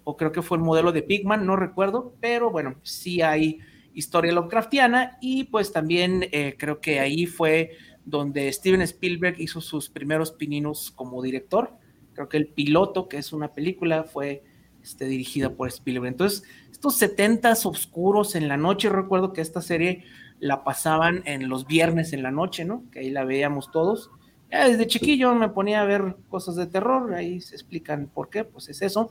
o 0.05 0.15
creo 0.15 0.31
que 0.31 0.41
fue 0.41 0.57
el 0.57 0.63
modelo 0.63 0.93
de 0.93 1.01
Pigman, 1.01 1.45
no 1.45 1.57
recuerdo, 1.57 2.15
pero 2.21 2.51
bueno, 2.51 2.75
sí 2.83 3.21
hay 3.21 3.59
historia 3.93 4.31
Lovecraftiana 4.31 5.17
y 5.19 5.45
pues 5.45 5.73
también 5.73 6.27
eh, 6.31 6.55
creo 6.57 6.79
que 6.79 6.99
ahí 6.99 7.25
fue 7.25 7.71
donde 8.05 8.51
Steven 8.53 8.81
Spielberg 8.81 9.41
hizo 9.41 9.61
sus 9.61 9.89
primeros 9.89 10.31
pininos 10.31 10.91
como 10.91 11.23
director. 11.23 11.71
Creo 12.13 12.29
que 12.29 12.37
el 12.37 12.47
piloto, 12.47 13.09
que 13.09 13.17
es 13.17 13.33
una 13.33 13.51
película, 13.53 14.03
fue 14.03 14.43
este, 14.83 15.05
dirigida 15.05 15.49
por 15.49 15.69
Spielberg. 15.69 16.13
Entonces, 16.13 16.43
estos 16.71 16.95
setentas 16.95 17.65
oscuros 17.65 18.35
en 18.35 18.47
la 18.47 18.57
noche, 18.57 18.89
recuerdo 18.89 19.33
que 19.33 19.41
esta 19.41 19.61
serie 19.61 20.03
la 20.39 20.63
pasaban 20.63 21.23
en 21.25 21.49
los 21.49 21.65
viernes 21.65 22.13
en 22.13 22.21
la 22.21 22.31
noche, 22.31 22.63
¿no? 22.63 22.83
Que 22.91 22.99
ahí 22.99 23.09
la 23.09 23.23
veíamos 23.23 23.71
todos. 23.71 24.11
Ya 24.51 24.67
desde 24.67 24.87
chiquillo 24.87 25.33
me 25.35 25.49
ponía 25.49 25.81
a 25.81 25.85
ver 25.85 26.15
cosas 26.29 26.55
de 26.55 26.67
terror, 26.67 27.13
ahí 27.13 27.41
se 27.41 27.55
explican 27.55 28.07
por 28.13 28.29
qué, 28.29 28.43
pues 28.43 28.69
es 28.69 28.81
eso. 28.81 29.09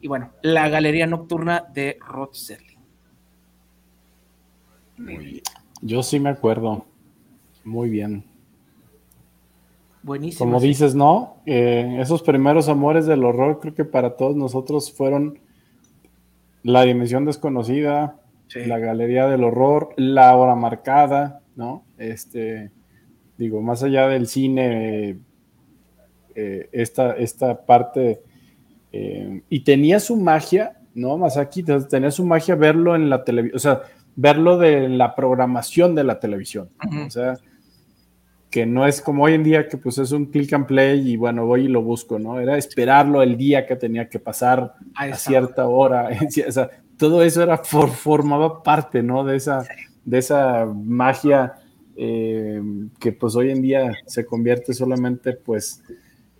Y 0.00 0.08
bueno, 0.08 0.32
la 0.42 0.68
galería 0.68 1.06
nocturna 1.06 1.64
de 1.72 1.98
Rod 2.00 2.32
Serling. 2.32 2.76
Yo 5.82 6.02
sí 6.02 6.20
me 6.20 6.30
acuerdo. 6.30 6.86
Muy 7.64 7.90
bien. 7.90 8.24
Buenísimo. 10.02 10.46
Como 10.46 10.60
dices, 10.60 10.94
¿no? 10.94 11.38
Eh, 11.46 11.98
esos 12.00 12.22
primeros 12.22 12.68
amores 12.68 13.06
del 13.06 13.24
horror 13.24 13.58
creo 13.60 13.74
que 13.74 13.84
para 13.84 14.16
todos 14.16 14.36
nosotros 14.36 14.92
fueron 14.92 15.40
la 16.62 16.82
dimensión 16.82 17.24
desconocida, 17.24 18.20
la 18.54 18.78
galería 18.78 19.26
del 19.26 19.44
horror, 19.44 19.90
la 19.96 20.34
hora 20.36 20.54
marcada, 20.54 21.40
¿no? 21.56 21.84
Este, 21.98 22.70
digo, 23.38 23.60
más 23.60 23.82
allá 23.82 24.08
del 24.08 24.26
cine, 24.26 25.18
eh, 26.34 26.68
esta, 26.72 27.12
esta, 27.12 27.64
parte, 27.64 28.22
eh, 28.92 29.42
y 29.48 29.60
tenía 29.60 30.00
su 30.00 30.16
magia, 30.16 30.80
¿no? 30.94 31.16
Masaki 31.18 31.62
tenía 31.62 32.10
su 32.10 32.24
magia 32.24 32.54
verlo 32.54 32.94
en 32.96 33.10
la 33.10 33.24
televisión, 33.24 33.56
o 33.56 33.58
sea, 33.58 33.82
verlo 34.16 34.58
de 34.58 34.88
la 34.88 35.14
programación 35.14 35.94
de 35.94 36.04
la 36.04 36.18
televisión, 36.20 36.70
o 37.06 37.10
sea, 37.10 37.34
que 38.50 38.64
no 38.64 38.86
es 38.86 39.02
como 39.02 39.24
hoy 39.24 39.34
en 39.34 39.44
día 39.44 39.68
que 39.68 39.76
pues 39.76 39.98
es 39.98 40.12
un 40.12 40.26
click 40.26 40.52
and 40.54 40.66
play 40.66 41.12
y 41.12 41.16
bueno, 41.16 41.44
voy 41.44 41.64
y 41.64 41.68
lo 41.68 41.82
busco, 41.82 42.18
¿no? 42.18 42.40
Era 42.40 42.56
esperarlo 42.56 43.22
el 43.22 43.36
día 43.36 43.66
que 43.66 43.76
tenía 43.76 44.08
que 44.08 44.18
pasar 44.18 44.74
a 44.94 45.14
cierta 45.14 45.66
hora, 45.66 46.08
o 46.48 46.52
sea, 46.52 46.70
todo 46.96 47.22
eso 47.22 47.42
era 47.42 47.58
formaba 47.58 48.62
parte, 48.62 49.02
¿no? 49.02 49.24
De 49.24 49.36
esa, 49.36 49.64
de 50.04 50.18
esa 50.18 50.64
magia 50.64 51.54
eh, 51.96 52.60
que 53.00 53.12
pues 53.12 53.34
hoy 53.36 53.50
en 53.50 53.62
día 53.62 53.92
se 54.06 54.24
convierte 54.26 54.74
solamente 54.74 55.32
pues 55.32 55.82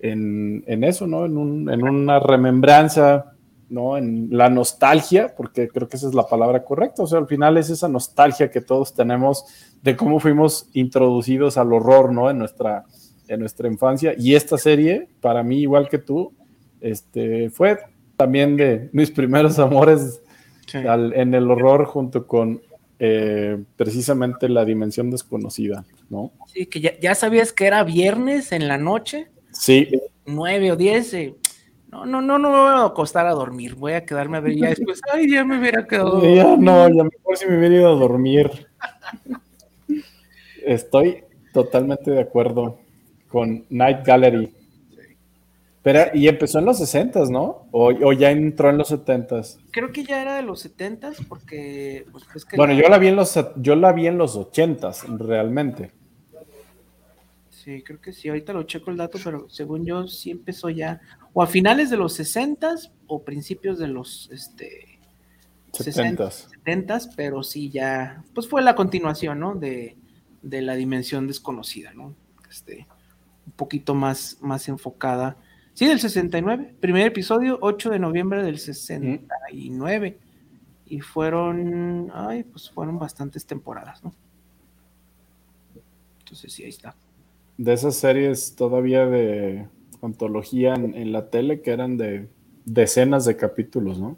en, 0.01 0.63
eso, 0.85 1.07
¿no? 1.07 1.25
En, 1.25 1.37
una 1.39 2.21
remembranza, 2.21 3.33
¿no? 3.69 3.97
En 3.97 4.29
la 4.31 4.49
nostalgia, 4.51 5.35
porque 5.37 5.69
creo 5.69 5.89
que 5.89 5.97
esa 5.97 6.09
es 6.09 6.15
la 6.15 6.27
palabra 6.27 6.63
correcta, 6.65 7.03
o 7.03 7.07
sea, 7.07 7.19
al 7.19 7.27
final 7.27 7.57
es 7.57 7.71
esa 7.71 7.89
nostalgia 7.89 8.51
que 8.51 8.61
todos 8.61 8.95
tenemos 8.95 9.45
de 9.83 9.97
cómo 9.97 10.21
fuimos 10.21 10.69
introducidos 10.75 11.57
al 11.57 11.73
horror, 11.73 12.13
¿no? 12.13 12.31
En 12.31 12.39
nuestra, 12.39 12.85
en 13.29 13.41
nuestra 13.41 13.69
infancia. 13.69 14.15
Y 14.19 14.35
esta 14.35 14.59
serie, 14.59 15.09
para 15.21 15.43
mí, 15.43 15.61
igual 15.61 15.89
que 15.89 15.99
tú, 15.99 16.33
este, 16.81 17.51
fue 17.51 17.79
también 18.17 18.57
de 18.57 18.89
mis 18.93 19.11
primeros 19.11 19.59
amores 19.59 20.21
Sí. 20.67 20.79
al- 20.79 21.13
en 21.15 21.33
el 21.35 21.49
horror 21.51 21.85
junto 21.85 22.27
con 22.27 22.61
eh, 22.99 23.63
precisamente 23.77 24.49
la 24.49 24.65
dimensión 24.65 25.11
desconocida, 25.11 25.85
¿no? 26.11 26.33
Sí, 26.47 26.67
que 26.67 26.81
ya, 26.81 26.99
ya 26.99 27.15
sabías 27.15 27.53
que 27.53 27.67
era 27.67 27.85
viernes 27.85 28.53
en 28.53 28.69
la 28.69 28.79
noche, 28.79 29.29
Sí, 29.53 29.89
9 30.27 30.73
o 30.73 30.77
10. 30.77 31.15
eh, 31.15 31.35
No, 31.91 32.05
no, 32.05 32.21
no, 32.21 32.39
no 32.39 32.51
me 32.51 32.57
voy 32.59 32.69
a 32.69 32.85
acostar 32.85 33.27
a 33.27 33.33
dormir. 33.33 33.75
Voy 33.75 33.93
a 33.95 34.05
quedarme 34.05 34.37
a 34.37 34.41
ver 34.41 34.55
ya 34.57 34.69
después. 34.69 35.01
Ay, 35.11 35.31
ya 35.31 35.45
me 35.45 35.59
hubiera 35.59 35.87
quedado. 35.87 36.21
ya 36.35 36.57
no, 36.57 36.89
ya 36.89 37.05
mejor 37.05 37.37
si 37.37 37.47
me 37.47 37.57
hubiera 37.59 37.75
ido 37.77 37.89
a 37.89 37.99
dormir. 37.99 38.67
Estoy 40.65 41.25
totalmente 41.53 42.11
de 42.11 42.21
acuerdo 42.21 42.79
con 43.29 43.65
Night 43.71 44.05
Gallery. 44.05 44.53
Pero, 45.87 46.11
y 46.15 46.27
empezó 46.27 46.59
en 46.59 46.65
los 46.65 46.79
60 46.79 47.27
¿no? 47.27 47.69
O, 47.71 47.93
o 47.93 48.13
ya 48.13 48.33
entró 48.33 48.71
en 48.71 48.77
los 48.77 48.89
70 48.89 49.41
Creo 49.71 49.93
que 49.93 50.03
ya 50.03 50.21
era 50.21 50.35
de 50.35 50.43
los 50.43 50.59
70 50.59 51.13
porque. 51.29 52.05
Pues, 52.11 52.25
es 52.35 52.45
que 52.45 52.57
Bueno, 52.57 52.75
yo 52.75 52.89
la 52.89 52.99
vi 52.99 53.07
en 53.07 53.15
los 53.15 53.39
yo 53.55 53.77
la 53.77 53.93
vi 53.93 54.09
en 54.09 54.19
los 54.19 54.35
80 54.35 54.91
realmente. 55.17 55.93
Sí, 57.51 57.85
creo 57.85 58.01
que 58.01 58.13
sí. 58.13 58.29
Ahorita 58.29 58.53
lo 58.53 58.65
checo 58.65 58.91
el 58.91 58.97
dato, 58.97 59.21
pero 59.23 59.49
según 59.49 59.87
yo 59.87 60.09
sí 60.09 60.33
empezó 60.33 60.71
ya. 60.71 61.01
O 61.33 61.41
a 61.41 61.47
finales 61.47 61.89
de 61.89 61.99
los 61.99 62.15
60 62.15 62.75
o 63.07 63.23
principios 63.23 63.79
de 63.79 63.87
los 63.87 64.29
este, 64.33 64.99
70 65.71 66.33
70, 66.33 66.99
pero 67.15 67.45
sí 67.45 67.71
ya. 67.71 68.25
Pues 68.35 68.49
fue 68.49 68.61
la 68.61 68.75
continuación, 68.75 69.39
¿no? 69.39 69.55
De, 69.55 69.97
de 70.43 70.63
la 70.63 70.75
dimensión 70.75 71.29
desconocida, 71.29 71.95
¿no? 71.95 72.13
Este, 72.51 72.89
un 73.47 73.53
poquito 73.53 73.95
más, 73.95 74.39
más 74.41 74.67
enfocada. 74.67 75.37
Sí, 75.77 75.85
del 75.85 76.01
69. 76.01 76.77
Primer 76.81 77.07
episodio, 77.07 77.59
8 77.61 77.91
de 77.91 77.99
noviembre 77.99 78.43
del 78.43 78.59
69. 78.59 80.17
Y 80.87 81.01
fueron. 81.01 82.11
Ay, 82.15 82.45
pues 82.45 82.71
fueron 82.71 82.99
bastantes 82.99 83.45
temporadas, 83.45 84.03
¿no? 84.03 84.15
Entonces 86.21 86.51
sí, 86.51 86.63
ahí 86.63 86.71
está. 86.71 86.97
De 87.59 87.75
esas 87.75 87.95
series 87.97 88.57
todavía 88.57 89.05
de 89.05 89.69
antología 90.01 90.73
en, 90.73 90.95
en 90.95 91.13
la 91.13 91.29
tele 91.29 91.61
que 91.61 91.73
eran 91.73 91.99
de 91.99 92.27
decenas 92.65 93.27
de 93.27 93.37
capítulos, 93.37 93.99
¿no? 93.99 94.17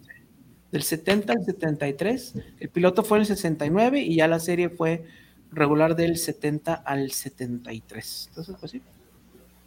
Del 0.71 0.85
70 0.85 1.33
al 1.33 1.45
73. 1.45 2.35
El 2.61 2.69
piloto 2.69 3.03
fue 3.03 3.19
en 3.19 3.23
el 3.23 3.27
69 3.27 4.01
y 4.01 4.15
ya 4.15 4.29
la 4.29 4.39
serie 4.39 4.69
fue 4.69 5.07
regular 5.51 5.97
del 5.97 6.19
70 6.19 6.73
al 6.73 7.11
73. 7.11 8.27
Entonces, 8.29 8.57
pues 8.61 8.71
sí, 8.71 8.81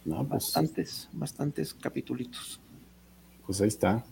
No, 0.04 0.18
pues, 0.18 0.28
bastantes, 0.44 1.08
bastantes 1.12 1.74
capitulitos. 1.74 2.60
pues 3.46 3.60
ahí 3.60 3.68
está. 3.68 4.04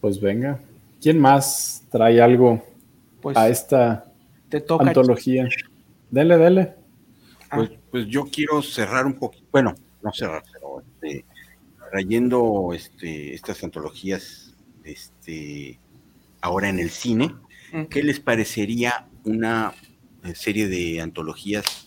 Pues 0.00 0.20
venga. 0.20 0.60
¿Quién 1.00 1.18
más 1.18 1.84
trae 1.90 2.20
algo 2.20 2.64
Pues 3.20 3.36
a 3.36 3.48
esta 3.48 4.04
te 4.48 4.60
toca. 4.60 4.86
antología? 4.86 5.48
Dele, 6.10 6.36
dele. 6.38 6.74
Ah. 7.50 7.56
Pues, 7.56 7.70
pues 7.90 8.06
yo 8.06 8.26
quiero 8.26 8.62
cerrar 8.62 9.04
un 9.06 9.14
poquito, 9.14 9.46
bueno, 9.50 9.74
no 10.02 10.12
cerrar, 10.12 10.42
pero 10.52 10.80
este, 10.80 11.24
trayendo 11.90 12.70
este, 12.72 13.34
estas 13.34 13.62
antologías 13.64 14.54
este, 14.84 15.78
ahora 16.40 16.68
en 16.68 16.78
el 16.78 16.90
cine, 16.90 17.34
Mm. 17.72 17.84
¿qué 17.84 18.02
les 18.02 18.20
parecería 18.20 19.08
una 19.24 19.72
serie 20.34 20.68
de 20.68 21.00
antologías 21.00 21.81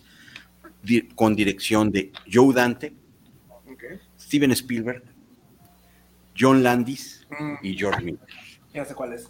di- 0.85 1.07
con 1.15 1.35
dirección 1.35 1.91
de 1.91 2.11
Joe 2.31 2.53
Dante, 2.53 2.93
Steven 4.19 4.51
Spielberg, 4.51 5.03
John 6.37 6.63
Landis 6.63 7.27
Mm, 7.39 7.55
y 7.65 7.75
George 7.77 8.01
Miller? 8.03 8.19
ya 8.73 8.85
sé 8.85 8.93
cuál 8.93 9.13
es. 9.13 9.29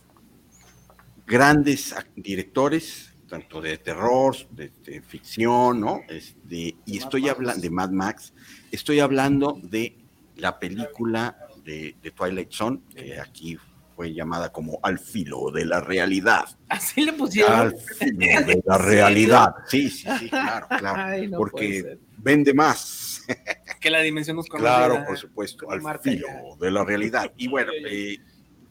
grandes 1.27 1.95
directores, 2.15 3.13
tanto 3.27 3.59
de 3.61 3.77
terror, 3.79 4.35
de, 4.51 4.69
de 4.83 5.01
ficción, 5.01 5.79
¿no? 5.79 6.01
Este, 6.07 6.75
y 6.85 6.97
estoy 6.97 7.29
hablando 7.29 7.61
de 7.61 7.69
Mad 7.71 7.89
Max, 7.89 8.33
estoy 8.71 8.99
hablando 8.99 9.59
de 9.63 9.97
la 10.35 10.59
película 10.59 11.35
de, 11.63 11.95
de 12.01 12.11
Twilight 12.11 12.51
Zone, 12.51 12.79
que 12.95 13.19
aquí 13.19 13.57
fue 13.95 14.13
llamada 14.13 14.51
como 14.51 14.79
Al 14.83 14.99
filo 14.99 15.51
de 15.51 15.65
la 15.65 15.79
realidad. 15.79 16.45
Así 16.67 17.05
le 17.05 17.13
pusieron. 17.13 17.53
Al 17.53 17.77
filo 17.77 18.45
de 18.45 18.63
la 18.65 18.77
realidad. 18.77 19.55
Sí, 19.67 19.89
sí, 19.89 20.07
sí, 20.19 20.29
claro, 20.29 20.67
claro. 20.67 21.01
Ay, 21.01 21.27
no 21.27 21.37
puede 21.37 21.51
porque 21.51 21.99
vende 22.17 22.53
más. 22.53 23.23
que 23.79 23.89
la 23.89 24.01
dimensión 24.01 24.35
nos 24.35 24.47
conoce. 24.47 24.67
Claro, 24.67 25.05
por 25.05 25.17
supuesto, 25.17 25.69
al 25.71 25.81
filo 25.99 26.27
de 26.59 26.71
la 26.71 26.83
realidad. 26.83 27.31
Y 27.37 27.47
bueno, 27.47 27.71
eh, 27.89 28.17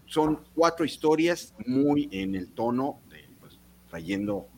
son 0.07 0.45
cuatro 0.55 0.85
historias 0.85 1.55
muy 1.67 2.09
en 2.13 2.35
el 2.35 2.53
tono, 2.53 3.01
de, 3.09 3.29
pues, 3.41 3.59
trayendo 3.89 4.49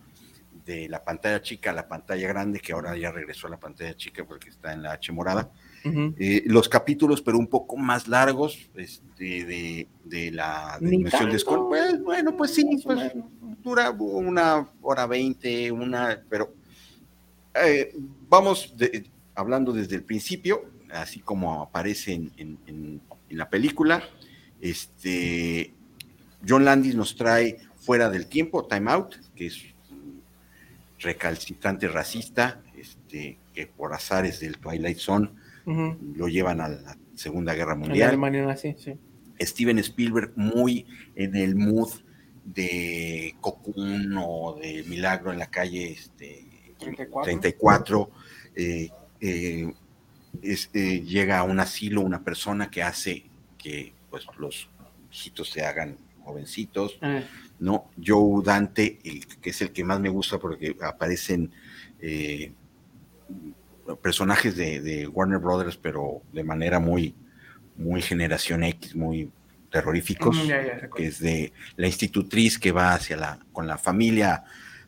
de 0.65 0.89
la 0.89 1.05
pantalla 1.05 1.41
chica 1.41 1.71
a 1.71 1.73
la 1.75 1.87
pantalla 1.87 2.27
grande, 2.27 2.59
que 2.59 2.73
ahora 2.73 2.97
ya 2.97 3.13
regresó 3.13 3.47
a 3.47 3.51
la 3.51 3.61
pantalla 3.61 3.95
chica 3.97 4.25
porque 4.25 4.49
está 4.49 4.73
en 4.73 4.83
la 4.83 4.93
H 4.93 5.13
morada. 5.13 5.51
Eh, 6.19 6.43
los 6.47 6.69
capítulos, 6.69 7.23
pero 7.23 7.39
un 7.39 7.47
poco 7.47 7.77
más 7.77 8.09
largos, 8.09 8.59
este, 8.77 9.45
de, 9.45 9.89
de 10.05 10.31
la 10.33 10.79
dimensión 10.81 11.23
tanto. 11.31 11.37
descon- 11.37 11.69
Pues, 11.69 12.03
bueno, 12.03 12.37
pues 12.37 12.55
sí, 12.55 12.65
pues, 12.83 13.13
dura 13.63 13.91
una 13.91 14.69
hora 14.83 15.07
veinte, 15.07 15.71
una, 15.71 16.23
pero 16.29 16.53
eh, 17.55 17.95
vamos 18.29 18.75
de- 18.77 19.07
hablando 19.35 19.73
desde 19.73 19.97
el 19.97 20.03
principio, 20.03 20.65
así 20.91 21.21
como 21.21 21.63
aparece 21.63 22.13
en, 22.15 22.33
en- 22.37 22.59
en- 22.67 23.01
en 23.29 23.39
la 23.39 23.49
película. 23.49 24.03
Este, 24.61 25.73
John 26.49 26.65
Landis 26.65 26.95
nos 26.95 27.15
trae 27.17 27.59
Fuera 27.79 28.09
del 28.11 28.27
Tiempo, 28.27 28.67
Time 28.67 28.91
Out, 28.91 29.15
que 29.35 29.47
es 29.47 29.63
recalcitrante 30.99 31.89
racista, 31.89 32.61
este, 32.77 33.39
que 33.55 33.67
por 33.67 33.93
azares 33.95 34.41
del 34.41 34.59
Twilight 34.59 34.99
Zone 34.99 35.31
Lo 35.67 36.29
llevan 36.29 36.61
a 36.61 36.69
la 36.69 36.97
Segunda 37.15 37.55
Guerra 37.55 37.73
En 37.75 37.81
Mundial. 37.81 38.09
Alemania 38.11 38.47
nací, 38.47 38.75
sí. 38.79 38.95
Steven 39.41 39.79
Spielberg 39.81 40.33
muy 40.37 40.87
en 41.15 41.35
el 41.37 41.57
mood 41.57 41.91
de 42.45 43.35
Cocoon 43.41 44.15
o 44.19 44.57
de 44.61 44.85
Milagro 44.85 45.33
en 45.33 45.39
la 45.39 45.51
calle 45.51 45.91
este, 45.93 46.47
34. 46.79 47.23
34. 47.25 48.11
eh, 48.55 48.89
eh, 49.21 49.73
es- 50.43 50.71
eh, 50.73 51.01
llega 51.03 51.39
a 51.41 51.43
un 51.43 51.59
asilo 51.61 52.01
una 52.03 52.23
persona 52.23 52.71
que 52.71 52.83
hace 52.83 53.25
que 53.59 53.93
pues, 54.11 54.25
los 54.39 54.69
hijitos 55.11 55.51
se 55.51 55.65
hagan 55.65 55.97
jovencitos, 56.23 56.99
Eh, 57.03 57.25
¿no? 57.59 57.91
Joe 58.05 58.43
Dante, 58.45 58.99
el- 59.05 59.27
que 59.27 59.51
es 59.51 59.61
el 59.63 59.73
que 59.73 59.83
más 59.85 59.99
me 60.01 60.09
gusta 60.09 60.39
porque 60.39 60.77
aparecen 60.83 61.51
eh, 62.01 62.53
personajes 64.01 64.57
de, 64.57 64.81
de 64.81 65.07
Warner 65.07 65.39
Brothers, 65.39 65.77
pero 65.77 66.23
de 66.33 66.43
manera 66.45 66.79
muy, 66.81 67.15
muy 67.77 68.03
generación 68.03 68.65
X, 68.65 68.95
muy 68.97 69.31
terroríficos, 69.71 70.37
Mm, 70.37 70.41
ya, 70.49 70.65
ya, 70.65 70.73
recuerdo. 70.75 70.95
que 70.97 71.07
es 71.07 71.19
de 71.21 71.53
la 71.77 71.87
institutriz 71.87 72.59
que 72.59 72.73
va 72.73 72.95
hacia 72.95 73.17
la, 73.17 73.39
con 73.53 73.67
la 73.67 73.77
familia 73.79 74.45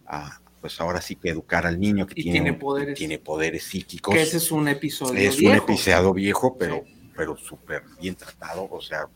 a, 0.07 0.41
pues 0.61 0.81
ahora 0.81 1.01
sí 1.01 1.15
que 1.16 1.29
educar 1.31 1.66
al 1.66 1.79
niño 1.79 2.07
que 2.07 2.15
Y 2.20 2.23
tiene, 2.25 2.41
tiene 2.41 2.53
poderes. 2.55 2.99
tiene 2.99 3.19
poderes 3.19 3.62
psíquicos. 3.65 4.15
que 4.15 4.23
ese 4.23 4.39
es 4.39 4.51
un 4.51 4.66
episodio. 4.69 5.19
Es 5.20 5.39
un 5.41 5.53
episodio 5.53 6.12
viejo, 6.15 6.57
pero, 6.59 6.83
pero 7.16 7.37
súper 7.37 7.83
bien 8.01 8.15
tratado. 8.15 8.66
O 8.70 8.81
sea, 8.81 9.07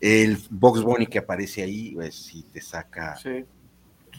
el 0.00 0.38
Box 0.50 0.82
Bunny 0.82 1.06
que 1.06 1.18
aparece 1.18 1.62
ahí, 1.62 1.92
pues 1.94 2.14
sí 2.14 2.44
te 2.52 2.60
saca 2.60 3.16
Sí. 3.16 3.44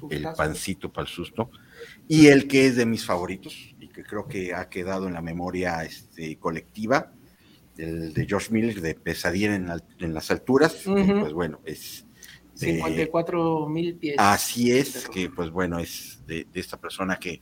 el 0.10 0.24
pancito 0.36 0.92
para 0.92 1.08
el 1.08 1.14
susto. 1.14 1.50
Y 2.08 2.28
el 2.28 2.48
que 2.48 2.66
es 2.68 2.76
de 2.76 2.86
mis 2.86 3.06
favoritos 3.06 3.71
que 3.92 4.04
creo 4.04 4.28
que 4.28 4.54
ha 4.54 4.70
quedado 4.70 5.08
en 5.08 5.14
la 5.14 5.22
memoria 5.22 5.84
este, 5.84 6.38
colectiva, 6.38 7.12
el 7.78 8.14
de 8.14 8.26
George 8.26 8.52
Miller 8.52 8.82
de 8.82 8.96
Pesadilla 8.96 9.56
en, 9.56 10.14
las 10.14 10.32
alturas, 10.32 10.76
pues 10.84 11.34
bueno, 11.34 11.60
es 11.66 12.06
de- 12.60 12.76
54 12.76 13.68
mil 13.70 13.96
pies. 13.96 14.16
Así 14.18 14.72
es, 14.72 15.08
que 15.10 15.30
pues 15.30 15.50
bueno, 15.50 15.80
es 15.80 16.22
de, 16.28 16.46
de 16.52 16.60
esta 16.60 16.78
persona 16.78 17.18
que 17.18 17.42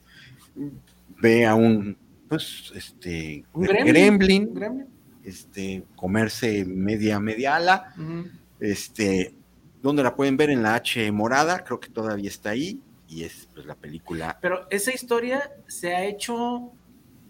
ve 1.21 1.45
a 1.45 1.55
un, 1.55 1.97
pues, 2.27 2.71
este, 2.75 3.43
Un 3.53 3.63
gremlin, 3.63 3.93
gremlin. 4.17 4.47
Un 4.49 4.53
gremlin. 4.53 4.87
este, 5.23 5.83
comerse 5.95 6.63
media, 6.65 7.19
media 7.19 7.55
ala, 7.57 7.93
Ujú. 7.97 8.27
este, 8.59 9.33
donde 9.81 10.03
la 10.03 10.15
pueden 10.15 10.37
ver 10.37 10.49
en 10.51 10.61
la 10.63 10.75
H 10.75 11.11
morada, 11.11 11.63
creo 11.63 11.79
que 11.79 11.89
todavía 11.89 12.29
está 12.29 12.51
ahí, 12.51 12.79
y 13.09 13.23
es 13.23 13.49
pues 13.53 13.65
la 13.65 13.75
película, 13.75 14.37
Pero 14.41 14.67
esa 14.69 14.93
historia 14.93 15.51
se 15.67 15.95
ha 15.95 16.05
hecho, 16.05 16.71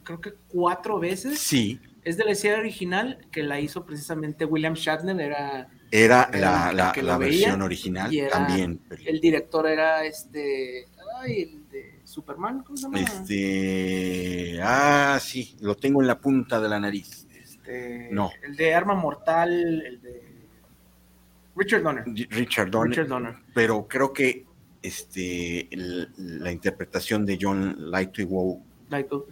creo 0.04 0.20
que 0.22 0.34
cuatro 0.50 1.00
veces. 1.00 1.40
sí, 1.40 1.80
Es 2.04 2.18
de 2.18 2.26
la 2.26 2.36
serie 2.36 2.58
original 2.58 3.20
que 3.32 3.44
la 3.44 3.60
hizo 3.60 3.86
precisamente 3.86 4.46
William 4.46 4.74
Shatner, 4.74 5.20
era 5.20 5.68
era 5.92 6.30
Era 6.32 6.72
la, 6.72 6.94
la- 7.02 7.18
versión 7.18 7.62
original 7.64 8.14
y 8.14 8.20
era 8.20 8.32
también, 8.32 8.80
el 9.06 9.20
director 9.20 9.68
era 9.68 10.06
este, 10.06 10.86
ay, 11.22 11.42
el 11.42 11.70
de 11.70 12.00
Superman, 12.04 12.62
¿cómo 12.64 12.78
se 12.78 12.84
llama? 12.84 13.00
este, 13.00 14.60
ah, 14.62 15.18
sí, 15.22 15.56
lo 15.62 15.76
tengo 15.76 16.02
en 16.02 16.08
la 16.08 16.20
punta 16.20 16.60
de 16.62 16.70
la 16.70 16.80
nariz, 16.80 17.26
Este, 17.34 18.10
No. 18.12 18.32
El 18.44 18.56
de 18.56 18.74
Arma 18.76 18.94
Mortal, 18.96 19.82
el 19.86 20.02
de 20.02 20.30
Richard 21.56 21.82
Donner. 21.84 22.04
Richard 22.30 22.70
Donner. 22.72 22.90
Richard 22.92 23.08
Donner. 23.08 23.36
Pero 23.54 23.88
creo 23.88 24.14
que 24.14 24.46
este, 24.82 25.74
el- 25.74 26.10
la 26.18 26.52
interpretación 26.52 27.26
de 27.26 27.38
John 27.42 27.76
Lightwell 27.92 28.60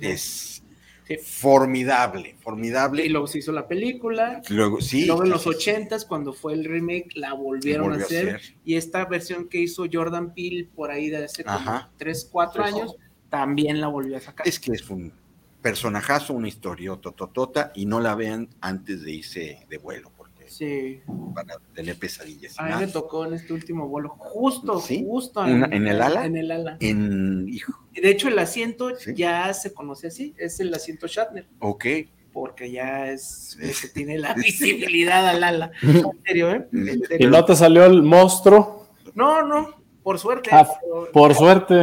es 0.02 0.64
Sí. 1.08 1.18
formidable, 1.24 2.36
formidable. 2.42 3.06
Y 3.06 3.10
luego 3.10 3.28
se 3.28 3.38
hizo 3.40 3.54
la 3.54 3.66
película. 3.66 4.42
Luego, 4.50 4.82
sí. 4.82 5.06
luego 5.06 5.24
en 5.24 5.30
los 5.30 5.44
sí, 5.44 5.50
ochentas, 5.50 6.04
cuando 6.04 6.34
fue 6.34 6.52
el 6.54 6.66
remake, 6.66 7.12
la 7.16 7.32
volvieron 7.34 7.94
a 7.94 7.96
a 7.96 8.00
hacer. 8.00 8.42
Y 8.66 8.76
esta 8.76 9.06
versión 9.06 9.48
que 9.48 9.60
hizo 9.62 9.86
Jordan 9.92 10.34
Peele 10.34 10.68
por 10.76 10.92
ahí 10.92 11.10
de 11.10 11.24
hace 11.24 11.46
como 11.46 11.56
Ajá. 11.56 11.90
3, 11.98 12.28
4 12.30 12.62
Pues, 12.62 12.74
años, 12.76 12.96
también 13.30 13.80
la 13.80 13.88
volvió 13.88 14.18
a 14.18 14.20
sacar. 14.20 14.46
Es 14.46 14.60
que 14.60 14.74
es 14.74 14.90
un 14.90 15.14
personajazo, 15.62 16.34
una 16.34 16.50
historia 16.50 16.96
tototota, 16.98 17.72
y 17.74 17.86
no 17.86 18.02
la 18.02 18.14
vean 18.16 18.50
antes 18.60 19.02
de 19.04 19.12
irse 19.14 19.66
de 19.70 19.78
vuelo, 19.78 20.12
Sí. 20.48 21.02
van 21.08 21.50
a 21.52 21.56
tener 21.74 21.98
pesadillas. 21.98 22.56
y 22.56 22.62
A 22.62 22.66
mí 22.78 22.86
me 22.86 22.88
tocó 22.92 23.26
en 23.26 23.34
este 23.34 23.54
último 23.54 23.88
vuelo, 23.88 24.10
justo, 24.18 24.80
¿Sí? 24.80 25.04
justo 25.08 25.42
Una- 25.42 25.68
en 25.68 25.88
el 25.88 26.02
ala? 26.02 26.26
En 26.26 26.36
el 26.38 26.52
ala. 26.52 26.78
En, 26.80 27.48
hijo, 27.50 27.74
De 27.94 28.10
hecho, 28.10 28.28
el 28.28 28.38
asiento 28.40 28.96
Sí. 28.96 29.14
ya 29.16 29.54
se 29.54 29.74
conoce 29.74 30.08
así, 30.08 30.34
es 30.38 30.60
el 30.60 30.74
asiento 30.74 31.08
Shatner, 31.08 31.48
ok. 31.60 31.86
porque 32.34 32.70
ya 32.72 33.08
es 33.12 33.58
el 33.60 33.72
que 33.80 33.88
tiene 33.88 34.18
la 34.20 34.34
visibilidad 34.36 35.28
al 35.28 35.44
ala. 35.44 35.72
En 35.82 36.24
serio, 36.26 36.52
¿eh? 36.52 36.68
En 36.72 36.88
Y 36.88 37.06
serio. 37.06 37.30
no 37.30 37.44
te 37.46 37.56
salió 37.56 37.86
el 37.86 38.04
monstruo, 38.04 38.88
No, 39.16 39.42
no, 39.44 39.70
por 40.04 40.20
suerte. 40.20 40.50
Ah, 40.54 40.68
pero- 40.82 41.12
por 41.12 41.34
suerte. 41.36 41.76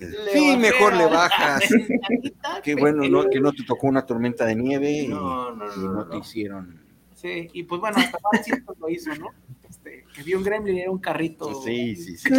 le 0.00 0.32
Sí, 0.32 0.46
bajé 0.48 0.56
mejor 0.58 0.96
le 0.96 1.06
bajas. 1.06 1.62
Qué 2.64 2.74
bueno 2.74 3.08
¿no? 3.08 3.28
que 3.30 3.40
no 3.40 3.52
te 3.52 3.62
tocó 3.64 3.86
una 3.86 4.04
tormenta 4.04 4.44
de 4.44 4.56
nieve 4.56 4.90
y 4.90 5.08
No, 5.08 5.52
no, 5.54 5.64
y 5.66 5.78
no, 5.78 5.82
no 5.92 5.92
no. 6.04 6.08
te 6.08 6.18
hicieron. 6.18 6.83
Sí, 7.24 7.48
y 7.54 7.62
pues 7.62 7.80
bueno, 7.80 7.96
hasta 7.96 8.18
más 8.30 8.44
cierto 8.44 8.76
lo 8.78 8.90
hizo, 8.90 9.14
¿no? 9.14 9.28
Este, 9.66 10.04
que 10.14 10.22
vio 10.22 10.36
un 10.36 10.44
gremlin, 10.44 10.76
era 10.76 10.90
un 10.90 10.98
carrito. 10.98 11.62
Sí, 11.62 11.96
sí, 11.96 12.18
sí. 12.18 12.30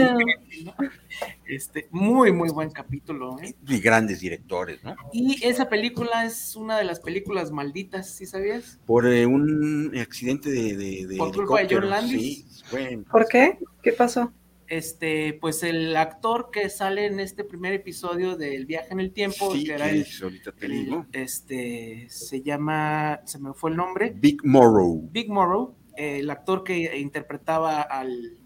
Este, 1.47 1.87
muy, 1.89 2.31
muy 2.31 2.49
buen 2.51 2.69
capítulo, 2.69 3.35
¿eh? 3.41 3.55
Y 3.67 3.79
grandes 3.79 4.19
directores, 4.19 4.83
¿no? 4.83 4.95
Y 5.11 5.43
esa 5.43 5.69
película 5.69 6.23
es 6.23 6.55
una 6.55 6.77
de 6.77 6.83
las 6.83 6.99
películas 6.99 7.49
malditas, 7.49 8.11
¿sí 8.11 8.27
sabías? 8.27 8.79
Por 8.85 9.07
eh, 9.07 9.25
un 9.25 9.91
accidente 9.99 10.51
de, 10.51 10.77
de, 10.77 11.07
de 11.07 11.17
¿Por 11.17 11.33
culpa 11.33 11.63
de 11.63 11.75
John 11.75 11.89
Landis? 11.89 12.45
Sí, 12.47 12.63
bueno, 12.69 13.05
¿Por 13.09 13.27
qué? 13.27 13.57
¿Qué 13.81 13.91
pasó? 13.91 14.31
Este, 14.67 15.33
pues 15.39 15.61
el 15.61 15.95
actor 15.95 16.49
que 16.51 16.69
sale 16.69 17.05
en 17.05 17.19
este 17.19 17.43
primer 17.43 17.73
episodio 17.73 18.35
del 18.35 18.65
viaje 18.65 18.87
en 18.93 18.99
el 18.99 19.11
tiempo, 19.11 19.51
sí, 19.53 19.63
que 19.63 19.73
era 19.73 19.89
el, 19.91 20.01
es, 20.01 20.21
ahorita 20.23 20.51
te 20.53 20.65
el- 20.65 20.71
digo. 20.71 21.05
este, 21.11 22.07
se 22.09 22.41
llama, 22.41 23.21
se 23.25 23.37
me 23.39 23.53
fue 23.53 23.69
el 23.71 23.77
nombre, 23.77 24.11
Big 24.15 24.43
Morrow, 24.43 25.07
Big 25.11 25.29
Morrow, 25.29 25.75
eh, 25.95 26.19
el 26.19 26.29
actor 26.31 26.63
que 26.63 26.97
interpretaba 26.97 27.81
al, 27.83 28.37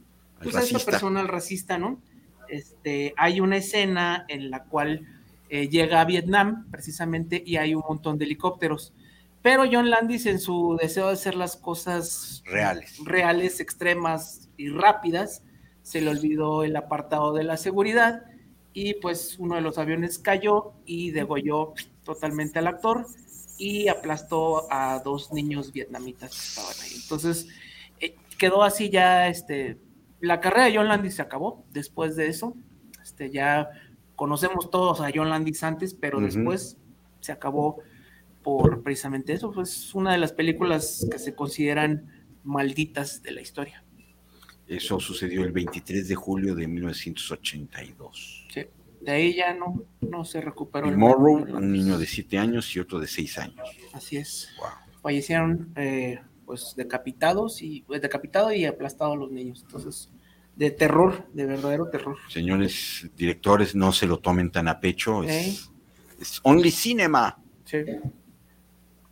pues 0.43 0.55
a 0.57 0.61
esta 0.63 0.79
persona, 0.79 1.21
al 1.21 1.29
racista, 1.29 1.77
¿no? 1.77 2.01
Este, 2.49 3.13
hay 3.15 3.39
una 3.39 3.55
escena 3.57 4.25
en 4.27 4.49
la 4.49 4.63
cual 4.65 5.07
eh, 5.49 5.69
llega 5.69 6.01
a 6.01 6.05
Vietnam, 6.05 6.67
precisamente, 6.69 7.41
y 7.45 7.55
hay 7.55 7.75
un 7.75 7.83
montón 7.87 8.17
de 8.17 8.25
helicópteros. 8.25 8.93
Pero 9.41 9.63
John 9.71 9.89
Landis, 9.89 10.25
en 10.25 10.39
su 10.39 10.77
deseo 10.81 11.07
de 11.07 11.13
hacer 11.13 11.35
las 11.35 11.55
cosas 11.55 12.43
Reales. 12.45 12.97
reales, 13.05 13.61
extremas 13.61 14.49
y 14.57 14.67
rápidas, 14.69 15.43
se 15.81 16.01
le 16.01 16.09
olvidó 16.09 16.63
el 16.63 16.75
apartado 16.75 17.33
de 17.33 17.43
la 17.43 17.57
seguridad 17.57 18.23
y 18.73 18.95
pues 18.95 19.37
uno 19.39 19.55
de 19.55 19.61
los 19.61 19.77
aviones 19.77 20.19
cayó 20.19 20.73
y 20.85 21.11
degolló 21.11 21.73
totalmente 22.03 22.59
al 22.59 22.67
actor 22.67 23.05
y 23.57 23.87
aplastó 23.89 24.71
a 24.71 24.99
dos 25.03 25.33
niños 25.33 25.73
vietnamitas 25.73 26.31
que 26.31 26.47
estaban 26.47 26.73
ahí. 26.81 26.99
Entonces 27.01 27.47
eh, 27.99 28.15
quedó 28.37 28.63
así 28.63 28.89
ya, 28.89 29.27
este, 29.27 29.77
la 30.21 30.39
carrera 30.39 30.65
de 30.65 30.77
John 30.77 30.87
Landis 30.87 31.15
se 31.15 31.21
acabó 31.21 31.65
después 31.71 32.15
de 32.15 32.27
eso. 32.27 32.55
Este, 33.01 33.31
ya 33.31 33.69
conocemos 34.15 34.69
todos 34.69 35.01
a 35.01 35.09
John 35.13 35.29
Landis 35.29 35.63
antes, 35.63 35.93
pero 35.93 36.19
después 36.19 36.77
se 37.19 37.31
acabó 37.31 37.81
por 38.43 38.81
precisamente 38.83 39.33
eso. 39.33 39.51
Pues 39.51 39.93
una 39.93 40.11
de 40.13 40.17
las 40.17 40.31
películas 40.31 41.07
que 41.11 41.19
se 41.19 41.35
consideran 41.35 42.07
malditas 42.43 43.21
de 43.23 43.31
la 43.31 43.41
historia. 43.41 43.83
Eso 44.69 44.99
sucedió 44.99 45.43
el 45.43 45.51
23 45.51 46.07
de 46.07 46.15
julio 46.15 46.53
de 46.53 46.67
1982. 46.67 48.47
Sí. 48.53 48.65
De 49.01 49.11
ahí 49.11 49.33
ya 49.33 49.53
no, 49.53 49.83
no 50.01 50.23
se 50.23 50.41
recuperó. 50.41 50.87
El 50.87 50.97
Morrow, 50.97 51.37
un 51.37 51.71
niño 51.71 51.97
de 51.97 52.05
7 52.05 52.37
años 52.37 52.75
y 52.75 52.79
otro 52.79 52.99
de 52.99 53.07
6 53.07 53.37
años. 53.39 53.67
Así 53.93 54.17
es. 54.17 54.49
Wow. 54.59 54.67
Fallecieron 55.01 55.73
eh, 55.75 56.19
pues 56.45 56.73
decapitados 56.75 57.61
y 57.61 57.81
pues, 57.81 58.01
decapitado 58.01 58.53
y 58.53 58.65
aplastado 58.65 59.15
los 59.15 59.31
niños. 59.31 59.61
Entonces, 59.65 60.11
de 60.55 60.69
terror, 60.69 61.27
de 61.33 61.45
verdadero 61.45 61.89
terror. 61.89 62.17
Señores 62.27 63.09
directores, 63.15 63.73
no 63.73 63.91
se 63.91 64.05
lo 64.05 64.19
tomen 64.19 64.51
tan 64.51 64.67
a 64.67 64.79
pecho. 64.79 65.23
Es, 65.23 65.31
¿Eh? 65.31 65.71
es 66.21 66.39
only 66.43 66.69
cinema. 66.69 67.39
Sí. 67.65 67.77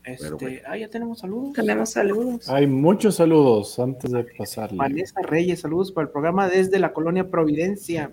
Este, 0.08 0.30
bueno. 0.32 0.60
ah, 0.68 0.78
ya 0.78 0.88
tenemos 0.90 1.20
saludos. 1.20 1.54
Tenemos 1.54 1.90
saludos. 1.90 2.50
Hay 2.50 2.66
muchos 2.68 3.16
saludos 3.16 3.78
antes 3.80 4.12
de 4.12 4.24
pasarle. 4.38 4.78
Vanessa 4.78 5.22
Reyes, 5.22 5.60
saludos 5.62 5.92
para 5.92 6.06
el 6.08 6.12
programa 6.12 6.48
desde 6.48 6.80
la 6.80 6.94
colonia 6.94 7.30
Providencia. 7.30 8.10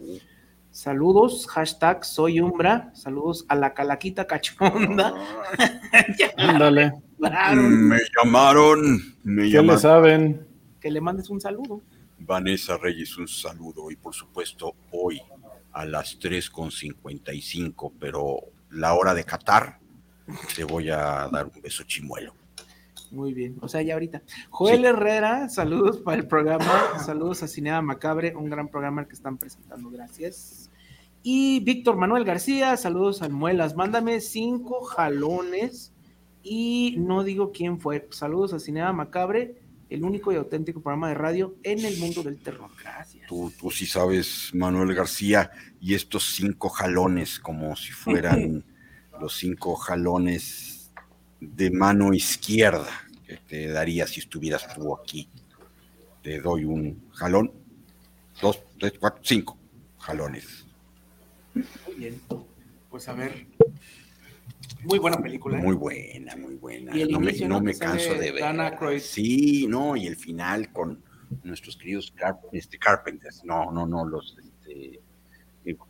Saludos, 0.71 1.47
hashtag 1.47 2.05
soy 2.05 2.41
Umbra. 2.41 2.91
Saludos 2.95 3.45
a 3.49 3.55
la 3.55 3.75
calaquita 3.75 4.27
cachonda. 4.27 5.15
Ya 6.19 6.33
Ándale, 6.37 6.93
lograron. 7.19 7.89
Me 7.89 7.99
llamaron, 8.17 8.97
me 9.23 9.43
¿qué 9.43 9.49
le 9.49 9.51
llamaron. 9.51 9.81
saben? 9.81 10.47
Que 10.81 10.91
le 10.91 11.01
mandes 11.01 11.31
un 11.31 11.41
saludo. 11.41 11.81
Vanessa 12.19 12.77
Reyes, 12.77 13.17
un 13.17 13.29
saludo. 13.29 13.93
Y 13.93 13.97
por 13.97 14.13
supuesto, 14.13 14.75
hoy 14.91 15.21
a 15.73 15.85
las 15.85 16.19
3.55, 16.19 17.93
pero 18.01 18.39
la 18.71 18.95
hora 18.95 19.15
de 19.15 19.23
Qatar, 19.25 19.79
te 20.55 20.65
voy 20.65 20.91
a 20.91 21.29
dar 21.31 21.47
un 21.47 21.61
beso 21.63 21.83
chimuelo. 21.85 22.35
Muy 23.11 23.33
bien, 23.33 23.57
o 23.61 23.69
sea, 23.69 23.83
ya 23.83 23.95
ahorita. 23.95 24.23
Joel 24.51 24.81
Sí. 24.81 24.87
Herrera, 24.87 25.49
saludos 25.49 25.99
para 25.99 26.17
el 26.17 26.27
programa, 26.27 26.99
saludos 27.05 27.43
a 27.43 27.49
Cinea 27.49 27.81
Macabre, 27.81 28.35
un 28.35 28.51
gran 28.51 28.69
programa 28.69 29.07
que 29.07 29.15
están 29.15 29.39
presentando, 29.39 29.89
gracias. 29.91 30.71
Y 31.23 31.61
Víctor 31.61 31.97
Manuel 31.97 32.25
García, 32.25 32.77
saludos 32.77 33.23
al 33.23 33.31
Muelas, 33.31 33.77
mándame 33.77 34.21
cinco 34.21 34.83
jalones 34.83 35.93
y 36.43 36.97
no 36.99 37.23
digo 37.23 37.53
quién 37.53 37.81
fue. 37.81 38.07
Saludos 38.11 38.53
a 38.53 38.59
Cinea 38.59 38.93
Macabre, 38.93 39.63
el 39.91 40.05
único 40.05 40.33
y 40.33 40.37
auténtico 40.37 40.83
programa 40.83 41.09
de 41.09 41.15
radio 41.15 41.55
en 41.63 41.85
el 41.85 41.97
mundo 41.99 42.23
del 42.23 42.43
terror. 42.43 42.71
Gracias. 42.83 43.27
Tú, 43.29 43.53
tú 43.59 43.71
sí 43.71 43.87
sabes, 43.87 44.51
Manuel 44.55 44.93
García, 44.95 45.51
y 45.81 45.95
estos 45.95 46.35
cinco 46.35 46.69
jalones, 46.69 47.39
como 47.39 47.77
si 47.77 47.93
fueran 47.93 48.65
los 49.21 49.37
cinco 49.37 49.75
jalones 49.77 50.91
de 51.41 51.71
mano 51.71 52.13
izquierda 52.15 52.89
que 53.27 53.37
te 53.37 53.69
daría 53.69 54.07
si 54.07 54.21
estuvieras 54.21 54.73
tú 54.75 54.95
aquí. 54.95 55.29
Te 56.23 56.41
doy 56.41 56.65
un 56.65 57.11
jalón, 57.13 57.53
dos, 58.41 58.63
tres, 58.79 58.95
cuatro, 58.99 59.21
cinco 59.25 59.59
jalones. 59.99 60.65
Muy 61.55 61.95
bien. 61.97 62.21
Pues 62.91 63.09
a 63.09 63.13
ver. 63.15 63.47
Muy 64.85 64.99
buena 64.99 65.19
película. 65.19 65.59
¿eh? 65.59 65.63
Muy 65.63 65.75
buena, 65.75 66.37
muy 66.37 66.55
buena. 66.57 66.97
Y 66.97 67.05
no 67.07 67.21
me, 67.21 67.33
no 67.33 67.61
me 67.61 67.77
canso 67.77 68.15
de 68.15 68.33
ver. 68.33 69.01
Sí, 69.01 69.67
no, 69.69 69.97
y 69.97 70.07
el 70.07 70.17
final 70.17 70.71
con 70.73 71.03
nuestros 71.43 71.77
queridos 71.77 72.15
Carp- 72.15 72.49
este, 72.53 72.79
Carpenters. 72.79 73.43
No, 73.45 73.71
no, 73.73 73.87
no, 73.87 74.05
los 74.07 74.37
este, 74.39 75.01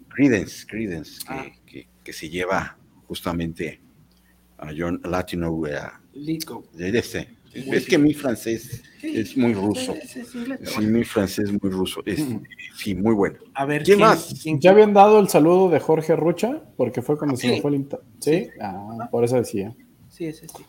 Credence, 0.08 0.66
Credence, 0.66 1.20
que, 1.26 1.32
Ah. 1.32 1.46
que- 1.66 1.88
que 2.04 2.12
se 2.12 2.28
lleva 2.28 2.76
justamente 3.06 3.80
a 4.58 4.68
John 4.76 5.00
Latino 5.04 5.50
Lico. 6.14 6.64
de. 6.72 7.28
Muy 7.66 7.76
Es 7.76 7.86
que 7.86 7.98
mi 7.98 8.12
francés 8.14 8.82
es 9.00 9.36
muy 9.36 9.54
ruso. 9.54 9.94
Sí, 10.04 10.80
mi 10.86 11.04
francés 11.04 11.50
es 11.50 11.62
muy 11.62 11.70
ruso. 11.70 12.00
Es- 12.04 12.26
sí, 12.76 12.96
muy 12.96 13.14
bueno. 13.14 13.38
A 13.54 13.64
ver, 13.64 13.84
¿Quién 13.84 14.00
más? 14.00 14.34
quién- 14.42 14.58
¿Ya 14.60 14.72
habían 14.72 14.92
dado 14.92 15.20
el 15.20 15.28
saludo 15.28 15.70
de 15.70 15.78
Jorge 15.78 16.16
Rucha? 16.16 16.62
Porque 16.76 17.00
fue 17.00 17.16
cuando 17.16 17.36
se 17.36 17.42
Sí. 17.42 17.48
me 17.54 17.60
fue 17.62 17.70
el 17.70 17.76
inter- 17.76 18.00
¿Sí? 18.18 18.48
Ah, 18.60 19.08
por 19.10 19.22
eso 19.22 19.36
decía. 19.36 19.72
Sí, 20.08 20.32
sí, 20.32 20.46
sí. 20.48 20.64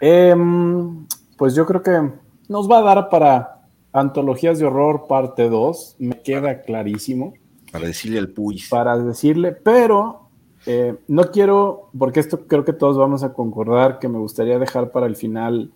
Em, 0.00 1.06
pues 1.38 1.54
yo 1.54 1.64
creo 1.66 1.82
que 1.82 2.10
nos 2.48 2.70
va 2.70 2.78
a 2.78 2.82
dar 2.82 3.08
para 3.08 3.62
Antologías 3.92 4.58
de 4.58 4.66
Horror 4.66 5.06
parte 5.08 5.48
2, 5.48 5.96
me 5.98 6.20
queda 6.22 6.62
clarísimo, 6.62 7.34
Para 7.70 7.86
decirle 7.86 8.18
al 8.18 8.28
Puis. 8.28 8.68
para 8.68 8.98
decirle, 8.98 9.52
pero 9.52 10.21
eh, 10.66 10.96
no 11.08 11.24
quiero, 11.30 11.90
porque 11.98 12.20
esto 12.20 12.46
creo 12.46 12.64
que 12.64 12.72
todos 12.72 12.96
vamos 12.96 13.22
a 13.22 13.32
concordar, 13.32 13.98
que 13.98 14.08
me 14.08 14.18
gustaría 14.18 14.58
dejar 14.58 14.90
para 14.90 15.06
el 15.06 15.16
final, 15.16 15.72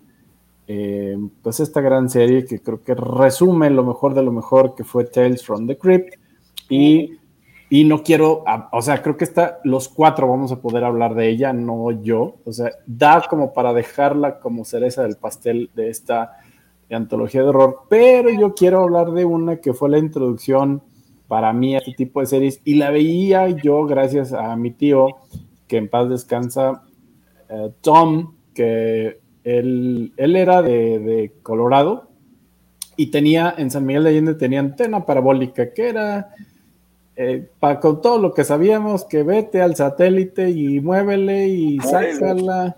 eh, 0.67 1.17
pues 1.43 1.61
esta 1.61 1.81
gran 1.81 2.09
serie 2.09 2.45
que 2.45 2.61
creo 2.61 2.83
que 2.83 2.95
resume 2.95 3.71
lo 3.71 3.85
mejor 3.85 4.15
de 4.15 4.23
lo 4.23 4.33
mejor 4.33 4.75
que 4.75 4.85
fue 4.85 5.05
Tales 5.05 5.45
from 5.45 5.67
the 5.67 5.79
Crypt 5.79 6.15
y 6.69 7.19
y 7.69 7.85
no 7.85 8.03
quiero, 8.03 8.45
o 8.71 8.83
sea, 8.83 9.03
creo 9.03 9.17
que 9.17 9.25
está, 9.25 9.59
los 9.65 9.89
cuatro 9.89 10.29
vamos 10.29 10.53
a 10.53 10.61
poder 10.61 10.85
hablar 10.85 11.15
de 11.15 11.29
ella, 11.29 11.53
no 11.53 11.91
yo. 11.91 12.37
O 12.45 12.53
sea, 12.53 12.71
da 12.87 13.25
como 13.29 13.53
para 13.53 13.73
dejarla 13.73 14.39
como 14.39 14.65
cereza 14.65 15.03
del 15.03 15.17
pastel 15.17 15.71
de 15.75 15.91
esta 15.91 16.37
antología 16.89 17.43
de 17.43 17.49
horror, 17.49 17.83
pero 17.89 18.31
yo 18.31 18.55
quiero 18.55 18.83
hablar 18.83 19.11
de 19.11 19.25
una 19.25 19.57
que 19.57 19.75
fue 19.75 19.91
la 19.91 19.99
introducción 19.99 20.83
para 21.29 21.53
mí 21.53 21.77
este 21.77 21.93
tipo 21.93 22.21
de 22.21 22.27
series. 22.27 22.61
Y 22.65 22.75
la 22.75 22.91
veía 22.91 23.49
yo 23.49 23.85
gracias 23.87 24.33
a 24.33 24.57
mi 24.57 24.71
tío, 24.71 25.09
que 25.69 25.77
en 25.79 25.89
paz 25.89 26.09
descansa, 26.09 26.83
eh, 27.49 27.71
Tom, 27.81 28.35
que 28.55 29.21
él, 29.45 30.13
él 30.17 30.37
era 30.37 30.63
de, 30.63 30.99
de 30.99 31.33
Colorado 31.43 32.09
y 32.97 33.11
tenía 33.11 33.55
en 33.57 33.71
San 33.71 33.85
Miguel 33.85 34.05
de 34.05 34.11
Allende 34.11 34.35
tenía 34.35 34.61
antena 34.61 35.05
parabólica 35.05 35.73
que 35.73 35.89
era 35.91 36.31
eh, 37.19 37.49
para 37.59 37.81
con 37.81 38.03
todo 38.03 38.19
lo 38.19 38.35
que 38.35 38.45
sabíamos, 38.45 39.05
que 39.05 39.23
vete 39.23 39.63
al 39.63 39.75
satélite 39.75 40.51
y 40.51 40.81
muévele 40.81 41.49
y 41.49 41.79
sácala. 41.81 42.77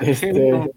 Este, 0.00 0.72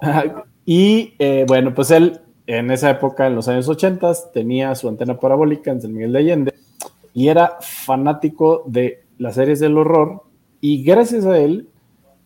y 0.64 1.12
eh, 1.18 1.44
bueno, 1.46 1.74
pues 1.74 1.90
él 1.90 2.20
en 2.46 2.70
esa 2.70 2.90
época, 2.90 3.26
en 3.26 3.34
los 3.34 3.48
años 3.48 3.68
80, 3.68 4.12
tenía 4.32 4.74
su 4.74 4.88
antena 4.88 5.18
parabólica 5.18 5.70
en 5.70 5.80
San 5.80 5.92
Miguel 5.92 6.12
de 6.12 6.18
Allende 6.18 6.54
y 7.12 7.28
era 7.28 7.56
fanático 7.60 8.62
de 8.66 9.04
las 9.18 9.34
series 9.34 9.60
del 9.60 9.78
horror. 9.78 10.22
Y 10.60 10.82
gracias 10.82 11.24
a 11.26 11.38
él, 11.38 11.68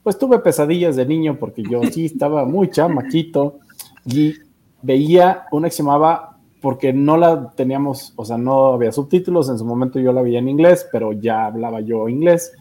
pues 0.02 0.18
tuve 0.18 0.38
pesadillas 0.40 0.96
de 0.96 1.06
niño 1.06 1.38
porque 1.38 1.62
yo 1.62 1.82
sí 1.90 2.06
estaba 2.06 2.44
muy 2.44 2.70
chamaquito 2.70 3.60
y 4.04 4.34
veía 4.82 5.44
una 5.52 5.68
que 5.68 5.74
se 5.74 5.82
llamaba 5.82 6.38
porque 6.60 6.92
no 6.92 7.16
la 7.16 7.52
teníamos, 7.56 8.12
o 8.16 8.24
sea, 8.24 8.36
no 8.36 8.74
había 8.74 8.92
subtítulos, 8.92 9.48
en 9.48 9.58
su 9.58 9.64
momento 9.64 9.98
yo 9.98 10.12
la 10.12 10.22
veía 10.22 10.40
en 10.40 10.48
inglés, 10.48 10.86
pero 10.92 11.12
ya 11.12 11.46
hablaba 11.46 11.80
yo 11.80 12.08
inglés, 12.08 12.52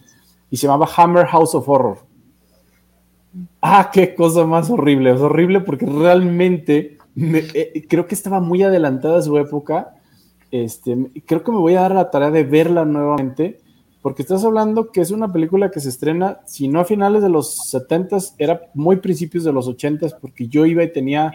y 0.50 0.56
se 0.56 0.66
llamaba 0.66 0.88
Hammer 0.96 1.26
House 1.26 1.54
of 1.54 1.68
Horror. 1.68 1.98
Ah, 3.60 3.90
qué 3.92 4.14
cosa 4.14 4.46
más 4.46 4.70
horrible, 4.70 5.12
es 5.12 5.20
horrible 5.20 5.60
porque 5.60 5.84
realmente 5.84 6.98
eh, 7.16 7.86
creo 7.88 8.06
que 8.06 8.14
estaba 8.14 8.40
muy 8.40 8.62
adelantada 8.62 9.22
su 9.22 9.36
época. 9.38 9.94
Este, 10.50 10.96
creo 11.26 11.44
que 11.44 11.52
me 11.52 11.58
voy 11.58 11.74
a 11.74 11.82
dar 11.82 11.94
la 11.94 12.10
tarea 12.10 12.30
de 12.30 12.44
verla 12.44 12.84
nuevamente, 12.84 13.58
porque 14.02 14.22
estás 14.22 14.44
hablando 14.44 14.90
que 14.90 15.00
es 15.00 15.10
una 15.10 15.32
película 15.32 15.70
que 15.70 15.80
se 15.80 15.88
estrena, 15.88 16.40
si 16.46 16.68
no 16.68 16.80
a 16.80 16.84
finales 16.84 17.22
de 17.22 17.28
los 17.28 17.68
70 17.68 18.18
era 18.38 18.62
muy 18.74 18.96
principios 18.96 19.44
de 19.44 19.52
los 19.52 19.68
80 19.68 20.18
porque 20.20 20.48
yo 20.48 20.64
iba 20.66 20.82
y 20.82 20.92
tenía 20.92 21.32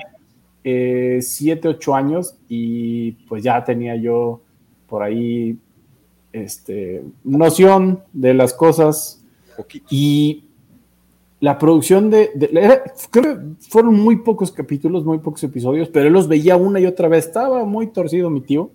eh, 0.64 1.20
siete, 1.22 1.68
ocho 1.68 1.94
años 1.94 2.36
y 2.50 3.12
pues 3.28 3.44
ya 3.44 3.64
tenía 3.64 3.96
yo 3.96 4.42
por 4.88 5.04
ahí 5.04 5.60
este, 6.34 7.04
noción 7.24 8.04
de 8.14 8.34
las 8.34 8.54
cosas 8.54 9.24
y 9.90 10.45
la 11.40 11.57
producción 11.57 12.10
de, 12.10 12.32
creo 13.12 13.38
que 13.38 13.41
fueron 13.70 13.99
muy 13.99 14.18
pocos 14.18 14.52
capítulos, 14.52 15.03
muy 15.06 15.20
pocos 15.20 15.44
episodios, 15.44 15.90
pero 15.90 16.07
él 16.07 16.14
los 16.14 16.28
veía 16.28 16.56
una 16.56 16.80
y 16.80 16.86
otra 16.86 17.07
vez, 17.07 17.28
estaba 17.28 17.66
muy 17.66 17.88
torcido 17.88 18.30
mi 18.30 18.41
tío, 18.41 18.72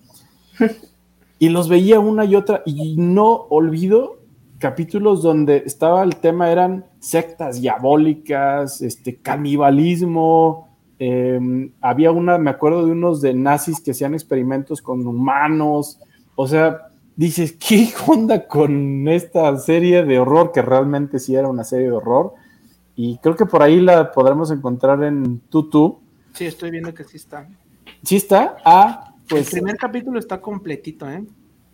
y 1.39 1.49
los 1.49 1.69
veía 1.69 2.01
una 2.01 2.25
y 2.25 2.37
otra, 2.37 2.63
y 2.67 2.97
no 2.97 3.47
olvido 3.49 4.19
capítulos 4.59 5.23
donde 5.23 5.63
estaba 5.65 6.03
el 6.03 6.17
tema, 6.17 6.53
eran 6.53 6.85
sectas 6.99 7.61
diabólicas, 7.61 8.83
este, 8.83 9.17
canibalismo, 9.17 10.71
Em, 11.03 11.73
había 11.81 12.13
una, 12.13 12.37
me 12.37 12.51
acuerdo 12.51 12.85
de 12.85 12.93
unos 12.93 13.23
de 13.23 13.33
nazis 13.33 13.81
que 13.81 13.93
hacían 13.93 14.13
experimentos 14.13 14.83
con 14.83 15.07
humanos. 15.07 15.99
O 16.37 16.47
sea, 16.47 16.89
dices, 17.17 17.53
¿qué 17.53 17.89
onda 18.07 18.47
con 18.47 19.09
esta 19.09 19.57
serie 19.57 20.05
de 20.05 20.19
horror? 20.19 20.53
Que 20.53 20.61
realmente 20.61 21.19
sí 21.19 21.35
era 21.35 21.49
una 21.49 21.65
serie 21.65 21.87
de 21.87 21.93
horror. 21.93 22.35
Y 23.03 23.17
creo 23.17 23.35
que 23.35 23.47
por 23.47 23.63
ahí 23.63 23.81
la 23.81 24.13
podremos 24.13 24.51
encontrar 24.51 25.03
en 25.05 25.41
Tutu. 25.49 26.01
Sí, 26.35 26.45
estoy 26.45 26.71
viendo 26.71 26.93
que 26.93 27.03
sí 27.05 27.17
está. 27.17 27.49
¿Sí 28.03 28.17
está? 28.17 28.59
Ah, 28.63 29.15
pues. 29.27 29.47
El 29.47 29.61
primer 29.61 29.79
capítulo 29.79 30.19
está 30.19 30.39
completito, 30.39 31.09
¿eh? 31.09 31.25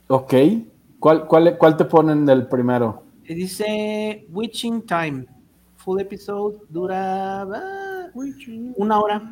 Ok. 0.07 0.35
¿Cuál, 1.01 1.27
cuál, 1.27 1.59
cuál 1.59 1.77
te 1.77 1.85
ponen 1.85 2.25
del 2.25 2.47
primero? 2.47 3.03
Dice 3.25 4.25
Witching 4.31 4.83
Time. 4.83 5.27
Full 5.79 6.01
episode 6.01 6.59
dura 6.69 7.45
una 8.77 9.01
hora. 9.01 9.23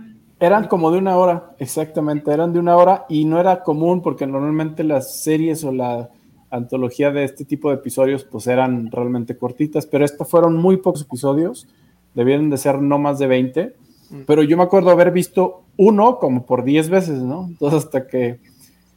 Eran 0.41 0.66
como 0.66 0.91
de 0.91 0.99
una 0.99 1.16
hora, 1.16 1.55
exactamente, 1.61 2.33
eran 2.33 2.53
de 2.53 2.59
una 2.59 2.77
hora 2.77 3.07
y 3.09 3.25
no 3.25 3.39
era 3.39 3.62
común 3.62 4.03
porque 4.03 4.27
normalmente 4.27 4.83
las 4.83 5.23
series 5.23 5.62
o 5.62 5.71
la 5.71 6.11
antología 6.51 7.12
de 7.12 7.23
este 7.23 7.45
tipo 7.45 7.71
de 7.71 7.77
episodios 7.77 8.25
pues 8.25 8.49
eran 8.49 8.91
realmente 8.91 9.37
cortitas, 9.39 9.87
pero 9.87 10.05
estos 10.05 10.29
fueron 10.29 10.57
muy 10.57 10.79
pocos 10.79 11.03
episodios, 11.03 11.69
debieron 12.15 12.51
de 12.51 12.59
ser 12.59 12.81
no 12.81 12.99
más 12.99 13.19
de 13.19 13.27
20, 13.27 13.74
mm. 14.11 14.20
pero 14.27 14.43
yo 14.43 14.57
me 14.57 14.62
acuerdo 14.62 14.91
haber 14.91 15.11
visto 15.11 15.62
uno 15.77 16.19
como 16.19 16.47
por 16.47 16.65
10 16.65 16.91
veces, 16.91 17.23
¿no? 17.23 17.47
Entonces 17.49 17.85
hasta 17.85 18.07
que 18.07 18.41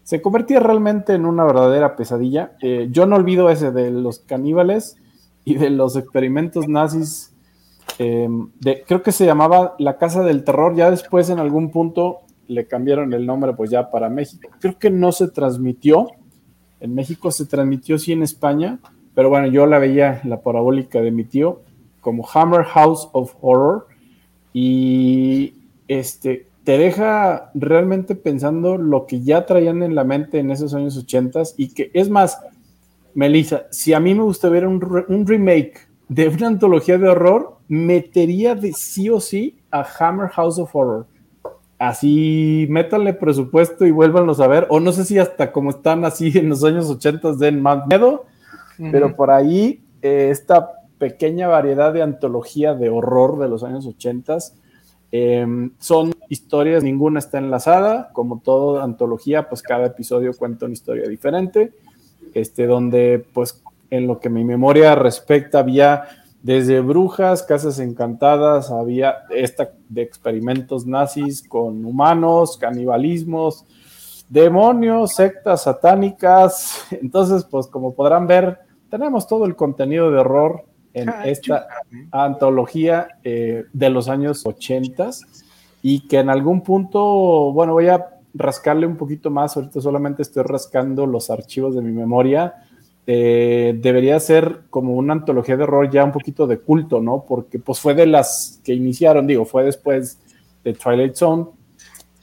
se 0.03 0.22
convertía 0.22 0.60
realmente 0.60 1.14
en 1.14 1.26
una 1.26 1.44
verdadera 1.44 1.95
pesadilla. 1.95 2.53
Eh, 2.61 2.88
yo 2.91 3.06
no 3.06 3.15
olvido 3.15 3.49
ese 3.49 3.72
de 3.72 3.91
los 3.91 4.19
caníbales 4.19 4.95
y 5.44 5.56
de 5.56 5.69
los 5.69 5.95
experimentos 5.95 6.68
nazis 6.68 7.34
Em, 7.99 8.52
creo 8.85 9.02
que 9.02 9.11
se 9.11 9.26
llamaba 9.26 9.76
La 9.80 9.98
Casa 9.98 10.23
del 10.23 10.44
Terror, 10.44 10.76
ya 10.76 10.91
después 10.91 11.30
en 11.30 11.39
algún 11.39 11.72
punto 11.72 12.19
le 12.48 12.68
cambiaron 12.68 13.14
el 13.14 13.26
nombre 13.26 13.53
pues 13.53 13.72
ya 13.72 13.89
para 13.89 14.10
México. 14.10 14.49
Creo 14.60 14.77
que 14.77 14.89
no 14.89 15.11
se 15.11 15.30
transmitió, 15.30 16.07
en 16.80 16.94
México 16.94 17.31
se 17.31 17.45
transmitió 17.45 17.98
sí 17.98 18.14
en 18.14 18.22
España, 18.22 18.80
pero 19.15 19.30
bueno, 19.30 19.48
yo 19.48 19.65
la 19.65 19.80
veía 19.80 20.22
la 20.26 20.41
parabólica 20.41 21.02
de 21.02 21.11
mi 21.11 21.23
tío 21.23 21.61
como 22.07 22.25
Hammer 22.34 22.63
House 22.63 23.09
of 23.11 23.35
Horror 23.41 23.85
y 24.53 25.55
este 25.89 26.47
te 26.63 26.77
deja 26.77 27.51
realmente 27.53 28.15
pensando 28.15 28.77
lo 28.77 29.05
que 29.07 29.19
ya 29.23 29.45
traían 29.45 29.84
en 29.84 29.93
la 29.93 30.05
mente 30.05 30.39
en 30.39 30.49
esos 30.49 30.73
años 30.73 30.95
80 30.95 31.41
y 31.57 31.73
que 31.73 31.91
es 31.93 32.09
más, 32.09 32.39
Melissa, 33.13 33.65
si 33.71 33.91
a 33.91 33.99
mí 33.99 34.15
me 34.15 34.23
gusta 34.23 34.47
ver 34.47 34.65
un, 34.65 35.03
un 35.09 35.27
remake 35.27 35.81
de 36.07 36.29
una 36.29 36.47
antología 36.47 36.97
de 36.97 37.09
horror, 37.09 37.57
metería 37.67 38.55
de 38.55 38.71
sí 38.71 39.09
o 39.09 39.19
sí 39.19 39.59
a 39.69 39.85
Hammer 39.99 40.29
House 40.29 40.59
of 40.59 40.73
Horror. 40.73 41.07
Así, 41.77 42.67
métanle 42.69 43.15
presupuesto 43.15 43.85
y 43.85 43.91
vuélvanlos 43.91 44.39
a 44.39 44.47
ver. 44.47 44.65
O 44.69 44.79
no 44.79 44.93
sé 44.93 45.03
si 45.03 45.19
hasta 45.19 45.51
como 45.51 45.71
están 45.71 46.05
así 46.05 46.31
en 46.38 46.47
los 46.47 46.63
años 46.63 46.89
80 46.89 47.34
den 47.34 47.61
más 47.61 47.85
miedo, 47.85 48.27
pero 48.77 49.13
por 49.13 49.29
ahí 49.29 49.84
eh, 50.01 50.29
esta 50.31 50.76
pequeña 50.98 51.48
variedad 51.48 51.94
de 51.94 52.02
antología 52.02 52.74
de 52.74 52.90
horror 52.90 53.40
de 53.40 53.48
los 53.48 53.64
años 53.64 53.86
80 53.86 54.38
em, 55.11 55.72
son 55.80 56.14
historias, 56.30 56.84
ninguna 56.84 57.19
está 57.19 57.38
enlazada, 57.38 58.10
como 58.14 58.40
toda 58.40 58.84
antología, 58.84 59.49
pues 59.49 59.61
cada 59.61 59.88
episodio 59.88 60.34
cuenta 60.36 60.65
una 60.65 60.74
historia 60.74 61.07
diferente, 61.07 61.74
este, 62.34 62.65
donde 62.65 63.26
pues 63.34 63.64
en 63.90 64.07
lo 64.07 64.19
que 64.19 64.30
mi 64.30 64.44
memoria 64.44 64.95
respecta 64.95 65.60
había 65.60 66.03
desde 66.44 66.82
brujas, 66.82 67.44
casas 67.44 67.80
encantadas, 67.80 68.72
había 68.72 69.26
esta 69.30 69.72
de 69.90 70.02
experimentos 70.02 70.86
nazis 70.86 71.48
con 71.48 71.84
humanos, 71.86 72.57
canibalismos, 72.57 73.65
demonios, 74.30 75.15
sectas 75.15 75.64
satánicas. 75.64 76.86
Entonces, 77.02 77.44
pues 77.44 77.68
como 77.68 77.95
podrán 77.95 78.28
ver, 78.28 78.60
tenemos 78.90 79.28
todo 79.28 79.45
el 79.45 79.56
contenido 79.56 80.11
de 80.11 80.19
horror 80.19 80.65
en 81.02 81.10
esta 81.26 81.68
antología 82.11 83.07
eh, 83.24 83.65
de 83.74 83.90
los 83.90 84.10
años 84.10 84.45
80 84.45 85.10
y 85.82 86.07
que 86.07 86.19
en 86.19 86.30
algún 86.30 86.61
punto, 86.61 87.52
bueno, 87.53 87.74
voy 87.74 87.88
a 87.88 88.07
rascarle 88.34 88.86
un 88.86 88.98
poquito 88.98 89.30
más, 89.30 89.56
ahorita 89.56 89.82
solamente 89.82 90.22
estoy 90.22 90.44
rascando 90.44 91.06
los 91.06 91.30
archivos 91.30 91.76
de 91.76 91.82
mi 91.82 91.91
memoria 91.91 92.56
eh, 93.10 93.74
debería 93.80 94.19
ser 94.19 94.64
como 94.69 94.95
una 94.95 95.14
antología 95.14 95.56
de 95.56 95.64
horror 95.64 95.90
ya 95.90 96.03
un 96.03 96.11
poquito 96.11 96.45
de 96.45 96.60
culto, 96.60 97.02
¿no? 97.02 97.24
Porque 97.26 97.57
pues 97.57 97.80
fue 97.80 97.94
de 97.94 98.06
las 98.06 98.60
que 98.65 98.74
iniciaron, 98.74 99.26
digo, 99.26 99.45
fue 99.45 99.64
después 99.64 100.19
de 100.65 100.74
Twilight 100.74 101.15
Zone, 101.15 101.45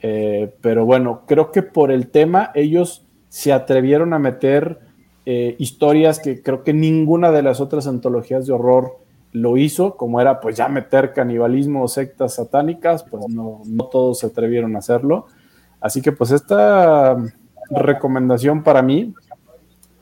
eh, 0.02 0.54
pero 0.60 0.84
bueno, 0.84 1.22
creo 1.26 1.50
que 1.50 1.62
por 1.62 1.90
el 1.90 2.08
tema 2.08 2.50
ellos 2.54 3.06
se 3.30 3.54
atrevieron 3.54 4.12
a 4.12 4.18
meter 4.18 4.78
eh, 5.26 5.56
historias 5.58 6.18
que 6.18 6.42
creo 6.42 6.62
que 6.62 6.74
ninguna 6.74 7.30
de 7.30 7.42
las 7.42 7.60
otras 7.60 7.86
antologías 7.86 8.46
de 8.46 8.52
horror 8.52 8.98
lo 9.32 9.56
hizo, 9.56 9.96
como 9.96 10.20
era 10.20 10.40
pues 10.40 10.56
ya 10.56 10.68
meter 10.68 11.12
canibalismo 11.12 11.82
o 11.82 11.88
sectas 11.88 12.34
satánicas, 12.34 13.02
pues 13.02 13.28
no, 13.28 13.62
todos 13.90 14.20
se 14.20 14.26
atrevieron 14.26 14.76
a 14.76 14.78
hacerlo. 14.78 15.26
Así 15.80 16.00
que 16.02 16.12
pues 16.12 16.30
esta 16.30 17.16
recomendación 17.70 18.62
para 18.62 18.80
mí 18.80 19.12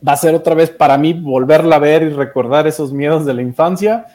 va 0.07 0.12
a 0.12 0.16
ser 0.16 0.35
otra 0.35 0.55
vez 0.55 0.70
para 0.70 0.99
mí 0.99 1.15
volverla 1.15 1.77
a 1.77 1.78
ver 1.78 2.03
y 2.03 2.11
recordar 2.11 2.66
esos 2.66 2.93
miedos 2.93 3.24
de 3.24 3.35
la 3.35 3.43
infancia, 3.43 4.07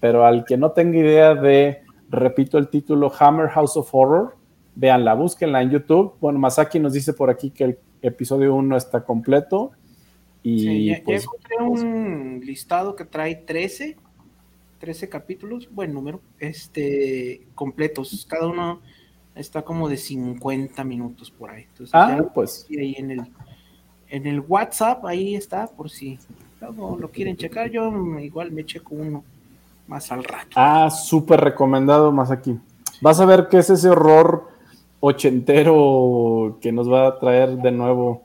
pero 0.00 0.24
al 0.24 0.44
que 0.44 0.56
no 0.56 0.70
tenga 0.70 0.96
idea 0.96 1.34
de, 1.34 1.82
repito 2.08 2.56
el 2.56 2.68
título, 2.68 3.12
Hammer 3.18 3.48
House 3.48 3.76
of 3.76 3.92
Horror, 3.92 4.36
véanla, 4.74 5.14
búsquenla 5.14 5.60
en 5.60 5.70
YouTube. 5.70 6.14
Bueno, 6.20 6.38
Masaki 6.38 6.78
nos 6.78 6.92
dice 6.92 7.12
por 7.12 7.28
aquí 7.28 7.50
que 7.50 7.64
el 7.64 7.78
episodio 8.00 8.54
1 8.54 8.76
está 8.76 9.04
completo. 9.04 9.72
Y 10.42 10.58
Sí, 10.58 10.86
ya, 10.86 10.98
ya 10.98 11.04
pues, 11.04 11.22
encontré 11.22 11.56
un 11.58 12.40
listado 12.44 12.96
que 12.96 13.04
trae 13.04 13.36
13, 13.36 13.96
13 14.78 15.08
capítulos, 15.08 15.68
buen 15.72 15.92
número, 15.94 16.20
este, 16.38 17.46
completos. 17.54 18.26
Cada 18.28 18.48
uno 18.48 18.80
está 19.34 19.62
como 19.62 19.88
de 19.88 19.96
50 19.96 20.82
minutos 20.84 21.30
por 21.30 21.50
ahí. 21.50 21.64
Entonces, 21.68 21.94
ah, 21.94 22.16
ya 22.18 22.22
pues 22.32 22.66
y 22.68 22.78
ahí 22.78 22.94
en 22.98 23.12
el, 23.12 23.22
en 24.08 24.26
el 24.26 24.40
WhatsApp, 24.40 25.04
ahí 25.04 25.34
está, 25.34 25.68
por 25.68 25.90
si 25.90 26.18
luego 26.60 26.98
lo 26.98 27.10
quieren 27.10 27.36
checar. 27.36 27.70
Yo 27.70 27.90
igual 28.18 28.52
me 28.52 28.64
checo 28.64 28.94
uno 28.94 29.24
más 29.86 30.10
al 30.12 30.24
rato. 30.24 30.50
Ah, 30.56 30.90
súper 30.90 31.40
recomendado 31.40 32.12
más 32.12 32.30
aquí. 32.30 32.58
Vas 33.00 33.20
a 33.20 33.26
ver 33.26 33.48
qué 33.48 33.58
es 33.58 33.70
ese 33.70 33.88
horror 33.88 34.48
ochentero 35.00 36.58
que 36.60 36.72
nos 36.72 36.90
va 36.90 37.08
a 37.08 37.18
traer 37.18 37.56
de 37.56 37.72
nuevo. 37.72 38.22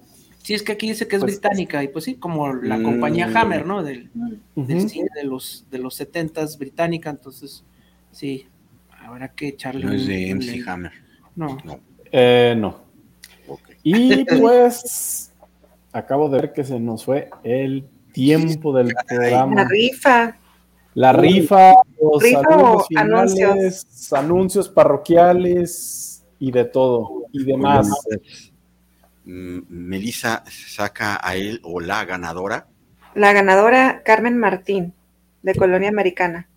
Sí, 0.48 0.54
es 0.54 0.64
que 0.64 0.72
aquí 0.72 0.88
dice 0.88 1.10
que 1.10 1.18
es 1.18 1.22
Pues- 1.22 1.34
británica, 1.42 1.84
y 1.84 1.90
pues 1.90 2.06
sí, 2.06 2.16
como 2.16 2.54
la 2.54 2.78
Mm. 2.78 2.84
compañía 2.84 3.30
Hammer, 3.36 3.66
¿no? 3.66 3.84
Del, 3.84 4.10
cine 4.56 5.10
de 5.14 5.26
los, 5.26 5.66
de 5.70 5.78
los 5.78 5.94
70s 6.00 6.58
británica, 6.58 7.10
entonces 7.10 7.66
sí, 8.12 8.48
habrá 9.04 9.28
que 9.28 9.50
echarle 9.50 9.84
No 9.86 9.92
es 9.92 10.08
de 10.08 10.30
MC. 10.30 10.64
Hammer. 10.66 10.94
No, 11.36 11.58
No. 11.66 11.82
Eh, 12.14 12.56
no. 12.58 12.78
Y 13.84 14.24
pues 14.24 15.34
acabo 15.92 16.30
de 16.30 16.40
ver 16.40 16.54
que 16.54 16.64
se 16.64 16.80
nos 16.80 17.04
fue 17.04 17.30
el 17.44 17.84
tiempo 18.14 18.72
del 18.74 18.88
La 18.88 19.04
programa. 19.04 19.66
rifa. 19.70 20.38
La 20.94 21.12
rifa, 21.12 21.74
los 22.02 22.24
¿Rifa 22.24 22.42
saludos 22.42 22.84
o 22.84 22.86
finales, 22.88 23.42
anuncios? 23.44 24.14
anuncios 24.14 24.70
parroquiales 24.70 26.24
y 26.40 26.52
de 26.52 26.64
todo 26.64 27.26
y 27.34 27.44
demás. 27.44 27.90
Melissa 29.28 30.46
saca 30.48 31.20
a 31.22 31.36
él 31.36 31.60
o 31.64 31.82
la 31.82 32.06
ganadora. 32.06 32.68
La 33.14 33.34
ganadora 33.34 34.02
Carmen 34.06 34.38
Martín, 34.38 34.94
de 35.42 35.54
Colonia 35.54 35.90
Americana. 35.90 36.48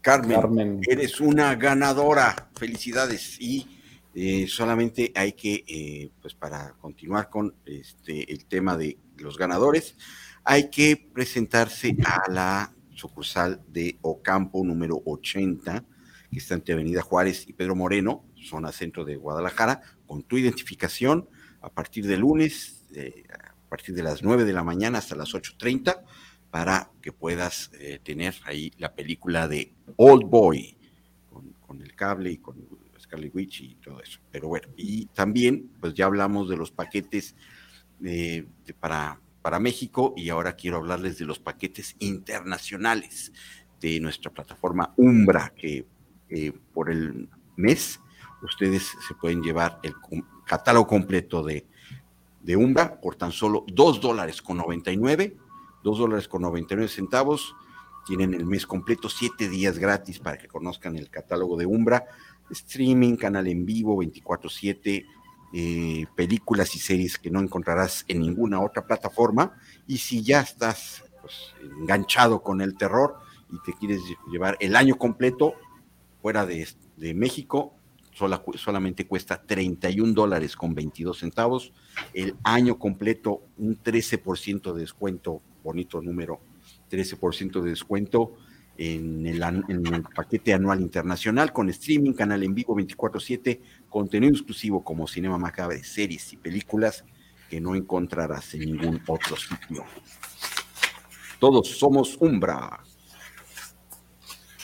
Carmen, 0.00 0.40
Carmen. 0.40 0.80
eres 0.88 1.20
una 1.20 1.54
ganadora. 1.56 2.48
Felicidades. 2.56 3.38
Y 3.38 3.80
eh, 4.14 4.46
solamente 4.48 5.12
hay 5.14 5.32
que, 5.32 5.64
eh, 5.66 6.10
pues 6.22 6.34
para 6.34 6.72
continuar 6.80 7.28
con 7.28 7.54
este, 7.66 8.32
el 8.32 8.46
tema 8.46 8.78
de 8.78 8.96
los 9.18 9.36
ganadores, 9.36 9.96
hay 10.42 10.70
que 10.70 10.96
presentarse 11.12 11.96
a 12.06 12.30
la 12.30 12.72
sucursal 12.94 13.62
de 13.68 13.98
Ocampo 14.00 14.64
número 14.64 15.02
80, 15.04 15.84
que 16.30 16.38
está 16.38 16.54
entre 16.54 16.74
Avenida 16.74 17.02
Juárez 17.02 17.46
y 17.46 17.52
Pedro 17.52 17.74
Moreno, 17.74 18.24
zona 18.42 18.72
centro 18.72 19.04
de 19.04 19.16
Guadalajara, 19.16 19.82
con 20.06 20.22
tu 20.22 20.38
identificación 20.38 21.28
a 21.64 21.70
partir 21.70 22.06
de 22.06 22.16
lunes, 22.16 22.84
eh, 22.94 23.24
a 23.32 23.68
partir 23.68 23.94
de 23.94 24.02
las 24.02 24.22
9 24.22 24.44
de 24.44 24.52
la 24.52 24.62
mañana 24.62 24.98
hasta 24.98 25.16
las 25.16 25.32
8.30, 25.34 26.02
para 26.50 26.90
que 27.00 27.10
puedas 27.10 27.70
eh, 27.80 27.98
tener 28.02 28.34
ahí 28.44 28.72
la 28.78 28.94
película 28.94 29.48
de 29.48 29.72
Old 29.96 30.24
Boy, 30.26 30.76
con, 31.66 31.82
el 31.82 31.96
cable 31.96 32.30
y 32.30 32.36
con 32.36 32.56
Scarlet 33.00 33.34
Witch 33.34 33.62
y 33.62 33.74
todo 33.76 34.00
eso. 34.00 34.20
Pero 34.30 34.46
bueno, 34.46 34.68
y 34.76 35.06
también, 35.06 35.70
pues 35.80 35.94
ya 35.94 36.06
hablamos 36.06 36.48
de 36.48 36.56
los 36.56 36.70
paquetes 36.70 37.34
eh, 38.04 38.46
para, 38.78 39.20
para 39.42 39.58
México 39.58 40.14
y 40.16 40.28
ahora 40.28 40.54
quiero 40.54 40.76
hablarles 40.76 41.18
de 41.18 41.24
los 41.24 41.40
paquetes 41.40 41.96
internacionales 41.98 43.32
de 43.80 43.98
nuestra 43.98 44.30
plataforma 44.30 44.94
Umbra, 44.96 45.52
que 45.56 45.84
por 46.72 46.90
el 46.90 47.28
mes 47.56 48.00
ustedes 48.42 48.92
se 49.06 49.14
pueden 49.14 49.42
llevar 49.42 49.78
el 49.82 49.94
catálogo 50.46 50.86
completo 50.86 51.42
de, 51.42 51.66
de 52.42 52.56
Umbra 52.56 53.00
por 53.00 53.16
tan 53.16 53.32
solo 53.32 53.64
2 53.72 54.00
dólares 54.00 54.42
con 54.42 54.56
99, 54.58 55.36
2 55.82 55.98
dólares 55.98 56.28
con 56.28 56.42
99 56.42 56.88
centavos. 56.88 57.54
Tienen 58.06 58.34
el 58.34 58.44
mes 58.44 58.66
completo, 58.66 59.08
7 59.08 59.48
días 59.48 59.78
gratis 59.78 60.18
para 60.18 60.36
que 60.36 60.46
conozcan 60.46 60.96
el 60.96 61.08
catálogo 61.08 61.56
de 61.56 61.64
Umbra, 61.64 62.04
streaming, 62.50 63.16
canal 63.16 63.46
en 63.48 63.64
vivo, 63.64 63.96
24/7, 63.96 65.06
eh, 65.54 66.06
películas 66.14 66.74
y 66.76 66.80
series 66.80 67.18
que 67.18 67.30
no 67.30 67.40
encontrarás 67.40 68.04
en 68.08 68.20
ninguna 68.20 68.60
otra 68.60 68.86
plataforma. 68.86 69.54
Y 69.86 69.98
si 69.98 70.22
ya 70.22 70.40
estás 70.40 71.04
pues, 71.22 71.54
enganchado 71.80 72.42
con 72.42 72.60
el 72.60 72.76
terror 72.76 73.16
y 73.50 73.58
te 73.64 73.72
quieres 73.78 74.02
lle- 74.02 74.18
llevar 74.30 74.58
el 74.60 74.76
año 74.76 74.96
completo 74.96 75.54
fuera 76.20 76.44
de, 76.44 76.68
de 76.96 77.14
México, 77.14 77.74
sola- 78.14 78.42
solamente 78.56 79.06
cuesta 79.06 79.42
31 79.42 80.14
dólares 80.14 80.56
con 80.56 80.74
22 80.74 81.18
centavos. 81.18 81.72
El 82.12 82.36
año 82.44 82.78
completo, 82.78 83.42
un 83.58 83.76
13% 83.82 84.72
de 84.72 84.80
descuento, 84.80 85.42
bonito 85.62 86.00
número, 86.00 86.40
13% 86.90 87.60
de 87.60 87.70
descuento 87.70 88.34
en 88.76 89.26
el, 89.26 89.42
en 89.42 89.86
el 89.94 90.02
paquete 90.02 90.52
anual 90.52 90.80
internacional 90.80 91.52
con 91.52 91.68
streaming, 91.70 92.12
canal 92.12 92.42
en 92.42 92.54
vivo 92.54 92.74
24/7, 92.74 93.60
contenido 93.88 94.32
exclusivo 94.32 94.82
como 94.82 95.06
Cinema 95.06 95.38
Macabre, 95.38 95.84
series 95.84 96.32
y 96.32 96.36
películas 96.36 97.04
que 97.50 97.60
no 97.60 97.74
encontrarás 97.76 98.54
en 98.54 98.60
ningún 98.60 99.00
otro 99.06 99.36
sitio. 99.36 99.84
Todos 101.38 101.68
somos 101.68 102.16
Umbra. 102.20 102.80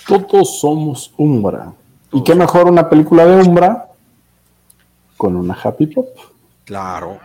Todos 0.06 0.60
somos 0.60 1.12
Umbra. 1.16 1.74
¿Y 2.12 2.22
qué 2.24 2.34
mejor 2.34 2.66
una 2.68 2.88
película 2.88 3.24
de 3.26 3.42
Umbra 3.42 3.88
con 5.16 5.36
una 5.36 5.54
Happy 5.54 5.86
Pop? 5.86 6.08
Claro. 6.64 7.18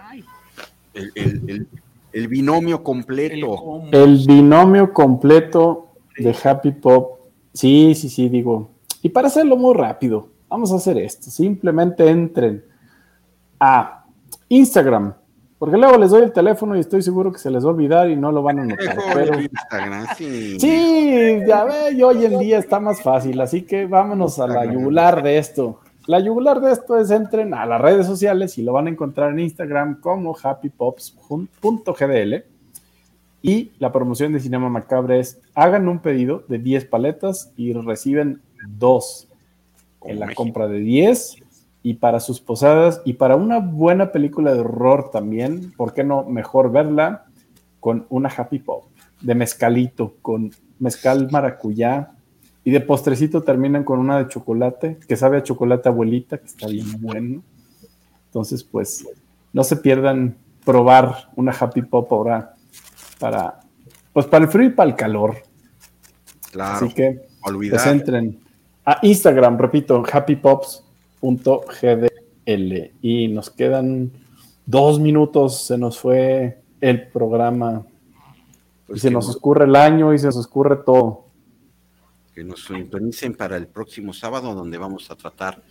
El, 0.94 1.12
el- 1.16 1.50
el- 1.50 1.68
el 2.14 2.28
binomio 2.30 2.82
completo. 2.84 3.82
El 3.92 4.24
binomio 4.26 4.94
completo 4.94 5.88
de 6.18 6.34
Happy 6.44 6.72
Pop. 6.72 7.20
Sí, 7.54 7.94
sí, 7.96 8.08
sí, 8.10 8.30
digo. 8.30 8.70
Y 9.02 9.10
para 9.10 9.28
hacerlo 9.28 9.58
muy 9.58 9.74
rápido, 9.76 10.30
vamos 10.48 10.72
a 10.72 10.76
hacer 10.78 10.98
esto. 10.98 11.30
Simplemente 11.30 12.10
entren 12.10 12.64
a 13.60 14.06
Instagram, 14.48 15.14
porque 15.58 15.78
luego 15.78 15.98
les 15.98 16.12
doy 16.12 16.24
el 16.24 16.34
teléfono 16.34 16.76
y 16.76 16.82
estoy 16.82 17.02
seguro 17.02 17.32
que 17.32 17.40
se 17.40 17.50
les 17.50 17.64
va 17.64 17.70
a 17.70 17.74
olvidar 17.74 18.10
y 18.10 18.16
no 18.16 18.32
lo 18.32 18.44
van 18.44 18.60
a 18.60 18.66
notar. 18.66 18.98
Pero 19.14 19.40
Instagram, 19.40 20.08
sí. 20.18 20.60
sí, 20.60 21.40
ya 21.48 21.64
ve, 21.64 21.94
y 21.94 22.04
hoy 22.04 22.26
en 22.26 22.40
día 22.40 22.58
está 22.58 22.80
más 22.80 23.02
fácil, 23.02 23.40
así 23.40 23.62
que 23.62 23.86
vámonos 23.86 24.40
a 24.40 24.48
la 24.48 24.66
yugular 24.66 25.24
de 25.24 25.38
esto. 25.38 25.80
La 26.08 26.20
yugular 26.20 26.62
de 26.62 26.72
esto 26.72 26.98
es 26.98 27.10
entren 27.10 27.54
a 27.54 27.66
las 27.66 27.82
redes 27.82 28.06
sociales 28.06 28.58
y 28.58 28.64
lo 28.64 28.74
van 28.74 28.88
a 28.88 28.92
encontrar 28.92 29.32
en 29.32 29.40
Instagram 29.40 30.02
como 30.02 30.36
happypops.gdl. 30.42 32.44
Y 33.42 33.72
la 33.80 33.92
promoción 33.92 34.34
de 34.34 34.40
Cinema 34.40 34.70
Macabre 34.70 35.20
es 35.20 35.40
hagan 35.54 35.88
un 35.88 36.00
pedido 36.00 36.44
de 36.48 36.60
10 36.60 36.86
paletas 36.86 37.52
y 37.56 37.74
reciben 37.74 38.42
dos 38.68 39.28
en 40.04 40.20
la 40.20 40.34
compra 40.34 40.68
de 40.68 40.80
10 40.80 41.45
y 41.86 41.94
para 41.94 42.20
sus 42.20 42.42
posadas 42.42 43.04
y 43.06 43.14
para 43.14 43.36
una 43.36 43.60
buena 43.60 44.12
película 44.12 44.52
de 44.52 44.62
horror 44.62 45.12
también, 45.12 45.72
¿por 45.78 45.94
qué 45.94 46.04
no 46.04 46.24
mejor 46.24 46.72
verla 46.72 47.26
con 47.80 48.08
una 48.10 48.28
Happy 48.28 48.58
Pop 48.58 48.86
de 49.22 49.36
mezcalito, 49.36 50.16
con 50.24 50.52
mezcal 50.80 51.30
maracuyá 51.30 52.14
y 52.64 52.72
de 52.72 52.82
postrecito 52.82 53.44
terminan 53.44 53.84
con 53.84 54.00
una 54.00 54.18
de 54.18 54.28
chocolate, 54.28 54.98
que 55.08 55.16
sabe 55.16 55.38
a 55.38 55.44
chocolate 55.44 55.88
abuelita, 55.88 56.40
que 56.40 56.48
está 56.48 56.66
bien 56.66 56.88
bueno. 57.00 57.44
Entonces, 58.30 58.64
pues, 58.64 59.08
no 59.54 59.64
se 59.64 59.76
pierdan 59.76 60.36
probar 60.66 61.30
una 61.36 61.52
Happy 61.52 61.84
Pop 61.84 62.12
ahora 62.12 62.56
para, 63.20 63.60
pues, 64.12 64.26
para 64.26 64.46
el 64.46 64.50
frío 64.50 64.70
y 64.70 64.72
para 64.72 64.90
el 64.90 64.96
calor. 64.96 65.36
Claro. 66.52 66.84
Así 66.88 66.96
que, 66.96 67.28
olvidar. 67.44 67.80
pues 67.80 67.94
entren 67.94 68.40
a 68.86 68.98
Instagram, 69.04 69.60
repito, 69.60 70.04
happypops.gdl. 71.26 72.92
Y 73.02 73.28
nos 73.30 73.50
quedan 73.50 74.12
dos 74.66 75.00
minutos, 75.00 75.62
se 75.66 75.78
nos 75.78 75.98
fue 76.00 76.62
el 76.82 77.08
programa. 77.08 77.86
pues, 78.88 78.98
y 78.98 79.02
se 79.02 79.08
que 79.08 79.14
nos 79.14 79.26
nos- 79.28 79.36
escurre 79.36 79.66
el 79.66 79.76
año 79.76 80.14
y 80.14 80.20
se 80.20 80.28
nos 80.28 80.38
escurre 80.38 80.78
todo. 80.86 81.26
que 82.36 82.44
nos 82.44 82.66
sintonicen 82.66 83.34
para 83.34 83.56
el 83.56 83.66
próximo 83.68 84.12
sábado, 84.14 84.54
donde 84.54 84.78
vamos 84.78 85.10
a 85.10 85.16
tratar 85.16 85.64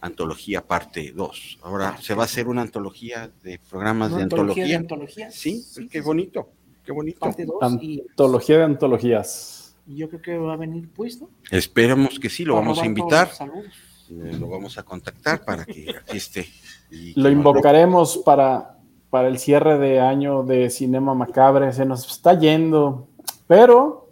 Antología 0.00 0.60
Parte 0.60 1.12
2. 1.14 1.60
Ahora 1.62 1.96
se 2.02 2.14
va 2.14 2.22
a 2.22 2.24
hacer 2.24 2.48
una 2.48 2.62
antología 2.62 3.30
de 3.44 3.60
programas 3.70 4.08
¿Una 4.08 4.16
de 4.18 4.22
antología 4.24 4.66
de 4.66 4.74
antología. 4.74 5.26
antología? 5.26 5.30
Sí, 5.30 5.88
qué 5.88 6.00
bonito, 6.00 6.48
qué 6.84 6.90
bonito. 6.90 7.20
Parte 7.20 7.46
2 7.46 7.80
y 7.80 8.00
Antología 8.10 8.58
de 8.58 8.64
antologías. 8.64 9.76
yo 9.86 10.08
creo 10.08 10.20
que 10.20 10.36
va 10.36 10.54
a 10.54 10.56
venir 10.56 10.88
puesto. 10.90 11.30
Esperemos 11.50 12.18
que 12.18 12.28
sí, 12.28 12.44
lo 12.44 12.56
vamos 12.56 12.80
a 12.82 12.86
invitar, 12.86 13.28
saludos. 13.30 13.66
Eh, 14.10 14.36
lo 14.38 14.48
vamos 14.48 14.78
a 14.78 14.82
contactar 14.82 15.44
para 15.44 15.64
que 15.64 15.94
aquí 15.96 16.16
esté. 16.16 16.46
y 16.90 17.18
Lo 17.20 17.30
invocaremos 17.30 18.18
para, 18.18 18.78
para 19.10 19.28
el 19.28 19.38
cierre 19.38 19.78
de 19.78 20.00
año 20.00 20.42
de 20.42 20.70
Cinema 20.70 21.14
Macabre. 21.14 21.72
Se 21.72 21.84
nos 21.84 22.06
está 22.10 22.38
yendo, 22.38 23.08
pero 23.46 24.08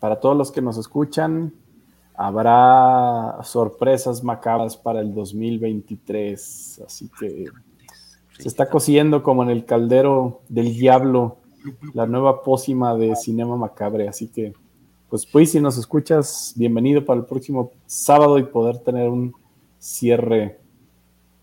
para 0.00 0.20
todos 0.20 0.36
los 0.36 0.50
que 0.50 0.62
nos 0.62 0.78
escuchan, 0.78 1.52
habrá 2.14 3.38
sorpresas 3.44 4.22
macabras 4.22 4.76
para 4.76 5.00
el 5.00 5.14
2023. 5.14 6.82
Así 6.86 7.10
que 7.18 7.46
se 8.38 8.48
está 8.48 8.68
cociendo 8.68 9.22
como 9.22 9.42
en 9.42 9.50
el 9.50 9.64
caldero 9.64 10.42
del 10.48 10.74
diablo 10.74 11.38
la 11.92 12.06
nueva 12.06 12.42
pócima 12.42 12.94
de 12.94 13.14
Cinema 13.16 13.56
Macabre. 13.56 14.08
Así 14.08 14.28
que, 14.28 14.54
pues, 15.10 15.26
pues, 15.26 15.50
si 15.50 15.60
nos 15.60 15.76
escuchas, 15.76 16.52
bienvenido 16.54 17.04
para 17.04 17.18
el 17.18 17.26
próximo 17.26 17.72
sábado 17.84 18.38
y 18.38 18.44
poder 18.44 18.78
tener 18.78 19.08
un 19.08 19.34
cierre 19.80 20.58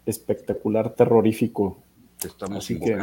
espectacular, 0.05 0.91
terrorífico. 0.91 1.77
Estamos 2.23 2.59
Así 2.59 2.79
que, 2.79 2.97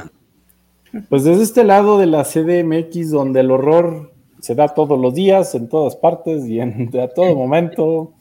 pues 1.11 1.25
desde 1.25 1.43
este 1.43 1.65
lado 1.65 1.99
de 1.99 2.07
la 2.07 2.25
CDMX, 2.25 3.11
donde 3.11 3.41
el 3.41 3.51
horror 3.51 4.11
se 4.41 4.55
da 4.55 4.69
todos 4.69 4.99
los 4.99 5.15
días, 5.15 5.55
en 5.55 5.69
todas 5.69 5.97
partes 5.97 6.47
y 6.47 6.61
en, 6.61 6.91
a 6.99 7.09
todo 7.09 7.35
momento, 7.37 8.15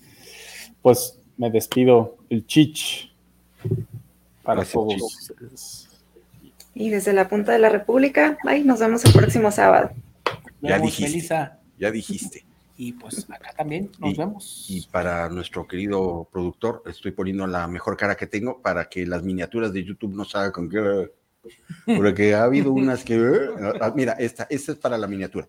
pues 0.82 1.18
me 1.38 1.50
despido 1.50 2.18
el 2.30 2.46
chich 2.46 3.10
para 4.44 4.66
Gracias, 4.66 4.74
todos. 4.74 5.90
Y 6.76 6.90
desde 6.90 7.14
la 7.14 7.30
punta 7.30 7.54
de 7.54 7.60
la 7.60 7.70
República, 7.70 8.38
bye, 8.44 8.66
nos 8.66 8.80
vemos 8.80 9.06
el 9.06 9.14
próximo 9.14 9.50
sábado. 9.50 9.92
Ya 10.62 10.78
dijiste. 10.80 11.10
Melissa. 11.10 11.63
Ya 11.84 11.92
dijiste. 11.92 12.46
Y 12.78 12.94
pues 12.94 13.30
acá 13.30 13.54
también 13.58 13.92
nos 14.00 14.14
Y- 14.14 14.16
vemos. 14.16 14.66
Y 14.70 14.82
para 14.88 15.28
nuestro 15.30 15.68
querido 15.68 16.28
productor, 16.32 16.82
estoy 16.86 17.12
poniendo 17.12 17.46
la 17.46 17.68
mejor 17.68 17.98
cara 17.98 18.16
que 18.16 18.26
tengo 18.26 18.62
para 18.62 18.88
que 18.90 19.06
las 19.06 19.22
miniaturas 19.22 19.74
de 19.74 19.84
YouTube 19.84 20.14
no 20.16 20.24
salgan 20.26 20.52
con 20.54 20.70
que. 20.70 21.12
Porque 21.86 22.34
ha 22.34 22.44
habido 22.46 22.72
unas 22.74 23.04
que. 23.04 23.16
ah, 23.82 23.92
Mira, 23.96 24.14
esta, 24.14 24.48
esta 24.50 24.72
es 24.72 24.78
para 24.78 24.98
la 24.98 25.08
miniatura. 25.08 25.48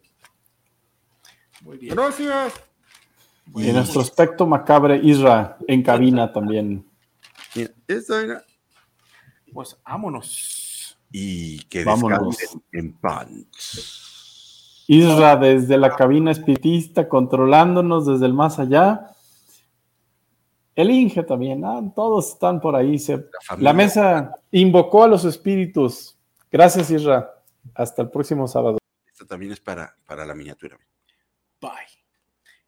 Muy 1.63 1.79
bien. 1.79 1.95
Gracias. 1.95 2.53
Y 3.55 3.71
nuestro 3.73 4.01
aspecto 4.01 4.47
macabre, 4.47 4.97
Isra, 5.03 5.57
en 5.69 5.83
cabina 5.83 6.33
también. 6.33 6.85
Mira, 7.55 7.71
esta 7.87 8.21
era. 8.23 8.45
Pues 9.53 9.77
vámonos. 9.87 10.99
Y 11.13 11.61
que 11.67 11.85
Vámonos. 11.85 12.37
descansen 12.37 12.63
en 12.73 12.93
pants. 12.95 14.11
Isra 14.87 15.37
desde 15.37 15.77
la 15.79 15.97
cabina 15.97 16.31
espiritista, 16.31 17.09
controlándonos 17.09 18.07
desde 18.07 18.27
el 18.27 18.35
más 18.35 18.59
allá. 18.59 19.11
El 20.75 20.91
Inge 20.91 21.23
también, 21.23 21.65
ah, 21.65 21.81
todos 21.95 22.31
están 22.33 22.61
por 22.61 22.75
ahí. 22.77 22.99
se- 22.99 23.17
La. 23.51 23.57
La 23.59 23.73
mesa 23.73 24.35
invocó 24.51 25.05
a 25.05 25.09
los 25.09 25.25
espíritus. 25.25 26.19
Gracias, 26.51 26.91
Isra. 26.91 27.31
Hasta 27.75 28.03
el 28.03 28.11
próximo 28.11 28.47
sábado. 28.49 28.79
Esta 29.07 29.25
también 29.25 29.53
es 29.53 29.61
para, 29.61 29.95
para 30.07 30.25
la 30.27 30.35
miniatura. 30.35 30.77
Bye. 31.61 31.71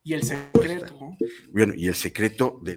Y 0.04 0.14
el 0.14 0.22
secreto. 0.22 0.94
¿no? 1.00 1.16
Bueno, 1.52 1.74
y 1.76 1.88
el 1.88 1.94
secreto 1.94 2.58
de 2.62 2.76